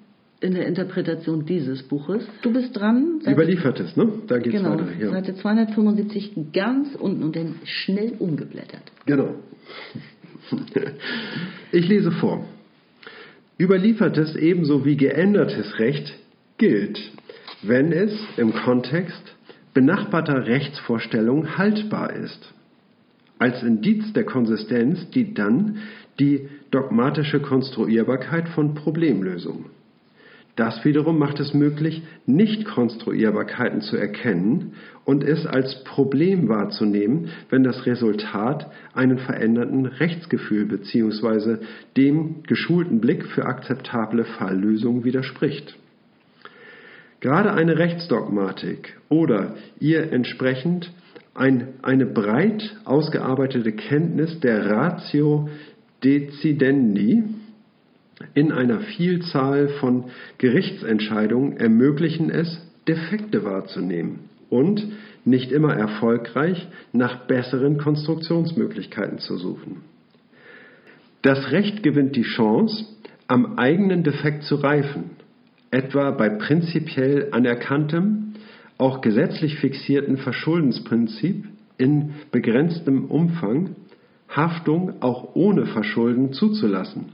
in 0.43 0.53
der 0.53 0.67
Interpretation 0.67 1.45
dieses 1.45 1.83
Buches. 1.83 2.27
Du 2.41 2.51
bist 2.51 2.75
dran. 2.77 3.21
Seite- 3.21 3.31
Überliefertes, 3.35 3.95
ne? 3.95 4.09
Da 4.27 4.37
geht's 4.39 4.55
Genau, 4.57 4.71
weiter. 4.73 4.87
Ja. 4.99 5.09
Seite 5.09 5.35
275 5.35 6.33
ganz 6.53 6.95
unten 6.95 7.23
und 7.23 7.35
dann 7.35 7.55
schnell 7.63 8.13
umgeblättert. 8.19 8.83
Genau. 9.05 9.35
Ich 11.71 11.87
lese 11.87 12.11
vor. 12.11 12.45
Überliefertes 13.59 14.35
ebenso 14.35 14.85
wie 14.85 14.97
geändertes 14.97 15.79
Recht 15.79 16.13
gilt, 16.57 16.99
wenn 17.61 17.91
es 17.91 18.11
im 18.37 18.53
Kontext 18.53 19.35
benachbarter 19.73 20.45
Rechtsvorstellungen 20.45 21.57
haltbar 21.57 22.13
ist. 22.13 22.53
Als 23.39 23.63
Indiz 23.63 24.11
der 24.13 24.25
Konsistenz 24.25 25.09
dient 25.11 25.39
dann 25.39 25.77
die 26.19 26.49
dogmatische 26.71 27.39
Konstruierbarkeit 27.39 28.49
von 28.49 28.75
Problemlösungen. 28.75 29.65
Das 30.55 30.85
wiederum 30.85 31.17
macht 31.17 31.39
es 31.39 31.55
möglich, 31.55 32.03
Nichtkonstruierbarkeiten 32.27 33.81
zu 33.81 33.97
erkennen 33.97 34.73
und 35.03 35.23
es 35.23 35.47
als 35.47 35.83
Problem 35.83 36.47
wahrzunehmen, 36.47 37.29
wenn 37.49 37.63
das 37.63 37.87
Resultat 37.87 38.71
einen 38.93 39.17
veränderten 39.17 39.87
Rechtsgefühl 39.87 40.65
bzw. 40.65 41.57
dem 41.97 42.43
geschulten 42.43 43.01
Blick 43.01 43.25
für 43.25 43.45
akzeptable 43.45 44.25
Falllösungen 44.25 45.03
widerspricht. 45.03 45.75
Gerade 47.19 47.53
eine 47.53 47.79
Rechtsdogmatik 47.79 48.99
oder 49.09 49.55
ihr 49.79 50.11
entsprechend 50.11 50.91
ein, 51.33 51.69
eine 51.81 52.05
breit 52.05 52.77
ausgearbeitete 52.85 53.71
Kenntnis 53.71 54.39
der 54.39 54.69
Ratio 54.69 55.49
Decidendi 56.03 57.23
in 58.33 58.51
einer 58.51 58.79
Vielzahl 58.79 59.69
von 59.79 60.05
Gerichtsentscheidungen 60.37 61.57
ermöglichen 61.57 62.29
es, 62.29 62.61
Defekte 62.87 63.43
wahrzunehmen 63.43 64.29
und 64.49 64.85
nicht 65.25 65.51
immer 65.51 65.73
erfolgreich 65.73 66.67
nach 66.91 67.27
besseren 67.27 67.77
Konstruktionsmöglichkeiten 67.77 69.19
zu 69.19 69.37
suchen. 69.37 69.81
Das 71.21 71.51
Recht 71.51 71.83
gewinnt 71.83 72.15
die 72.15 72.23
Chance, 72.23 72.85
am 73.27 73.57
eigenen 73.57 74.03
Defekt 74.03 74.43
zu 74.43 74.55
reifen, 74.55 75.11
etwa 75.71 76.11
bei 76.11 76.29
prinzipiell 76.29 77.29
anerkanntem, 77.31 78.33
auch 78.77 79.01
gesetzlich 79.01 79.59
fixierten 79.59 80.17
Verschuldensprinzip 80.17 81.45
in 81.77 82.13
begrenztem 82.31 83.05
Umfang 83.05 83.75
Haftung 84.27 85.01
auch 85.01 85.35
ohne 85.35 85.65
Verschulden 85.67 86.33
zuzulassen, 86.33 87.13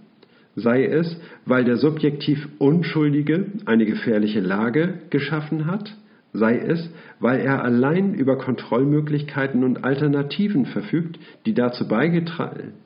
sei 0.55 0.85
es, 0.85 1.17
weil 1.45 1.63
der 1.63 1.77
subjektiv 1.77 2.47
Unschuldige 2.57 3.45
eine 3.65 3.85
gefährliche 3.85 4.39
Lage 4.39 4.99
geschaffen 5.09 5.65
hat, 5.65 5.95
sei 6.33 6.57
es, 6.57 6.89
weil 7.19 7.39
er 7.39 7.63
allein 7.63 8.13
über 8.13 8.37
Kontrollmöglichkeiten 8.37 9.63
und 9.63 9.83
Alternativen 9.83 10.65
verfügt, 10.65 11.19
die 11.45 11.53
dazu, 11.53 11.85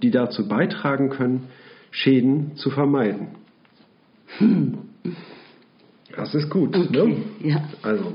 die 0.01 0.11
dazu 0.11 0.47
beitragen 0.47 1.09
können, 1.09 1.47
Schäden 1.91 2.55
zu 2.55 2.69
vermeiden. 2.69 3.27
Hm. 4.37 4.77
Das 6.15 6.33
ist 6.33 6.49
gut. 6.49 6.71
Ne? 6.71 6.87
Okay, 6.89 7.17
ne? 7.41 7.49
ja. 7.49 7.69
Also. 7.81 8.13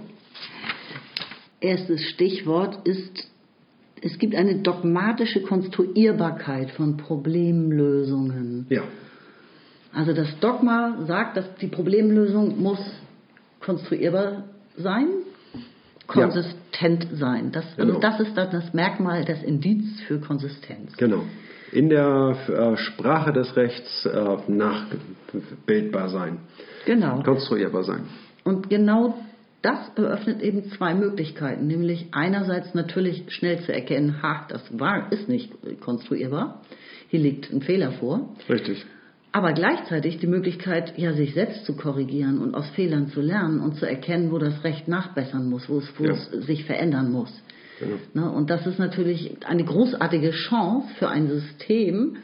Erstes 1.60 2.02
Stichwort 2.10 2.86
ist, 2.86 3.28
es 4.00 4.18
gibt 4.18 4.34
eine 4.34 4.60
dogmatische 4.62 5.42
Konstruierbarkeit 5.42 6.70
von 6.70 6.96
Problemlösungen. 6.96 8.66
Ja. 8.68 8.82
Also 9.92 10.12
das 10.12 10.38
Dogma 10.40 10.98
sagt, 11.06 11.36
dass 11.36 11.54
die 11.56 11.66
Problemlösung 11.66 12.60
muss 12.60 12.78
konstruierbar 13.60 14.44
sein, 14.76 15.08
konsistent 16.06 17.04
ja. 17.10 17.16
sein. 17.16 17.52
Das, 17.52 17.64
genau. 17.76 17.94
Und 17.94 18.04
das 18.04 18.20
ist 18.20 18.36
dann 18.36 18.50
das 18.50 18.72
Merkmal, 18.72 19.24
das 19.24 19.42
Indiz 19.42 20.00
für 20.06 20.20
Konsistenz. 20.20 20.96
Genau. 20.96 21.22
In 21.72 21.90
der 21.90 22.36
äh, 22.48 22.76
Sprache 22.78 23.32
des 23.32 23.54
Rechts 23.56 24.06
äh, 24.06 24.36
nachbildbar 24.46 26.08
sein. 26.08 26.38
Genau. 26.86 27.22
Konstruierbar 27.22 27.84
sein. 27.84 28.04
Und 28.44 28.70
genau 28.70 29.18
das 29.60 29.90
eröffnet 29.96 30.40
eben 30.40 30.70
zwei 30.70 30.94
Möglichkeiten, 30.94 31.66
nämlich 31.66 32.06
einerseits 32.12 32.74
natürlich 32.74 33.24
schnell 33.28 33.60
zu 33.60 33.74
erkennen, 33.74 34.22
ha, 34.22 34.46
das 34.48 34.62
war, 34.78 35.12
ist 35.12 35.28
nicht 35.28 35.52
konstruierbar, 35.80 36.62
hier 37.08 37.20
liegt 37.20 37.52
ein 37.52 37.60
Fehler 37.60 37.92
vor. 37.92 38.34
Richtig 38.48 38.86
aber 39.38 39.52
gleichzeitig 39.52 40.18
die 40.18 40.26
Möglichkeit, 40.26 40.98
ja, 40.98 41.12
sich 41.12 41.32
selbst 41.32 41.64
zu 41.64 41.76
korrigieren 41.76 42.38
und 42.38 42.56
aus 42.56 42.68
Fehlern 42.70 43.06
zu 43.08 43.20
lernen 43.20 43.60
und 43.60 43.76
zu 43.76 43.86
erkennen, 43.86 44.32
wo 44.32 44.38
das 44.38 44.64
Recht 44.64 44.88
nachbessern 44.88 45.48
muss, 45.48 45.68
wo 45.68 45.78
es, 45.78 45.88
wo 45.96 46.04
ja. 46.04 46.12
es 46.12 46.46
sich 46.46 46.64
verändern 46.64 47.12
muss. 47.12 47.32
Ja. 47.80 48.20
Ne, 48.20 48.30
und 48.32 48.50
das 48.50 48.66
ist 48.66 48.80
natürlich 48.80 49.36
eine 49.46 49.64
großartige 49.64 50.32
Chance 50.32 50.88
für 50.98 51.08
ein 51.08 51.28
System, 51.28 52.16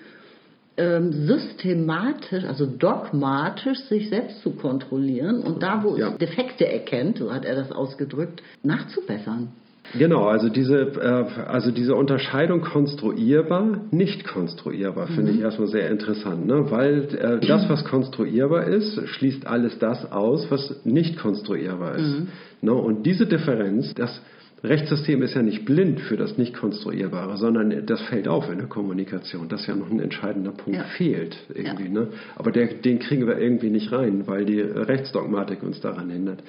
ähm, 0.76 1.12
systematisch, 1.12 2.42
also 2.44 2.66
dogmatisch 2.66 3.78
sich 3.84 4.08
selbst 4.08 4.42
zu 4.42 4.50
kontrollieren 4.50 5.40
und 5.40 5.62
da, 5.62 5.84
wo 5.84 5.96
ja. 5.96 6.08
es 6.08 6.18
Defekte 6.18 6.66
erkennt, 6.66 7.18
so 7.18 7.32
hat 7.32 7.44
er 7.44 7.54
das 7.54 7.70
ausgedrückt, 7.70 8.42
nachzubessern. 8.64 9.52
Genau, 9.92 10.24
also 10.26 10.48
diese, 10.48 10.78
äh, 10.78 11.40
also 11.46 11.70
diese 11.70 11.94
Unterscheidung 11.94 12.62
konstruierbar, 12.62 13.82
nicht 13.90 14.26
konstruierbar, 14.26 15.06
finde 15.08 15.32
mhm. 15.32 15.38
ich 15.38 15.44
erstmal 15.44 15.68
sehr 15.68 15.90
interessant, 15.90 16.46
ne? 16.46 16.70
weil 16.70 17.14
äh, 17.14 17.46
das, 17.46 17.68
was 17.68 17.84
konstruierbar 17.84 18.64
ist, 18.64 19.06
schließt 19.08 19.46
alles 19.46 19.78
das 19.78 20.10
aus, 20.10 20.50
was 20.50 20.84
nicht 20.84 21.18
konstruierbar 21.18 21.96
ist. 21.96 22.18
Mhm. 22.18 22.28
Ne? 22.62 22.72
Und 22.72 23.04
diese 23.04 23.26
Differenz, 23.26 23.94
das 23.94 24.20
Rechtssystem 24.64 25.22
ist 25.22 25.34
ja 25.34 25.42
nicht 25.42 25.66
blind 25.66 26.00
für 26.00 26.16
das 26.16 26.38
Nicht-Konstruierbare, 26.38 27.36
sondern 27.36 27.84
das 27.84 28.00
fällt 28.02 28.26
auf 28.26 28.50
in 28.50 28.56
der 28.56 28.66
Kommunikation, 28.66 29.46
dass 29.48 29.66
ja 29.66 29.76
noch 29.76 29.90
ein 29.90 30.00
entscheidender 30.00 30.52
Punkt 30.52 30.78
ja. 30.78 30.84
fehlt 30.96 31.36
irgendwie. 31.52 31.84
Ja. 31.84 31.90
Ne? 31.90 32.08
Aber 32.36 32.50
der, 32.50 32.68
den 32.68 32.98
kriegen 32.98 33.26
wir 33.26 33.36
irgendwie 33.36 33.68
nicht 33.68 33.92
rein, 33.92 34.26
weil 34.26 34.46
die 34.46 34.60
Rechtsdogmatik 34.60 35.62
uns 35.62 35.80
daran 35.80 36.08
hindert. 36.08 36.42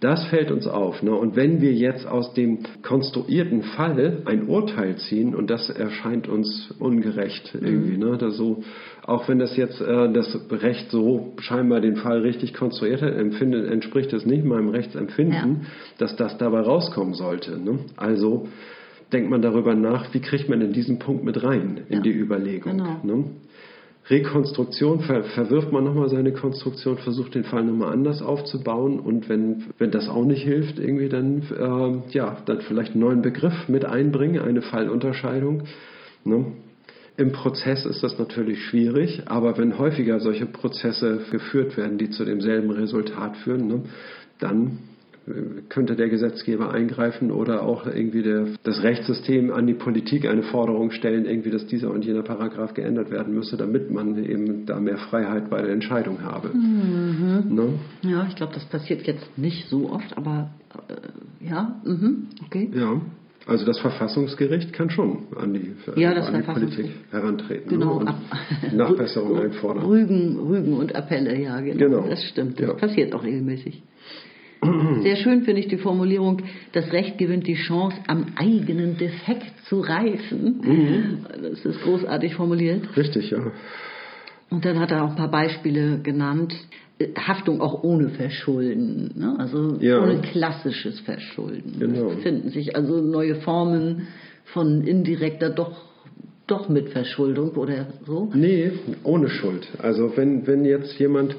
Das 0.00 0.24
fällt 0.28 0.50
uns 0.50 0.66
auf. 0.66 1.02
Ne? 1.02 1.12
Und 1.12 1.36
wenn 1.36 1.60
wir 1.60 1.74
jetzt 1.74 2.06
aus 2.06 2.32
dem 2.32 2.60
konstruierten 2.82 3.62
Fall 3.62 4.22
ein 4.24 4.48
Urteil 4.48 4.96
ziehen, 4.96 5.34
und 5.34 5.50
das 5.50 5.68
erscheint 5.68 6.26
uns 6.26 6.74
ungerecht 6.78 7.54
irgendwie, 7.54 7.98
mhm. 7.98 8.10
ne? 8.10 8.18
das 8.18 8.36
so, 8.36 8.62
auch 9.06 9.28
wenn 9.28 9.38
das 9.38 9.56
jetzt 9.58 9.78
äh, 9.82 10.10
das 10.10 10.38
Recht 10.50 10.90
so 10.90 11.34
scheinbar 11.40 11.80
den 11.80 11.96
Fall 11.96 12.20
richtig 12.20 12.54
konstruiert 12.54 13.02
hat, 13.02 13.14
empfindet, 13.14 13.70
entspricht 13.70 14.12
es 14.14 14.24
nicht 14.24 14.44
meinem 14.44 14.70
Rechtsempfinden, 14.70 15.60
ja. 15.62 15.68
dass 15.98 16.16
das 16.16 16.38
dabei 16.38 16.60
rauskommen 16.60 17.12
sollte. 17.12 17.58
Ne? 17.58 17.80
Also 17.96 18.48
denkt 19.12 19.28
man 19.28 19.42
darüber 19.42 19.74
nach, 19.74 20.14
wie 20.14 20.20
kriegt 20.20 20.48
man 20.48 20.62
in 20.62 20.72
diesen 20.72 20.98
Punkt 20.98 21.24
mit 21.24 21.42
rein 21.42 21.82
in 21.90 21.96
ja. 21.96 22.00
die 22.00 22.12
Überlegung. 22.12 22.78
Genau. 22.78 23.00
Ne? 23.02 23.24
Rekonstruktion, 24.10 25.00
ver, 25.00 25.22
verwirft 25.22 25.70
man 25.70 25.84
nochmal 25.84 26.08
seine 26.08 26.32
Konstruktion, 26.32 26.98
versucht 26.98 27.34
den 27.34 27.44
Fall 27.44 27.64
nochmal 27.64 27.92
anders 27.92 28.22
aufzubauen 28.22 28.98
und 28.98 29.28
wenn, 29.28 29.66
wenn 29.78 29.92
das 29.92 30.08
auch 30.08 30.24
nicht 30.24 30.42
hilft, 30.42 30.78
irgendwie 30.78 31.08
dann, 31.08 31.42
äh, 31.56 32.12
ja, 32.12 32.38
dann 32.44 32.60
vielleicht 32.62 32.92
einen 32.92 33.00
neuen 33.00 33.22
Begriff 33.22 33.68
mit 33.68 33.84
einbringen, 33.84 34.42
eine 34.42 34.62
Fallunterscheidung. 34.62 35.62
Ne? 36.24 36.46
Im 37.16 37.32
Prozess 37.32 37.86
ist 37.86 38.02
das 38.02 38.18
natürlich 38.18 38.64
schwierig, 38.64 39.22
aber 39.26 39.56
wenn 39.58 39.78
häufiger 39.78 40.20
solche 40.20 40.46
Prozesse 40.46 41.20
geführt 41.30 41.76
werden, 41.76 41.98
die 41.98 42.10
zu 42.10 42.24
demselben 42.24 42.70
Resultat 42.70 43.36
führen, 43.36 43.68
ne, 43.68 43.82
dann 44.38 44.78
könnte 45.68 45.96
der 45.96 46.08
Gesetzgeber 46.08 46.72
eingreifen 46.72 47.30
oder 47.30 47.62
auch 47.62 47.86
irgendwie 47.86 48.22
der, 48.22 48.46
das 48.62 48.82
Rechtssystem 48.82 49.52
an 49.52 49.66
die 49.66 49.74
Politik 49.74 50.26
eine 50.26 50.42
Forderung 50.42 50.90
stellen, 50.90 51.24
irgendwie, 51.24 51.50
dass 51.50 51.66
dieser 51.66 51.90
und 51.90 52.04
jener 52.04 52.22
Paragraph 52.22 52.74
geändert 52.74 53.10
werden 53.10 53.34
müsse, 53.34 53.56
damit 53.56 53.90
man 53.90 54.22
eben 54.24 54.66
da 54.66 54.80
mehr 54.80 54.98
Freiheit 54.98 55.50
bei 55.50 55.62
der 55.62 55.72
Entscheidung 55.72 56.22
habe. 56.22 56.48
Mhm. 56.48 57.54
Ne? 57.54 57.68
Ja, 58.02 58.26
ich 58.28 58.36
glaube, 58.36 58.54
das 58.54 58.64
passiert 58.66 59.06
jetzt 59.06 59.38
nicht 59.38 59.68
so 59.68 59.90
oft, 59.90 60.16
aber 60.16 60.50
äh, 60.88 61.48
ja, 61.48 61.80
mhm. 61.84 62.28
okay. 62.46 62.70
Ja. 62.74 63.00
Also 63.46 63.64
das 63.64 63.78
Verfassungsgericht 63.80 64.72
kann 64.74 64.90
schon 64.90 65.26
an 65.34 65.54
die, 65.54 65.72
ja, 65.96 66.12
an 66.12 66.34
die 66.34 66.42
Politik 66.42 66.90
herantreten 67.10 67.70
genau, 67.70 68.00
ne? 68.00 68.14
und 68.62 68.76
Nachbesserungen 68.76 69.42
einfordern. 69.44 69.84
Rügen, 69.84 70.38
Rügen 70.38 70.74
und 70.74 70.94
Appelle, 70.94 71.40
ja, 71.40 71.58
genau. 71.60 71.78
genau. 71.78 72.08
Das 72.08 72.22
stimmt. 72.24 72.60
Das 72.60 72.68
ja. 72.68 72.74
passiert 72.74 73.14
auch 73.14 73.24
regelmäßig. 73.24 73.82
Sehr 75.02 75.16
schön 75.16 75.42
finde 75.42 75.60
ich 75.60 75.68
die 75.68 75.78
Formulierung, 75.78 76.42
das 76.72 76.92
Recht 76.92 77.16
gewinnt 77.18 77.46
die 77.46 77.54
Chance, 77.54 77.96
am 78.06 78.26
eigenen 78.36 78.98
Defekt 78.98 79.52
zu 79.68 79.80
reifen. 79.80 80.60
Mhm. 80.62 81.18
Das 81.42 81.64
ist 81.64 81.80
großartig 81.82 82.34
formuliert. 82.34 82.96
Richtig, 82.96 83.30
ja. 83.30 83.52
Und 84.50 84.64
dann 84.64 84.78
hat 84.78 84.90
er 84.90 85.04
auch 85.04 85.10
ein 85.10 85.16
paar 85.16 85.30
Beispiele 85.30 86.00
genannt. 86.02 86.54
Haftung 87.16 87.62
auch 87.62 87.82
ohne 87.82 88.10
Verschulden, 88.10 89.12
ne? 89.16 89.34
also 89.38 89.78
ja. 89.80 90.02
ohne 90.02 90.20
klassisches 90.20 91.00
Verschulden. 91.00 91.76
Genau. 91.78 92.10
Es 92.10 92.22
finden 92.22 92.50
sich 92.50 92.76
also 92.76 93.00
neue 93.00 93.36
Formen 93.36 94.08
von 94.44 94.82
indirekter 94.82 95.48
doch 95.48 95.90
doch 96.46 96.68
mit 96.68 96.90
Verschuldung 96.90 97.50
oder 97.50 97.86
so? 98.06 98.30
Nee, 98.34 98.72
ohne 99.04 99.28
Schuld. 99.28 99.68
Also 99.78 100.16
wenn, 100.16 100.46
wenn 100.46 100.64
jetzt 100.64 100.98
jemand 100.98 101.36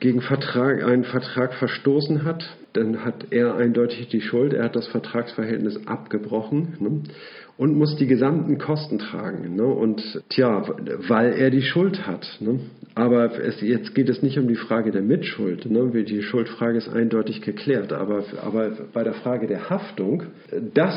gegen 0.00 0.22
Vertrag, 0.22 0.82
einen 0.82 1.04
Vertrag 1.04 1.54
verstoßen 1.54 2.24
hat, 2.24 2.56
dann 2.72 3.04
hat 3.04 3.26
er 3.30 3.56
eindeutig 3.56 4.08
die 4.08 4.22
Schuld. 4.22 4.54
Er 4.54 4.64
hat 4.64 4.76
das 4.76 4.88
Vertragsverhältnis 4.88 5.86
abgebrochen. 5.86 6.76
Ne? 6.80 7.02
Und 7.60 7.76
muss 7.76 7.94
die 7.96 8.06
gesamten 8.06 8.56
Kosten 8.56 8.98
tragen. 8.98 9.54
Ne? 9.54 9.66
Und 9.66 10.02
tja, 10.30 10.64
weil 11.08 11.34
er 11.34 11.50
die 11.50 11.60
Schuld 11.60 12.06
hat. 12.06 12.26
Ne? 12.40 12.58
Aber 12.94 13.38
es, 13.38 13.60
jetzt 13.60 13.94
geht 13.94 14.08
es 14.08 14.22
nicht 14.22 14.38
um 14.38 14.48
die 14.48 14.54
Frage 14.54 14.90
der 14.92 15.02
Mitschuld. 15.02 15.70
Ne? 15.70 15.90
Die 16.04 16.22
Schuldfrage 16.22 16.78
ist 16.78 16.88
eindeutig 16.88 17.42
geklärt. 17.42 17.92
Aber, 17.92 18.24
aber 18.42 18.70
bei 18.94 19.04
der 19.04 19.12
Frage 19.12 19.46
der 19.46 19.68
Haftung, 19.68 20.22
das 20.72 20.94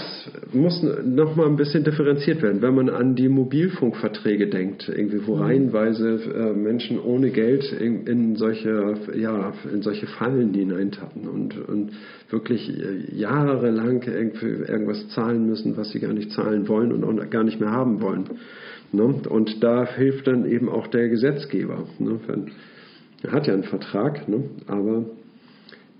muss 0.53 0.81
noch 1.03 1.35
mal 1.35 1.47
ein 1.47 1.57
bisschen 1.57 1.83
differenziert 1.83 2.41
werden. 2.41 2.61
Wenn 2.61 2.75
man 2.75 2.89
an 2.89 3.15
die 3.15 3.27
Mobilfunkverträge 3.27 4.47
denkt, 4.47 4.87
irgendwie, 4.87 5.27
wo 5.27 5.35
mhm. 5.35 5.41
reihenweise 5.41 6.17
äh, 6.33 6.53
Menschen 6.53 6.97
ohne 6.97 7.31
Geld 7.31 7.73
in, 7.73 8.07
in, 8.07 8.35
solche, 8.37 8.95
ja, 9.17 9.51
in 9.69 9.81
solche 9.81 10.07
Fallen 10.07 10.53
hineintappen 10.53 11.27
und, 11.27 11.57
und 11.67 11.91
wirklich 12.29 12.69
äh, 12.69 13.13
jahrelang 13.13 14.01
irgendwas 14.01 15.09
zahlen 15.09 15.45
müssen, 15.45 15.75
was 15.75 15.91
sie 15.91 15.99
gar 15.99 16.13
nicht 16.13 16.31
zahlen 16.31 16.52
wollen 16.67 16.91
und 16.91 17.03
auch 17.03 17.29
gar 17.29 17.43
nicht 17.43 17.59
mehr 17.59 17.71
haben 17.71 18.01
wollen. 18.01 18.25
Ne? 18.91 19.03
Und 19.03 19.63
da 19.63 19.85
hilft 19.85 20.27
dann 20.27 20.45
eben 20.45 20.69
auch 20.69 20.87
der 20.87 21.09
Gesetzgeber. 21.09 21.85
Ne? 21.99 22.19
Er 23.23 23.31
hat 23.31 23.47
ja 23.47 23.53
einen 23.53 23.63
Vertrag, 23.63 24.27
ne? 24.27 24.43
aber 24.67 25.05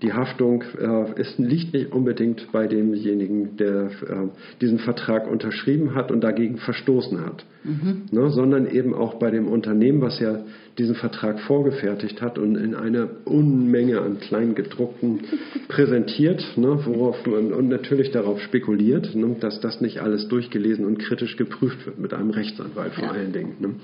die 0.02 0.12
Haftung 0.12 0.64
äh, 0.78 1.20
ist, 1.20 1.38
liegt 1.38 1.72
nicht 1.72 1.92
unbedingt 1.92 2.50
bei 2.52 2.66
demjenigen, 2.66 3.56
der 3.56 3.84
äh, 3.84 4.28
diesen 4.60 4.78
Vertrag 4.78 5.30
unterschrieben 5.30 5.94
hat 5.94 6.10
und 6.10 6.20
dagegen 6.22 6.58
verstoßen 6.58 7.24
hat, 7.24 7.44
mhm. 7.62 8.02
ne, 8.10 8.30
sondern 8.30 8.66
eben 8.66 8.92
auch 8.92 9.14
bei 9.14 9.30
dem 9.30 9.48
Unternehmen, 9.48 10.00
was 10.00 10.18
ja 10.18 10.40
diesen 10.78 10.96
Vertrag 10.96 11.40
vorgefertigt 11.40 12.20
hat 12.20 12.38
und 12.38 12.56
in 12.56 12.74
einer 12.74 13.08
Unmenge 13.24 14.00
an 14.00 14.18
Kleingedruckten 14.18 15.20
präsentiert, 15.68 16.44
ne, 16.56 16.80
worauf 16.84 17.24
man 17.26 17.52
und 17.52 17.68
natürlich 17.68 18.10
darauf 18.10 18.40
spekuliert, 18.40 19.14
ne, 19.14 19.36
dass 19.40 19.60
das 19.60 19.80
nicht 19.80 20.00
alles 20.00 20.28
durchgelesen 20.28 20.84
und 20.84 20.98
kritisch 20.98 21.36
geprüft 21.36 21.86
wird 21.86 21.98
mit 21.98 22.12
einem 22.12 22.30
Rechtsanwalt 22.30 22.94
vor 22.94 23.04
ja. 23.04 23.10
allen 23.12 23.32
Dingen. 23.32 23.54
Ne. 23.60 23.74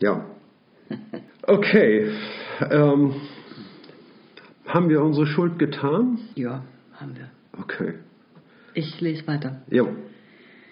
Ja. 0.00 0.24
Okay. 1.42 2.10
Ähm, 2.70 3.12
haben 4.66 4.88
wir 4.88 5.02
unsere 5.02 5.26
Schuld 5.26 5.58
getan? 5.58 6.18
Ja, 6.34 6.62
haben 6.94 7.16
wir. 7.16 7.30
Okay. 7.58 7.94
Ich 8.74 9.00
lese 9.00 9.26
weiter. 9.26 9.62
Ja. 9.70 9.86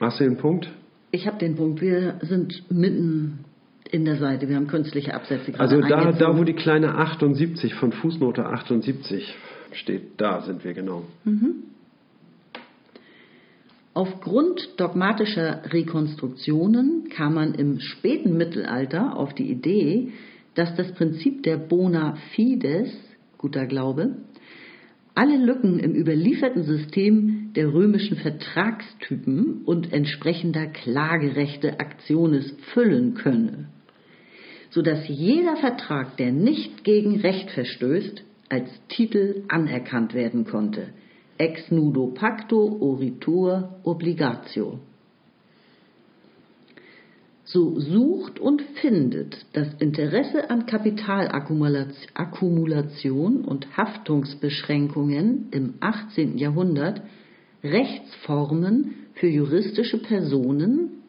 Hast 0.01 0.20
du 0.20 0.24
den 0.24 0.36
Punkt? 0.36 0.70
Ich 1.11 1.26
habe 1.26 1.38
den 1.38 1.57
Punkt. 1.57 1.80
Wir 1.80 2.18
sind 2.22 2.70
mitten 2.70 3.45
in 3.90 4.05
der 4.05 4.16
Seite. 4.16 4.49
Wir 4.49 4.57
haben 4.57 4.66
künstliche 4.66 5.14
Absätze 5.14 5.59
Also 5.59 5.80
da, 5.80 6.12
da, 6.12 6.36
wo 6.36 6.45
die 6.45 6.55
kleine 6.55 6.97
78 6.97 7.74
von 7.74 7.92
Fußnote 7.92 8.45
78 8.45 9.34
steht, 9.72 10.20
da 10.20 10.42
sind 10.42 10.64
wir 10.64 10.74
genau. 10.74 11.05
Mhm. 11.24 11.64
Aufgrund 13.95 14.80
dogmatischer 14.80 15.72
Rekonstruktionen 15.72 17.09
kam 17.11 17.34
man 17.34 17.55
im 17.55 17.78
späten 17.78 18.36
Mittelalter 18.36 19.16
auf 19.16 19.34
die 19.34 19.49
Idee, 19.49 20.12
dass 20.57 20.74
das 20.74 20.92
Prinzip 20.92 21.45
der 21.45 21.57
bona 21.57 22.16
fides 22.34 22.90
guter 23.45 23.66
Glaube, 23.66 24.16
alle 25.14 25.36
Lücken 25.36 25.78
im 25.78 25.95
überlieferten 25.95 26.62
System 26.62 27.51
der 27.55 27.74
römischen 27.74 28.16
Vertragstypen 28.16 29.64
und 29.66 29.92
entsprechender 29.92 30.66
Klagerechte 30.68 31.78
Aktiones 31.78 32.57
füllen 32.72 33.12
könne, 33.12 33.68
sodass 34.70 35.07
jeder 35.09 35.57
Vertrag, 35.57 36.16
der 36.16 36.32
nicht 36.32 36.84
gegen 36.84 37.20
Recht 37.20 37.51
verstößt, 37.51 38.24
als 38.49 38.70
Titel 38.88 39.42
anerkannt 39.49 40.14
werden 40.14 40.47
konnte. 40.47 40.95
Ex 41.36 41.70
nudo 41.70 42.14
pacto 42.14 42.78
oritur 42.80 43.78
obligatio 43.84 44.80
so 47.45 47.78
sucht 47.78 48.40
und 48.40 48.62
findet 48.80 49.45
das 49.53 49.68
Interesse 49.78 50.49
an 50.49 50.64
Kapitalakkumulation 50.66 53.45
und 53.45 53.76
Haftungsbeschränkungen 53.76 55.49
im 55.51 55.74
18. 55.80 56.38
Jahrhundert 56.38 57.03
Rechtsformen 57.62 58.95
für 59.14 59.28
juristische 59.28 59.99
Personen, 59.99 61.03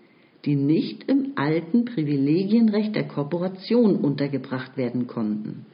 die 0.44 0.56
nicht 0.56 1.06
im 1.10 1.32
alten 1.36 1.86
Privilegienrecht 1.86 2.94
der 2.96 3.08
Korporation 3.08 3.96
untergebracht 3.96 4.76
werden 4.78 5.08
konnten. 5.08 5.66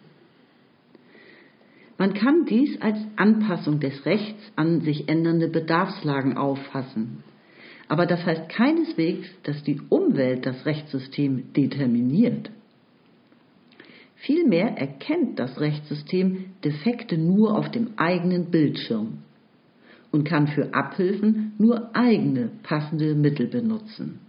Man 1.97 2.13
kann 2.13 2.45
dies 2.45 2.79
als 2.81 2.99
Anpassung 3.15 3.79
des 3.79 4.05
Rechts 4.05 4.51
an 4.55 4.81
sich 4.81 5.09
ändernde 5.09 5.47
Bedarfslagen 5.49 6.37
auffassen. 6.37 7.23
Aber 7.91 8.05
das 8.05 8.25
heißt 8.25 8.47
keineswegs, 8.47 9.27
dass 9.43 9.63
die 9.63 9.81
Umwelt 9.89 10.45
das 10.45 10.65
Rechtssystem 10.65 11.51
determiniert. 11.51 12.49
Vielmehr 14.15 14.77
erkennt 14.77 15.37
das 15.37 15.59
Rechtssystem 15.59 16.45
Defekte 16.63 17.17
nur 17.17 17.57
auf 17.57 17.69
dem 17.69 17.89
eigenen 17.97 18.49
Bildschirm 18.49 19.17
und 20.09 20.23
kann 20.23 20.47
für 20.47 20.73
Abhilfen 20.73 21.51
nur 21.57 21.93
eigene 21.93 22.51
passende 22.63 23.13
Mittel 23.13 23.47
benutzen. 23.47 24.21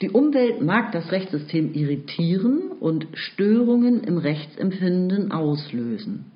Die 0.00 0.08
Umwelt 0.08 0.62
mag 0.62 0.92
das 0.92 1.12
Rechtssystem 1.12 1.74
irritieren 1.74 2.70
und 2.80 3.08
Störungen 3.12 4.04
im 4.04 4.16
Rechtsempfinden 4.16 5.32
auslösen. 5.32 6.32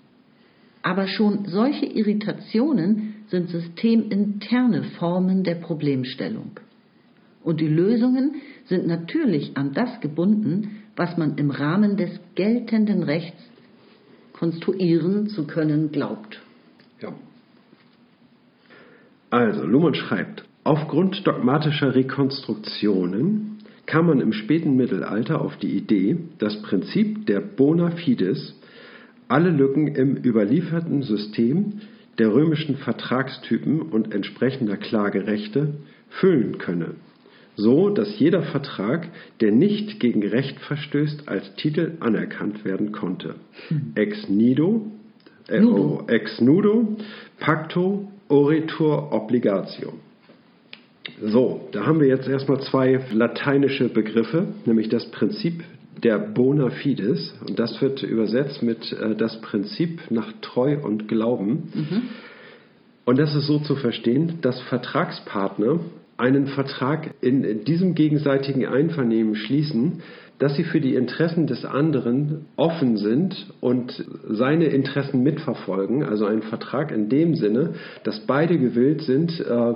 Aber 0.82 1.08
schon 1.08 1.46
solche 1.46 1.86
Irritationen 1.86 3.15
sind 3.28 3.48
systeminterne 3.50 4.84
Formen 4.98 5.42
der 5.42 5.56
Problemstellung. 5.56 6.52
Und 7.42 7.60
die 7.60 7.68
Lösungen 7.68 8.36
sind 8.66 8.86
natürlich 8.86 9.56
an 9.56 9.72
das 9.72 10.00
gebunden, 10.00 10.82
was 10.96 11.16
man 11.16 11.36
im 11.36 11.50
Rahmen 11.50 11.96
des 11.96 12.10
geltenden 12.34 13.02
Rechts 13.02 13.40
konstruieren 14.32 15.28
zu 15.28 15.46
können 15.46 15.92
glaubt. 15.92 16.40
Ja. 17.00 17.14
Also, 19.30 19.64
Luhmann 19.64 19.94
schreibt, 19.94 20.44
aufgrund 20.64 21.26
dogmatischer 21.26 21.94
Rekonstruktionen 21.94 23.58
kam 23.86 24.06
man 24.06 24.20
im 24.20 24.32
späten 24.32 24.76
Mittelalter 24.76 25.40
auf 25.40 25.56
die 25.58 25.76
Idee, 25.76 26.18
das 26.38 26.60
Prinzip 26.62 27.26
der 27.26 27.40
bona 27.40 27.92
fides 27.92 28.54
alle 29.28 29.50
Lücken 29.50 29.88
im 29.88 30.16
überlieferten 30.16 31.02
System 31.02 31.80
der 32.18 32.32
römischen 32.32 32.76
Vertragstypen 32.76 33.82
und 33.82 34.14
entsprechender 34.14 34.76
Klagerechte 34.76 35.74
füllen 36.08 36.58
könne, 36.58 36.94
so 37.56 37.90
dass 37.90 38.18
jeder 38.18 38.42
Vertrag, 38.42 39.08
der 39.40 39.52
nicht 39.52 40.00
gegen 40.00 40.26
Recht 40.26 40.58
verstößt, 40.60 41.28
als 41.28 41.54
Titel 41.56 41.92
anerkannt 42.00 42.64
werden 42.64 42.92
konnte. 42.92 43.36
Hm. 43.68 43.92
Ex 43.94 44.28
nido, 44.28 44.86
äh, 45.48 45.60
nudo. 45.60 46.04
Oh, 46.04 46.10
ex 46.10 46.40
nudo, 46.40 46.96
pacto, 47.38 48.10
oritur, 48.28 49.12
obligatio. 49.12 49.94
So, 51.22 51.68
da 51.72 51.86
haben 51.86 52.00
wir 52.00 52.08
jetzt 52.08 52.28
erstmal 52.28 52.60
zwei 52.60 53.00
lateinische 53.12 53.88
Begriffe, 53.88 54.48
nämlich 54.66 54.88
das 54.88 55.10
Prinzip 55.10 55.62
der 56.02 56.18
bona 56.18 56.70
fides, 56.70 57.34
und 57.46 57.58
das 57.58 57.80
wird 57.80 58.02
übersetzt 58.02 58.62
mit 58.62 58.92
äh, 58.92 59.14
das 59.14 59.40
Prinzip 59.40 60.02
nach 60.10 60.32
Treu 60.42 60.78
und 60.82 61.08
Glauben. 61.08 61.72
Mhm. 61.74 62.02
Und 63.04 63.18
das 63.18 63.34
ist 63.34 63.46
so 63.46 63.60
zu 63.60 63.76
verstehen, 63.76 64.38
dass 64.42 64.60
Vertragspartner 64.62 65.80
einen 66.16 66.46
Vertrag 66.48 67.14
in, 67.20 67.44
in 67.44 67.64
diesem 67.64 67.94
gegenseitigen 67.94 68.66
Einvernehmen 68.66 69.36
schließen, 69.36 70.02
dass 70.38 70.54
sie 70.56 70.64
für 70.64 70.80
die 70.80 70.94
Interessen 70.94 71.46
des 71.46 71.64
anderen 71.64 72.46
offen 72.56 72.96
sind 72.96 73.46
und 73.60 74.04
seine 74.28 74.66
Interessen 74.66 75.22
mitverfolgen. 75.22 76.02
Also 76.02 76.26
ein 76.26 76.42
Vertrag 76.42 76.90
in 76.90 77.08
dem 77.08 77.36
Sinne, 77.36 77.74
dass 78.04 78.20
beide 78.20 78.58
gewillt 78.58 79.02
sind, 79.02 79.40
äh, 79.40 79.74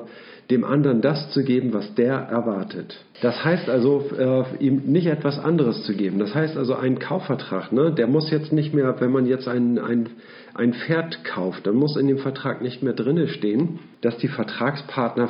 dem 0.50 0.64
anderen 0.64 1.00
das 1.00 1.30
zu 1.30 1.44
geben, 1.44 1.72
was 1.72 1.94
der 1.94 2.14
erwartet. 2.14 3.04
Das 3.22 3.44
heißt 3.44 3.68
also, 3.68 4.04
äh, 4.18 4.64
ihm 4.64 4.82
nicht 4.86 5.06
etwas 5.06 5.38
anderes 5.38 5.84
zu 5.84 5.94
geben. 5.94 6.18
Das 6.18 6.34
heißt 6.34 6.56
also, 6.56 6.74
ein 6.74 6.98
Kaufvertrag, 6.98 7.72
ne, 7.72 7.92
der 7.92 8.06
muss 8.06 8.30
jetzt 8.30 8.52
nicht 8.52 8.74
mehr, 8.74 9.00
wenn 9.00 9.12
man 9.12 9.26
jetzt 9.26 9.46
ein, 9.46 9.78
ein, 9.78 10.08
ein 10.54 10.72
Pferd 10.72 11.24
kauft, 11.24 11.66
dann 11.66 11.76
muss 11.76 11.96
in 11.96 12.08
dem 12.08 12.18
Vertrag 12.18 12.62
nicht 12.62 12.82
mehr 12.82 12.94
drinne 12.94 13.28
stehen, 13.28 13.78
dass 14.00 14.16
die 14.18 14.28
Vertragspartner 14.28 15.28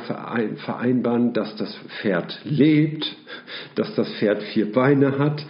vereinbaren, 0.65 1.33
dass 1.33 1.55
das 1.57 1.75
Pferd 2.01 2.39
lebt, 2.43 3.05
dass 3.75 3.93
das 3.95 4.09
Pferd 4.15 4.41
vier 4.43 4.71
Beine 4.71 5.19
hat, 5.19 5.45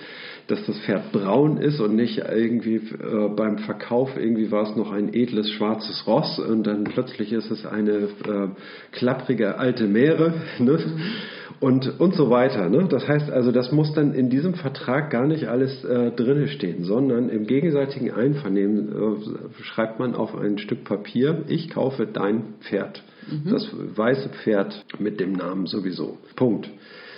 dass 0.48 0.66
das 0.66 0.78
Pferd 0.80 1.12
braun 1.12 1.58
ist 1.58 1.80
und 1.80 1.96
nicht 1.96 2.18
irgendwie 2.18 2.76
äh, 2.76 3.30
beim 3.36 3.58
Verkauf 3.60 4.18
irgendwie 4.18 4.52
war 4.52 4.70
es 4.70 4.76
noch 4.76 4.92
ein 4.92 5.14
edles 5.14 5.50
schwarzes 5.52 6.06
Ross 6.08 6.40
und 6.40 6.68
dann 6.68 6.84
plötzlich 6.84 7.32
ist 7.32 7.52
es 7.52 7.66
eine 7.66 7.92
äh, 7.92 8.50
klapprige 8.92 9.58
alte 9.58 9.88
Meere 9.88 10.34
ne? 10.60 10.80
und, 11.60 12.00
und 12.00 12.16
so 12.16 12.30
weiter. 12.30 12.70
Ne? 12.70 12.88
Das 12.90 13.08
heißt 13.08 13.30
also, 13.30 13.52
das 13.52 13.72
muss 13.72 13.94
dann 13.94 14.14
in 14.14 14.30
diesem 14.30 14.56
Vertrag 14.56 15.12
gar 15.12 15.28
nicht 15.28 15.48
alles 15.48 15.84
äh, 15.84 16.12
drinne 16.12 16.48
stehen, 16.48 16.84
sondern 16.84 17.30
im 17.30 17.46
gegenseitigen 17.46 18.12
Einvernehmen 18.12 18.90
äh, 18.90 19.64
schreibt 19.64 20.00
man 20.00 20.16
auf 20.16 20.36
ein 20.36 20.58
Stück 20.58 20.84
Papier, 20.84 21.44
ich 21.48 21.70
kaufe 21.70 22.08
dein 22.08 22.56
Pferd. 22.62 23.04
Mhm. 23.30 23.50
Das 23.50 23.70
weiße 23.96 24.30
Pferd 24.44 24.86
mit 25.00 25.20
dem 25.20 25.34
Namen 25.34 25.68
sowieso. 25.68 26.18
Punkt. 26.36 26.70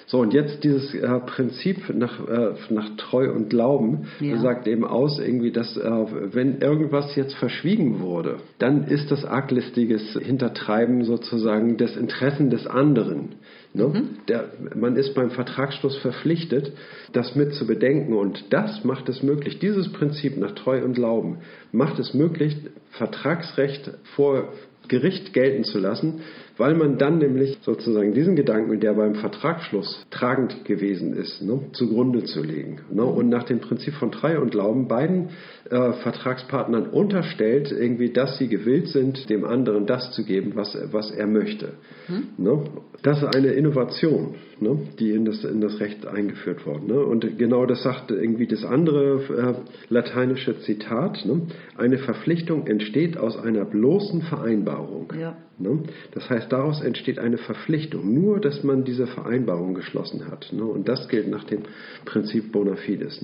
So, 0.05 0.19
und 0.19 0.33
jetzt 0.33 0.63
dieses 0.63 0.93
äh, 0.93 1.19
Prinzip 1.25 1.93
nach, 1.93 2.27
äh, 2.27 2.53
nach 2.69 2.89
Treu 2.97 3.31
und 3.31 3.49
Glauben 3.49 4.07
ja. 4.19 4.37
sagt 4.37 4.67
eben 4.67 4.85
aus, 4.85 5.19
irgendwie, 5.19 5.51
dass 5.51 5.77
äh, 5.77 5.89
wenn 6.33 6.59
irgendwas 6.59 7.15
jetzt 7.15 7.35
verschwiegen 7.35 8.01
wurde, 8.01 8.37
dann 8.59 8.85
ist 8.85 9.11
das 9.11 9.25
arglistiges 9.25 10.17
Hintertreiben 10.21 11.03
sozusagen 11.03 11.77
des 11.77 11.95
Interessen 11.95 12.49
des 12.49 12.67
anderen. 12.67 13.35
Ne? 13.73 13.87
Mhm. 13.87 14.09
Der, 14.27 14.49
man 14.75 14.95
ist 14.95 15.15
beim 15.15 15.31
Vertragsschluss 15.31 15.97
verpflichtet, 15.97 16.73
das 17.11 17.35
mit 17.35 17.53
zu 17.53 17.65
bedenken 17.65 18.13
und 18.13 18.45
das 18.51 18.83
macht 18.83 19.09
es 19.09 19.23
möglich. 19.23 19.59
Dieses 19.59 19.91
Prinzip 19.91 20.37
nach 20.37 20.51
Treu 20.51 20.83
und 20.83 20.93
Glauben 20.93 21.39
macht 21.71 21.97
es 21.99 22.13
möglich, 22.13 22.55
Vertragsrecht 22.91 23.91
vor 24.15 24.49
Gericht 24.87 25.33
gelten 25.33 25.63
zu 25.63 25.79
lassen, 25.79 26.21
weil 26.57 26.75
man 26.75 26.97
dann 26.97 27.17
nämlich 27.17 27.57
sozusagen 27.61 28.13
diesen 28.13 28.35
Gedanken, 28.35 28.79
der 28.79 28.93
beim 28.93 29.15
Vertragsschluss 29.15 30.05
tragend 30.11 30.65
gewesen 30.65 31.13
ist, 31.13 31.41
ne, 31.41 31.61
zugrunde 31.71 32.23
zu 32.25 32.43
legen. 32.43 32.81
Ne, 32.91 33.03
und 33.03 33.29
nach 33.29 33.43
dem 33.43 33.59
Prinzip 33.59 33.93
von 33.95 34.11
Treue 34.11 34.39
und 34.39 34.51
Glauben 34.51 34.87
beiden 34.87 35.29
äh, 35.73 35.93
Vertragspartnern 35.93 36.85
unterstellt, 36.85 37.71
irgendwie, 37.71 38.11
dass 38.11 38.37
sie 38.37 38.47
gewillt 38.47 38.89
sind, 38.89 39.27
dem 39.27 39.43
anderen 39.43 39.87
das 39.87 40.11
zu 40.11 40.23
geben, 40.23 40.51
was, 40.53 40.77
was 40.91 41.09
er 41.09 41.25
möchte. 41.25 41.73
Hm? 42.05 42.27
Ne? 42.37 42.63
Das 43.01 43.23
ist 43.23 43.35
eine 43.35 43.47
Innovation, 43.53 44.35
ne, 44.59 44.77
die 44.99 45.11
in 45.11 45.25
das, 45.25 45.43
in 45.43 45.61
das 45.61 45.79
Recht 45.79 46.05
eingeführt 46.05 46.67
worden. 46.67 46.87
Ne? 46.87 46.99
Und 46.99 47.39
genau 47.39 47.65
das 47.65 47.81
sagt 47.81 48.11
irgendwie 48.11 48.45
das 48.45 48.63
andere 48.63 49.55
äh, 49.57 49.91
lateinische 49.91 50.59
Zitat. 50.59 51.25
Ne? 51.25 51.47
Eine 51.75 51.97
Verpflichtung 51.97 52.67
entsteht 52.67 53.17
aus 53.17 53.35
einer 53.35 53.65
bloßen 53.65 54.21
Vereinbarung. 54.21 55.11
Ja. 55.19 55.37
Ne? 55.57 55.79
Das 56.13 56.29
heißt, 56.29 56.51
daraus 56.51 56.81
entsteht 56.81 57.17
eine 57.17 57.39
Verpflichtung, 57.39 58.13
nur 58.13 58.39
dass 58.39 58.63
man 58.63 58.83
diese 58.83 59.07
Vereinbarung 59.07 59.73
geschlossen 59.73 60.29
hat. 60.29 60.53
Ne? 60.53 60.63
Und 60.63 60.87
das 60.87 61.09
gilt 61.09 61.29
nach 61.29 61.45
dem 61.45 61.63
Prinzip 62.05 62.51
bona 62.51 62.75
fides. 62.75 63.23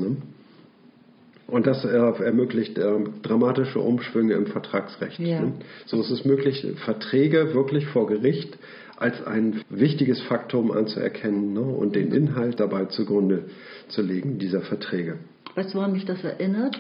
Und 1.50 1.66
das 1.66 1.84
äh, 1.84 1.90
ermöglicht 1.90 2.78
äh, 2.78 3.00
dramatische 3.24 3.80
Umschwünge 3.80 4.34
im 4.34 4.48
Vertragsrecht. 4.48 5.20
Ja. 5.20 5.42
Ne? 5.42 5.54
So 5.86 6.00
ist 6.02 6.12
es 6.12 6.26
möglich, 6.26 6.66
Verträge 6.86 7.54
wirklich 7.54 7.88
vor 7.88 8.08
Gericht 8.08 8.58
als 8.98 9.26
ein 9.26 9.62
wichtiges 9.70 10.22
Faktum 10.24 10.72
anzuerkennen 10.72 11.54
ne? 11.54 11.62
und 11.62 11.96
den 11.96 12.12
Inhalt 12.14 12.60
dabei 12.60 12.86
zugrunde 12.86 13.46
zu 13.88 14.02
legen, 14.02 14.38
dieser 14.38 14.62
Verträge. 14.62 15.18
Weißt 15.56 15.74
du, 15.74 15.78
woran 15.78 15.94
mich 15.94 16.06
das 16.06 16.24
erinnert? 16.24 16.80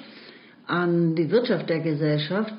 An 0.67 1.15
die 1.15 1.32
Wirtschaft 1.32 1.70
der 1.70 1.80
Gesellschaft, 1.80 2.53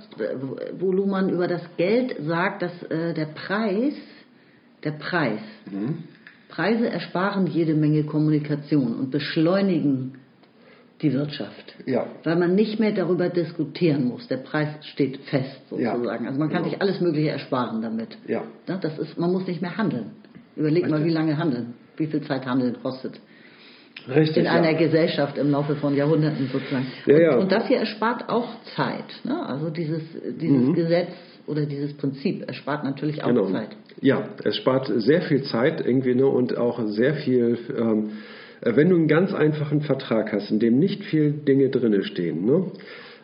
wo 0.79 0.91
Luhmann 0.91 1.29
über 1.29 1.47
das 1.47 1.63
Geld 1.77 2.17
sagt, 2.27 2.63
dass 2.63 2.83
äh, 2.85 3.15
der 3.15 3.27
Preis, 3.27 3.95
der 4.83 4.93
Preis, 4.93 5.41
mhm. 5.71 6.05
Preise 6.49 6.89
ersparen 6.89 7.47
jede 7.47 7.75
Menge 7.75 8.03
Kommunikation 8.05 8.97
und 8.99 9.11
beschleunigen 9.13 10.20
die 11.03 11.13
Wirtschaft. 11.13 11.75
Ja. 11.87 12.07
Weil 12.25 12.37
man 12.37 12.55
nicht 12.55 12.79
mehr 12.79 12.93
darüber 12.93 13.29
diskutieren 13.29 14.05
muss. 14.05 14.29
Der 14.29 14.37
Preis 14.39 14.69
steht 14.83 15.19
fest 15.25 15.69
sozusagen. 15.69 16.05
Ja. 16.05 16.29
Also 16.29 16.39
man 16.39 16.51
kann 16.51 16.63
genau. 16.63 16.71
sich 16.71 16.83
alles 16.83 17.01
Mögliche 17.01 17.31
ersparen 17.31 17.81
damit. 17.83 18.19
Ja. 18.27 18.45
Das 18.67 18.99
ist, 18.99 19.19
man 19.19 19.33
muss 19.33 19.47
nicht 19.47 19.63
mehr 19.63 19.77
handeln. 19.77 20.13
Überleg 20.57 20.85
Richtig. 20.85 20.99
mal, 20.99 21.05
wie 21.05 21.13
lange 21.13 21.39
handeln, 21.39 21.75
wie 21.97 22.07
viel 22.07 22.23
Zeit 22.23 22.45
Handeln 22.45 22.77
kostet. 22.83 23.19
Richtig, 24.09 24.39
in 24.39 24.47
einer 24.47 24.73
ja. 24.73 24.79
Gesellschaft 24.79 25.37
im 25.37 25.51
Laufe 25.51 25.77
von 25.77 25.95
Jahrhunderten 25.95 26.49
sozusagen. 26.53 26.87
Ja, 27.07 27.19
ja. 27.19 27.35
Und, 27.35 27.43
und, 27.43 27.53
das 27.53 27.67
hier 27.67 27.79
erspart 27.79 28.29
auch 28.29 28.49
Zeit. 28.77 29.05
Ne? 29.25 29.47
Also 29.47 29.71
dieses, 29.71 30.03
dieses 30.41 30.69
mhm. 30.69 30.75
Gesetz 30.75 31.13
oder 31.47 31.67
dieses 31.67 31.95
Prinzip 31.97 32.47
erspart 32.47 32.85
natürlich 32.85 33.23
auch 33.23 33.29
genau. 33.29 33.51
Zeit. 33.51 33.71
Ja, 34.01 34.29
es 34.45 34.57
spart 34.57 34.91
sehr 34.97 35.23
viel 35.23 35.43
Zeit 35.43 35.85
irgendwie 35.85 36.15
ne, 36.15 36.27
und 36.27 36.57
auch 36.57 36.81
sehr 36.87 37.15
viel 37.15 37.59
ähm, 37.77 38.07
äh, 38.07 38.40
wenn 38.63 38.91
du 38.91 38.97
einen 38.97 39.09
ganz 39.09 39.33
einfachen 39.33 39.81
Vertrag 39.83 40.33
hast, 40.33 40.51
in 40.51 40.59
dem 40.59 40.79
nicht 40.79 41.05
viel 41.05 41.33
Dinge 41.33 41.71
drinne 41.71 42.05
stehen, 42.05 42.45
ne? 42.45 42.71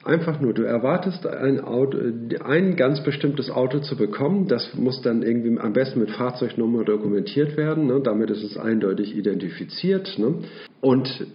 Einfach 0.07 0.41
nur, 0.41 0.55
du 0.55 0.62
erwartest 0.62 1.26
ein, 1.26 1.59
Auto, 1.61 1.99
ein 2.45 2.76
ganz 2.76 3.03
bestimmtes 3.03 3.51
Auto 3.51 3.80
zu 3.80 3.97
bekommen. 3.97 4.47
Das 4.47 4.72
muss 4.74 5.03
dann 5.03 5.24
irgendwie 5.24 5.59
am 5.59 5.72
besten 5.72 5.99
mit 5.99 6.12
Fahrzeugnummer 6.12 6.84
dokumentiert 6.84 7.57
werden. 7.57 7.89
Ne? 7.89 8.01
Damit 8.05 8.30
ist 8.30 8.45
es 8.45 8.57
eindeutig 8.57 9.16
identifiziert. 9.16 10.16
Ne? 10.16 10.45
Und 10.80 11.26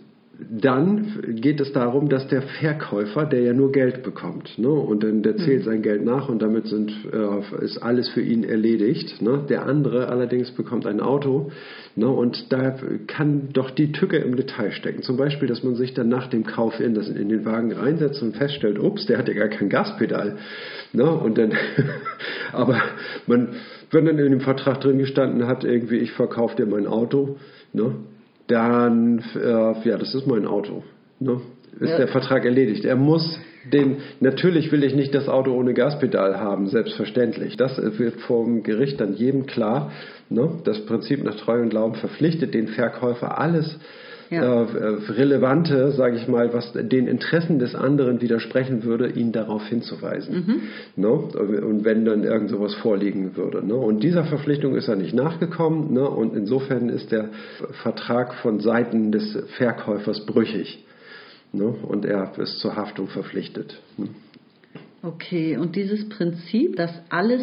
dann 0.49 1.35
geht 1.41 1.59
es 1.59 1.71
darum, 1.71 2.09
dass 2.09 2.27
der 2.27 2.41
Verkäufer, 2.41 3.25
der 3.25 3.41
ja 3.41 3.53
nur 3.53 3.71
Geld 3.71 4.01
bekommt, 4.01 4.57
ne, 4.57 4.69
und 4.69 5.03
dann 5.03 5.21
der 5.23 5.37
zählt 5.37 5.61
mhm. 5.61 5.65
sein 5.65 5.81
Geld 5.81 6.03
nach 6.03 6.29
und 6.29 6.41
damit 6.41 6.67
sind, 6.67 6.91
äh, 7.11 7.63
ist 7.63 7.77
alles 7.77 8.09
für 8.09 8.21
ihn 8.21 8.43
erledigt. 8.43 9.21
Ne. 9.21 9.45
Der 9.49 9.65
andere 9.65 10.07
allerdings 10.07 10.51
bekommt 10.51 10.87
ein 10.87 10.99
Auto 10.99 11.51
ne, 11.95 12.07
und 12.07 12.51
da 12.51 12.75
kann 13.07 13.49
doch 13.53 13.71
die 13.71 13.91
Tücke 13.91 14.17
im 14.17 14.35
Detail 14.35 14.71
stecken. 14.71 15.03
Zum 15.03 15.17
Beispiel, 15.17 15.47
dass 15.47 15.63
man 15.63 15.75
sich 15.75 15.93
dann 15.93 16.09
nach 16.09 16.27
dem 16.27 16.43
Kauf 16.43 16.79
in, 16.79 16.93
das, 16.93 17.09
in 17.09 17.29
den 17.29 17.45
Wagen 17.45 17.71
reinsetzt 17.71 18.21
und 18.23 18.35
feststellt, 18.35 18.79
ups, 18.79 19.05
der 19.05 19.17
hat 19.17 19.27
ja 19.27 19.35
gar 19.35 19.49
kein 19.49 19.69
Gaspedal. 19.69 20.37
Ne, 20.93 21.09
und 21.09 21.37
dann, 21.37 21.53
aber 22.51 22.81
man, 23.27 23.49
wenn 23.91 24.05
dann 24.05 24.17
in 24.17 24.31
dem 24.31 24.41
Vertrag 24.41 24.81
drin 24.81 24.97
gestanden 24.97 25.45
hat, 25.47 25.63
irgendwie, 25.63 25.97
ich 25.97 26.11
verkaufe 26.13 26.55
dir 26.55 26.65
mein 26.65 26.87
Auto, 26.87 27.37
ne, 27.73 27.95
dann, 28.51 29.23
äh, 29.35 29.89
ja, 29.89 29.97
das 29.97 30.13
ist 30.13 30.27
mein 30.27 30.45
Auto. 30.45 30.83
Ne? 31.19 31.41
Ist 31.79 31.91
ja. 31.91 31.97
der 31.97 32.07
Vertrag 32.09 32.45
erledigt. 32.45 32.85
Er 32.85 32.95
muss 32.95 33.39
den, 33.71 33.97
natürlich 34.19 34.71
will 34.71 34.83
ich 34.83 34.93
nicht 34.93 35.13
das 35.13 35.29
Auto 35.29 35.53
ohne 35.53 35.73
Gaspedal 35.73 36.39
haben, 36.39 36.67
selbstverständlich. 36.67 37.57
Das 37.57 37.77
wird 37.97 38.19
vom 38.21 38.63
Gericht 38.63 38.99
dann 38.99 39.13
jedem 39.13 39.45
klar. 39.45 39.91
Ne? 40.29 40.59
Das 40.63 40.85
Prinzip 40.85 41.23
nach 41.23 41.35
Treu 41.35 41.61
und 41.61 41.69
Glauben 41.69 41.95
verpflichtet 41.95 42.53
den 42.53 42.67
Verkäufer 42.67 43.39
alles 43.39 43.79
ja. 44.31 44.63
äh, 44.63 44.65
relevante, 45.11 45.91
sage 45.91 46.15
ich 46.15 46.27
mal, 46.27 46.53
was 46.53 46.71
den 46.73 47.07
Interessen 47.07 47.59
des 47.59 47.75
anderen 47.75 48.21
widersprechen 48.21 48.83
würde, 48.83 49.09
ihn 49.09 49.31
darauf 49.31 49.67
hinzuweisen. 49.67 50.35
Mhm. 50.35 50.61
Ne? 50.95 51.09
Und 51.09 51.83
wenn 51.83 52.05
dann 52.05 52.23
irgend 52.23 52.49
sowas 52.49 52.73
vorliegen 52.75 53.35
würde. 53.35 53.65
Ne? 53.65 53.75
Und 53.75 54.01
dieser 54.01 54.23
Verpflichtung 54.23 54.75
ist 54.75 54.87
er 54.87 54.95
nicht 54.95 55.13
nachgekommen. 55.13 55.93
Ne? 55.93 56.09
Und 56.09 56.35
insofern 56.35 56.89
ist 56.89 57.11
der 57.11 57.29
Vertrag 57.83 58.33
von 58.35 58.59
Seiten 58.61 59.11
des 59.11 59.37
Verkäufers 59.57 60.25
brüchig. 60.25 60.83
Ne? 61.51 61.65
Und 61.65 62.05
er 62.05 62.31
ist 62.37 62.59
zur 62.59 62.75
Haftung 62.75 63.07
verpflichtet. 63.07 63.79
Ne? 63.97 64.07
Okay, 65.03 65.57
und 65.57 65.75
dieses 65.75 66.07
Prinzip, 66.09 66.75
dass 66.75 66.91
alles 67.09 67.41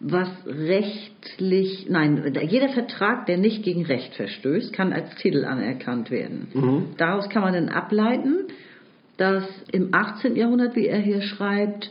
was 0.00 0.30
rechtlich, 0.46 1.86
nein, 1.90 2.34
jeder 2.48 2.70
Vertrag, 2.70 3.26
der 3.26 3.36
nicht 3.36 3.62
gegen 3.62 3.84
Recht 3.84 4.14
verstößt, 4.14 4.72
kann 4.72 4.94
als 4.94 5.14
Titel 5.16 5.44
anerkannt 5.44 6.10
werden. 6.10 6.48
Mhm. 6.54 6.86
Daraus 6.96 7.28
kann 7.28 7.42
man 7.42 7.52
dann 7.52 7.68
ableiten, 7.68 8.46
dass 9.18 9.44
im 9.70 9.92
18. 9.92 10.36
Jahrhundert, 10.36 10.74
wie 10.74 10.86
er 10.86 10.98
hier 10.98 11.20
schreibt, 11.20 11.90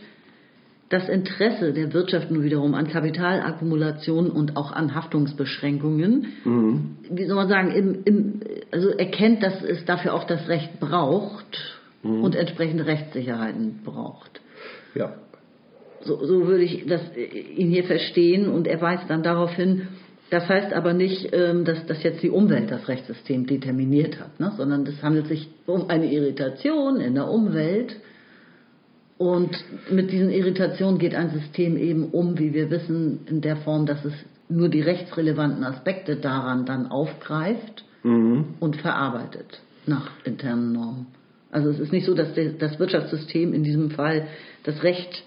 das 0.90 1.08
Interesse 1.08 1.72
der 1.72 1.94
Wirtschaft 1.94 2.32
nun 2.32 2.44
wiederum 2.44 2.74
an 2.74 2.88
Kapitalakkumulation 2.88 4.32
und 4.32 4.58
auch 4.58 4.72
an 4.72 4.96
Haftungsbeschränkungen, 4.96 6.34
mhm. 6.44 6.98
wie 7.12 7.26
soll 7.26 7.36
man 7.36 7.48
sagen, 7.48 7.72
im, 7.72 8.04
im, 8.06 8.40
also 8.72 8.90
erkennt, 8.90 9.44
dass 9.44 9.64
es 9.64 9.86
dafür 9.86 10.16
auch 10.16 10.24
das 10.24 10.48
Recht 10.48 10.80
braucht 10.80 11.80
mhm. 12.02 12.24
und 12.24 12.36
entsprechende 12.36 12.88
Rechtssicherheiten 12.88 13.82
braucht. 13.86 14.42
Ja. 14.96 15.14
So, 16.02 16.24
so 16.26 16.48
würde 16.48 16.64
ich 16.64 16.86
das, 16.88 17.02
äh, 17.16 17.26
ihn 17.26 17.70
hier 17.70 17.84
verstehen 17.84 18.48
und 18.50 18.68
er 18.68 18.82
weist 18.82 19.10
dann 19.10 19.24
darauf 19.24 19.54
hin, 19.54 19.88
das 20.30 20.48
heißt 20.48 20.74
aber 20.74 20.94
nicht, 20.94 21.30
ähm, 21.34 21.66
dass, 21.66 21.86
dass 21.88 22.04
jetzt 22.04 22.22
die 22.22 22.30
Umwelt 22.30 22.70
das 22.70 22.88
Rechtssystem 22.88 23.48
determiniert 23.48 24.20
hat, 24.20 24.40
ne? 24.40 24.52
sondern 24.56 24.86
es 24.86 25.02
handelt 25.02 25.28
sich 25.28 25.50
um 25.66 25.90
eine 25.90 26.12
Irritation 26.12 27.00
in 27.00 27.16
der 27.16 27.28
Umwelt. 27.28 27.96
Und 29.18 29.52
mit 29.92 30.12
diesen 30.12 30.30
Irritationen 30.30 31.00
geht 31.00 31.16
ein 31.16 31.32
System 31.32 31.78
eben 31.78 32.06
um, 32.12 32.38
wie 32.38 32.54
wir 32.54 32.70
wissen, 32.70 33.22
in 33.26 33.42
der 33.42 33.58
Form, 33.58 33.86
dass 33.86 34.06
es 34.06 34.14
nur 34.48 34.70
die 34.70 34.82
rechtsrelevanten 34.82 35.64
Aspekte 35.64 36.16
daran 36.16 36.66
dann 36.66 36.88
aufgreift 36.88 37.84
mhm. 38.04 38.56
und 38.60 38.78
verarbeitet 38.78 39.62
nach 39.86 40.12
internen 40.24 40.74
Normen. 40.74 41.08
Also 41.52 41.70
es 41.70 41.80
ist 41.80 41.92
nicht 41.92 42.06
so, 42.06 42.14
dass 42.14 42.30
das 42.60 42.80
Wirtschaftssystem 42.80 43.54
in 43.54 43.64
diesem 43.64 43.92
Fall 43.92 44.28
das 44.64 44.84
Recht 44.84 45.24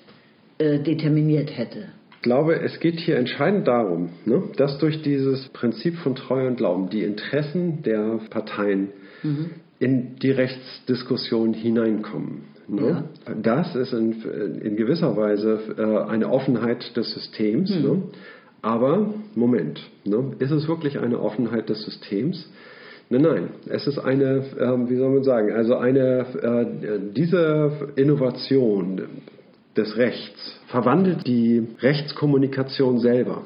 äh, 0.63 0.79
determiniert 0.79 1.57
hätte. 1.57 1.89
Ich 2.17 2.23
glaube, 2.23 2.55
es 2.61 2.79
geht 2.79 3.01
hier 3.01 3.17
entscheidend 3.17 3.67
darum, 3.67 4.11
ne, 4.27 4.45
dass 4.57 4.79
durch 4.79 5.03
dieses 5.03 5.49
Prinzip 5.49 5.97
von 5.97 6.15
Treu 6.15 6.47
und 6.47 6.57
Glauben 6.57 6.89
die 6.89 7.03
Interessen 7.03 7.83
der 7.83 8.21
Parteien 8.31 8.91
mhm. 9.25 9.51
in 9.81 10.17
die 10.23 10.31
Rechtsdiskussion 10.31 11.53
hineinkommen. 11.53 12.43
Ne? 12.69 13.05
Ja. 13.27 13.35
Das 13.35 13.75
ist 13.75 13.93
in, 13.93 14.23
in 14.63 14.77
gewisser 14.77 15.17
Weise 15.17 15.59
äh, 15.77 16.11
eine 16.11 16.31
Offenheit 16.31 16.97
des 16.97 17.13
Systems. 17.13 17.75
Mhm. 17.75 17.83
Ne? 17.83 18.03
Aber, 18.63 19.15
Moment, 19.35 19.81
ne? 20.05 20.33
ist 20.39 20.53
es 20.53 20.69
wirklich 20.69 21.01
eine 21.01 21.21
Offenheit 21.21 21.69
des 21.69 21.83
Systems? 21.83 22.49
Nein, 23.11 23.23
nein, 23.23 23.49
es 23.69 23.89
ist 23.89 23.99
eine, 23.99 24.45
äh, 24.59 24.89
wie 24.89 24.97
soll 24.97 25.11
man 25.11 25.25
sagen, 25.25 25.53
also 25.53 25.77
eine, 25.77 26.25
äh, 26.41 26.99
diese 27.15 27.91
Innovation 27.97 29.03
des 29.77 29.97
Rechts 29.97 30.61
verwandelt 30.69 31.27
die 31.27 31.67
Rechtskommunikation 31.81 32.99
selber. 32.99 33.45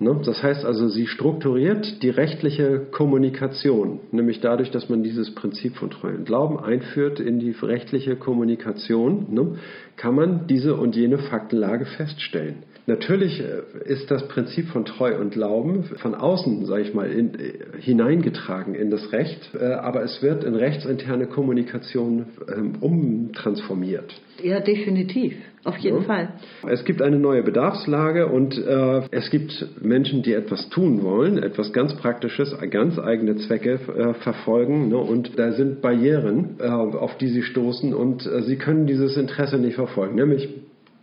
Ne? 0.00 0.20
Das 0.24 0.42
heißt 0.42 0.64
also, 0.64 0.88
sie 0.88 1.06
strukturiert 1.06 2.02
die 2.02 2.10
rechtliche 2.10 2.86
Kommunikation, 2.90 4.00
nämlich 4.12 4.40
dadurch, 4.40 4.70
dass 4.70 4.88
man 4.88 5.02
dieses 5.02 5.34
Prinzip 5.34 5.76
von 5.76 5.90
Treu 5.90 6.12
Glauben 6.24 6.60
einführt 6.60 7.18
in 7.18 7.40
die 7.40 7.50
rechtliche 7.50 8.16
Kommunikation, 8.16 9.26
ne? 9.30 9.58
kann 9.96 10.14
man 10.14 10.46
diese 10.46 10.76
und 10.76 10.94
jene 10.94 11.18
Faktenlage 11.18 11.84
feststellen. 11.84 12.62
Natürlich 12.88 13.38
äh, 13.38 13.84
ist 13.84 14.10
das 14.10 14.26
Prinzip 14.28 14.68
von 14.68 14.86
Treu 14.86 15.18
und 15.18 15.34
Glauben 15.34 15.84
von 15.84 16.14
außen, 16.14 16.64
sage 16.64 16.82
ich 16.82 16.94
mal, 16.94 17.10
in, 17.10 17.34
äh, 17.34 17.52
hineingetragen 17.78 18.74
in 18.74 18.90
das 18.90 19.12
Recht, 19.12 19.50
äh, 19.54 19.64
aber 19.64 20.02
es 20.02 20.22
wird 20.22 20.42
in 20.42 20.54
rechtsinterne 20.54 21.26
Kommunikation 21.26 22.24
ähm, 22.50 22.76
umtransformiert. 22.80 24.14
Ja, 24.42 24.60
definitiv. 24.60 25.34
Auf 25.64 25.76
jeden 25.76 25.98
ja. 25.98 26.04
Fall. 26.04 26.28
Es 26.66 26.86
gibt 26.86 27.02
eine 27.02 27.18
neue 27.18 27.42
Bedarfslage 27.42 28.26
und 28.26 28.56
äh, 28.56 29.02
es 29.10 29.28
gibt 29.28 29.82
Menschen, 29.82 30.22
die 30.22 30.32
etwas 30.32 30.70
tun 30.70 31.02
wollen, 31.02 31.36
etwas 31.36 31.74
ganz 31.74 31.94
Praktisches, 31.96 32.56
ganz 32.70 32.98
eigene 32.98 33.36
Zwecke 33.36 33.72
äh, 33.72 34.14
verfolgen. 34.14 34.88
Ne? 34.88 34.96
Und 34.96 35.38
da 35.38 35.52
sind 35.52 35.82
Barrieren, 35.82 36.56
äh, 36.58 36.68
auf 36.68 37.18
die 37.18 37.28
sie 37.28 37.42
stoßen 37.42 37.92
und 37.92 38.26
sie 38.46 38.56
können 38.56 38.86
dieses 38.86 39.18
Interesse 39.18 39.58
nicht 39.58 39.74
verfolgen, 39.74 40.14
nämlich 40.14 40.48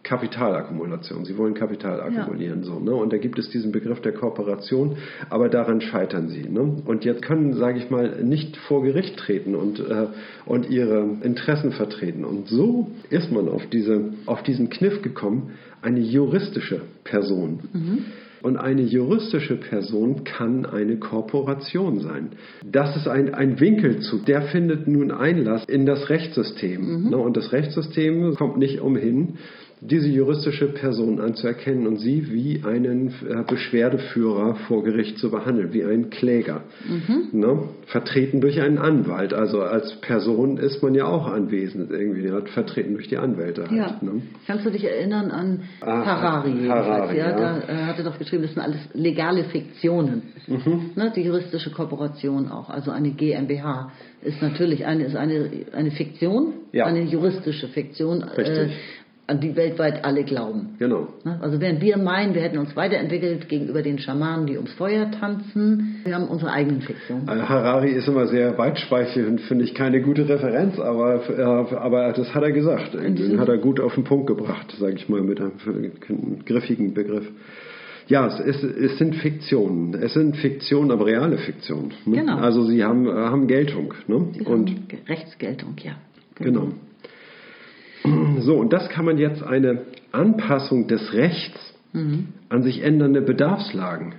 Kapitalakkumulation. 0.06 1.26
Sie 1.26 1.36
wollen 1.36 1.56
Kapital 1.56 2.00
akkumulieren. 2.00 2.60
Ja. 2.60 2.66
So, 2.66 2.80
ne? 2.80 2.94
Und 2.94 3.12
da 3.12 3.18
gibt 3.18 3.40
es 3.40 3.50
diesen 3.50 3.72
Begriff 3.72 4.02
der 4.02 4.14
Kooperation, 4.14 4.98
aber 5.32 5.50
daran 5.50 5.82
scheitern 5.82 6.30
sie. 6.30 6.48
Ne? 6.48 6.84
Und 6.86 7.04
jetzt 7.06 7.24
können, 7.24 7.54
sage 7.54 7.80
ich 7.80 7.90
mal, 7.90 8.24
nicht 8.24 8.56
vor 8.56 8.84
Gericht 8.84 9.18
treten 9.18 9.56
und, 9.56 9.80
äh, 9.80 10.08
und 10.46 10.70
ihre 10.70 11.02
Interessen 11.24 11.72
vertreten. 11.72 12.24
Und 12.24 12.48
so 12.48 12.92
ist 13.10 13.32
man 13.32 13.50
auf, 13.50 13.66
diese, 13.68 14.14
auf 14.28 14.44
diesen 14.44 14.70
Kniff 14.70 15.02
gekommen, 15.02 15.54
eine 15.82 16.02
juristische 16.02 16.82
Person. 17.04 17.62
Mhm. 17.74 18.06
Und 18.46 18.58
eine 18.58 18.84
juristische 18.84 19.56
Person 19.56 20.24
kann 20.24 20.68
eine 20.68 20.98
Kooperation 20.98 22.02
sein. 22.02 22.34
Das 22.64 22.96
ist 22.96 23.08
ein, 23.08 23.34
ein 23.34 23.60
Winkelzug, 23.60 24.24
der 24.28 24.44
findet 24.44 24.88
nun 24.88 25.10
Einlass 25.10 25.66
in 25.66 25.88
das 25.88 26.10
Rechtssystem. 26.10 27.06
Mhm. 27.06 27.10
Ne? 27.10 27.18
Und 27.18 27.38
das 27.38 27.52
Rechtssystem 27.52 28.36
kommt 28.36 28.58
nicht 28.58 28.82
umhin, 28.82 29.40
diese 29.88 30.08
juristische 30.08 30.68
Person 30.68 31.20
anzuerkennen 31.20 31.88
und 31.88 31.98
sie 31.98 32.32
wie 32.32 32.64
einen 32.66 33.10
äh, 33.10 33.44
Beschwerdeführer 33.48 34.56
vor 34.68 34.84
Gericht 34.84 35.18
zu 35.18 35.30
behandeln, 35.32 35.74
wie 35.74 35.84
einen 35.84 36.10
Kläger. 36.10 36.64
Mhm. 36.88 37.40
Ne? 37.40 37.70
Vertreten 37.88 38.42
durch 38.42 38.62
einen 38.62 38.78
Anwalt. 38.78 39.34
Also 39.34 39.62
als 39.62 39.96
Person 40.02 40.58
ist 40.58 40.82
man 40.82 40.96
ja 40.96 41.06
auch 41.06 41.28
anwesend 41.28 41.92
irgendwie, 41.92 42.28
ja, 42.28 42.42
vertreten 42.42 42.94
durch 42.94 43.08
die 43.08 43.18
Anwälte. 43.18 43.64
Halt, 43.70 43.72
ja. 43.72 43.98
Ne? 44.02 44.22
Kannst 44.48 44.66
du 44.66 44.72
dich 44.72 44.84
erinnern 44.84 45.32
an 45.32 45.64
ah, 45.82 46.06
Harari? 46.06 46.68
Harari 46.68 47.18
ja, 47.18 47.30
ja. 47.30 47.38
Da 47.38 47.58
äh, 47.60 47.76
hat 47.86 47.98
er 47.98 48.06
doch 48.06 48.18
geschrieben, 48.18 48.44
das 48.44 48.54
sind 48.54 48.64
alles 48.64 48.80
legale 48.94 49.46
Fiktionen. 49.46 50.24
Mhm. 50.48 50.92
Ne? 50.96 51.12
Die 51.16 51.22
juristische 51.22 51.72
Kooperation 51.72 52.50
auch, 52.50 52.70
also 52.70 52.92
eine 52.92 53.12
GmbH 53.12 53.92
ist 54.22 54.42
natürlich 54.42 54.86
eine, 54.86 55.06
ist 55.06 55.16
eine, 55.16 55.50
eine 55.72 55.92
Fiktion, 55.92 56.54
ja. 56.72 56.86
eine 56.86 57.04
juristische 57.04 57.68
Fiktion. 57.68 58.24
Richtig. 58.24 58.58
Äh, 58.58 58.70
an 59.28 59.40
die 59.40 59.56
weltweit 59.56 60.06
alle 60.06 60.24
glauben. 60.24 60.76
Genau. 60.78 61.08
Ne? 61.24 61.40
Also 61.42 61.60
während 61.60 61.82
wir 61.82 61.98
meinen, 61.98 62.36
wir 62.36 62.42
hätten 62.42 62.60
uns 62.60 62.76
weiterentwickelt 62.76 63.50
gegenüber 63.50 63.82
den 63.82 63.98
Schamanen, 63.98 64.46
die 64.46 64.56
ums 64.56 64.74
Feuer 64.74 65.10
tanzen, 65.12 66.02
wir 66.04 66.14
haben 66.14 66.28
unsere 66.28 66.52
eigenen 66.52 66.82
Fiktionen. 66.82 67.28
Also 67.28 67.50
Harari 67.50 67.90
ist 67.90 68.08
immer 68.08 68.28
sehr 68.28 68.58
weitspeichend, 68.58 69.42
finde 69.42 69.64
ich 69.64 69.74
keine 69.74 70.02
gute 70.02 70.30
Referenz, 70.30 70.80
aber, 70.80 71.28
äh, 71.30 71.42
aber 71.76 72.14
das 72.14 72.36
hat 72.36 72.44
er 72.44 72.52
gesagt. 72.52 72.94
Den 72.94 73.40
hat 73.40 73.50
er 73.50 73.58
gut 73.58 73.80
auf 73.80 73.96
den 73.96 74.04
Punkt 74.04 74.28
gebracht, 74.28 74.76
sage 74.80 74.96
ich 74.96 75.10
mal, 75.10 75.22
mit 75.22 75.40
einem 75.40 75.54
griffigen 76.46 76.94
Begriff. 76.94 77.28
Ja, 78.08 78.28
es, 78.28 78.40
ist, 78.40 78.64
es, 78.64 78.98
sind 79.00 79.16
Fiktionen. 79.16 79.96
Es 79.96 80.14
sind 80.14 80.38
Fiktionen, 80.38 80.92
aber 80.92 81.08
reale 81.08 81.40
Fiktionen. 81.40 81.92
Ne? 82.06 82.18
Genau. 82.18 82.38
Also 82.38 82.64
sie 82.64 82.84
haben, 82.84 83.08
haben 83.08 83.48
Geltung. 83.48 83.96
Ne? 84.08 84.28
Sie 84.34 84.42
und 84.42 84.72
Rechtsgeltung, 85.08 85.74
ja. 85.82 85.94
Genau. 86.36 86.62
genau. 86.62 86.74
So, 88.42 88.56
und 88.56 88.74
das 88.74 88.90
kann 88.90 89.06
man 89.06 89.18
jetzt 89.18 89.44
eine 89.44 89.84
Anpassung 90.12 90.88
des 90.88 91.14
Rechts 91.14 91.60
mhm. 91.94 92.28
an 92.50 92.64
sich 92.64 92.82
ändernde 92.84 93.22
Bedarfslagen 93.22 94.16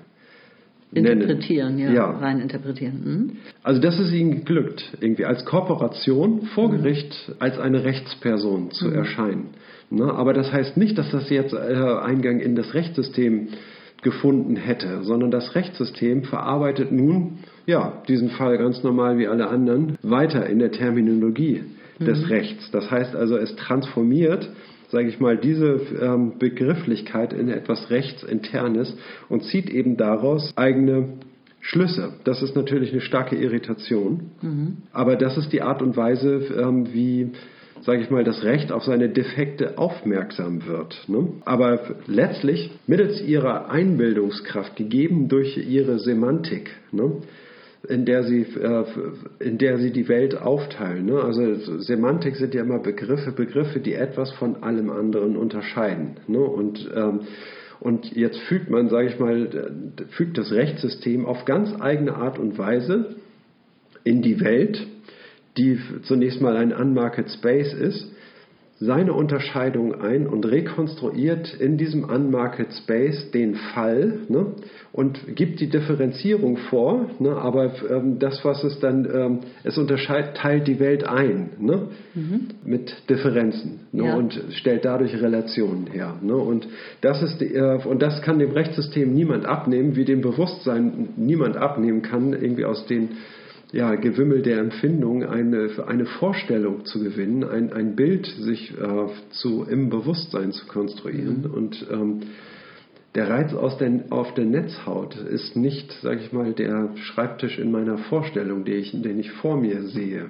interpretieren, 0.93 1.79
ja, 1.79 1.93
ja, 1.93 2.11
rein 2.11 2.41
interpretieren. 2.41 3.03
Mhm. 3.05 3.37
Also 3.63 3.81
das 3.81 3.99
ist 3.99 4.13
ihnen 4.13 4.37
geglückt, 4.37 4.97
irgendwie 5.01 5.25
als 5.25 5.45
Kooperation 5.45 6.43
vor 6.55 6.69
mhm. 6.69 6.77
Gericht 6.79 7.33
als 7.39 7.59
eine 7.59 7.85
Rechtsperson 7.85 8.71
zu 8.71 8.89
mhm. 8.89 8.95
erscheinen. 8.95 9.47
Ne? 9.91 10.05
Aber 10.05 10.33
das 10.33 10.53
heißt 10.53 10.77
nicht, 10.77 10.97
dass 10.99 11.11
das 11.11 11.29
jetzt 11.31 11.53
äh, 11.53 11.57
Eingang 11.57 12.41
in 12.41 12.57
das 12.57 12.75
Rechtssystem 12.75 13.49
gefunden 14.03 14.57
hätte, 14.57 15.03
sondern 15.03 15.31
das 15.31 15.55
Rechtssystem 15.55 16.23
verarbeitet 16.25 16.93
nun 16.93 17.39
ja 17.67 18.03
diesen 18.09 18.31
Fall 18.31 18.59
ganz 18.59 18.83
normal 18.83 19.19
wie 19.19 19.27
alle 19.27 19.49
anderen 19.49 19.97
weiter 20.03 20.47
in 20.47 20.59
der 20.59 20.71
Terminologie 20.71 21.63
des 21.99 22.21
mhm. 22.21 22.27
Rechts. 22.27 22.71
Das 22.71 22.91
heißt 22.91 23.15
also, 23.15 23.37
es 23.37 23.55
transformiert, 23.57 24.49
sage 24.89 25.09
ich 25.09 25.21
mal, 25.21 25.37
diese 25.37 25.81
ähm, 26.01 26.39
Begrifflichkeit 26.39 27.33
in 27.33 27.49
etwas 27.49 27.91
Rechtsinternes 27.91 28.97
und 29.29 29.45
zieht 29.45 29.71
eben 29.71 29.97
daraus 29.97 30.53
eigene 30.57 31.15
Schlüsse. 31.61 32.15
Das 32.25 32.43
ist 32.43 32.55
natürlich 32.55 32.93
eine 32.93 33.01
starke 33.01 33.37
Irritation, 33.37 34.31
mhm. 34.43 34.77
aber 34.93 35.17
das 35.17 35.37
ist 35.37 35.53
die 35.53 35.63
Art 35.63 35.83
und 35.83 35.97
Weise, 35.97 36.47
ähm, 36.57 36.93
wie 36.93 37.33
sage 37.83 38.03
ich 38.03 38.11
mal, 38.11 38.25
das 38.25 38.43
Recht 38.43 38.73
auf 38.73 38.85
seine 38.85 39.09
Defekte 39.09 39.79
aufmerksam 39.79 40.67
wird. 40.67 41.05
Ne? 41.09 41.29
Aber 41.45 41.97
letztlich 42.07 42.71
mittels 42.87 43.21
ihrer 43.21 43.71
Einbildungskraft, 43.71 44.77
gegeben 44.77 45.29
durch 45.29 45.57
ihre 45.57 45.99
Semantik, 45.99 46.71
ne? 46.93 47.13
In 47.89 48.05
der 48.05 48.25
sie, 48.25 48.43
äh, 48.43 48.85
in 49.39 49.59
der 49.59 49.79
sie 49.79 49.91
die 49.91 50.09
Welt 50.09 50.37
aufteilen. 50.37 51.07
Ne? 51.07 51.21
Also 51.21 51.55
Semantik 51.81 52.37
sind 52.37 52.55
ja 52.55 52.63
immer 52.63 52.79
Begriffe, 52.79 53.33
Begriffe, 53.33 53.81
die 53.81 53.95
etwas 53.95 54.33
von 54.33 54.63
allem 54.63 54.91
anderen 54.91 55.37
unterscheiden. 55.37 56.17
Ne? 56.27 56.41
Und, 56.41 56.91
ähm, 56.95 57.21
und 57.81 58.13
jetzt 58.17 58.39
fügt 58.41 58.71
man, 58.71 58.89
sage 58.89 59.09
ich 59.09 59.19
mal, 59.19 59.49
fügt 60.11 60.39
das 60.39 60.53
Rechtssystem 60.53 61.27
auf 61.27 61.45
ganz 61.45 61.71
eigene 61.81 62.15
Art 62.15 62.39
und 62.39 62.59
Weise 62.59 63.17
in 64.05 64.23
die 64.23 64.41
Welt, 64.41 64.87
die 65.57 65.79
zunächst 66.03 66.41
mal 66.41 66.57
ein 66.57 66.73
Unmarket 66.73 67.31
Space 67.31 67.73
ist 67.73 68.16
seine 68.79 69.15
Unterscheidung 69.15 70.03
ein 70.03 70.27
und 70.27 70.45
rekonstruiert 70.45 71.55
in 71.55 71.79
diesem 71.79 72.05
Unmarket 72.05 72.75
Space 72.75 73.31
den 73.31 73.55
Fall 73.55 74.19
ne, 74.29 74.53
und 74.93 75.35
gibt 75.35 75.61
die 75.61 75.71
Differenzierung 75.71 76.59
vor, 76.59 77.09
ne, 77.19 77.37
aber 77.37 77.73
ähm, 77.89 78.19
das, 78.19 78.45
was 78.45 78.63
es 78.65 78.79
dann, 78.79 79.09
ähm, 79.11 79.39
es 79.65 79.79
unterscheidet, 79.79 80.37
teilt 80.37 80.69
die 80.69 80.79
Welt 80.79 81.05
ein 81.05 81.51
ne, 81.59 81.89
mhm. 82.15 82.49
mit 82.65 82.95
Differenzen 83.09 83.81
ne, 83.93 84.07
ja. 84.09 84.15
und 84.15 84.39
stellt 84.51 84.85
dadurch 84.85 85.15
Relationen 85.15 85.87
her. 85.87 86.17
Ne, 86.21 86.37
und, 86.37 86.69
das 87.01 87.23
ist 87.23 87.41
die, 87.41 87.55
äh, 87.55 87.83
und 87.83 88.03
das 88.03 88.21
kann 88.21 88.39
dem 88.39 88.51
Rechtssystem 88.51 89.15
niemand 89.15 89.47
abnehmen, 89.47 89.97
wie 89.97 90.05
dem 90.05 90.21
Bewusstsein 90.21 91.09
niemand 91.17 91.57
abnehmen 91.57 92.03
kann, 92.03 92.35
irgendwie 92.35 92.67
aus 92.67 92.85
den 92.87 93.09
ja, 93.73 93.95
Gewimmel 93.97 94.43
der 94.43 94.59
Empfindung 94.59 95.25
eine, 95.25 95.69
eine 95.87 96.07
Vorstellung 96.07 96.85
zu 96.85 97.03
gewinnen, 97.03 97.45
ein, 97.45 97.73
ein 97.73 97.97
Bild 97.97 98.27
sich 98.27 98.73
äh, 98.79 99.07
zu, 99.31 99.65
im 99.65 99.91
Bewusstsein 99.91 100.53
zu 100.53 100.67
konstruieren. 100.67 101.43
Mhm. 101.43 101.55
Und 101.55 101.87
ähm, 101.91 102.21
der 103.17 103.31
Reiz 103.31 103.55
aus 103.55 103.79
der, 103.79 104.05
auf 104.11 104.35
der 104.35 104.45
Netzhaut 104.45 105.17
ist 105.17 105.57
nicht, 105.57 105.91
sage 106.03 106.21
ich 106.21 106.33
mal, 106.33 106.53
der 106.53 106.91
Schreibtisch 106.97 107.59
in 107.59 107.73
meiner 107.73 107.99
Vorstellung, 107.99 108.65
den 108.65 108.79
ich, 108.79 108.93
den 108.93 109.19
ich 109.19 109.33
vor 109.33 109.57
mir 109.57 109.83
sehe, 109.85 110.27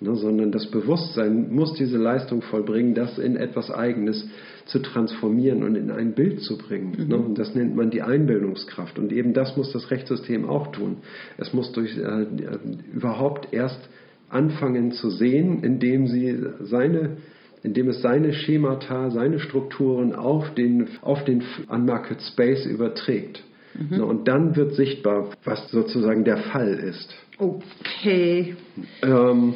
ne, 0.00 0.14
sondern 0.14 0.52
das 0.52 0.70
Bewusstsein 0.70 1.52
muss 1.52 1.74
diese 1.74 1.96
Leistung 1.96 2.42
vollbringen, 2.42 2.94
das 2.94 3.18
in 3.18 3.36
etwas 3.36 3.70
Eigenes 3.70 4.28
zu 4.66 4.80
transformieren 4.80 5.62
und 5.62 5.76
in 5.76 5.90
ein 5.90 6.14
Bild 6.14 6.40
zu 6.40 6.58
bringen. 6.58 6.96
Mhm. 6.98 7.08
Ne? 7.08 7.16
Und 7.16 7.38
das 7.38 7.54
nennt 7.54 7.74
man 7.74 7.90
die 7.90 8.02
Einbildungskraft. 8.02 8.98
Und 8.98 9.12
eben 9.12 9.32
das 9.32 9.56
muss 9.56 9.72
das 9.72 9.90
Rechtssystem 9.90 10.44
auch 10.44 10.72
tun. 10.72 10.98
Es 11.38 11.52
muss 11.52 11.72
durch 11.72 11.96
äh, 11.96 12.26
überhaupt 12.92 13.52
erst 13.52 13.88
anfangen 14.28 14.92
zu 14.92 15.10
sehen, 15.10 15.62
indem 15.62 16.08
sie 16.08 16.36
seine 16.60 17.16
indem 17.62 17.88
es 17.88 18.00
seine 18.00 18.32
Schemata, 18.32 19.10
seine 19.10 19.40
Strukturen 19.40 20.14
auf 20.14 20.54
den, 20.54 20.88
auf 21.02 21.24
den 21.24 21.42
Unmarket 21.68 22.22
Space 22.22 22.64
überträgt. 22.64 23.42
Mhm. 23.74 24.04
Und 24.04 24.28
dann 24.28 24.54
wird 24.54 24.74
sichtbar, 24.74 25.30
was 25.42 25.68
sozusagen 25.70 26.22
der 26.22 26.36
Fall 26.36 26.68
ist. 26.74 27.12
Okay. 27.38 28.54
Ähm, 29.02 29.54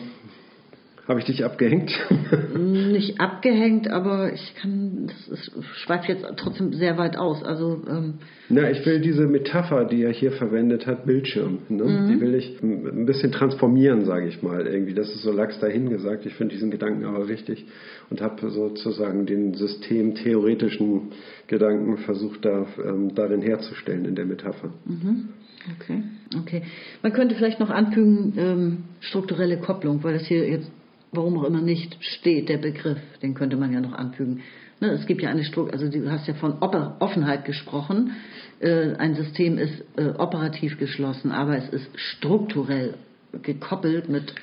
habe 1.09 1.21
ich 1.21 1.27
dich 1.27 1.45
abgehängt? 1.45 1.91
Nicht 2.57 3.21
abgehängt, 3.21 3.91
aber 3.91 4.33
ich 4.33 4.55
kann, 4.57 5.11
das 5.29 5.51
schweift 5.79 6.09
jetzt 6.09 6.25
trotzdem 6.37 6.73
sehr 6.73 6.99
weit 6.99 7.17
aus. 7.17 7.43
Also, 7.43 7.83
ähm, 7.89 8.15
Na, 8.49 8.71
ich 8.71 8.85
will 8.87 9.01
diese 9.01 9.27
Metapher, 9.27 9.85
die 9.85 10.03
er 10.03 10.13
hier 10.13 10.33
verwendet 10.33 10.87
hat, 10.87 11.07
Bildschirm, 11.07 11.59
ne? 11.69 11.85
mhm. 11.85 12.09
die 12.09 12.21
will 12.21 12.35
ich 12.35 12.63
ein 12.63 13.07
bisschen 13.07 13.33
transformieren, 13.33 14.05
sage 14.05 14.29
ich 14.29 14.43
mal. 14.43 14.67
Irgendwie, 14.67 14.95
das 14.95 15.09
ist 15.09 15.23
so 15.23 15.33
lax 15.33 15.59
dahingesagt. 15.59 16.27
Ich 16.27 16.35
finde 16.35 16.55
diesen 16.55 16.71
Gedanken 16.71 17.05
aber 17.05 17.29
wichtig 17.29 17.67
und 18.11 18.21
habe 18.21 18.51
sozusagen 18.51 19.27
den 19.27 19.55
systemtheoretischen 19.55 21.13
Gedanken 21.47 21.99
versucht, 21.99 22.45
da, 22.45 22.67
ähm, 22.85 23.15
darin 23.15 23.43
herzustellen 23.43 24.05
in 24.05 24.15
der 24.15 24.27
Metapher. 24.27 24.73
Mhm. 24.85 25.31
Okay, 25.79 26.03
okay. 26.39 26.63
Man 27.03 27.13
könnte 27.13 27.35
vielleicht 27.35 27.61
noch 27.61 27.71
anfügen, 27.71 28.33
ähm, 28.39 28.79
strukturelle 29.01 29.59
Kopplung, 29.59 30.03
weil 30.03 30.15
das 30.15 30.27
hier 30.27 30.49
jetzt 30.49 30.71
warum 31.13 31.39
auch 31.39 31.45
immer 31.45 31.61
nicht 31.61 31.97
steht, 32.01 32.49
der 32.49 32.59
Begriff, 32.59 32.99
den 33.23 33.35
könnte 33.35 33.57
man 33.57 33.73
ja 33.73 33.81
noch 33.81 33.93
anfügen. 33.93 34.43
Ne, 34.81 34.91
es 34.91 35.07
gibt 35.07 35.21
ja 35.23 35.29
eine 35.29 35.45
Struktur, 35.45 35.73
also 35.73 35.89
du 35.89 36.11
hast 36.11 36.27
ja 36.27 36.35
von 36.35 36.55
Oper 36.63 36.97
Offenheit 37.01 37.45
gesprochen. 37.45 38.13
Äh, 38.61 38.95
ein 38.95 39.15
System 39.15 39.59
ist 39.59 39.85
äh, 39.97 40.11
operativ 40.17 40.79
geschlossen, 40.79 41.33
aber 41.33 41.57
es 41.57 41.69
ist 41.69 41.89
strukturell 41.99 42.95
gekoppelt 43.43 44.09
mit 44.09 44.35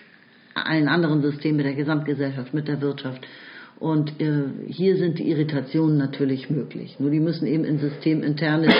allen 0.54 0.88
anderen 0.88 1.22
Systemen, 1.22 1.58
mit 1.58 1.66
der 1.66 1.74
Gesamtgesellschaft, 1.74 2.54
mit 2.54 2.68
der 2.68 2.82
Wirtschaft. 2.82 3.26
Und 3.80 4.20
äh, 4.20 4.44
hier 4.68 4.98
sind 4.98 5.20
die 5.20 5.30
Irritationen 5.30 5.98
natürlich 5.98 6.50
möglich. 6.50 7.00
Nur 7.00 7.12
die 7.12 7.20
müssen 7.20 7.48
eben 7.48 7.64
in 7.64 7.80
systeminterne 7.80 8.74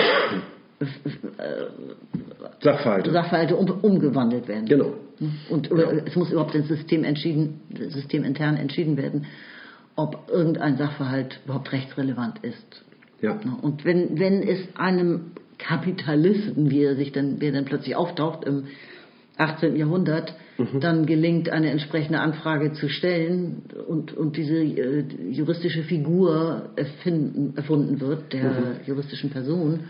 Sachverhalte, 2.60 3.10
Sachverhalte 3.10 3.56
um, 3.56 3.68
umgewandelt 3.82 4.48
werden. 4.48 4.66
Genau. 4.66 4.94
Und 5.48 5.70
oder 5.70 6.06
es 6.06 6.14
muss 6.14 6.30
überhaupt 6.30 6.54
im 6.54 6.64
System 6.64 7.04
entschieden, 7.04 7.60
systemintern 7.88 8.56
entschieden 8.56 8.96
werden, 8.96 9.26
ob 9.96 10.28
irgendein 10.30 10.76
Sachverhalt 10.76 11.40
überhaupt 11.44 11.72
rechtsrelevant 11.72 12.38
ist. 12.44 12.84
Ja. 13.20 13.40
Und 13.62 13.84
wenn, 13.84 14.18
wenn 14.18 14.42
es 14.42 14.60
einem 14.76 15.32
Kapitalisten, 15.58 16.70
wie 16.70 16.84
er 16.84 16.94
sich 16.94 17.10
dann, 17.10 17.40
wie 17.40 17.46
er 17.46 17.52
dann 17.52 17.64
plötzlich 17.64 17.96
auftaucht 17.96 18.44
im 18.44 18.64
18. 19.36 19.76
Jahrhundert, 19.76 20.34
Mhm. 20.58 20.80
dann 20.80 21.06
gelingt, 21.06 21.50
eine 21.50 21.70
entsprechende 21.70 22.18
Anfrage 22.18 22.72
zu 22.72 22.88
stellen 22.88 23.62
und, 23.86 24.12
und 24.12 24.36
diese 24.36 24.56
äh, 24.56 25.04
juristische 25.30 25.84
Figur 25.84 26.70
erfinden, 26.74 27.52
erfunden 27.56 28.00
wird, 28.00 28.32
der 28.32 28.42
Mhm. 28.42 28.66
juristischen 28.84 29.30
Person, 29.30 29.84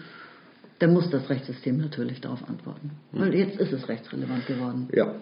dann 0.78 0.92
muss 0.92 1.10
das 1.10 1.28
Rechtssystem 1.28 1.78
natürlich 1.78 2.20
darauf 2.20 2.48
antworten. 2.48 2.92
Weil 3.12 3.34
jetzt 3.34 3.58
ist 3.58 3.72
es 3.72 3.88
rechtsrelevant 3.88 4.46
geworden. 4.46 4.88
Ja. 4.94 5.14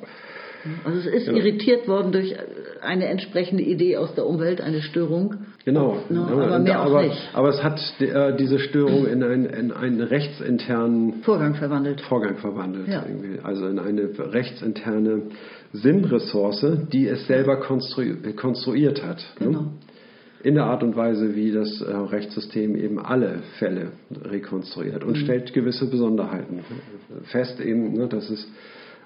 Also 0.84 0.98
es 0.98 1.06
ist 1.06 1.26
Genau. 1.26 1.38
irritiert 1.38 1.86
worden 1.86 2.10
durch 2.12 2.34
eine 2.82 3.06
entsprechende 3.06 3.62
Idee 3.62 3.96
aus 3.98 4.14
der 4.14 4.26
Umwelt, 4.26 4.60
eine 4.60 4.82
Störung. 4.82 5.34
Genau, 5.64 5.98
Ja, 6.10 6.22
aber, 6.26 6.44
aber 6.46 6.58
mehr 6.58 6.80
auch 6.82 6.86
aber, 6.86 7.02
nicht. 7.04 7.30
aber 7.32 7.48
es 7.50 7.62
hat 7.62 7.80
äh, 8.00 8.36
diese 8.36 8.58
Störung 8.58 9.06
in, 9.06 9.22
ein, 9.22 9.44
in 9.46 9.72
einen 9.72 10.00
rechtsinternen 10.00 11.22
Vorgang 11.22 11.54
verwandelt. 11.54 12.00
Vorgang 12.00 12.36
verwandelt. 12.38 12.88
Ja. 12.88 13.04
Also 13.44 13.66
in 13.68 13.78
eine 13.78 14.08
rechtsinterne 14.18 15.22
Sinnressource, 15.72 16.66
die 16.92 17.06
es 17.06 17.26
selber 17.26 17.56
konstru 17.60 18.02
konstruiert 18.36 19.02
hat. 19.04 19.24
Ne? 19.38 19.68
In 20.46 20.54
der 20.54 20.66
Art 20.66 20.84
und 20.84 20.94
Weise, 20.94 21.34
wie 21.34 21.50
das 21.50 21.80
äh, 21.80 21.90
Rechtssystem 21.92 22.76
eben 22.76 23.00
alle 23.00 23.40
Fälle 23.58 23.88
rekonstruiert 24.22 25.02
Mhm. 25.02 25.08
und 25.08 25.16
stellt 25.16 25.52
gewisse 25.52 25.90
Besonderheiten 25.90 26.60
fest, 27.24 27.60
eben, 27.60 27.94
ne, 27.94 28.06
dass 28.06 28.30
es 28.30 28.46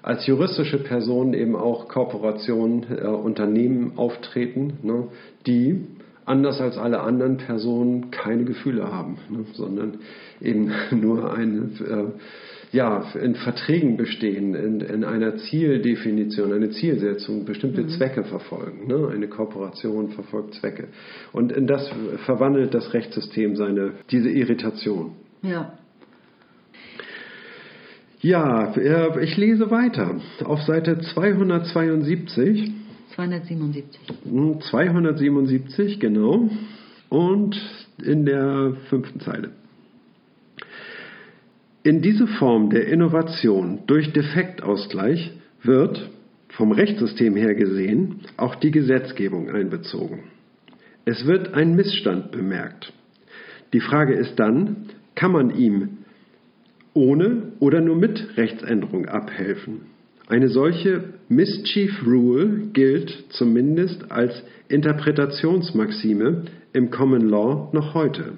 als 0.03 0.27
juristische 0.27 0.77
Person 0.77 1.33
eben 1.33 1.55
auch 1.55 1.87
Kooperationen, 1.87 2.85
äh, 2.95 3.07
Unternehmen 3.07 3.93
auftreten, 3.95 4.73
ne, 4.83 5.07
die 5.47 5.83
anders 6.25 6.61
als 6.61 6.77
alle 6.77 6.99
anderen 6.99 7.37
Personen 7.37 8.11
keine 8.11 8.43
Gefühle 8.43 8.93
haben, 8.93 9.17
ne, 9.31 9.45
sondern 9.53 9.97
eben 10.41 10.71
nur 10.91 11.33
eine, 11.33 11.71
äh, 11.79 12.05
ja, 12.71 13.03
in 13.21 13.35
Verträgen 13.35 13.97
bestehen, 13.97 14.55
in, 14.55 14.81
in 14.81 15.03
einer 15.03 15.37
Zieldefinition, 15.37 16.53
eine 16.53 16.69
Zielsetzung, 16.69 17.45
bestimmte 17.45 17.87
Zwecke 17.87 18.23
verfolgen. 18.23 18.87
Ne? 18.87 19.09
Eine 19.13 19.27
Kooperation 19.27 20.09
verfolgt 20.09 20.55
Zwecke. 20.55 20.87
Und 21.33 21.51
in 21.51 21.67
das 21.67 21.91
verwandelt 22.25 22.73
das 22.73 22.93
Rechtssystem 22.93 23.55
seine, 23.55 23.93
diese 24.09 24.29
Irritation. 24.29 25.13
Ja. 25.41 25.73
Ja, 28.21 28.73
äh, 28.75 29.23
ich 29.23 29.35
lese 29.35 29.71
weiter. 29.71 30.21
Auf 30.45 30.61
Seite 30.61 30.99
272 30.99 32.71
277. 33.15 33.99
Hm, 34.23 34.61
277, 34.61 35.99
genau. 35.99 36.49
Und 37.09 37.61
in 38.01 38.25
der 38.25 38.73
fünften 38.89 39.19
Zeile. 39.19 39.51
In 41.83 42.01
diese 42.01 42.27
Form 42.27 42.69
der 42.69 42.87
Innovation 42.87 43.79
durch 43.87 44.13
Defektausgleich 44.13 45.31
wird, 45.63 46.11
vom 46.49 46.71
Rechtssystem 46.71 47.35
her 47.35 47.55
gesehen, 47.55 48.21
auch 48.37 48.55
die 48.55 48.71
Gesetzgebung 48.71 49.49
einbezogen. 49.49 50.25
Es 51.05 51.25
wird 51.25 51.55
ein 51.55 51.75
Missstand 51.75 52.31
bemerkt. 52.31 52.93
Die 53.73 53.79
Frage 53.79 54.13
ist 54.13 54.35
dann, 54.37 54.89
kann 55.15 55.31
man 55.31 55.57
ihm 55.57 55.97
ohne 56.93 57.53
oder 57.59 57.81
nur 57.81 57.95
mit 57.95 58.37
Rechtsänderung 58.37 59.07
abhelfen? 59.07 59.81
Eine 60.27 60.49
solche 60.49 61.15
Mischief 61.29 62.05
Rule 62.05 62.67
gilt 62.73 63.25
zumindest 63.29 64.11
als 64.11 64.43
Interpretationsmaxime 64.67 66.43
im 66.73 66.91
Common 66.91 67.27
Law 67.27 67.69
noch 67.73 67.93
heute. 67.95 68.33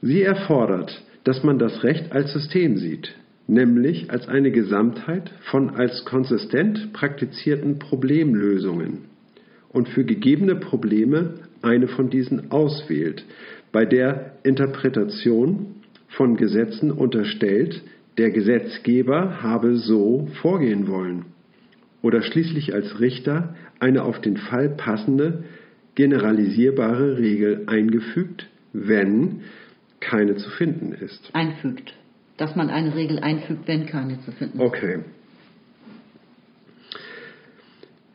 Sie 0.00 0.22
erfordert, 0.22 1.02
dass 1.26 1.42
man 1.42 1.58
das 1.58 1.82
Recht 1.82 2.12
als 2.12 2.32
System 2.32 2.76
sieht, 2.76 3.12
nämlich 3.48 4.12
als 4.12 4.28
eine 4.28 4.52
Gesamtheit 4.52 5.32
von 5.50 5.70
als 5.70 6.04
konsistent 6.04 6.92
praktizierten 6.92 7.80
Problemlösungen 7.80 9.06
und 9.70 9.88
für 9.88 10.04
gegebene 10.04 10.54
Probleme 10.54 11.34
eine 11.62 11.88
von 11.88 12.10
diesen 12.10 12.52
auswählt, 12.52 13.24
bei 13.72 13.84
der 13.84 14.36
Interpretation 14.44 15.74
von 16.10 16.36
Gesetzen 16.36 16.92
unterstellt, 16.92 17.82
der 18.18 18.30
Gesetzgeber 18.30 19.42
habe 19.42 19.78
so 19.78 20.28
vorgehen 20.40 20.86
wollen 20.86 21.24
oder 22.02 22.22
schließlich 22.22 22.72
als 22.72 23.00
Richter 23.00 23.56
eine 23.80 24.04
auf 24.04 24.20
den 24.20 24.36
Fall 24.36 24.68
passende, 24.68 25.42
generalisierbare 25.96 27.18
Regel 27.18 27.64
eingefügt, 27.66 28.46
wenn 28.72 29.40
keine 30.00 30.36
zu 30.36 30.50
finden 30.50 30.92
ist. 30.92 31.30
Einfügt. 31.32 31.94
Dass 32.36 32.54
man 32.54 32.68
eine 32.68 32.94
Regel 32.94 33.18
einfügt, 33.18 33.66
wenn 33.66 33.86
keine 33.86 34.20
zu 34.20 34.32
finden 34.32 34.58
ist. 34.58 34.64
Okay. 34.64 34.98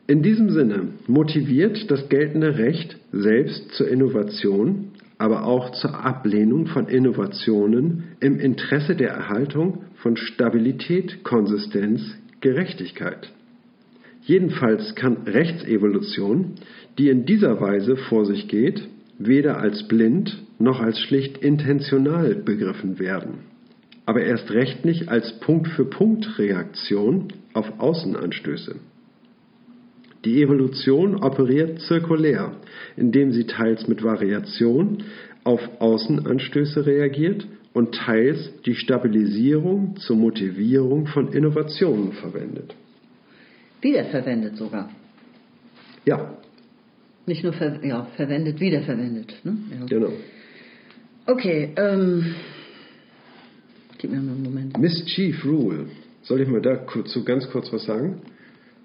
In 0.06 0.22
diesem 0.22 0.50
Sinne 0.50 0.88
motiviert 1.06 1.90
das 1.90 2.08
geltende 2.08 2.58
Recht 2.58 2.98
selbst 3.12 3.72
zur 3.72 3.88
Innovation, 3.88 4.92
aber 5.16 5.44
auch 5.44 5.70
zur 5.70 6.04
Ablehnung 6.04 6.66
von 6.66 6.88
Innovationen 6.88 8.04
im 8.20 8.38
Interesse 8.40 8.96
der 8.96 9.10
Erhaltung 9.10 9.84
von 9.96 10.16
Stabilität, 10.16 11.22
Konsistenz, 11.22 12.02
Gerechtigkeit. 12.40 13.32
Jedenfalls 14.24 14.94
kann 14.96 15.18
Rechtsevolution, 15.26 16.56
die 16.98 17.08
in 17.08 17.24
dieser 17.24 17.60
Weise 17.60 17.96
vor 17.96 18.26
sich 18.26 18.48
geht, 18.48 18.88
weder 19.18 19.58
als 19.58 19.86
blind 19.86 20.42
noch 20.62 20.80
als 20.80 20.98
schlicht 21.00 21.38
intentional 21.38 22.34
begriffen 22.36 22.98
werden, 22.98 23.40
aber 24.06 24.22
erst 24.22 24.50
recht 24.50 24.84
nicht 24.84 25.08
als 25.08 25.38
Punkt-für-Punkt-Reaktion 25.40 27.28
auf 27.52 27.80
Außenanstöße. 27.80 28.76
Die 30.24 30.40
Evolution 30.40 31.16
operiert 31.16 31.80
zirkulär, 31.80 32.52
indem 32.96 33.32
sie 33.32 33.44
teils 33.44 33.88
mit 33.88 34.04
Variation 34.04 35.02
auf 35.42 35.60
Außenanstöße 35.80 36.86
reagiert 36.86 37.46
und 37.72 37.94
teils 37.94 38.52
die 38.64 38.76
Stabilisierung 38.76 39.96
zur 39.96 40.16
Motivierung 40.16 41.08
von 41.08 41.32
Innovationen 41.32 42.12
verwendet. 42.12 42.76
Wiederverwendet 43.80 44.56
sogar. 44.56 44.90
Ja, 46.04 46.38
Nicht 47.26 47.42
nur 47.42 47.52
ver 47.52 47.84
ja, 47.84 48.04
verwendet, 48.16 48.60
wiederverwendet. 48.60 49.34
Ne? 49.42 49.56
Ja. 49.80 49.86
genau. 49.86 50.12
Okay, 51.26 51.72
ähm, 51.76 52.34
gib 53.98 54.10
mir 54.10 54.20
mal 54.20 54.32
einen 54.32 54.42
Moment. 54.42 54.78
Mischief 54.78 55.44
Rule. 55.44 55.86
Soll 56.22 56.40
ich 56.40 56.48
mal 56.48 56.60
dazu 56.60 57.24
ganz 57.24 57.48
kurz 57.50 57.72
was 57.72 57.84
sagen? 57.84 58.22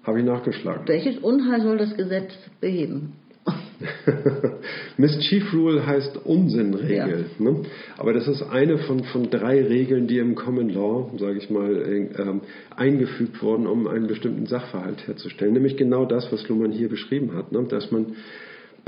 Habe 0.04 0.20
ich 0.20 0.24
nachgeschlagen. 0.24 0.86
Welches 0.86 1.18
Unheil 1.18 1.62
soll 1.62 1.78
das 1.78 1.96
Gesetz 1.96 2.32
beheben? 2.60 3.14
Mischief 4.96 5.52
Rule 5.52 5.86
heißt 5.86 6.16
Unsinnregel. 6.24 7.26
Ne? 7.38 7.62
Aber 7.96 8.12
das 8.12 8.28
ist 8.28 8.42
eine 8.42 8.78
von, 8.78 9.04
von 9.04 9.30
drei 9.30 9.62
Regeln, 9.62 10.06
die 10.06 10.18
im 10.18 10.34
Common 10.34 10.68
Law, 10.68 11.10
sage 11.18 11.38
ich 11.38 11.50
mal, 11.50 12.10
ähm, 12.18 12.40
eingefügt 12.74 13.42
wurden, 13.42 13.66
um 13.66 13.86
einen 13.86 14.06
bestimmten 14.06 14.46
Sachverhalt 14.46 15.06
herzustellen. 15.06 15.54
Nämlich 15.54 15.76
genau 15.76 16.04
das, 16.04 16.30
was 16.32 16.48
Luhmann 16.48 16.72
hier 16.72 16.88
beschrieben 16.88 17.34
hat, 17.34 17.52
ne? 17.52 17.64
dass 17.68 17.90
man 17.90 18.16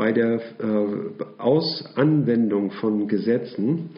bei 0.01 0.13
der 0.13 0.37
äh, 0.37 0.41
Ausanwendung 1.37 2.71
von 2.71 3.07
Gesetzen 3.07 3.91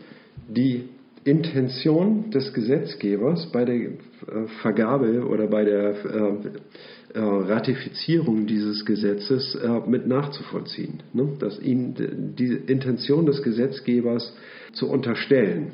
die 0.49 0.89
Intention 1.23 2.33
des 2.33 2.53
Gesetzgebers 2.53 3.53
bei 3.53 3.65
der 3.65 3.77
äh, 3.77 3.91
Vergabe 4.63 5.25
oder 5.25 5.47
bei 5.47 5.65
der 5.65 5.91
äh, 5.91 7.15
äh, 7.15 7.21
Ratifizierung 7.21 8.47
dieses 8.49 8.85
Gesetzes 8.85 9.55
äh, 9.55 9.89
mit 9.89 10.09
nachzuvollziehen. 10.09 11.05
Ne? 11.13 11.29
Dass 11.39 11.61
d- 11.61 11.95
die 12.37 12.53
Intention 12.67 13.25
des 13.25 13.41
Gesetzgebers 13.41 14.35
zu 14.73 14.91
unterstellen. 14.91 15.71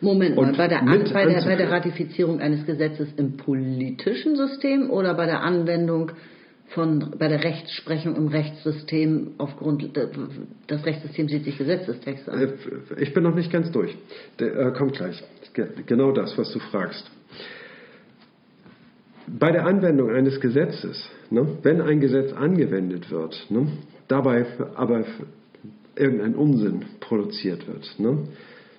Moment 0.00 0.36
mal, 0.36 0.50
Und 0.50 0.56
bei 0.56 0.68
der, 0.68 0.82
An 0.82 1.02
bei, 1.12 1.26
der, 1.26 1.42
bei 1.42 1.56
der 1.56 1.68
Ratifizierung 1.72 2.38
eines 2.38 2.64
Gesetzes 2.64 3.08
im 3.16 3.36
politischen 3.36 4.36
System 4.36 4.88
oder 4.88 5.14
bei 5.14 5.26
der 5.26 5.42
Anwendung 5.42 6.12
von, 6.70 7.14
bei 7.18 7.28
der 7.28 7.42
Rechtsprechung 7.42 8.16
im 8.16 8.28
Rechtssystem 8.28 9.32
aufgrund, 9.38 9.90
das 10.66 10.84
Rechtssystem 10.84 11.28
sieht 11.28 11.44
sich 11.44 11.56
Gesetzestext 11.56 12.28
an. 12.28 12.40
Äh, 12.40 12.52
ich 12.98 13.14
bin 13.14 13.22
noch 13.22 13.34
nicht 13.34 13.50
ganz 13.50 13.70
durch. 13.72 13.96
Der, 14.38 14.54
äh, 14.54 14.72
kommt 14.72 14.94
gleich. 14.94 15.22
Genau 15.86 16.12
das, 16.12 16.36
was 16.36 16.52
du 16.52 16.58
fragst. 16.58 17.10
Bei 19.26 19.50
der 19.50 19.66
Anwendung 19.66 20.10
eines 20.10 20.40
Gesetzes, 20.40 21.08
ne, 21.30 21.58
wenn 21.62 21.80
ein 21.80 22.00
Gesetz 22.00 22.32
angewendet 22.32 23.10
wird, 23.10 23.46
ne, 23.50 23.66
dabei 24.06 24.46
aber 24.74 25.04
irgendein 25.96 26.34
Unsinn 26.34 26.84
produziert 27.00 27.66
wird, 27.66 27.94
ne, 27.98 28.28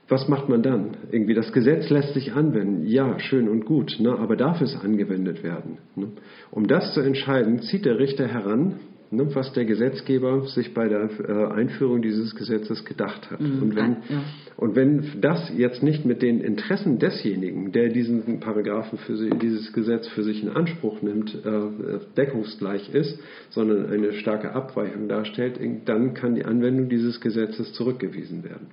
was 0.10 0.28
macht 0.28 0.50
man 0.50 0.64
dann? 0.64 0.98
Irgendwie 1.12 1.34
das 1.34 1.52
Gesetz 1.54 1.90
lässt 1.90 2.14
sich 2.14 2.34
anwenden, 2.34 2.86
ja, 2.86 3.20
schön 3.20 3.48
und 3.48 3.66
gut, 3.66 3.98
ne, 4.00 4.18
aber 4.18 4.36
darf 4.36 4.60
es 4.62 4.76
angewendet 4.76 5.44
werden? 5.44 5.78
Ne? 5.96 6.08
Um 6.52 6.68
das 6.68 6.94
zu 6.94 7.02
entscheiden, 7.02 7.62
zieht 7.62 7.86
der 7.86 8.00
Richter 8.00 8.28
heran, 8.28 8.80
ne, 9.12 9.28
was 9.36 9.54
der 9.54 9.66
Gesetzgeber 9.66 10.48
sich 10.48 10.74
bei 10.74 10.88
der 10.88 11.10
äh, 11.28 11.54
Einführung 11.54 12.02
dieses 12.02 12.36
Gesetzes 12.36 12.86
gedacht 12.86 13.30
hat. 13.30 13.40
Mhm. 13.40 13.62
Und, 13.62 13.76
wenn, 13.76 13.92
ja. 14.10 14.24
und 14.58 14.76
wenn 14.76 15.22
das 15.22 15.52
jetzt 15.56 15.84
nicht 15.84 16.06
mit 16.06 16.22
den 16.22 16.42
Interessen 16.42 16.98
desjenigen, 16.98 17.72
der 17.72 17.90
diesen 17.90 18.40
Paragraphen 18.40 18.98
für 19.00 19.16
sie, 19.16 19.30
dieses 19.30 19.74
Gesetz 19.74 20.08
für 20.08 20.24
sich 20.24 20.42
in 20.42 20.50
Anspruch 20.50 21.02
nimmt, 21.02 21.36
äh, 21.46 22.00
deckungsgleich 22.18 22.94
ist, 22.94 23.20
sondern 23.50 23.88
eine 23.92 24.14
starke 24.14 24.54
Abweichung 24.54 25.08
darstellt, 25.08 25.60
dann 25.86 26.14
kann 26.14 26.36
die 26.36 26.46
Anwendung 26.46 26.90
dieses 26.90 27.22
Gesetzes 27.22 27.74
zurückgewiesen 27.74 28.44
werden. 28.44 28.68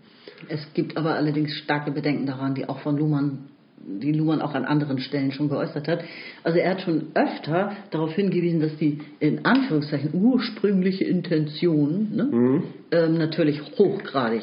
Es 0.49 0.73
gibt 0.75 0.97
aber 0.97 1.15
allerdings 1.15 1.53
starke 1.53 1.91
Bedenken 1.91 2.27
daran, 2.27 2.55
die 2.55 2.69
auch 2.69 2.81
von 2.81 2.97
Luhmann 2.97 3.49
die 3.87 4.13
Luhmann 4.13 4.43
auch 4.43 4.55
an 4.55 4.65
anderen 4.65 4.99
Stellen 4.99 5.33
schon 5.33 5.49
geäußert 5.49 5.87
hat. 5.87 6.01
Also 6.43 6.59
er 6.59 6.73
hat 6.73 6.81
schon 6.81 7.09
öfter 7.15 7.77
darauf 7.91 8.13
hingewiesen, 8.15 8.61
dass 8.61 8.77
die 8.77 8.99
in 9.21 9.45
Anführungszeichen 9.45 10.11
ursprüngliche 10.13 11.05
Intention 11.05 12.09
ne, 12.15 12.25
mhm. 12.25 12.63
ähm, 12.91 13.19
natürlich 13.19 13.61
hochgradig 13.79 14.43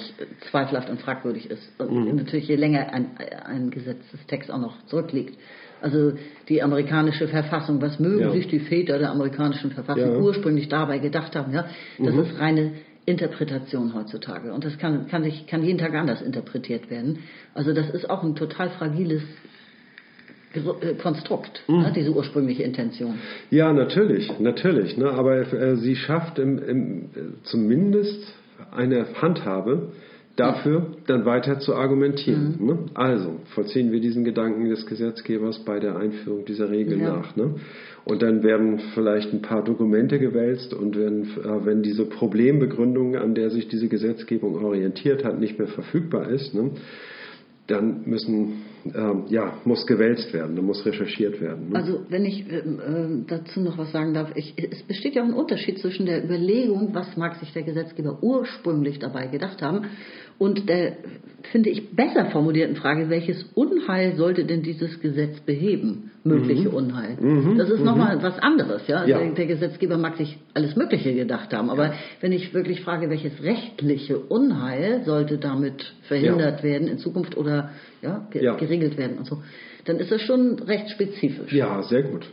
zweifelhaft 0.50 0.89
und 0.89 1.02
fragwürdig 1.02 1.50
ist. 1.50 1.72
Und 1.78 2.10
mhm. 2.10 2.16
natürlich 2.16 2.48
je 2.48 2.56
länger 2.56 2.94
ein, 2.94 3.12
ein 3.46 3.70
Gesetzestext 3.70 4.50
auch 4.50 4.60
noch 4.60 4.86
zurückliegt. 4.86 5.38
Also 5.82 6.14
die 6.48 6.64
amerikanische 6.64 7.28
Verfassung, 7.28 7.82
was 7.82 8.00
mögen 8.00 8.22
ja. 8.22 8.32
sich 8.32 8.48
die 8.48 8.60
Väter 8.60 9.00
der 9.00 9.12
amerikanischen 9.12 9.72
Verfassung 9.72 10.14
ja. 10.14 10.18
ursprünglich 10.18 10.70
dabei 10.70 11.00
gedacht 11.00 11.36
haben, 11.36 11.52
ja, 11.52 11.66
das 12.00 12.14
mhm. 12.14 12.22
ist 12.22 12.39
reine 12.39 12.72
Interpretation 13.06 13.93
heutzutage. 13.93 14.54
Und 14.54 14.64
das 14.64 14.78
kann, 14.78 15.08
kann, 15.08 15.24
sich, 15.24 15.47
kann 15.47 15.64
jeden 15.64 15.80
Tag 15.80 15.93
anders 15.93 16.22
interpretiert 16.22 16.89
werden. 16.89 17.20
Also 17.54 17.74
das 17.74 17.89
ist 17.89 18.10
auch 18.10 18.24
ein 18.24 18.36
total 18.36 18.70
fragiles 18.70 19.24
äh, 20.54 20.93
Konstrukt, 20.95 21.64
mhm. 21.68 21.82
ne, 21.82 21.93
diese 21.95 22.12
ursprüngliche 22.12 22.64
Intention. 22.64 23.20
Ja, 23.49 23.74
natürlich, 23.74 24.39
natürlich. 24.39 24.97
Ne, 24.97 25.10
aber 25.10 25.51
äh, 25.51 25.76
sie 25.78 25.95
schafft 25.95 26.39
im, 26.39 26.60
im, 26.60 27.04
äh, 27.04 27.43
zumindest 27.43 28.24
eine 28.72 29.06
Handhabe, 29.22 29.91
dafür 30.36 30.88
dann 31.05 31.25
weiter 31.25 31.59
zu 31.59 31.75
argumentieren. 31.75 32.57
Mhm. 32.59 32.65
Ne? 32.65 32.77
Also 32.95 33.39
vollziehen 33.53 33.91
wir 33.91 33.99
diesen 33.99 34.23
Gedanken 34.23 34.69
des 34.69 34.86
Gesetzgebers 34.86 35.59
bei 35.59 35.79
der 35.79 35.95
Einführung 35.97 36.45
dieser 36.45 36.71
Regel 36.71 36.99
ja. 36.99 37.17
nach. 37.17 37.36
Ne? 37.36 37.55
Und 38.05 38.21
dann 38.21 38.43
werden 38.43 38.79
vielleicht 38.93 39.31
ein 39.31 39.41
paar 39.41 39.63
Dokumente 39.63 40.19
gewälzt 40.19 40.73
und 40.73 40.97
wenn, 40.97 41.23
äh, 41.23 41.65
wenn 41.65 41.84
diese 41.84 42.05
Problembegründung, 42.05 43.15
an 43.15 43.36
der 43.36 43.49
sich 43.51 43.67
diese 43.67 43.88
Gesetzgebung 43.88 44.63
orientiert 44.63 45.23
hat, 45.23 45.39
nicht 45.39 45.59
mehr 45.59 45.67
verfügbar 45.67 46.29
ist, 46.29 46.53
ne? 46.53 46.71
dann 47.67 48.01
müssen, 48.05 48.63
ähm, 48.93 49.23
ja, 49.29 49.53
muss 49.63 49.88
gewälzt 49.88 50.34
werden, 50.34 50.57
dann 50.57 50.65
muss 50.65 50.86
recherchiert 50.86 51.39
werden. 51.39 51.69
Ne? 51.69 51.75
Also 51.75 52.01
wenn 52.09 52.25
ich 52.25 52.51
äh, 52.51 52.61
dazu 53.25 53.61
noch 53.61 53.77
was 53.77 53.91
sagen 53.93 54.13
darf, 54.13 54.31
ich, 54.36 54.53
es 54.57 54.84
besteht 54.84 55.15
ja 55.15 55.23
auch 55.23 55.27
ein 55.27 55.34
Unterschied 55.34 55.79
zwischen 55.79 56.05
der 56.05 56.25
Überlegung, 56.25 56.89
was 56.93 57.15
mag 57.15 57.36
sich 57.38 57.53
der 57.53 57.63
Gesetzgeber 57.63 58.19
ursprünglich 58.21 58.99
dabei 58.99 59.27
gedacht 59.27 59.61
haben, 59.61 59.86
und 60.44 60.68
der, 60.68 60.98
finde 61.54 61.70
ich, 61.70 61.96
besser 61.96 62.26
formulierten 62.26 62.76
Frage, 62.76 63.10
welches 63.10 63.44
Unheil 63.56 64.18
sollte 64.18 64.44
denn 64.44 64.62
dieses 64.62 65.00
Gesetz 65.00 65.39
beheben? 65.39 66.12
Mögliche 66.26 66.68
mhm. 66.68 66.76
Unheil. 66.76 67.16
Mhm. 67.18 67.58
Das 67.58 67.70
ist 67.70 67.80
mhm. 67.80 67.86
nochmal 67.86 68.22
was 68.22 68.39
anderes, 68.39 68.86
ja? 68.88 69.06
ja. 69.06 69.20
Der, 69.20 69.32
der, 69.32 69.46
Gesetzgeber 69.46 69.98
mag 69.98 70.18
sich 70.18 70.38
alles 70.54 70.76
Mögliche 70.76 71.14
gedacht 71.14 71.54
haben, 71.54 71.70
aber 71.70 71.86
ja. 71.88 71.94
wenn 72.20 72.34
ich 72.34 72.54
wirklich 72.54 72.82
frage, 72.82 73.10
welches 73.10 73.41
rechtliche 73.41 74.20
Unheil 74.20 75.04
sollte 75.06 75.38
damit 75.38 75.94
verhindert 76.10 76.60
ja. 76.60 76.64
werden 76.64 76.89
in 76.89 76.98
Zukunft 76.98 77.38
oder 77.38 77.70
ja, 78.02 78.28
geregelt 78.32 78.98
werden 78.98 79.18
und 79.18 79.26
so, 79.26 79.41
dann 79.86 79.98
ist 79.98 80.12
das 80.12 80.22
schon 80.22 80.60
recht 80.60 80.89
spezifisch. 80.89 81.54
Ja, 81.54 81.84
sehr 81.84 82.04
gut. 82.04 82.28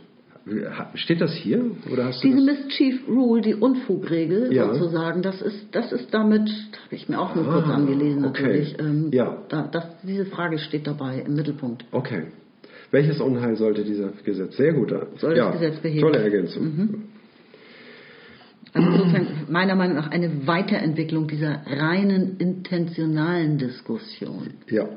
Steht 0.95 1.21
das 1.21 1.33
hier? 1.33 1.63
Oder 1.91 2.05
hast 2.05 2.23
Diese 2.23 2.41
Mischief 2.41 3.07
Rule, 3.07 3.41
die 3.41 3.53
Unfugregel 3.53 4.51
ja. 4.51 4.73
sozusagen, 4.73 5.21
das 5.21 5.39
ist, 5.41 5.67
das 5.71 5.91
ist 5.91 6.11
damit, 6.11 6.49
habe 6.49 6.95
ich 6.95 7.07
mir 7.07 7.19
auch 7.19 7.35
nur 7.35 7.47
ah, 7.47 7.53
kurz 7.53 7.67
angelesen 7.67 8.25
okay. 8.25 8.41
natürlich. 8.41 8.79
Ähm, 8.79 9.09
ja. 9.11 9.37
Da, 9.49 9.67
das, 9.71 9.85
diese 10.01 10.25
Frage 10.25 10.57
steht 10.57 10.87
dabei 10.87 11.23
im 11.25 11.35
Mittelpunkt. 11.35 11.85
Okay. 11.91 12.23
Welches 12.89 13.21
Unheil 13.21 13.55
sollte 13.55 13.83
dieser 13.83 14.09
Gesetz? 14.25 14.57
Sehr 14.57 14.73
gut. 14.73 14.93
Soll 15.17 15.37
ja, 15.37 15.51
das 15.51 15.59
Gesetz 15.59 15.79
beheben? 15.79 16.01
Tolle 16.01 16.19
Ergänzung. 16.19 16.63
Mhm. 16.63 17.03
Also 18.73 18.91
sozusagen 18.97 19.27
meiner 19.49 19.75
Meinung 19.75 19.97
nach 19.97 20.09
eine 20.09 20.47
Weiterentwicklung 20.47 21.27
dieser 21.27 21.61
reinen 21.67 22.37
intentionalen 22.37 23.57
Diskussion. 23.57 24.51
Ja. 24.69 24.89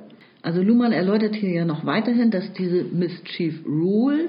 Also 0.42 0.62
Luhmann 0.62 0.92
erläutert 0.92 1.34
hier 1.34 1.50
ja 1.50 1.64
noch 1.64 1.86
weiterhin, 1.86 2.30
dass 2.30 2.52
diese 2.52 2.84
Mischief 2.84 3.64
Rule 3.66 4.28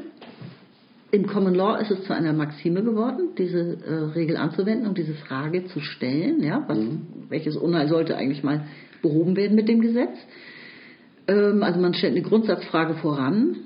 im 1.12 1.28
Common 1.28 1.56
Law 1.56 1.78
ist 1.78 1.92
es 1.92 2.04
zu 2.04 2.14
einer 2.14 2.34
Maxime 2.34 2.84
geworden, 2.84 3.30
diese 3.38 3.78
äh, 3.86 3.94
Regel 4.16 4.38
anzuwenden 4.38 4.88
und 4.88 4.98
diese 4.98 5.14
Frage 5.14 5.66
zu 5.66 5.80
stellen, 5.80 6.44
ja, 6.44 6.64
was, 6.68 6.78
mhm. 6.78 7.08
welches 7.30 7.56
Unheil 7.56 7.88
sollte 7.88 8.18
eigentlich 8.18 8.44
mal 8.44 8.66
behoben 9.02 9.36
werden 9.36 9.56
mit 9.56 9.70
dem 9.70 9.82
Gesetz. 9.82 10.18
Ähm, 11.28 11.64
also 11.64 11.80
man 11.80 11.94
stellt 11.94 12.14
eine 12.14 12.24
Grundsatzfrage 12.24 12.96
voran. 12.96 13.58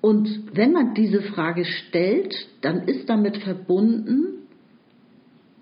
Und 0.00 0.54
wenn 0.54 0.72
man 0.72 0.94
diese 0.94 1.22
Frage 1.22 1.64
stellt, 1.64 2.34
dann 2.60 2.88
ist 2.88 3.08
damit 3.08 3.38
verbunden, 3.38 4.46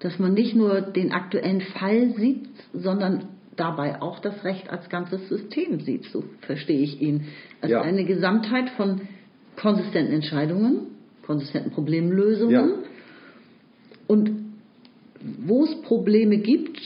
dass 0.00 0.18
man 0.18 0.34
nicht 0.34 0.56
nur 0.56 0.80
den 0.80 1.12
aktuellen 1.12 1.60
Fall 1.60 2.14
sieht, 2.16 2.48
sondern 2.72 3.28
dabei 3.54 4.02
auch 4.02 4.18
das 4.18 4.42
Recht 4.42 4.70
als 4.70 4.88
ganzes 4.88 5.28
System 5.28 5.80
sieht. 5.80 6.06
So 6.06 6.24
verstehe 6.40 6.80
ich 6.80 7.00
ihn. 7.00 7.26
Als 7.60 7.70
ja. 7.70 7.82
eine 7.82 8.04
Gesamtheit 8.04 8.70
von 8.70 9.02
konsistenten 9.56 10.12
Entscheidungen, 10.12 10.86
konsistenten 11.26 11.70
Problemlösungen. 11.70 12.52
Ja. 12.52 12.68
Und 14.06 14.30
wo 15.46 15.64
es 15.64 15.82
Probleme 15.82 16.38
gibt, 16.38 16.78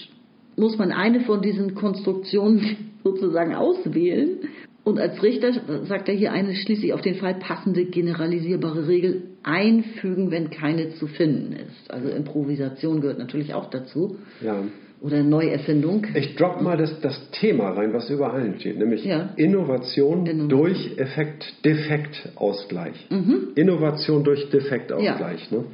muss 0.56 0.78
man 0.78 0.92
eine 0.92 1.20
von 1.20 1.42
diesen 1.42 1.74
Konstruktionen 1.74 2.76
sozusagen 3.04 3.54
auswählen. 3.54 4.38
Und 4.84 5.00
als 5.00 5.20
Richter 5.22 5.52
sagt 5.86 6.08
er 6.08 6.14
hier 6.14 6.32
eine 6.32 6.54
schließlich 6.54 6.92
auf 6.92 7.00
den 7.00 7.16
Fall 7.16 7.34
passende 7.34 7.86
generalisierbare 7.86 8.86
Regel 8.86 9.22
einfügen, 9.42 10.30
wenn 10.30 10.50
keine 10.50 10.94
zu 10.94 11.08
finden 11.08 11.54
ist. 11.54 11.90
Also 11.90 12.08
Improvisation 12.08 13.00
gehört 13.00 13.18
natürlich 13.18 13.52
auch 13.52 13.68
dazu. 13.68 14.18
Ja 14.40 14.62
oder 15.00 15.22
Neuerfindung. 15.22 16.06
Ich 16.14 16.36
drop 16.36 16.60
mal 16.62 16.76
das, 16.76 17.00
das 17.00 17.30
Thema 17.32 17.70
rein, 17.70 17.92
was 17.92 18.08
über 18.10 18.32
allen 18.32 18.58
steht, 18.58 18.78
nämlich 18.78 19.04
ja. 19.04 19.30
Innovation, 19.36 20.26
Innovation, 20.26 20.48
durch 20.48 20.98
Effekt, 20.98 21.64
Defektausgleich. 21.64 23.06
Mhm. 23.10 23.48
Innovation 23.54 24.24
durch 24.24 24.48
Defektausgleich. 24.50 25.50
Ja. 25.50 25.58
Ne? 25.58 25.64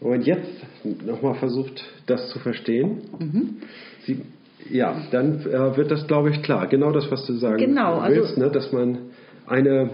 Und 0.00 0.26
jetzt 0.26 0.48
nochmal 1.06 1.34
versucht, 1.34 1.84
das 2.06 2.30
zu 2.30 2.38
verstehen. 2.38 3.02
Mhm. 3.18 3.56
Sie, 4.04 4.22
ja, 4.70 5.02
dann 5.10 5.40
äh, 5.40 5.76
wird 5.76 5.90
das, 5.90 6.06
glaube 6.06 6.30
ich, 6.30 6.42
klar. 6.42 6.66
Genau 6.68 6.92
das, 6.92 7.10
was 7.10 7.26
du 7.26 7.34
sagen 7.34 7.58
genau, 7.58 8.02
willst, 8.06 8.30
also, 8.30 8.40
ne? 8.40 8.50
dass 8.50 8.72
man 8.72 8.98
eine 9.46 9.90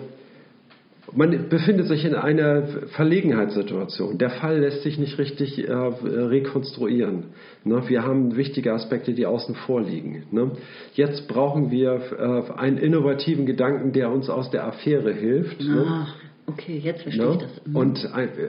man 1.17 1.49
befindet 1.49 1.87
sich 1.87 2.05
in 2.05 2.15
einer 2.15 2.67
Verlegenheitssituation. 2.95 4.19
Der 4.19 4.31
Fall 4.31 4.61
lässt 4.61 4.83
sich 4.83 4.99
nicht 4.99 5.19
richtig 5.19 5.67
äh, 5.67 5.73
rekonstruieren. 5.73 7.25
Ne? 7.65 7.83
Wir 7.89 8.03
haben 8.03 8.37
wichtige 8.37 8.75
Aspekte, 8.75 9.15
die 9.15 9.25
außen 9.25 9.55
vor 9.55 9.81
liegen. 9.81 10.25
Ne? 10.31 10.53
Jetzt 10.93 11.27
brauchen 11.27 11.71
wir 11.71 12.01
äh, 12.19 12.59
einen 12.59 12.77
innovativen 12.77 13.47
Gedanken, 13.47 13.93
der 13.93 14.11
uns 14.11 14.29
aus 14.29 14.51
der 14.51 14.67
Affäre 14.67 15.13
hilft. 15.13 15.63
Ne? 15.63 16.07
Okay, 16.49 16.79
jetzt 16.79 17.03
verstehe 17.03 17.27
ne? 17.27 17.33
ich 17.33 17.39
das. 17.39 17.67
Mhm. 17.67 17.77
Und 17.77 18.09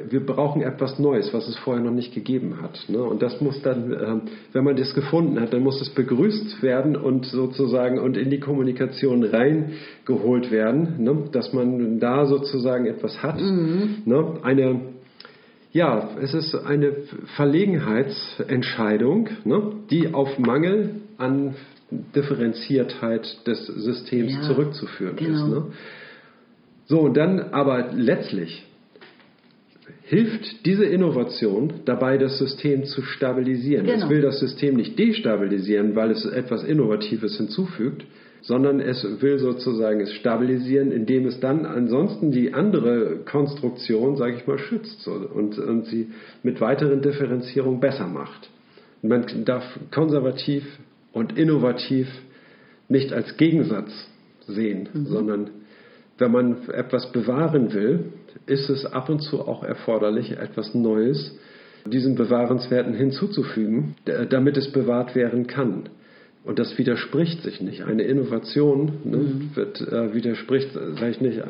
wir 0.10 0.24
brauchen 0.24 0.62
etwas 0.62 1.00
Neues, 1.00 1.34
was 1.34 1.48
es 1.48 1.58
vorher 1.58 1.84
noch 1.84 1.92
nicht 1.92 2.14
gegeben 2.14 2.62
hat. 2.62 2.86
Ne? 2.90 3.02
Und 3.02 3.24
das 3.24 3.42
muss 3.42 3.60
dann, 3.64 3.92
ähm, 3.92 4.22
wenn 4.54 4.64
man 4.64 4.76
das 4.76 4.94
gefunden 4.94 5.40
hat, 5.40 5.52
dann 5.52 5.64
muss 5.64 5.82
es 5.82 5.90
begrüßt 5.90 6.62
werden 6.62 6.96
und 6.96 7.26
sozusagen 7.26 7.98
und 8.00 8.16
in 8.16 8.30
die 8.30 8.40
Kommunikation 8.40 9.24
reingeholt 9.24 10.52
werden, 10.52 11.04
ne? 11.04 11.24
dass 11.32 11.54
man 11.54 12.00
da 12.00 12.28
sozusagen 12.28 12.86
etwas 12.86 13.24
hat. 13.24 13.42
Mhm. 13.42 14.04
Ne? 14.06 14.40
Eine, 14.44 14.80
ja, 15.72 16.12
es 16.22 16.36
ist 16.36 16.54
eine 16.54 16.94
Verlegenheitsentscheidung, 17.36 19.30
ne? 19.44 19.72
die 19.90 20.14
auf 20.14 20.38
Mangel 20.38 21.02
an 21.18 21.56
Differenziertheit 21.90 23.48
des 23.48 23.66
Systems 23.66 24.34
ja, 24.34 24.42
zurückzuführen 24.42 25.16
genau. 25.16 25.34
ist. 25.34 25.48
Ne? 25.48 25.64
So, 26.88 27.02
und 27.02 27.16
dann 27.16 27.40
aber 27.40 27.92
letztlich 27.94 28.66
hilft 30.04 30.66
diese 30.66 30.86
Innovation 30.86 31.82
dabei, 31.86 32.18
das 32.18 32.38
System 32.38 32.86
zu 32.86 33.02
stabilisieren. 33.02 33.86
Genau. 33.86 34.06
Es 34.06 34.10
will 34.10 34.22
das 34.22 34.40
System 34.40 34.76
nicht 34.76 34.98
destabilisieren, 34.98 35.96
weil 35.96 36.12
es 36.12 36.26
etwas 36.26 36.64
Innovatives 36.64 37.38
hinzufügt, 37.38 38.06
sondern 38.42 38.80
es 38.80 39.06
will 39.22 39.38
sozusagen 39.40 40.00
es 40.00 40.14
stabilisieren, 40.14 40.94
indem 40.94 41.26
es 41.26 41.42
dann 41.42 41.66
ansonsten 41.66 42.32
die 42.32 42.54
andere 42.54 43.18
Konstruktion, 43.26 44.16
sage 44.16 44.38
ich 44.38 44.48
mal, 44.48 44.58
schützt 44.58 45.06
und, 45.08 45.60
und 45.60 45.86
sie 45.88 46.08
mit 46.44 46.62
weiteren 46.62 47.02
Differenzierungen 47.02 47.82
besser 47.82 48.08
macht. 48.08 48.50
Man 49.02 49.26
darf 49.44 49.64
konservativ 49.92 50.64
und 51.12 51.38
innovativ 51.38 52.08
nicht 52.88 53.12
als 53.12 53.36
Gegensatz 53.36 53.92
sehen, 54.48 54.88
mhm. 54.94 55.06
sondern 55.06 55.50
wenn 56.18 56.32
man 56.32 56.70
etwas 56.70 57.12
bewahren 57.12 57.74
will, 57.74 58.06
ist 58.46 58.70
es 58.70 58.86
ab 58.86 59.10
und 59.10 59.20
zu 59.20 59.42
auch 59.42 59.64
erforderlich, 59.64 60.32
etwas 60.32 60.74
Neues 60.74 61.38
diesen 61.86 62.16
Bewahrenswerten 62.16 62.94
hinzuzufügen, 62.94 63.96
damit 64.30 64.58
es 64.58 64.72
bewahrt 64.72 65.16
werden 65.16 65.48
kann. 65.48 65.90
Und 66.44 66.60
das 66.60 66.78
widerspricht 66.78 67.44
sich 67.44 67.60
nicht. 67.60 67.84
Eine 67.84 68.04
Innovation 68.04 68.94
ne, 69.04 69.18
mhm. 69.18 69.50
wird, 69.54 69.82
äh, 69.82 70.14
widerspricht, 70.14 70.70
sag 70.72 71.10
ich 71.10 71.20
nicht, 71.20 71.42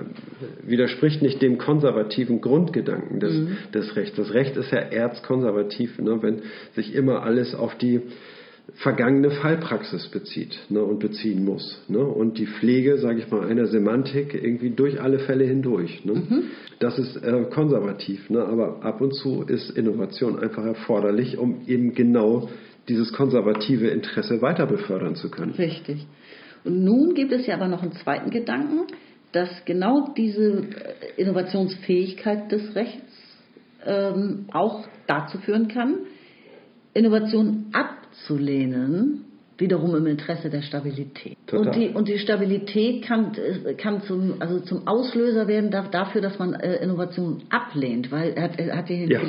widerspricht 0.65 1.21
nicht 1.21 1.39
dem 1.39 1.59
konservativen 1.59 2.41
Grundgedanken 2.41 3.19
des, 3.19 3.33
mhm. 3.33 3.57
des 3.75 3.95
Rechts. 3.95 4.17
Das 4.17 4.33
Recht 4.33 4.57
ist 4.57 4.71
ja 4.71 4.79
erzkonservativ, 4.79 5.99
ne, 5.99 6.17
wenn 6.23 6.41
sich 6.73 6.95
immer 6.95 7.21
alles 7.21 7.53
auf 7.53 7.75
die 7.75 8.01
vergangene 8.73 9.31
Fallpraxis 9.31 10.07
bezieht 10.09 10.59
ne, 10.69 10.83
und 10.83 10.99
beziehen 10.99 11.43
muss. 11.43 11.81
Ne, 11.87 11.99
und 11.99 12.37
die 12.37 12.47
Pflege, 12.47 12.97
sage 12.97 13.19
ich 13.19 13.31
mal, 13.31 13.47
einer 13.47 13.67
Semantik 13.67 14.33
irgendwie 14.33 14.71
durch 14.71 15.01
alle 15.01 15.19
Fälle 15.19 15.45
hindurch. 15.45 16.03
Ne. 16.05 16.13
Mhm. 16.13 16.43
Das 16.79 16.99
ist 16.99 17.15
äh, 17.17 17.45
konservativ, 17.51 18.29
ne, 18.29 18.43
aber 18.43 18.83
ab 18.83 19.01
und 19.01 19.13
zu 19.15 19.43
ist 19.43 19.69
Innovation 19.71 20.39
einfach 20.39 20.65
erforderlich, 20.65 21.37
um 21.37 21.61
eben 21.65 21.93
genau 21.93 22.49
dieses 22.87 23.11
konservative 23.13 23.87
Interesse 23.87 24.41
weiter 24.41 24.65
befördern 24.65 25.15
zu 25.15 25.29
können. 25.29 25.53
Richtig. 25.53 26.05
Und 26.63 26.83
nun 26.83 27.13
gibt 27.13 27.31
es 27.31 27.47
ja 27.47 27.55
aber 27.55 27.67
noch 27.67 27.81
einen 27.81 27.93
zweiten 27.93 28.29
Gedanken, 28.29 28.87
dass 29.31 29.49
genau 29.65 30.13
diese 30.15 30.59
äh, 30.59 31.21
Innovationsfähigkeit 31.21 32.51
des 32.51 32.75
Rechts 32.75 33.13
ähm, 33.85 34.45
auch 34.51 34.85
dazu 35.07 35.37
führen 35.39 35.67
kann, 35.67 35.99
Innovationen 36.93 37.67
abzulehnen, 38.17 39.25
wiederum 39.57 39.95
im 39.95 40.05
Interesse 40.05 40.49
der 40.49 40.61
Stabilität. 40.61 41.37
Total. 41.47 41.67
Und 41.67 41.75
die, 41.75 41.89
und 41.89 42.07
die 42.07 42.19
Stabilität 42.19 43.03
kann, 43.03 43.31
kann 43.77 44.01
zum, 44.03 44.35
also 44.39 44.59
zum 44.59 44.87
Auslöser 44.87 45.47
werden 45.47 45.71
dafür, 45.71 46.21
dass 46.21 46.37
man 46.37 46.53
äh, 46.53 46.75
Innovationen 46.83 47.43
ablehnt, 47.49 48.11
weil 48.11 48.33
er 48.33 48.43
hat, 48.43 48.59
er 48.59 48.77
hat 48.77 48.87
hier 48.87 49.07
ja. 49.07 49.21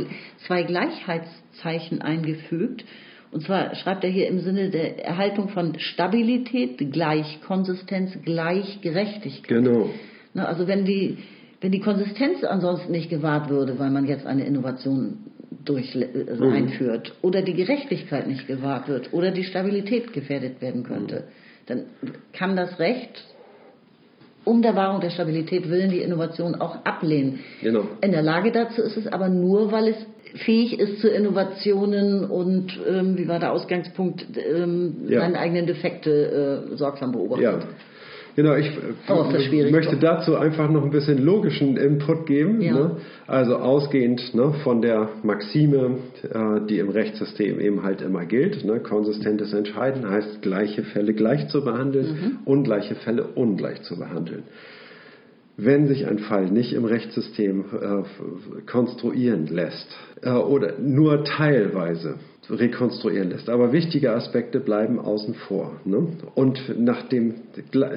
zwei 0.46 0.64
Gleichheitszeichen 0.64 2.02
eingefügt 2.02 2.84
und 3.30 3.42
zwar 3.42 3.74
schreibt 3.74 4.04
er 4.04 4.10
hier 4.10 4.28
im 4.28 4.40
Sinne 4.40 4.70
der 4.70 5.04
Erhaltung 5.04 5.50
von 5.50 5.78
Stabilität 5.78 6.78
gleich 6.92 7.40
Konsistenz 7.46 8.16
gleich 8.24 8.80
Gerechtigkeit. 8.80 9.64
Genau. 9.64 9.90
Na, 10.32 10.46
also 10.46 10.66
wenn 10.66 10.84
die, 10.86 11.18
wenn 11.60 11.72
die 11.72 11.80
Konsistenz 11.80 12.42
ansonsten 12.44 12.92
nicht 12.92 13.10
gewahrt 13.10 13.50
würde, 13.50 13.78
weil 13.78 13.90
man 13.90 14.06
jetzt 14.06 14.26
eine 14.26 14.44
Innovation 14.46 15.18
durch, 15.64 15.94
äh, 15.94 16.06
mhm. 16.34 16.52
einführt 16.52 17.14
oder 17.22 17.42
die 17.42 17.54
Gerechtigkeit 17.54 18.26
nicht 18.26 18.46
gewahrt 18.46 18.88
wird 18.88 19.12
oder 19.12 19.30
die 19.30 19.44
Stabilität 19.44 20.12
gefährdet 20.12 20.60
werden 20.60 20.82
könnte, 20.82 21.14
mhm. 21.14 21.22
dann 21.66 21.82
kann 22.32 22.56
das 22.56 22.78
Recht 22.78 23.24
um 24.44 24.62
der 24.62 24.74
Wahrung 24.74 25.00
der 25.02 25.10
Stabilität 25.10 25.68
willen 25.68 25.90
die 25.90 26.00
Innovation 26.00 26.54
auch 26.54 26.84
ablehnen. 26.84 27.40
Genau. 27.60 27.84
In 28.00 28.12
der 28.12 28.22
Lage 28.22 28.50
dazu 28.50 28.80
ist 28.80 28.96
es 28.96 29.06
aber 29.06 29.28
nur, 29.28 29.72
weil 29.72 29.88
es 29.88 29.96
fähig 30.44 30.78
ist 30.78 31.00
zu 31.00 31.08
Innovationen 31.08 32.24
und 32.24 32.78
ähm, 32.88 33.18
wie 33.18 33.28
war 33.28 33.38
der 33.38 33.52
Ausgangspunkt, 33.52 34.24
ähm, 34.36 34.96
ja. 35.08 35.20
seine 35.20 35.38
eigenen 35.38 35.66
Defekte 35.66 36.66
äh, 36.72 36.76
sorgsam 36.76 37.12
beobachtet. 37.12 37.44
Ja. 37.44 37.68
Genau, 38.38 38.54
ich 38.54 38.68
äh, 38.68 39.70
möchte 39.72 39.96
doch. 39.96 40.00
dazu 40.00 40.36
einfach 40.36 40.70
noch 40.70 40.84
ein 40.84 40.92
bisschen 40.92 41.18
logischen 41.18 41.76
Input 41.76 42.24
geben. 42.26 42.60
Ja. 42.60 42.72
Ne? 42.72 42.96
Also 43.26 43.56
ausgehend 43.56 44.32
ne, 44.32 44.54
von 44.62 44.80
der 44.80 45.08
Maxime, 45.24 45.96
äh, 46.22 46.64
die 46.68 46.78
im 46.78 46.88
Rechtssystem 46.88 47.58
eben 47.58 47.82
halt 47.82 48.00
immer 48.00 48.26
gilt, 48.26 48.64
ne? 48.64 48.78
konsistentes 48.78 49.52
Entscheiden 49.52 50.08
heißt, 50.08 50.40
gleiche 50.40 50.84
Fälle 50.84 51.14
gleich 51.14 51.48
zu 51.48 51.64
behandeln, 51.64 52.06
mhm. 52.06 52.38
ungleiche 52.44 52.94
Fälle 52.94 53.26
ungleich 53.26 53.82
zu 53.82 53.98
behandeln 53.98 54.44
wenn 55.60 55.88
sich 55.88 56.06
ein 56.06 56.20
Fall 56.20 56.52
nicht 56.52 56.72
im 56.72 56.84
Rechtssystem 56.84 57.64
äh, 57.72 58.62
konstruieren 58.70 59.48
lässt 59.48 59.88
äh, 60.22 60.30
oder 60.30 60.78
nur 60.78 61.24
teilweise 61.24 62.14
rekonstruieren 62.50 63.30
lässt. 63.30 63.48
Aber 63.48 63.72
wichtige 63.72 64.12
Aspekte 64.12 64.60
bleiben 64.60 64.98
außen 64.98 65.34
vor. 65.34 65.80
Ne? 65.84 66.08
Und 66.34 66.78
nach 66.78 67.02
dem, 67.08 67.34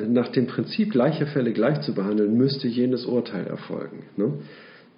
nach 0.10 0.30
dem 0.30 0.48
Prinzip, 0.48 0.92
gleiche 0.92 1.26
Fälle 1.26 1.54
gleich 1.54 1.82
zu 1.82 1.94
behandeln, 1.94 2.38
müsste 2.38 2.68
jenes 2.68 3.06
Urteil 3.06 3.48
erfolgen. 3.48 4.04
Ne? 4.18 4.34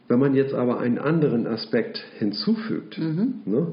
Wenn 0.07 0.19
man 0.19 0.35
jetzt 0.35 0.53
aber 0.53 0.79
einen 0.79 0.97
anderen 0.97 1.47
Aspekt 1.47 2.03
hinzufügt, 2.19 2.97
mhm. 2.97 3.41
ne, 3.45 3.67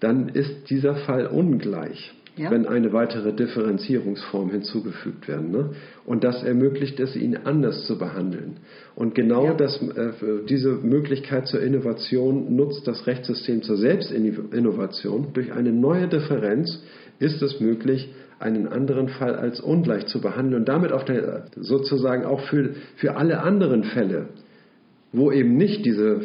dann 0.00 0.28
ist 0.28 0.70
dieser 0.70 0.94
Fall 0.94 1.26
ungleich 1.26 2.14
ja. 2.38 2.50
wenn 2.50 2.66
eine 2.66 2.92
weitere 2.92 3.32
Differenzierungsform 3.32 4.50
hinzugefügt 4.50 5.28
werden. 5.28 5.50
Ne? 5.50 5.70
Und 6.06 6.24
das 6.24 6.42
ermöglicht 6.42 6.98
es, 7.00 7.16
ihn 7.16 7.36
anders 7.36 7.86
zu 7.86 7.98
behandeln. 7.98 8.58
Und 8.94 9.14
genau 9.14 9.46
ja. 9.46 9.54
das, 9.54 9.80
äh, 9.82 10.12
diese 10.48 10.70
Möglichkeit 10.72 11.46
zur 11.46 11.60
Innovation 11.60 12.54
nutzt 12.54 12.86
das 12.86 13.06
Rechtssystem 13.06 13.62
zur 13.62 13.76
Selbstinnovation. 13.76 15.28
Durch 15.34 15.52
eine 15.52 15.72
neue 15.72 16.08
Differenz 16.08 16.82
ist 17.18 17.42
es 17.42 17.60
möglich, 17.60 18.08
einen 18.38 18.68
anderen 18.68 19.08
Fall 19.08 19.34
als 19.34 19.60
ungleich 19.60 20.06
zu 20.06 20.20
behandeln 20.20 20.60
und 20.60 20.68
damit 20.68 20.92
auf 20.92 21.04
der, 21.04 21.46
sozusagen 21.56 22.24
auch 22.24 22.40
für, 22.42 22.70
für 22.96 23.16
alle 23.16 23.40
anderen 23.42 23.82
Fälle, 23.82 24.28
wo 25.12 25.32
eben 25.32 25.56
nicht 25.56 25.84
diese 25.84 26.20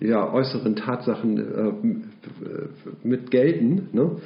ja, 0.00 0.30
äußeren 0.32 0.76
Tatsachen 0.76 1.38
äh, 1.38 3.06
mit 3.06 3.30
gelten, 3.30 3.88
ne, 3.92 4.16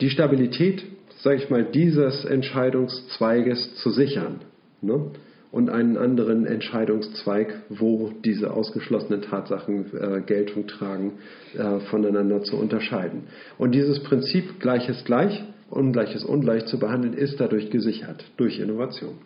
die 0.00 0.10
Stabilität, 0.10 0.84
sage 1.20 1.36
ich 1.36 1.50
mal, 1.50 1.64
dieses 1.64 2.24
Entscheidungszweiges 2.24 3.76
zu 3.76 3.90
sichern 3.90 4.40
ne? 4.80 5.10
und 5.50 5.70
einen 5.70 5.96
anderen 5.96 6.46
Entscheidungszweig, 6.46 7.62
wo 7.68 8.12
diese 8.24 8.52
ausgeschlossenen 8.52 9.22
Tatsachen 9.22 9.86
äh, 9.94 10.20
Geltung 10.20 10.66
tragen, 10.66 11.14
äh, 11.56 11.80
voneinander 11.90 12.42
zu 12.42 12.56
unterscheiden. 12.56 13.24
Und 13.56 13.74
dieses 13.74 14.02
Prinzip 14.02 14.60
Gleiches 14.60 15.04
gleich, 15.04 15.42
Ungleiches 15.70 16.24
ungleich 16.24 16.64
zu 16.64 16.78
behandeln, 16.78 17.12
ist 17.12 17.38
dadurch 17.40 17.70
gesichert, 17.70 18.24
durch 18.38 18.58
Innovation. 18.58 19.16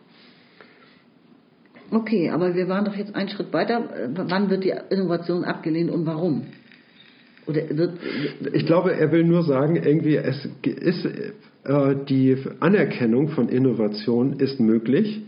Okay, 1.93 2.31
aber 2.31 2.55
wir 2.55 2.69
waren 2.69 2.85
doch 2.85 2.97
jetzt 2.97 3.15
einen 3.15 3.29
Schritt 3.29 3.53
weiter. 3.53 3.85
Wann 4.15 4.51
wird 4.51 4.65
die 4.65 4.75
Innovation 4.91 5.45
abgelehnt 5.45 5.91
und 5.91 6.07
warum? 6.07 6.47
Oder 7.47 7.77
wird 7.77 7.99
ich 8.53 8.67
glaube, 8.67 8.95
er 8.95 9.11
will 9.13 9.25
nur 9.25 9.43
sagen, 9.43 9.77
irgendwie 9.77 10.17
es 10.17 10.49
ist 10.65 11.05
äh, 11.05 11.97
die 12.09 12.37
Anerkennung 12.61 13.29
von 13.29 13.49
Innovation 13.49 14.35
ist 14.35 14.61
möglich, 14.61 15.23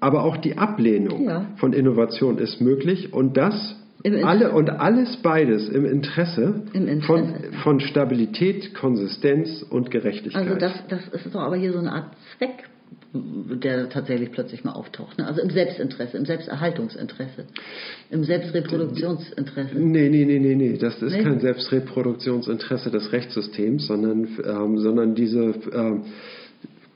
aber 0.00 0.24
auch 0.24 0.36
die 0.36 0.56
Ablehnung 0.56 1.24
ja. 1.24 1.46
von 1.56 1.72
Innovation 1.72 2.38
ist 2.38 2.60
möglich 2.60 3.12
und 3.12 3.36
das 3.36 3.76
alle 4.22 4.52
und 4.52 4.70
alles 4.70 5.16
beides 5.18 5.68
im 5.68 5.84
Interesse, 5.84 6.62
Im 6.72 6.86
Interesse, 6.86 7.06
Von, 7.06 7.34
von 7.64 7.80
Stabilität, 7.80 8.74
Konsistenz 8.74 9.62
und 9.68 9.90
Gerechtigkeit. 9.90 10.46
Also 10.46 10.58
das, 10.58 10.72
das 10.88 11.08
ist 11.08 11.34
doch 11.34 11.40
aber 11.40 11.56
hier 11.56 11.72
so 11.72 11.80
eine 11.80 11.92
Art 11.92 12.12
Zweck 12.36 12.64
der 13.12 13.88
tatsächlich 13.88 14.32
plötzlich 14.32 14.64
mal 14.64 14.72
auftaucht. 14.72 15.18
Ne? 15.18 15.26
Also 15.26 15.40
im 15.40 15.50
Selbstinteresse, 15.50 16.18
im 16.18 16.26
Selbsterhaltungsinteresse, 16.26 17.46
im 18.10 18.24
Selbstreproduktionsinteresse. 18.24 19.78
Nee, 19.78 20.10
nee, 20.10 20.24
nee, 20.24 20.38
nee, 20.38 20.54
nee. 20.54 20.76
Das 20.76 21.00
ist 21.00 21.12
nee. 21.12 21.22
kein 21.22 21.40
Selbstreproduktionsinteresse 21.40 22.90
des 22.90 23.12
Rechtssystems, 23.12 23.86
sondern, 23.86 24.28
ähm, 24.44 24.78
sondern 24.78 25.14
diese 25.14 25.54
ähm, 25.72 26.04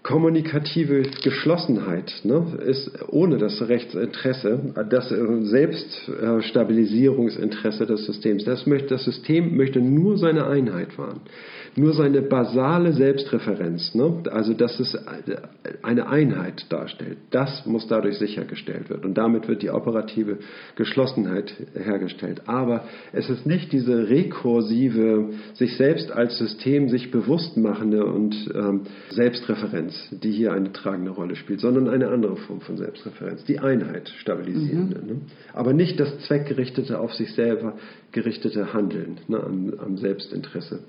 kommunikative 0.03 1.03
Geschlossenheit 1.23 2.13
ne, 2.25 2.59
ist 2.67 2.91
ohne 3.09 3.39
das 3.39 3.63
Rechtsinteresse, 3.63 4.75
das 4.91 5.11
äh, 5.13 5.43
Selbststabilisierungsinteresse 5.43 7.87
des 7.87 8.05
Systems. 8.07 8.45
Das, 8.45 8.67
möchte, 8.67 8.89
das 8.89 9.05
System 9.05 9.57
möchte 9.57 9.81
nur 9.81 10.19
seine 10.19 10.47
Einheit 10.47 10.99
wahren. 10.99 11.21
Nur 11.77 11.95
seine 11.95 12.23
basale 12.23 12.93
Selbstreferenz, 12.93 13.95
ne? 13.95 14.23
also 14.31 14.53
dass 14.53 14.79
es 14.79 14.97
eine 15.83 16.07
Einheit 16.07 16.67
darstellt, 16.69 17.19
das 17.31 17.65
muss 17.67 17.87
dadurch 17.89 18.19
sichergestellt 18.19 18.91
werden. 18.91 19.05
Und 19.05 19.15
damit 19.15 19.49
wird 19.49 19.63
die 19.63 19.71
operative 19.71 20.39
Geschlossenheit 20.77 21.55
hergestellt. 21.75 22.43
Aber 22.47 22.85
es 23.13 23.31
ist 23.31 23.47
nicht 23.47 23.73
diese 23.73 24.09
rekursive, 24.09 25.31
sich 25.55 25.77
selbst 25.77 26.13
als 26.13 26.37
System 26.39 26.89
sich 26.89 27.11
bewusst 27.11 27.57
machende 27.57 28.05
und 28.05 28.35
ähm, 28.55 28.83
Selbstreferenz, 29.11 29.95
die 30.11 30.33
hier 30.33 30.53
eine 30.53 30.73
tragende 30.73 31.11
Rolle 31.11 31.37
spielt, 31.37 31.61
sondern 31.61 31.89
eine 31.89 32.09
andere 32.09 32.37
Form 32.37 32.61
von 32.61 32.77
Selbstreferenz, 32.77 33.45
die 33.45 33.59
Einheit 33.59 34.11
stabilisierende. 34.21 35.01
Mhm. 35.01 35.07
Ne? 35.07 35.21
Aber 35.55 35.73
nicht 35.73 35.99
das 35.99 36.19
zweckgerichtete, 36.27 36.99
auf 36.99 37.15
sich 37.15 37.33
selber 37.35 37.75
gerichtete 38.13 38.75
Handeln 38.75 39.19
ne, 39.29 39.43
am, 39.43 39.73
am 39.79 39.97
Selbstinteresse. 39.97 40.81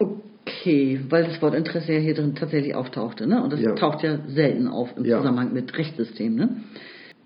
Okay, 0.00 1.00
weil 1.08 1.24
das 1.24 1.40
Wort 1.42 1.54
Interesse 1.54 1.92
ja 1.92 1.98
hier 1.98 2.14
drin 2.14 2.34
tatsächlich 2.34 2.74
auftauchte, 2.74 3.26
ne? 3.26 3.42
Und 3.42 3.52
das 3.52 3.60
ja. 3.60 3.74
taucht 3.74 4.02
ja 4.02 4.18
selten 4.26 4.66
auf 4.66 4.88
im 4.96 5.04
ja. 5.04 5.18
Zusammenhang 5.18 5.52
mit 5.52 5.76
Rechtssystem, 5.76 6.34
ne? 6.34 6.62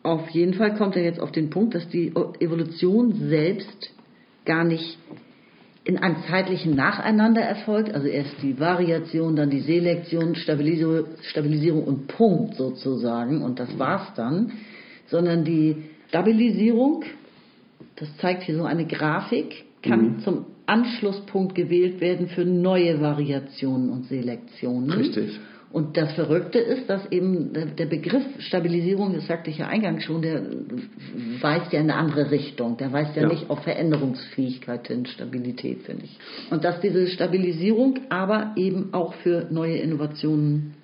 Auf 0.02 0.28
jeden 0.30 0.54
Fall 0.54 0.74
kommt 0.74 0.96
er 0.96 1.02
jetzt 1.02 1.20
auf 1.20 1.32
den 1.32 1.48
Punkt, 1.48 1.74
dass 1.74 1.88
die 1.88 2.12
Evolution 2.40 3.28
selbst 3.28 3.90
gar 4.44 4.64
nicht 4.64 4.98
in 5.84 5.98
einem 5.98 6.16
zeitlichen 6.28 6.74
Nacheinander 6.74 7.42
erfolgt, 7.42 7.94
also 7.94 8.06
erst 8.06 8.42
die 8.42 8.58
Variation, 8.58 9.36
dann 9.36 9.50
die 9.50 9.60
Selektion, 9.60 10.34
Stabilisierung, 10.34 11.04
Stabilisierung 11.22 11.84
und 11.84 12.08
Punkt 12.08 12.56
sozusagen, 12.56 13.42
und 13.42 13.60
das 13.60 13.78
war's 13.78 14.12
dann, 14.16 14.52
sondern 15.06 15.44
die 15.44 15.76
Stabilisierung, 16.08 17.04
das 17.96 18.08
zeigt 18.18 18.44
hier 18.44 18.56
so 18.56 18.64
eine 18.64 18.86
Grafik, 18.86 19.64
kann 19.82 20.02
mhm. 20.02 20.18
zum 20.20 20.46
Anschlusspunkt 20.66 21.54
gewählt 21.54 22.00
werden 22.00 22.28
für 22.28 22.44
neue 22.44 23.00
Variationen 23.00 23.90
und 23.90 24.06
Selektionen. 24.06 24.90
Richtig. 24.90 25.38
Und 25.74 25.96
das 25.96 26.12
Verrückte 26.12 26.60
ist, 26.60 26.88
dass 26.88 27.10
eben 27.10 27.52
der 27.52 27.86
Begriff 27.86 28.22
Stabilisierung, 28.38 29.12
das 29.12 29.26
sagte 29.26 29.50
ich 29.50 29.58
ja 29.58 29.66
eingangs 29.66 30.04
schon, 30.04 30.22
der 30.22 30.40
weist 31.40 31.72
ja 31.72 31.80
in 31.80 31.90
eine 31.90 31.98
andere 31.98 32.30
Richtung. 32.30 32.76
Der 32.76 32.92
weist 32.92 33.16
ja, 33.16 33.22
ja. 33.22 33.28
nicht 33.28 33.50
auf 33.50 33.64
Veränderungsfähigkeit 33.64 34.86
hin, 34.86 35.04
Stabilität, 35.06 35.82
finde 35.82 36.04
ich. 36.04 36.16
Und 36.52 36.62
dass 36.62 36.80
diese 36.80 37.08
Stabilisierung 37.08 38.02
aber 38.08 38.52
eben 38.54 38.94
auch 38.94 39.14
für 39.14 39.48
neue 39.50 39.78
Innovationen 39.78 40.74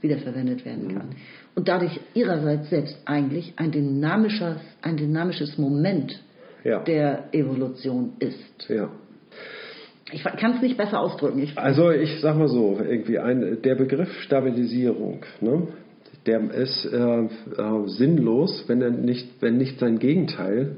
wiederverwendet 0.00 0.64
werden 0.64 0.94
kann. 0.94 1.08
Mhm. 1.08 1.16
Und 1.56 1.66
dadurch 1.66 1.98
ihrerseits 2.14 2.70
selbst 2.70 2.96
eigentlich 3.04 3.54
ein 3.56 3.72
dynamisches, 3.72 4.58
ein 4.80 4.96
dynamisches 4.96 5.58
Moment 5.58 6.22
ja. 6.62 6.84
der 6.84 7.30
Evolution 7.32 8.12
ist. 8.20 8.68
Ja. 8.68 8.90
Ich 10.12 10.22
kann 10.22 10.54
es 10.54 10.62
nicht 10.62 10.76
besser 10.76 11.00
ausdrücken. 11.00 11.40
Ich 11.40 11.58
also 11.58 11.90
ich 11.90 12.20
sag 12.20 12.36
mal 12.36 12.48
so, 12.48 12.78
irgendwie 12.80 13.18
ein, 13.18 13.60
der 13.62 13.74
Begriff 13.74 14.08
Stabilisierung, 14.20 15.24
ne, 15.40 15.66
der 16.26 16.50
ist 16.50 16.84
äh, 16.86 16.96
äh, 16.96 17.28
sinnlos, 17.86 18.64
wenn 18.66 18.82
er 18.82 18.90
nicht, 18.90 19.40
wenn 19.40 19.58
nicht 19.58 19.78
sein 19.78 19.98
Gegenteil 19.98 20.76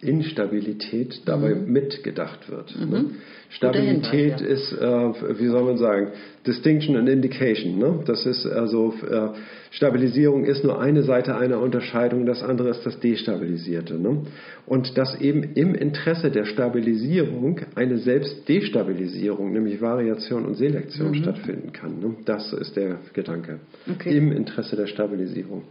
Instabilität 0.00 1.22
dabei 1.26 1.54
mhm. 1.54 1.72
mitgedacht 1.72 2.50
wird. 2.50 2.74
Ne? 2.78 2.86
Mhm. 2.86 2.92
Ne? 2.92 3.04
Stabilität 3.50 4.40
Hinweis, 4.40 4.70
ja. 4.80 5.10
ist, 5.10 5.22
äh, 5.22 5.38
wie 5.38 5.46
soll 5.48 5.64
man 5.64 5.78
sagen, 5.78 6.08
Distinction 6.46 6.96
and 6.96 7.08
Indication. 7.08 7.78
Ne? 7.78 8.00
Das 8.06 8.24
ist 8.26 8.46
also 8.46 8.94
äh, 9.08 9.28
Stabilisierung 9.70 10.44
ist 10.44 10.64
nur 10.64 10.80
eine 10.80 11.02
Seite 11.02 11.36
einer 11.36 11.60
Unterscheidung, 11.60 12.26
das 12.26 12.42
andere 12.42 12.70
ist 12.70 12.86
das 12.86 12.98
Destabilisierte. 13.00 13.94
Ne? 13.94 14.22
Und 14.66 14.96
dass 14.96 15.20
eben 15.20 15.42
im 15.42 15.74
Interesse 15.74 16.30
der 16.30 16.46
Stabilisierung 16.46 17.60
eine 17.74 17.98
Selbstdestabilisierung, 17.98 19.52
nämlich 19.52 19.80
Variation 19.82 20.46
und 20.46 20.54
Selektion 20.54 21.10
mhm. 21.10 21.14
stattfinden 21.16 21.72
kann. 21.72 22.00
Ne? 22.00 22.16
Das 22.24 22.52
ist 22.52 22.74
der 22.76 23.00
Gedanke. 23.12 23.60
Okay. 23.90 24.16
Im 24.16 24.32
Interesse 24.32 24.76
der 24.76 24.86
Stabilisierung. 24.86 25.64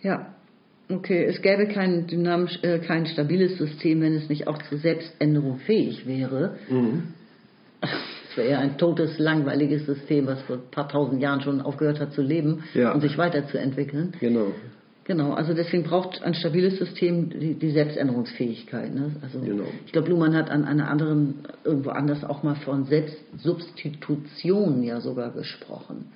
Ja, 0.00 0.34
Okay, 0.90 1.24
es 1.24 1.42
gäbe 1.42 1.66
kein 1.66 2.06
dynamisch, 2.06 2.58
äh, 2.62 2.78
kein 2.78 3.04
stabiles 3.04 3.58
System, 3.58 4.00
wenn 4.00 4.14
es 4.14 4.28
nicht 4.30 4.46
auch 4.46 4.56
zur 4.62 4.78
Selbständerung 4.78 5.58
fähig 5.58 6.06
wäre. 6.06 6.56
Mhm. 6.70 7.08
Es 7.82 8.36
wäre 8.36 8.50
ja 8.50 8.58
ein 8.60 8.78
totes, 8.78 9.18
langweiliges 9.18 9.84
System, 9.84 10.26
was 10.26 10.40
vor 10.42 10.56
ein 10.56 10.70
paar 10.70 10.88
tausend 10.88 11.20
Jahren 11.20 11.42
schon 11.42 11.60
aufgehört 11.60 12.00
hat 12.00 12.12
zu 12.14 12.22
leben 12.22 12.64
ja. 12.72 12.92
und 12.92 13.02
sich 13.02 13.18
weiterzuentwickeln. 13.18 14.12
Genau. 14.18 14.52
Genau, 15.08 15.32
also 15.32 15.54
deswegen 15.54 15.84
braucht 15.84 16.22
ein 16.22 16.34
stabiles 16.34 16.78
System 16.78 17.30
die, 17.30 17.54
die 17.54 17.70
Selbständerungsfähigkeit. 17.70 18.94
Ne? 18.94 19.12
Also 19.22 19.40
genau. 19.40 19.64
ich 19.86 19.92
glaube, 19.92 20.10
Luhmann 20.10 20.36
hat 20.36 20.50
an 20.50 20.66
einer 20.66 20.90
anderen, 20.90 21.36
irgendwo 21.64 21.90
anders 21.90 22.22
auch 22.24 22.42
mal 22.42 22.56
von 22.56 22.84
Selbstsubstitution 22.84 24.82
ja 24.82 25.00
sogar 25.00 25.30
gesprochen. 25.30 26.12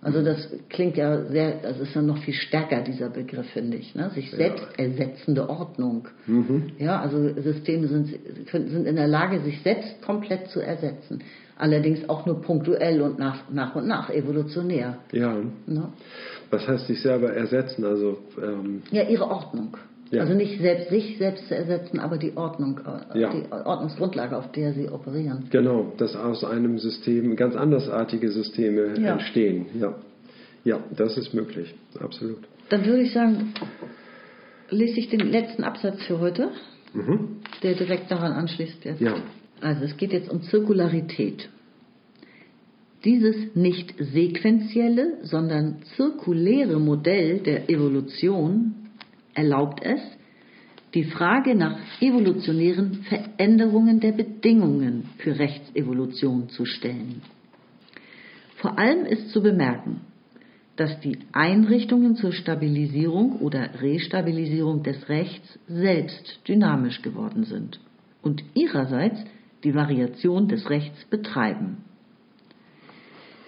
Also 0.00 0.20
das 0.20 0.48
klingt 0.68 0.96
ja 0.96 1.26
sehr, 1.26 1.60
das 1.62 1.78
ist 1.78 1.94
dann 1.94 2.06
noch 2.06 2.18
viel 2.18 2.34
stärker, 2.34 2.82
dieser 2.82 3.10
Begriff, 3.10 3.46
finde 3.50 3.76
ich. 3.76 3.94
Ne? 3.94 4.10
Sich 4.10 4.32
selbst 4.32 4.66
ersetzende 4.76 5.48
Ordnung. 5.48 6.08
Mhm. 6.26 6.72
Ja, 6.78 7.00
also 7.00 7.40
Systeme 7.40 7.86
sind, 7.86 8.08
sind 8.50 8.86
in 8.88 8.96
der 8.96 9.06
Lage, 9.06 9.40
sich 9.42 9.62
selbst 9.62 10.02
komplett 10.02 10.48
zu 10.48 10.58
ersetzen. 10.58 11.20
Allerdings 11.56 12.08
auch 12.08 12.26
nur 12.26 12.42
punktuell 12.42 13.02
und 13.02 13.20
nach, 13.20 13.48
nach 13.52 13.76
und 13.76 13.86
nach, 13.86 14.10
evolutionär. 14.10 14.98
Ja. 15.12 15.36
Ne? 15.66 15.92
Was 16.52 16.68
heißt 16.68 16.86
sich 16.86 17.00
selber 17.00 17.32
ersetzen? 17.32 17.84
Also, 17.84 18.18
ähm 18.40 18.82
ja, 18.90 19.08
ihre 19.08 19.26
Ordnung. 19.26 19.76
Ja. 20.10 20.20
Also 20.20 20.34
nicht 20.34 20.60
selbst 20.60 20.90
sich 20.90 21.16
selbst 21.16 21.48
zu 21.48 21.56
ersetzen, 21.56 21.98
aber 21.98 22.18
die 22.18 22.36
Ordnung, 22.36 22.78
äh, 23.14 23.18
ja. 23.18 23.30
die 23.30 23.50
Ordnungsgrundlage, 23.50 24.36
auf 24.36 24.52
der 24.52 24.74
sie 24.74 24.90
operieren. 24.90 25.46
Genau, 25.48 25.94
dass 25.96 26.14
aus 26.14 26.44
einem 26.44 26.78
System 26.78 27.34
ganz 27.34 27.56
andersartige 27.56 28.30
Systeme 28.30 29.00
ja. 29.00 29.14
entstehen. 29.14 29.66
Ja. 29.80 29.94
ja, 30.64 30.80
das 30.94 31.16
ist 31.16 31.32
möglich, 31.32 31.74
absolut. 31.98 32.40
Dann 32.68 32.84
würde 32.84 33.02
ich 33.02 33.14
sagen, 33.14 33.54
lese 34.68 34.98
ich 34.98 35.08
den 35.08 35.32
letzten 35.32 35.64
Absatz 35.64 36.02
für 36.02 36.20
heute, 36.20 36.50
mhm. 36.92 37.40
der 37.62 37.74
direkt 37.74 38.10
daran 38.10 38.32
anschließt 38.32 38.84
jetzt. 38.84 39.00
Ja. 39.00 39.14
Also 39.62 39.84
es 39.84 39.96
geht 39.96 40.12
jetzt 40.12 40.30
um 40.30 40.42
Zirkularität. 40.42 41.48
Dieses 43.04 43.56
nicht 43.56 43.94
sequentielle, 43.98 45.18
sondern 45.22 45.82
zirkuläre 45.96 46.78
Modell 46.78 47.40
der 47.40 47.68
Evolution 47.68 48.74
erlaubt 49.34 49.84
es, 49.84 50.00
die 50.94 51.04
Frage 51.04 51.54
nach 51.54 51.78
evolutionären 52.00 53.04
Veränderungen 53.08 53.98
der 54.00 54.12
Bedingungen 54.12 55.08
für 55.18 55.38
Rechtsevolution 55.38 56.48
zu 56.50 56.64
stellen. 56.64 57.22
Vor 58.56 58.78
allem 58.78 59.06
ist 59.06 59.30
zu 59.30 59.42
bemerken, 59.42 60.02
dass 60.76 61.00
die 61.00 61.18
Einrichtungen 61.32 62.16
zur 62.16 62.32
Stabilisierung 62.32 63.40
oder 63.40 63.80
Restabilisierung 63.80 64.82
des 64.82 65.08
Rechts 65.08 65.58
selbst 65.66 66.40
dynamisch 66.46 67.02
geworden 67.02 67.44
sind 67.44 67.80
und 68.22 68.44
ihrerseits 68.54 69.24
die 69.64 69.74
Variation 69.74 70.48
des 70.48 70.68
Rechts 70.70 71.04
betreiben. 71.06 71.78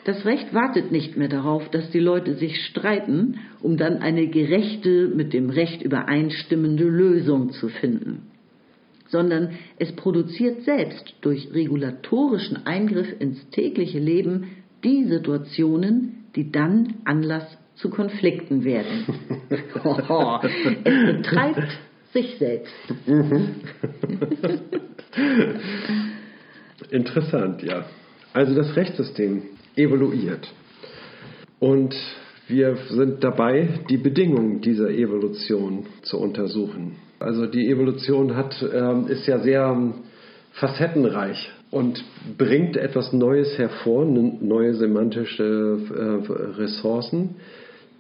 Das 0.05 0.25
Recht 0.27 0.53
wartet 0.53 0.93
nicht 0.93 1.17
mehr 1.17 1.29
darauf, 1.29 1.71
dass 1.71 1.91
die 1.91 1.99
Leute 1.99 2.35
sich 2.35 2.67
streiten, 2.67 3.41
um 3.61 3.79
dann 3.79 3.99
eine 3.99 4.29
gerechte, 4.29 5.09
mit 5.09 5.33
dem 5.33 5.49
Recht 5.49 5.83
übereinstimmende 5.83 6.85
Lösung 6.85 7.53
zu 7.53 7.69
finden, 7.69 8.31
sondern 9.07 9.53
es 9.79 9.93
produziert 9.93 10.63
selbst 10.63 11.15
durch 11.23 11.49
regulatorischen 11.55 12.67
Eingriff 12.67 13.09
ins 13.19 13.49
tägliche 13.51 13.99
Leben 13.99 14.49
die 14.85 15.05
Situationen, 15.05 16.27
die 16.37 16.53
dann 16.53 16.97
Anlass 17.07 17.57
zu 17.77 17.89
Konflikten 17.89 18.63
werden. 18.63 19.07
es 19.49 19.63
betreibt 20.85 21.79
sich 22.13 22.37
selbst. 22.39 22.75
Interessant, 26.91 27.63
ja. 27.63 27.87
Also 28.35 28.55
das 28.55 28.77
Rechtssystem 28.77 29.45
evoluiert. 29.77 30.53
Und 31.59 31.95
wir 32.47 32.77
sind 32.91 33.25
dabei, 33.25 33.81
die 33.89 33.97
Bedingungen 33.97 34.61
dieser 34.61 34.91
Evolution 34.91 35.87
zu 36.03 36.19
untersuchen. 36.19 36.97
Also 37.19 37.47
die 37.47 37.71
Evolution 37.71 38.37
hat, 38.37 38.61
äh, 38.63 39.13
ist 39.13 39.27
ja 39.27 39.39
sehr 39.39 39.95
facettenreich 40.53 41.51
und 41.71 42.05
bringt 42.37 42.77
etwas 42.77 43.13
Neues 43.13 43.57
hervor, 43.59 44.05
neue 44.05 44.75
semantische 44.75 45.79
äh, 45.91 46.33
Ressourcen, 46.61 47.37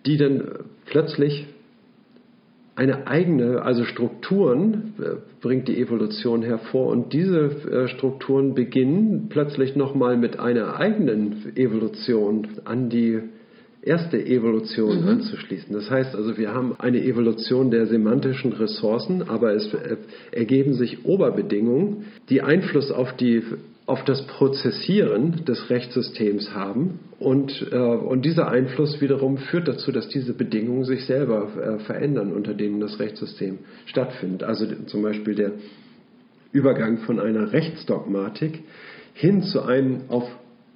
die 0.04 0.18
dann 0.18 0.44
plötzlich 0.84 1.46
eine 2.76 3.06
eigene, 3.06 3.62
also 3.62 3.84
Strukturen 3.84 4.94
äh, 4.98 5.16
bringt 5.40 5.68
die 5.68 5.78
Evolution 5.80 6.42
hervor 6.42 6.88
und 6.88 7.12
diese 7.12 7.38
äh, 7.40 7.88
Strukturen 7.88 8.54
beginnen 8.54 9.26
plötzlich 9.28 9.76
nochmal 9.76 10.16
mit 10.16 10.40
einer 10.40 10.76
eigenen 10.76 11.56
Evolution 11.56 12.48
an 12.64 12.90
die 12.90 13.20
erste 13.80 14.18
Evolution 14.18 15.02
mhm. 15.02 15.08
anzuschließen. 15.08 15.72
Das 15.72 15.90
heißt 15.90 16.16
also, 16.16 16.36
wir 16.36 16.52
haben 16.52 16.74
eine 16.78 17.02
Evolution 17.02 17.70
der 17.70 17.86
semantischen 17.86 18.52
Ressourcen, 18.52 19.22
aber 19.28 19.54
es 19.54 19.72
äh, 19.72 19.96
ergeben 20.32 20.74
sich 20.74 21.04
Oberbedingungen, 21.04 22.06
die 22.28 22.42
Einfluss 22.42 22.90
auf 22.90 23.12
die 23.16 23.42
auf 23.86 24.02
das 24.04 24.26
Prozessieren 24.26 25.44
des 25.44 25.68
Rechtssystems 25.68 26.54
haben 26.54 27.00
und, 27.18 27.66
äh, 27.70 27.76
und 27.76 28.24
dieser 28.24 28.48
Einfluss 28.48 29.00
wiederum 29.00 29.36
führt 29.36 29.68
dazu, 29.68 29.92
dass 29.92 30.08
diese 30.08 30.32
Bedingungen 30.32 30.84
sich 30.84 31.04
selber 31.04 31.48
äh, 31.56 31.78
verändern, 31.84 32.32
unter 32.32 32.54
denen 32.54 32.80
das 32.80 32.98
Rechtssystem 32.98 33.58
stattfindet. 33.86 34.42
Also 34.42 34.66
zum 34.86 35.02
Beispiel 35.02 35.34
der 35.34 35.52
Übergang 36.52 36.98
von 36.98 37.20
einer 37.20 37.52
Rechtsdogmatik 37.52 38.62
hin 39.12 39.42
zu 39.42 39.62
einem 39.62 40.02
auf 40.08 40.24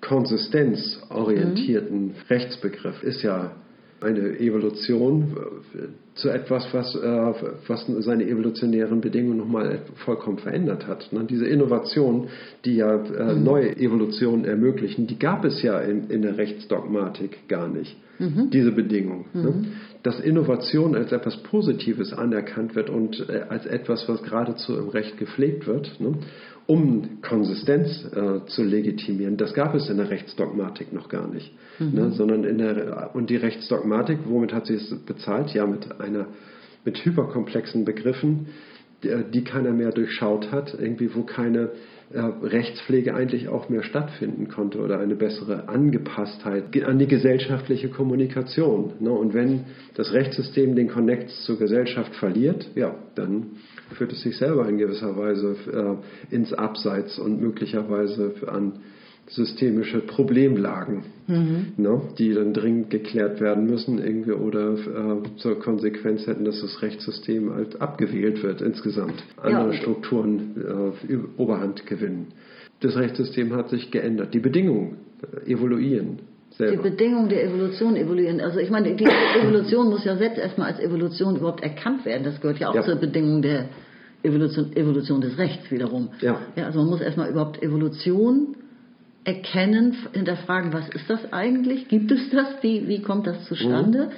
Konsistenz 0.01 1.01
orientierten 1.09 2.09
mhm. 2.09 2.15
Rechtsbegriff 2.29 3.03
ist 3.03 3.23
ja 3.23 3.53
eine 4.01 4.39
Evolution 4.39 5.37
äh, 5.75 5.79
zu 6.15 6.29
etwas, 6.31 6.69
was, 6.73 6.95
äh, 6.95 7.33
was 7.67 7.87
seine 8.01 8.25
evolutionären 8.29 9.01
Bedingungen 9.01 9.39
nochmal 9.39 9.81
vollkommen 10.05 10.39
verändert 10.39 10.87
hat. 10.87 11.13
Ne? 11.13 11.25
Diese 11.29 11.47
Innovationen, 11.47 12.29
die 12.65 12.77
ja 12.77 12.95
äh, 12.95 13.35
mhm. 13.35 13.45
neue 13.45 13.77
Evolutionen 13.77 14.45
ermöglichen, 14.45 15.07
die 15.07 15.19
gab 15.19 15.45
es 15.45 15.63
ja 15.63 15.81
in, 15.81 16.11
in 16.11 16.23
der 16.23 16.37
Rechtsdogmatik 16.39 17.49
gar 17.49 17.69
nicht, 17.69 17.97
mhm. 18.19 18.51
diese 18.51 18.73
Bedingungen. 18.73 19.27
Ne? 19.33 19.51
Mhm. 19.51 19.67
Dass 20.03 20.21
Innovation 20.21 20.95
als 20.95 21.11
etwas 21.11 21.37
Positives 21.43 22.13
anerkannt 22.13 22.77
wird 22.77 22.89
und 22.89 23.29
als 23.49 23.67
etwas, 23.67 24.09
was 24.09 24.23
geradezu 24.23 24.79
im 24.79 24.89
Recht 24.89 25.19
gepflegt 25.19 25.67
wird. 25.67 25.99
Ne? 25.99 26.15
Um 26.69 27.23
Konsistenz 27.23 28.05
äh, 28.13 28.45
zu 28.45 28.63
legitimieren. 28.63 29.39
Das 29.39 29.55
gab 29.55 29.75
es 29.75 29.89
in 29.89 29.97
der 29.97 30.11
Rechtsdogmatik 30.11 30.93
noch 30.93 31.09
gar 31.09 31.27
nicht. 31.27 31.51
Mhm. 31.79 31.95
Ne, 31.95 32.11
sondern 32.11 32.45
in 32.45 32.59
der, 32.59 33.11
und 33.15 33.31
die 33.31 33.37
Rechtsdogmatik, 33.37 34.19
womit 34.27 34.53
hat 34.53 34.67
sie 34.67 34.75
es 34.75 34.95
bezahlt? 35.07 35.55
Ja, 35.55 35.67
mit 35.67 35.99
einer, 35.99 36.27
mit 36.85 37.03
hyperkomplexen 37.03 37.87
Begriffen, 37.87 38.49
die, 39.03 39.09
die 39.33 39.45
keiner 39.45 39.73
mehr 39.73 39.93
durchschaut 39.93 40.53
hat, 40.53 40.77
irgendwie, 40.79 41.15
wo 41.15 41.23
keine 41.23 41.71
äh, 42.13 42.21
Rechtspflege 42.21 43.15
eigentlich 43.15 43.49
auch 43.49 43.71
mehr 43.71 43.83
stattfinden 43.83 44.49
konnte 44.49 44.79
oder 44.81 45.01
eine 45.01 45.15
bessere 45.15 45.71
Angepasstheit 45.71 46.65
an 46.85 46.99
die 46.99 47.07
gesellschaftliche 47.07 47.89
Kommunikation. 47.89 48.93
Ne? 49.01 49.11
Und 49.11 49.33
wenn 49.33 49.65
das 49.95 50.13
Rechtssystem 50.13 50.77
den 50.77 50.89
Connect 50.89 51.31
zur 51.31 51.59
Gesellschaft 51.59 52.15
verliert, 52.17 52.69
ja, 52.75 52.95
dann 53.15 53.53
führt 53.95 54.13
es 54.13 54.23
sich 54.23 54.37
selber 54.37 54.69
in 54.69 54.79
gewisser 54.79 55.17
Weise 55.17 55.57
äh, 55.73 56.35
ins 56.35 56.53
Abseits 56.53 57.19
und 57.19 57.41
möglicherweise 57.41 58.35
an 58.47 58.81
systemische 59.31 60.01
Problemlagen, 60.01 61.05
mhm. 61.27 61.73
ne, 61.77 62.01
die 62.19 62.33
dann 62.33 62.55
dringend 62.55 62.91
geklärt 62.91 63.41
werden 63.41 63.67
müssen 63.67 63.99
irgendwie 63.99 64.33
oder 64.33 64.75
äh, 64.75 65.37
zur 65.37 65.59
Konsequenz 65.59 66.27
hätten, 66.27 66.45
dass 66.45 66.61
das 66.61 66.81
Rechtssystem 66.83 67.53
halt 67.53 67.81
abgewählt 67.81 68.43
wird 68.43 68.63
insgesamt. 68.63 69.23
Andere 69.37 69.75
ja. 69.75 69.81
Strukturen 69.81 70.95
äh, 71.09 71.41
Oberhand 71.41 71.87
gewinnen. 71.87 72.29
Das 72.81 72.97
Rechtssystem 72.97 73.55
hat 73.55 73.71
sich 73.71 73.91
geändert. 73.91 74.33
Die 74.35 74.41
Bedingungen 74.41 74.99
äh, 75.47 75.53
evoluieren. 75.53 76.21
Selber. 76.59 76.83
Die 76.83 76.91
Bedingungen 76.91 77.29
der 77.29 77.45
Evolution 77.45 77.95
evoluieren. 77.95 78.41
Also 78.41 78.59
ich 78.59 78.69
meine, 78.69 78.93
die 78.97 79.05
Evolution 79.41 79.91
muss 79.91 80.05
ja 80.05 80.17
selbst 80.17 80.39
erstmal 80.39 80.73
als 80.73 80.81
Evolution 80.81 81.37
überhaupt 81.37 81.63
erkannt 81.63 82.05
werden. 82.05 82.25
Das 82.25 82.41
gehört 82.41 82.59
ja 82.59 82.69
auch 82.69 82.75
ja. 82.75 82.83
zur 82.83 82.97
Bedingung 82.97 83.43
der 83.43 83.69
Evolution, 84.25 84.75
Evolution 84.75 85.21
des 85.21 85.39
Rechts 85.39 85.71
wiederum. 85.71 86.09
Ja. 86.21 86.41
ja. 86.57 86.67
Also 86.67 86.81
man 86.81 86.89
muss 86.89 87.01
erstmal 87.01 87.31
überhaupt 87.31 87.63
Evolution 87.63 88.57
erkennen, 89.23 89.97
hinterfragen, 90.13 90.73
was 90.73 90.89
ist 90.89 91.09
das 91.09 91.33
eigentlich? 91.33 91.87
Gibt 91.87 92.11
es 92.11 92.29
das? 92.31 92.49
Wie, 92.63 92.89
wie 92.89 93.03
kommt 93.03 93.29
das 93.29 93.45
zustande? 93.45 94.07
Mhm. 94.07 94.13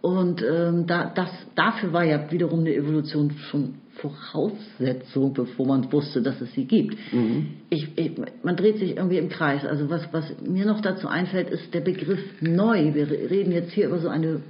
Und 0.00 0.42
ähm, 0.42 0.86
da, 0.86 1.10
das, 1.12 1.30
dafür 1.56 1.92
war 1.92 2.04
ja 2.04 2.30
wiederum 2.30 2.60
eine 2.60 2.72
Evolution 2.72 3.32
schon 3.50 3.74
Voraussetzung, 4.00 5.34
bevor 5.34 5.66
man 5.66 5.92
wusste, 5.92 6.22
dass 6.22 6.40
es 6.40 6.52
sie 6.52 6.64
gibt. 6.64 6.96
Mhm. 7.12 7.48
Ich, 7.68 7.88
ich, 7.96 8.12
man 8.42 8.56
dreht 8.56 8.78
sich 8.78 8.96
irgendwie 8.96 9.18
im 9.18 9.28
Kreis. 9.28 9.64
Also 9.64 9.90
was, 9.90 10.02
was 10.12 10.24
mir 10.42 10.66
noch 10.66 10.80
dazu 10.80 11.08
einfällt, 11.08 11.50
ist 11.50 11.72
der 11.74 11.80
Begriff 11.80 12.20
neu. 12.40 12.94
Wir 12.94 13.10
reden 13.10 13.52
jetzt 13.52 13.72
hier 13.72 13.88
über 13.88 13.98
so 13.98 14.08
eine 14.08 14.40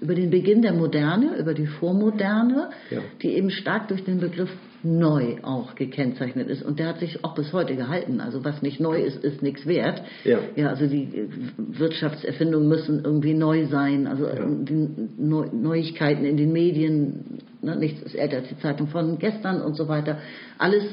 über 0.00 0.14
den 0.14 0.30
Beginn 0.30 0.62
der 0.62 0.72
Moderne, 0.72 1.36
über 1.38 1.52
die 1.52 1.66
Vormoderne, 1.66 2.70
ja. 2.90 3.00
die 3.22 3.34
eben 3.34 3.50
stark 3.50 3.88
durch 3.88 4.02
den 4.04 4.18
Begriff 4.18 4.48
neu 4.82 5.36
auch 5.42 5.74
gekennzeichnet 5.74 6.48
ist. 6.48 6.62
Und 6.62 6.78
der 6.78 6.88
hat 6.88 7.00
sich 7.00 7.22
auch 7.22 7.34
bis 7.34 7.52
heute 7.52 7.76
gehalten. 7.76 8.20
Also 8.20 8.42
was 8.44 8.62
nicht 8.62 8.80
neu 8.80 9.02
ist, 9.02 9.22
ist 9.22 9.42
nichts 9.42 9.66
wert. 9.66 10.02
Ja. 10.24 10.38
ja 10.56 10.68
also 10.68 10.86
die 10.86 11.28
Wirtschaftserfindungen 11.58 12.66
müssen 12.66 13.04
irgendwie 13.04 13.34
neu 13.34 13.66
sein. 13.66 14.06
Also 14.06 14.26
ja. 14.26 14.46
die 14.46 14.88
Neuigkeiten 15.18 16.24
in 16.24 16.38
den 16.38 16.52
Medien, 16.52 17.40
ne, 17.62 17.76
nichts 17.76 18.02
ist 18.02 18.14
älter 18.14 18.38
als 18.38 18.48
die 18.48 18.58
Zeitung 18.58 18.88
von 18.88 19.18
gestern 19.18 19.60
und 19.62 19.74
so 19.74 19.88
weiter. 19.88 20.18
Alles 20.58 20.84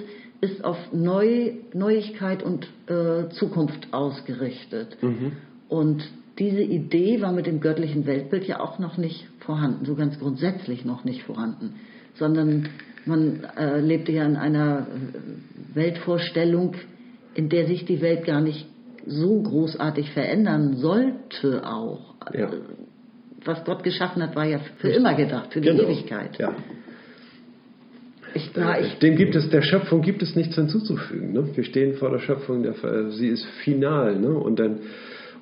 ist 0.41 0.63
auf 0.63 0.77
Neu, 0.91 1.53
Neuigkeit 1.73 2.43
und 2.43 2.67
äh, 2.87 3.29
Zukunft 3.29 3.87
ausgerichtet. 3.91 4.97
Mhm. 5.01 5.33
Und 5.67 6.03
diese 6.37 6.61
Idee 6.61 7.21
war 7.21 7.31
mit 7.31 7.47
dem 7.47 7.59
göttlichen 7.59 8.05
Weltbild 8.05 8.45
ja 8.45 8.59
auch 8.59 8.77
noch 8.77 8.97
nicht 8.97 9.27
vorhanden, 9.39 9.85
so 9.85 9.95
ganz 9.95 10.19
grundsätzlich 10.19 10.85
noch 10.85 11.03
nicht 11.03 11.23
vorhanden, 11.23 11.75
sondern 12.15 12.69
man 13.05 13.43
äh, 13.57 13.79
lebte 13.79 14.11
ja 14.11 14.25
in 14.25 14.35
einer 14.35 14.81
äh, 14.81 15.75
Weltvorstellung, 15.75 16.75
in 17.33 17.49
der 17.49 17.65
sich 17.65 17.85
die 17.85 18.01
Welt 18.01 18.25
gar 18.25 18.41
nicht 18.41 18.67
so 19.05 19.41
großartig 19.41 20.11
verändern 20.11 20.75
sollte 20.75 21.65
auch. 21.65 22.15
Ja. 22.33 22.51
Was 23.47 23.63
Gott 23.63 23.81
geschaffen 23.81 24.21
hat, 24.21 24.35
war 24.35 24.45
ja 24.45 24.59
für 24.77 24.89
immer 24.89 25.13
gedacht, 25.13 25.53
für 25.53 25.61
die 25.61 25.69
genau. 25.69 25.83
Ewigkeit. 25.83 26.37
Ja. 26.37 26.53
Ich, 28.33 28.51
na, 28.55 28.79
ich, 28.79 28.99
Dem 28.99 29.15
gibt 29.15 29.35
es, 29.35 29.49
der 29.49 29.61
Schöpfung 29.61 30.01
gibt 30.01 30.21
es 30.21 30.35
nichts 30.35 30.55
hinzuzufügen. 30.55 31.31
Ne? 31.31 31.55
Wir 31.55 31.63
stehen 31.63 31.93
vor 31.93 32.09
der 32.11 32.19
Schöpfung, 32.19 32.61
der, 32.61 32.75
sie 33.11 33.29
ist 33.29 33.45
final. 33.63 34.19
Ne? 34.19 34.29
Und 34.29 34.59
dann 34.59 34.79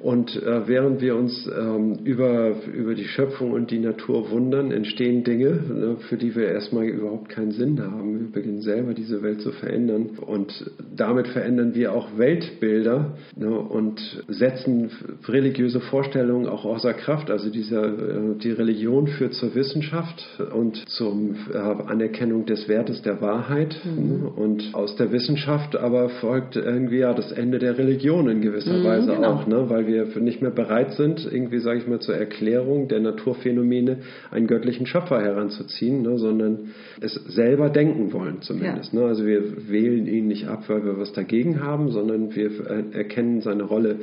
und 0.06 0.36
äh, 0.36 0.68
während 0.68 1.02
wir 1.02 1.15
uns 1.15 1.49
ähm, 1.52 1.98
über, 2.03 2.53
über 2.72 2.94
die 2.94 3.06
Schöpfung 3.06 3.53
und 3.53 3.72
die 3.72 3.80
Natur 3.80 4.30
wundern, 4.30 4.69
entstehen 4.69 5.23
Dinge, 5.23 5.49
ne, 5.68 5.95
für 6.07 6.15
die 6.15 6.36
wir 6.36 6.48
erstmal 6.48 6.86
überhaupt 6.86 7.30
keinen 7.30 7.49
Sinn 7.49 7.82
haben. 7.82 8.19
Wir 8.19 8.32
beginnen 8.32 8.61
selber 8.61 8.94
diese 8.94 9.23
Welt 9.23 9.41
zu 9.41 9.52
verändern. 9.52 10.11
Und 10.23 10.69
damit 10.95 11.30
verändern 11.30 11.73
wir 11.73 11.91
auch 11.91 12.19
Weltbilder 12.19 13.15
ne, 13.36 13.49
und 13.49 13.99
setzen 14.27 14.91
religiöse 15.27 15.80
Vorstellungen 15.80 16.45
auch 16.45 16.65
außer 16.65 16.94
Kraft. 16.94 17.32
Also 17.32 17.49
dieser, 17.49 17.86
äh, 17.86 18.38
die 18.38 18.52
Religion 18.52 19.07
führt 19.07 19.34
zur 19.34 19.56
Wissenschaft 19.56 20.23
und 20.53 20.88
zur 20.88 21.15
äh, 21.52 21.57
Anerkennung 21.57 22.45
des 22.45 22.68
Wertes 22.68 23.02
der 23.02 23.22
Wahrheit. 23.22 23.76
Mhm. 23.84 24.07
Ne, 24.07 24.30
und 24.36 24.76
aus 24.76 24.95
der 24.98 25.11
Wissenschaft 25.11 25.76
aber 25.76 26.10
folgt 26.10 26.57
irgendwie 26.57 26.99
ja 26.99 27.15
das 27.15 27.32
Ende 27.32 27.57
der 27.57 27.80
Religion 27.80 28.30
in 28.30 28.41
gewisser 28.41 28.77
mhm, 28.77 28.84
Weise 28.84 29.11
genau. 29.15 29.32
auch, 29.32 29.48
ne, 29.48 29.68
weil 29.68 29.88
wir 29.88 29.94
wir 29.95 30.22
nicht 30.22 30.41
mehr 30.41 30.51
bereit 30.51 30.93
sind, 30.93 31.27
irgendwie, 31.31 31.59
sage 31.59 31.80
ich 31.80 31.88
mal, 31.88 31.99
zur 31.99 32.15
Erklärung 32.15 32.88
der 32.88 32.99
Naturphänomene 32.99 33.99
einen 34.31 34.47
göttlichen 34.47 34.85
Schöpfer 34.85 35.22
heranzuziehen, 35.22 36.01
ne, 36.01 36.17
sondern 36.17 36.72
es 37.01 37.13
selber 37.13 37.69
denken 37.69 38.13
wollen 38.13 38.41
zumindest. 38.41 38.93
Ja. 38.93 38.99
Ne? 38.99 39.05
Also 39.05 39.26
wir 39.26 39.69
wählen 39.69 40.07
ihn 40.07 40.27
nicht 40.27 40.47
ab, 40.47 40.63
weil 40.67 40.84
wir 40.84 40.97
was 40.99 41.13
dagegen 41.13 41.61
haben, 41.61 41.91
sondern 41.91 42.35
wir 42.35 42.51
erkennen 42.93 43.41
seine 43.41 43.63
Rolle 43.63 43.99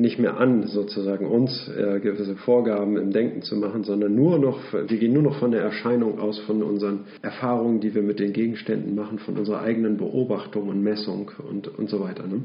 nicht 0.00 0.20
mehr 0.20 0.38
an, 0.38 0.64
sozusagen 0.68 1.26
uns 1.26 1.68
äh, 1.76 1.98
gewisse 1.98 2.36
Vorgaben 2.36 2.96
im 2.96 3.10
Denken 3.10 3.42
zu 3.42 3.56
machen, 3.56 3.82
sondern 3.82 4.14
nur 4.14 4.38
noch, 4.38 4.60
wir 4.72 4.96
gehen 4.96 5.12
nur 5.12 5.24
noch 5.24 5.40
von 5.40 5.50
der 5.50 5.60
Erscheinung 5.60 6.20
aus, 6.20 6.38
von 6.38 6.62
unseren 6.62 7.00
Erfahrungen, 7.20 7.80
die 7.80 7.96
wir 7.96 8.02
mit 8.02 8.20
den 8.20 8.32
Gegenständen 8.32 8.94
machen, 8.94 9.18
von 9.18 9.36
unserer 9.36 9.60
eigenen 9.60 9.96
Beobachtung 9.96 10.68
und 10.68 10.84
Messung 10.84 11.32
und, 11.50 11.66
und 11.66 11.90
so 11.90 11.98
weiter. 11.98 12.28
Ne? 12.28 12.42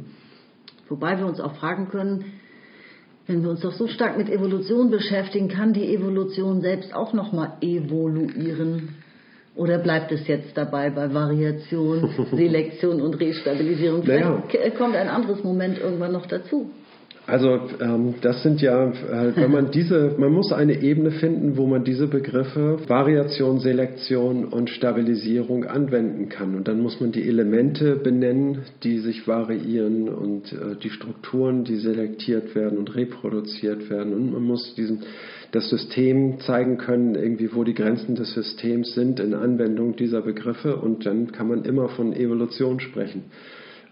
Wobei 0.90 1.20
wir 1.20 1.28
uns 1.28 1.40
auch 1.40 1.56
fragen 1.56 1.90
können, 1.90 2.26
wenn 3.28 3.41
wir 3.41 3.50
uns 3.52 3.62
doch 3.62 3.74
so 3.74 3.88
stark 3.88 4.18
mit 4.18 4.30
Evolution 4.30 4.90
beschäftigen, 4.90 5.48
kann 5.48 5.74
die 5.74 5.94
Evolution 5.94 6.62
selbst 6.62 6.94
auch 6.94 7.14
nochmal 7.14 7.54
evoluieren? 7.62 8.95
Oder 9.56 9.78
bleibt 9.78 10.12
es 10.12 10.28
jetzt 10.28 10.58
dabei 10.58 10.90
bei 10.90 11.14
Variation, 11.14 12.10
Selektion 12.32 13.02
und 13.02 13.14
Restabilisierung? 13.20 14.04
Vielleicht 14.04 14.54
naja. 14.54 14.70
kommt 14.78 14.95
ein 14.95 15.08
anderes 15.08 15.44
Moment 15.44 15.80
irgendwann 15.80 16.12
noch 16.12 16.26
dazu. 16.26 16.72
Also 17.26 17.58
ähm, 17.80 18.16
das 18.22 18.44
sind 18.44 18.62
ja, 18.62 18.90
äh, 18.90 19.36
wenn 19.36 19.52
man 19.52 19.72
diese, 19.74 20.16
man 20.18 20.32
muss 20.34 20.52
eine 20.52 20.82
Ebene 20.82 21.12
finden, 21.12 21.56
wo 21.56 21.66
man 21.66 21.84
diese 21.84 22.08
Begriffe 22.08 22.80
Variation, 22.88 23.60
Selektion 23.60 24.45
und 24.45 24.70
Stabilisierung 24.70 25.66
anwenden 25.66 26.28
kann. 26.28 26.56
Und 26.56 26.68
dann 26.68 26.82
muss 26.82 27.00
man 27.00 27.12
die 27.14 27.28
Elemente 27.28 27.95
benennen, 27.95 28.64
die 28.84 29.00
sich 29.00 29.28
variieren 29.28 30.10
und 30.10 30.52
äh, 30.52 30.76
die 30.82 30.90
Strukturen, 30.90 31.64
die 31.64 31.78
selektiert 31.78 32.56
werden 32.56 32.78
und 32.78 32.94
reproduziert 32.95 33.90
werden. 33.90 34.14
Und 34.14 34.34
man 34.34 34.44
muss 34.44 34.76
diesen 34.76 35.04
das 35.54 35.70
System 35.70 36.40
zeigen 36.40 36.80
können, 36.80 37.14
irgendwie 37.14 37.54
wo 37.54 37.64
die 37.64 37.76
Grenzen 37.76 38.16
des 38.16 38.34
Systems 38.34 38.95
sind 38.95 39.20
in 39.20 39.36
Anwendung 39.36 39.95
dieser 39.95 40.22
Begriffe. 40.22 40.78
Und 40.78 41.06
dann 41.06 41.32
kann 41.32 41.48
man 41.48 41.64
immer 41.64 41.90
von 41.90 42.12
Evolution 42.12 42.80
sprechen. 42.80 43.26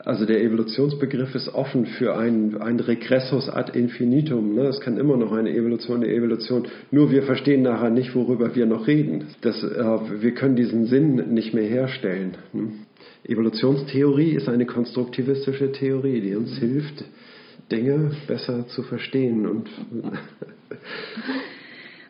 Also 0.04 0.26
der 0.26 0.42
Evolutionsbegriff 0.42 1.36
ist 1.36 1.54
offen 1.54 1.86
für 1.86 2.18
ein, 2.18 2.60
ein 2.60 2.80
Regressus 2.80 3.50
ad 3.50 3.78
infinitum. 3.78 4.56
Ne? 4.56 4.64
Es 4.64 4.80
kann 4.80 4.98
immer 4.98 5.16
noch 5.16 5.32
eine 5.32 5.52
Evolution, 5.52 5.98
eine 6.04 6.12
Evolution. 6.12 6.68
Nur 6.90 7.12
wir 7.12 7.24
verstehen 7.24 7.62
nachher 7.62 7.92
nicht, 7.92 8.16
worüber 8.16 8.56
wir 8.56 8.66
noch 8.66 8.88
reden. 8.88 9.28
Das, 9.42 9.62
äh, 9.64 10.22
wir 10.22 10.34
können 10.34 10.56
diesen 10.56 10.88
Sinn 10.88 11.34
nicht 11.34 11.54
mehr 11.54 11.68
herstellen. 11.68 12.38
Ne? 12.52 12.72
Evolutionstheorie 13.28 14.32
ist 14.32 14.50
eine 14.50 14.66
konstruktivistische 14.66 15.72
Theorie, 15.72 16.22
die 16.22 16.36
uns 16.36 16.58
hilft, 16.58 17.04
Dinge 17.72 18.12
besser 18.28 18.68
zu 18.68 18.82
verstehen 18.82 19.46
und 19.46 19.70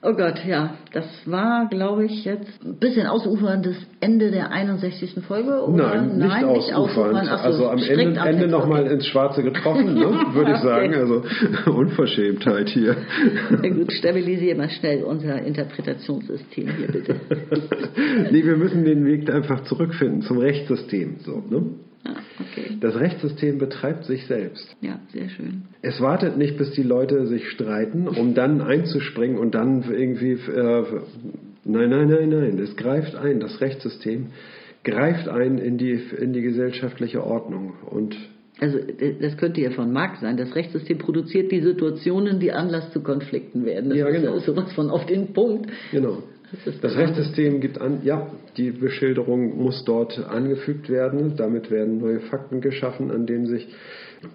Oh 0.03 0.13
Gott, 0.13 0.43
ja, 0.47 0.77
das 0.93 1.05
war, 1.25 1.67
glaube 1.69 2.05
ich, 2.05 2.25
jetzt 2.25 2.65
ein 2.65 2.79
bisschen 2.79 3.05
ausuferndes 3.05 3.75
Ende 3.99 4.31
der 4.31 4.51
61. 4.51 5.23
Folge, 5.27 5.63
oder? 5.63 6.01
Nein, 6.01 6.17
nicht 6.17 6.27
Nein, 6.27 6.45
ausufernd. 6.45 7.21
Nicht 7.21 7.31
also 7.31 7.69
am 7.69 7.77
Ende, 7.77 8.19
Ende 8.19 8.47
nochmal 8.47 8.87
ins 8.87 9.05
Schwarze 9.05 9.43
getroffen, 9.43 9.93
ne, 9.93 10.05
würde 10.33 10.53
ich 10.53 10.57
sagen. 10.57 10.95
Also 10.95 11.21
Unverschämtheit 11.71 12.69
hier. 12.69 12.95
Na 13.51 13.69
gut, 13.69 13.91
stabilisiere 13.93 14.57
mal 14.57 14.71
schnell 14.71 15.03
unser 15.03 15.39
Interpretationssystem 15.39 16.67
hier, 16.77 16.87
bitte. 16.87 17.15
nee, 18.31 18.43
wir 18.43 18.57
müssen 18.57 18.83
den 18.83 19.05
Weg 19.05 19.31
einfach 19.31 19.65
zurückfinden 19.65 20.23
zum 20.23 20.39
Rechtssystem. 20.39 21.17
So, 21.19 21.43
ne? 21.47 21.75
Ah, 22.03 22.15
okay. 22.39 22.77
Das 22.79 22.95
Rechtssystem 22.95 23.57
betreibt 23.57 24.05
sich 24.05 24.25
selbst. 24.25 24.75
Ja, 24.81 24.99
sehr 25.13 25.29
schön. 25.29 25.63
Es 25.81 26.01
wartet 26.01 26.37
nicht, 26.37 26.57
bis 26.57 26.71
die 26.71 26.83
Leute 26.83 27.27
sich 27.27 27.47
streiten, 27.49 28.07
um 28.07 28.33
dann 28.33 28.61
einzuspringen 28.61 29.37
und 29.37 29.53
dann 29.53 29.83
irgendwie. 29.83 30.31
Äh, 30.31 30.83
nein, 31.63 31.89
nein, 31.89 32.07
nein, 32.09 32.29
nein. 32.29 32.59
Es 32.59 32.75
greift 32.75 33.15
ein. 33.15 33.39
Das 33.39 33.61
Rechtssystem 33.61 34.27
greift 34.83 35.27
ein 35.29 35.57
in 35.57 35.77
die, 35.77 35.91
in 35.91 36.33
die 36.33 36.41
gesellschaftliche 36.41 37.23
Ordnung. 37.23 37.73
Und 37.89 38.15
also 38.59 38.77
das 39.19 39.37
könnte 39.37 39.61
ja 39.61 39.71
von 39.71 39.91
Marx 39.91 40.21
sein. 40.21 40.37
Das 40.37 40.55
Rechtssystem 40.55 40.99
produziert 40.99 41.51
die 41.51 41.61
Situationen, 41.61 42.39
die 42.39 42.51
Anlass 42.51 42.91
zu 42.91 43.01
Konflikten 43.01 43.65
werden. 43.65 43.89
Das 43.89 43.97
ja, 43.97 44.09
genau. 44.09 44.35
ist 44.35 44.45
sowas 44.45 44.71
von 44.73 44.91
auf 44.91 45.05
den 45.07 45.33
Punkt. 45.33 45.71
Genau. 45.91 46.23
Das 46.81 46.95
Rechtssystem 46.95 47.61
gibt 47.61 47.79
an, 47.79 47.99
ja, 48.03 48.27
die 48.57 48.71
Beschilderung 48.71 49.57
muss 49.57 49.85
dort 49.85 50.19
angefügt 50.27 50.89
werden. 50.89 51.35
Damit 51.37 51.71
werden 51.71 51.99
neue 51.99 52.19
Fakten 52.19 52.59
geschaffen, 52.59 53.09
an 53.09 53.25
denen 53.25 53.45
sich 53.45 53.67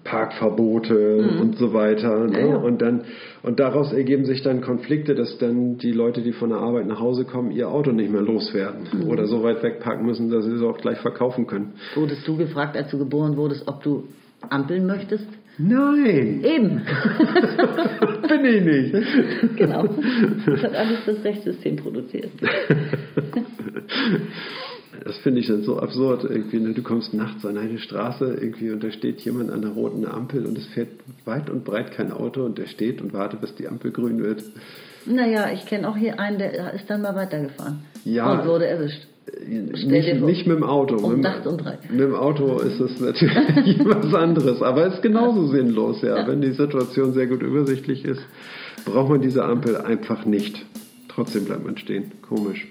Parkverbote 0.03 1.21
mhm. 1.21 1.41
und 1.41 1.57
so 1.57 1.73
weiter. 1.73 2.27
Ne? 2.27 2.39
Ja, 2.39 2.47
ja. 2.47 2.55
Und 2.57 2.81
dann 2.81 3.05
und 3.43 3.59
daraus 3.59 3.93
ergeben 3.93 4.25
sich 4.25 4.41
dann 4.41 4.61
Konflikte, 4.61 5.15
dass 5.15 5.37
dann 5.37 5.77
die 5.77 5.91
Leute, 5.91 6.21
die 6.21 6.33
von 6.33 6.49
der 6.49 6.59
Arbeit 6.59 6.87
nach 6.87 6.99
Hause 6.99 7.23
kommen, 7.23 7.51
ihr 7.51 7.69
Auto 7.69 7.91
nicht 7.91 8.11
mehr 8.11 8.21
loswerden 8.21 8.87
mhm. 8.91 9.09
oder 9.09 9.27
so 9.27 9.43
weit 9.43 9.63
wegparken 9.63 10.05
müssen, 10.05 10.29
dass 10.29 10.45
sie 10.45 10.51
es 10.51 10.61
auch 10.61 10.77
gleich 10.77 10.97
verkaufen 10.99 11.47
können. 11.47 11.73
Wurdest 11.95 12.27
du 12.27 12.35
gefragt, 12.35 12.75
als 12.75 12.89
du 12.89 12.97
geboren 12.97 13.37
wurdest, 13.37 13.67
ob 13.67 13.83
du 13.83 14.05
ampeln 14.49 14.85
möchtest? 14.85 15.27
Nein. 15.57 16.43
Eben. 16.43 16.81
Bin 18.27 18.45
ich 18.45 18.63
nicht. 18.63 19.57
Genau. 19.57 19.87
Das 20.45 20.63
hat 20.63 20.75
alles 20.75 20.99
das 21.05 21.23
Rechtssystem 21.23 21.77
produziert. 21.77 22.31
Das 25.03 25.17
finde 25.17 25.39
ich 25.41 25.47
dann 25.47 25.63
so 25.63 25.79
absurd. 25.79 26.25
Irgendwie, 26.25 26.59
ne? 26.59 26.73
Du 26.73 26.83
kommst 26.83 27.13
nachts 27.13 27.45
an 27.45 27.57
eine 27.57 27.79
Straße 27.79 28.37
irgendwie 28.39 28.71
und 28.71 28.83
da 28.83 28.91
steht 28.91 29.21
jemand 29.21 29.51
an 29.51 29.61
der 29.61 29.71
roten 29.71 30.05
Ampel 30.05 30.45
und 30.45 30.57
es 30.57 30.65
fährt 30.67 30.89
weit 31.25 31.49
und 31.49 31.63
breit 31.63 31.91
kein 31.91 32.11
Auto 32.11 32.43
und 32.43 32.57
der 32.57 32.67
steht 32.67 33.01
und 33.01 33.13
wartet, 33.13 33.41
bis 33.41 33.55
die 33.55 33.67
Ampel 33.67 33.91
grün 33.91 34.21
wird. 34.21 34.43
Naja, 35.05 35.49
ich 35.53 35.65
kenne 35.65 35.87
auch 35.87 35.95
hier 35.95 36.19
einen, 36.19 36.37
der 36.37 36.73
ist 36.73 36.89
dann 36.89 37.01
mal 37.01 37.15
weitergefahren 37.15 37.79
ja, 38.03 38.31
und 38.31 38.47
wurde 38.47 38.67
erwischt. 38.67 39.07
Nicht, 39.45 40.21
nicht, 40.21 40.47
mit 40.47 40.57
dem 40.57 40.63
Auto. 40.63 40.95
Um 40.95 41.19
mit, 41.19 41.45
um 41.45 41.57
mit 41.89 41.99
dem 41.99 42.15
Auto 42.15 42.59
ist 42.59 42.79
es 42.79 42.99
natürlich 42.99 43.79
was 43.85 44.13
anderes, 44.13 44.61
aber 44.61 44.87
es 44.87 44.95
ist 44.95 45.01
genauso 45.01 45.47
sinnlos, 45.47 46.01
ja. 46.01 46.17
ja. 46.17 46.27
Wenn 46.27 46.41
die 46.41 46.51
Situation 46.51 47.13
sehr 47.13 47.27
gut 47.27 47.41
übersichtlich 47.41 48.05
ist, 48.05 48.21
braucht 48.85 49.09
man 49.09 49.21
diese 49.21 49.43
Ampel 49.43 49.77
einfach 49.77 50.25
nicht. 50.25 50.65
Trotzdem 51.09 51.45
bleibt 51.45 51.65
man 51.65 51.77
stehen. 51.77 52.11
Komisch. 52.27 52.67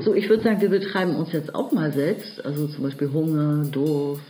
So, 0.00 0.14
ich 0.14 0.28
würde 0.28 0.42
sagen, 0.42 0.60
wir 0.60 0.68
betreiben 0.68 1.14
uns 1.16 1.32
jetzt 1.32 1.54
auch 1.54 1.72
mal 1.72 1.92
selbst, 1.92 2.44
also 2.44 2.66
zum 2.66 2.84
Beispiel 2.84 3.10
Hunger, 3.12 3.64
Durst, 3.70 4.22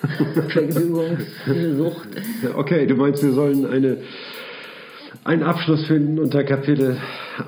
Vergnügungssucht. 0.48 2.08
Okay, 2.56 2.86
du 2.86 2.96
meinst, 2.96 3.22
wir 3.22 3.32
sollen 3.32 3.66
eine, 3.66 3.98
einen 5.24 5.42
Abschluss 5.42 5.86
finden 5.86 6.18
unter 6.18 6.42
Kapitel 6.44 6.96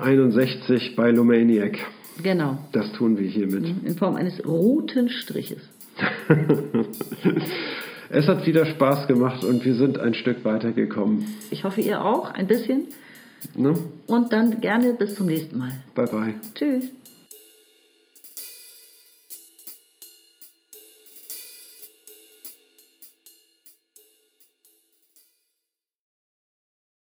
61 0.01 0.95
bei 0.95 1.11
Lomaniac. 1.11 1.77
Genau. 2.21 2.57
Das 2.71 2.91
tun 2.93 3.17
wir 3.17 3.27
hiermit. 3.27 3.65
In 3.83 3.95
Form 3.97 4.15
eines 4.15 4.45
roten 4.45 5.09
Striches. 5.09 5.61
es 8.09 8.27
hat 8.27 8.45
wieder 8.45 8.65
Spaß 8.65 9.07
gemacht 9.07 9.43
und 9.43 9.63
wir 9.63 9.75
sind 9.75 9.99
ein 9.99 10.13
Stück 10.13 10.43
weitergekommen. 10.45 11.25
Ich 11.51 11.63
hoffe, 11.63 11.81
ihr 11.81 12.03
auch, 12.03 12.31
ein 12.31 12.47
bisschen. 12.47 12.85
Ne? 13.55 13.75
Und 14.07 14.33
dann 14.33 14.59
gerne 14.61 14.93
bis 14.93 15.15
zum 15.15 15.27
nächsten 15.27 15.57
Mal. 15.57 15.71
Bye 15.93 16.07
bye. 16.07 16.33
Tschüss. 16.55 16.91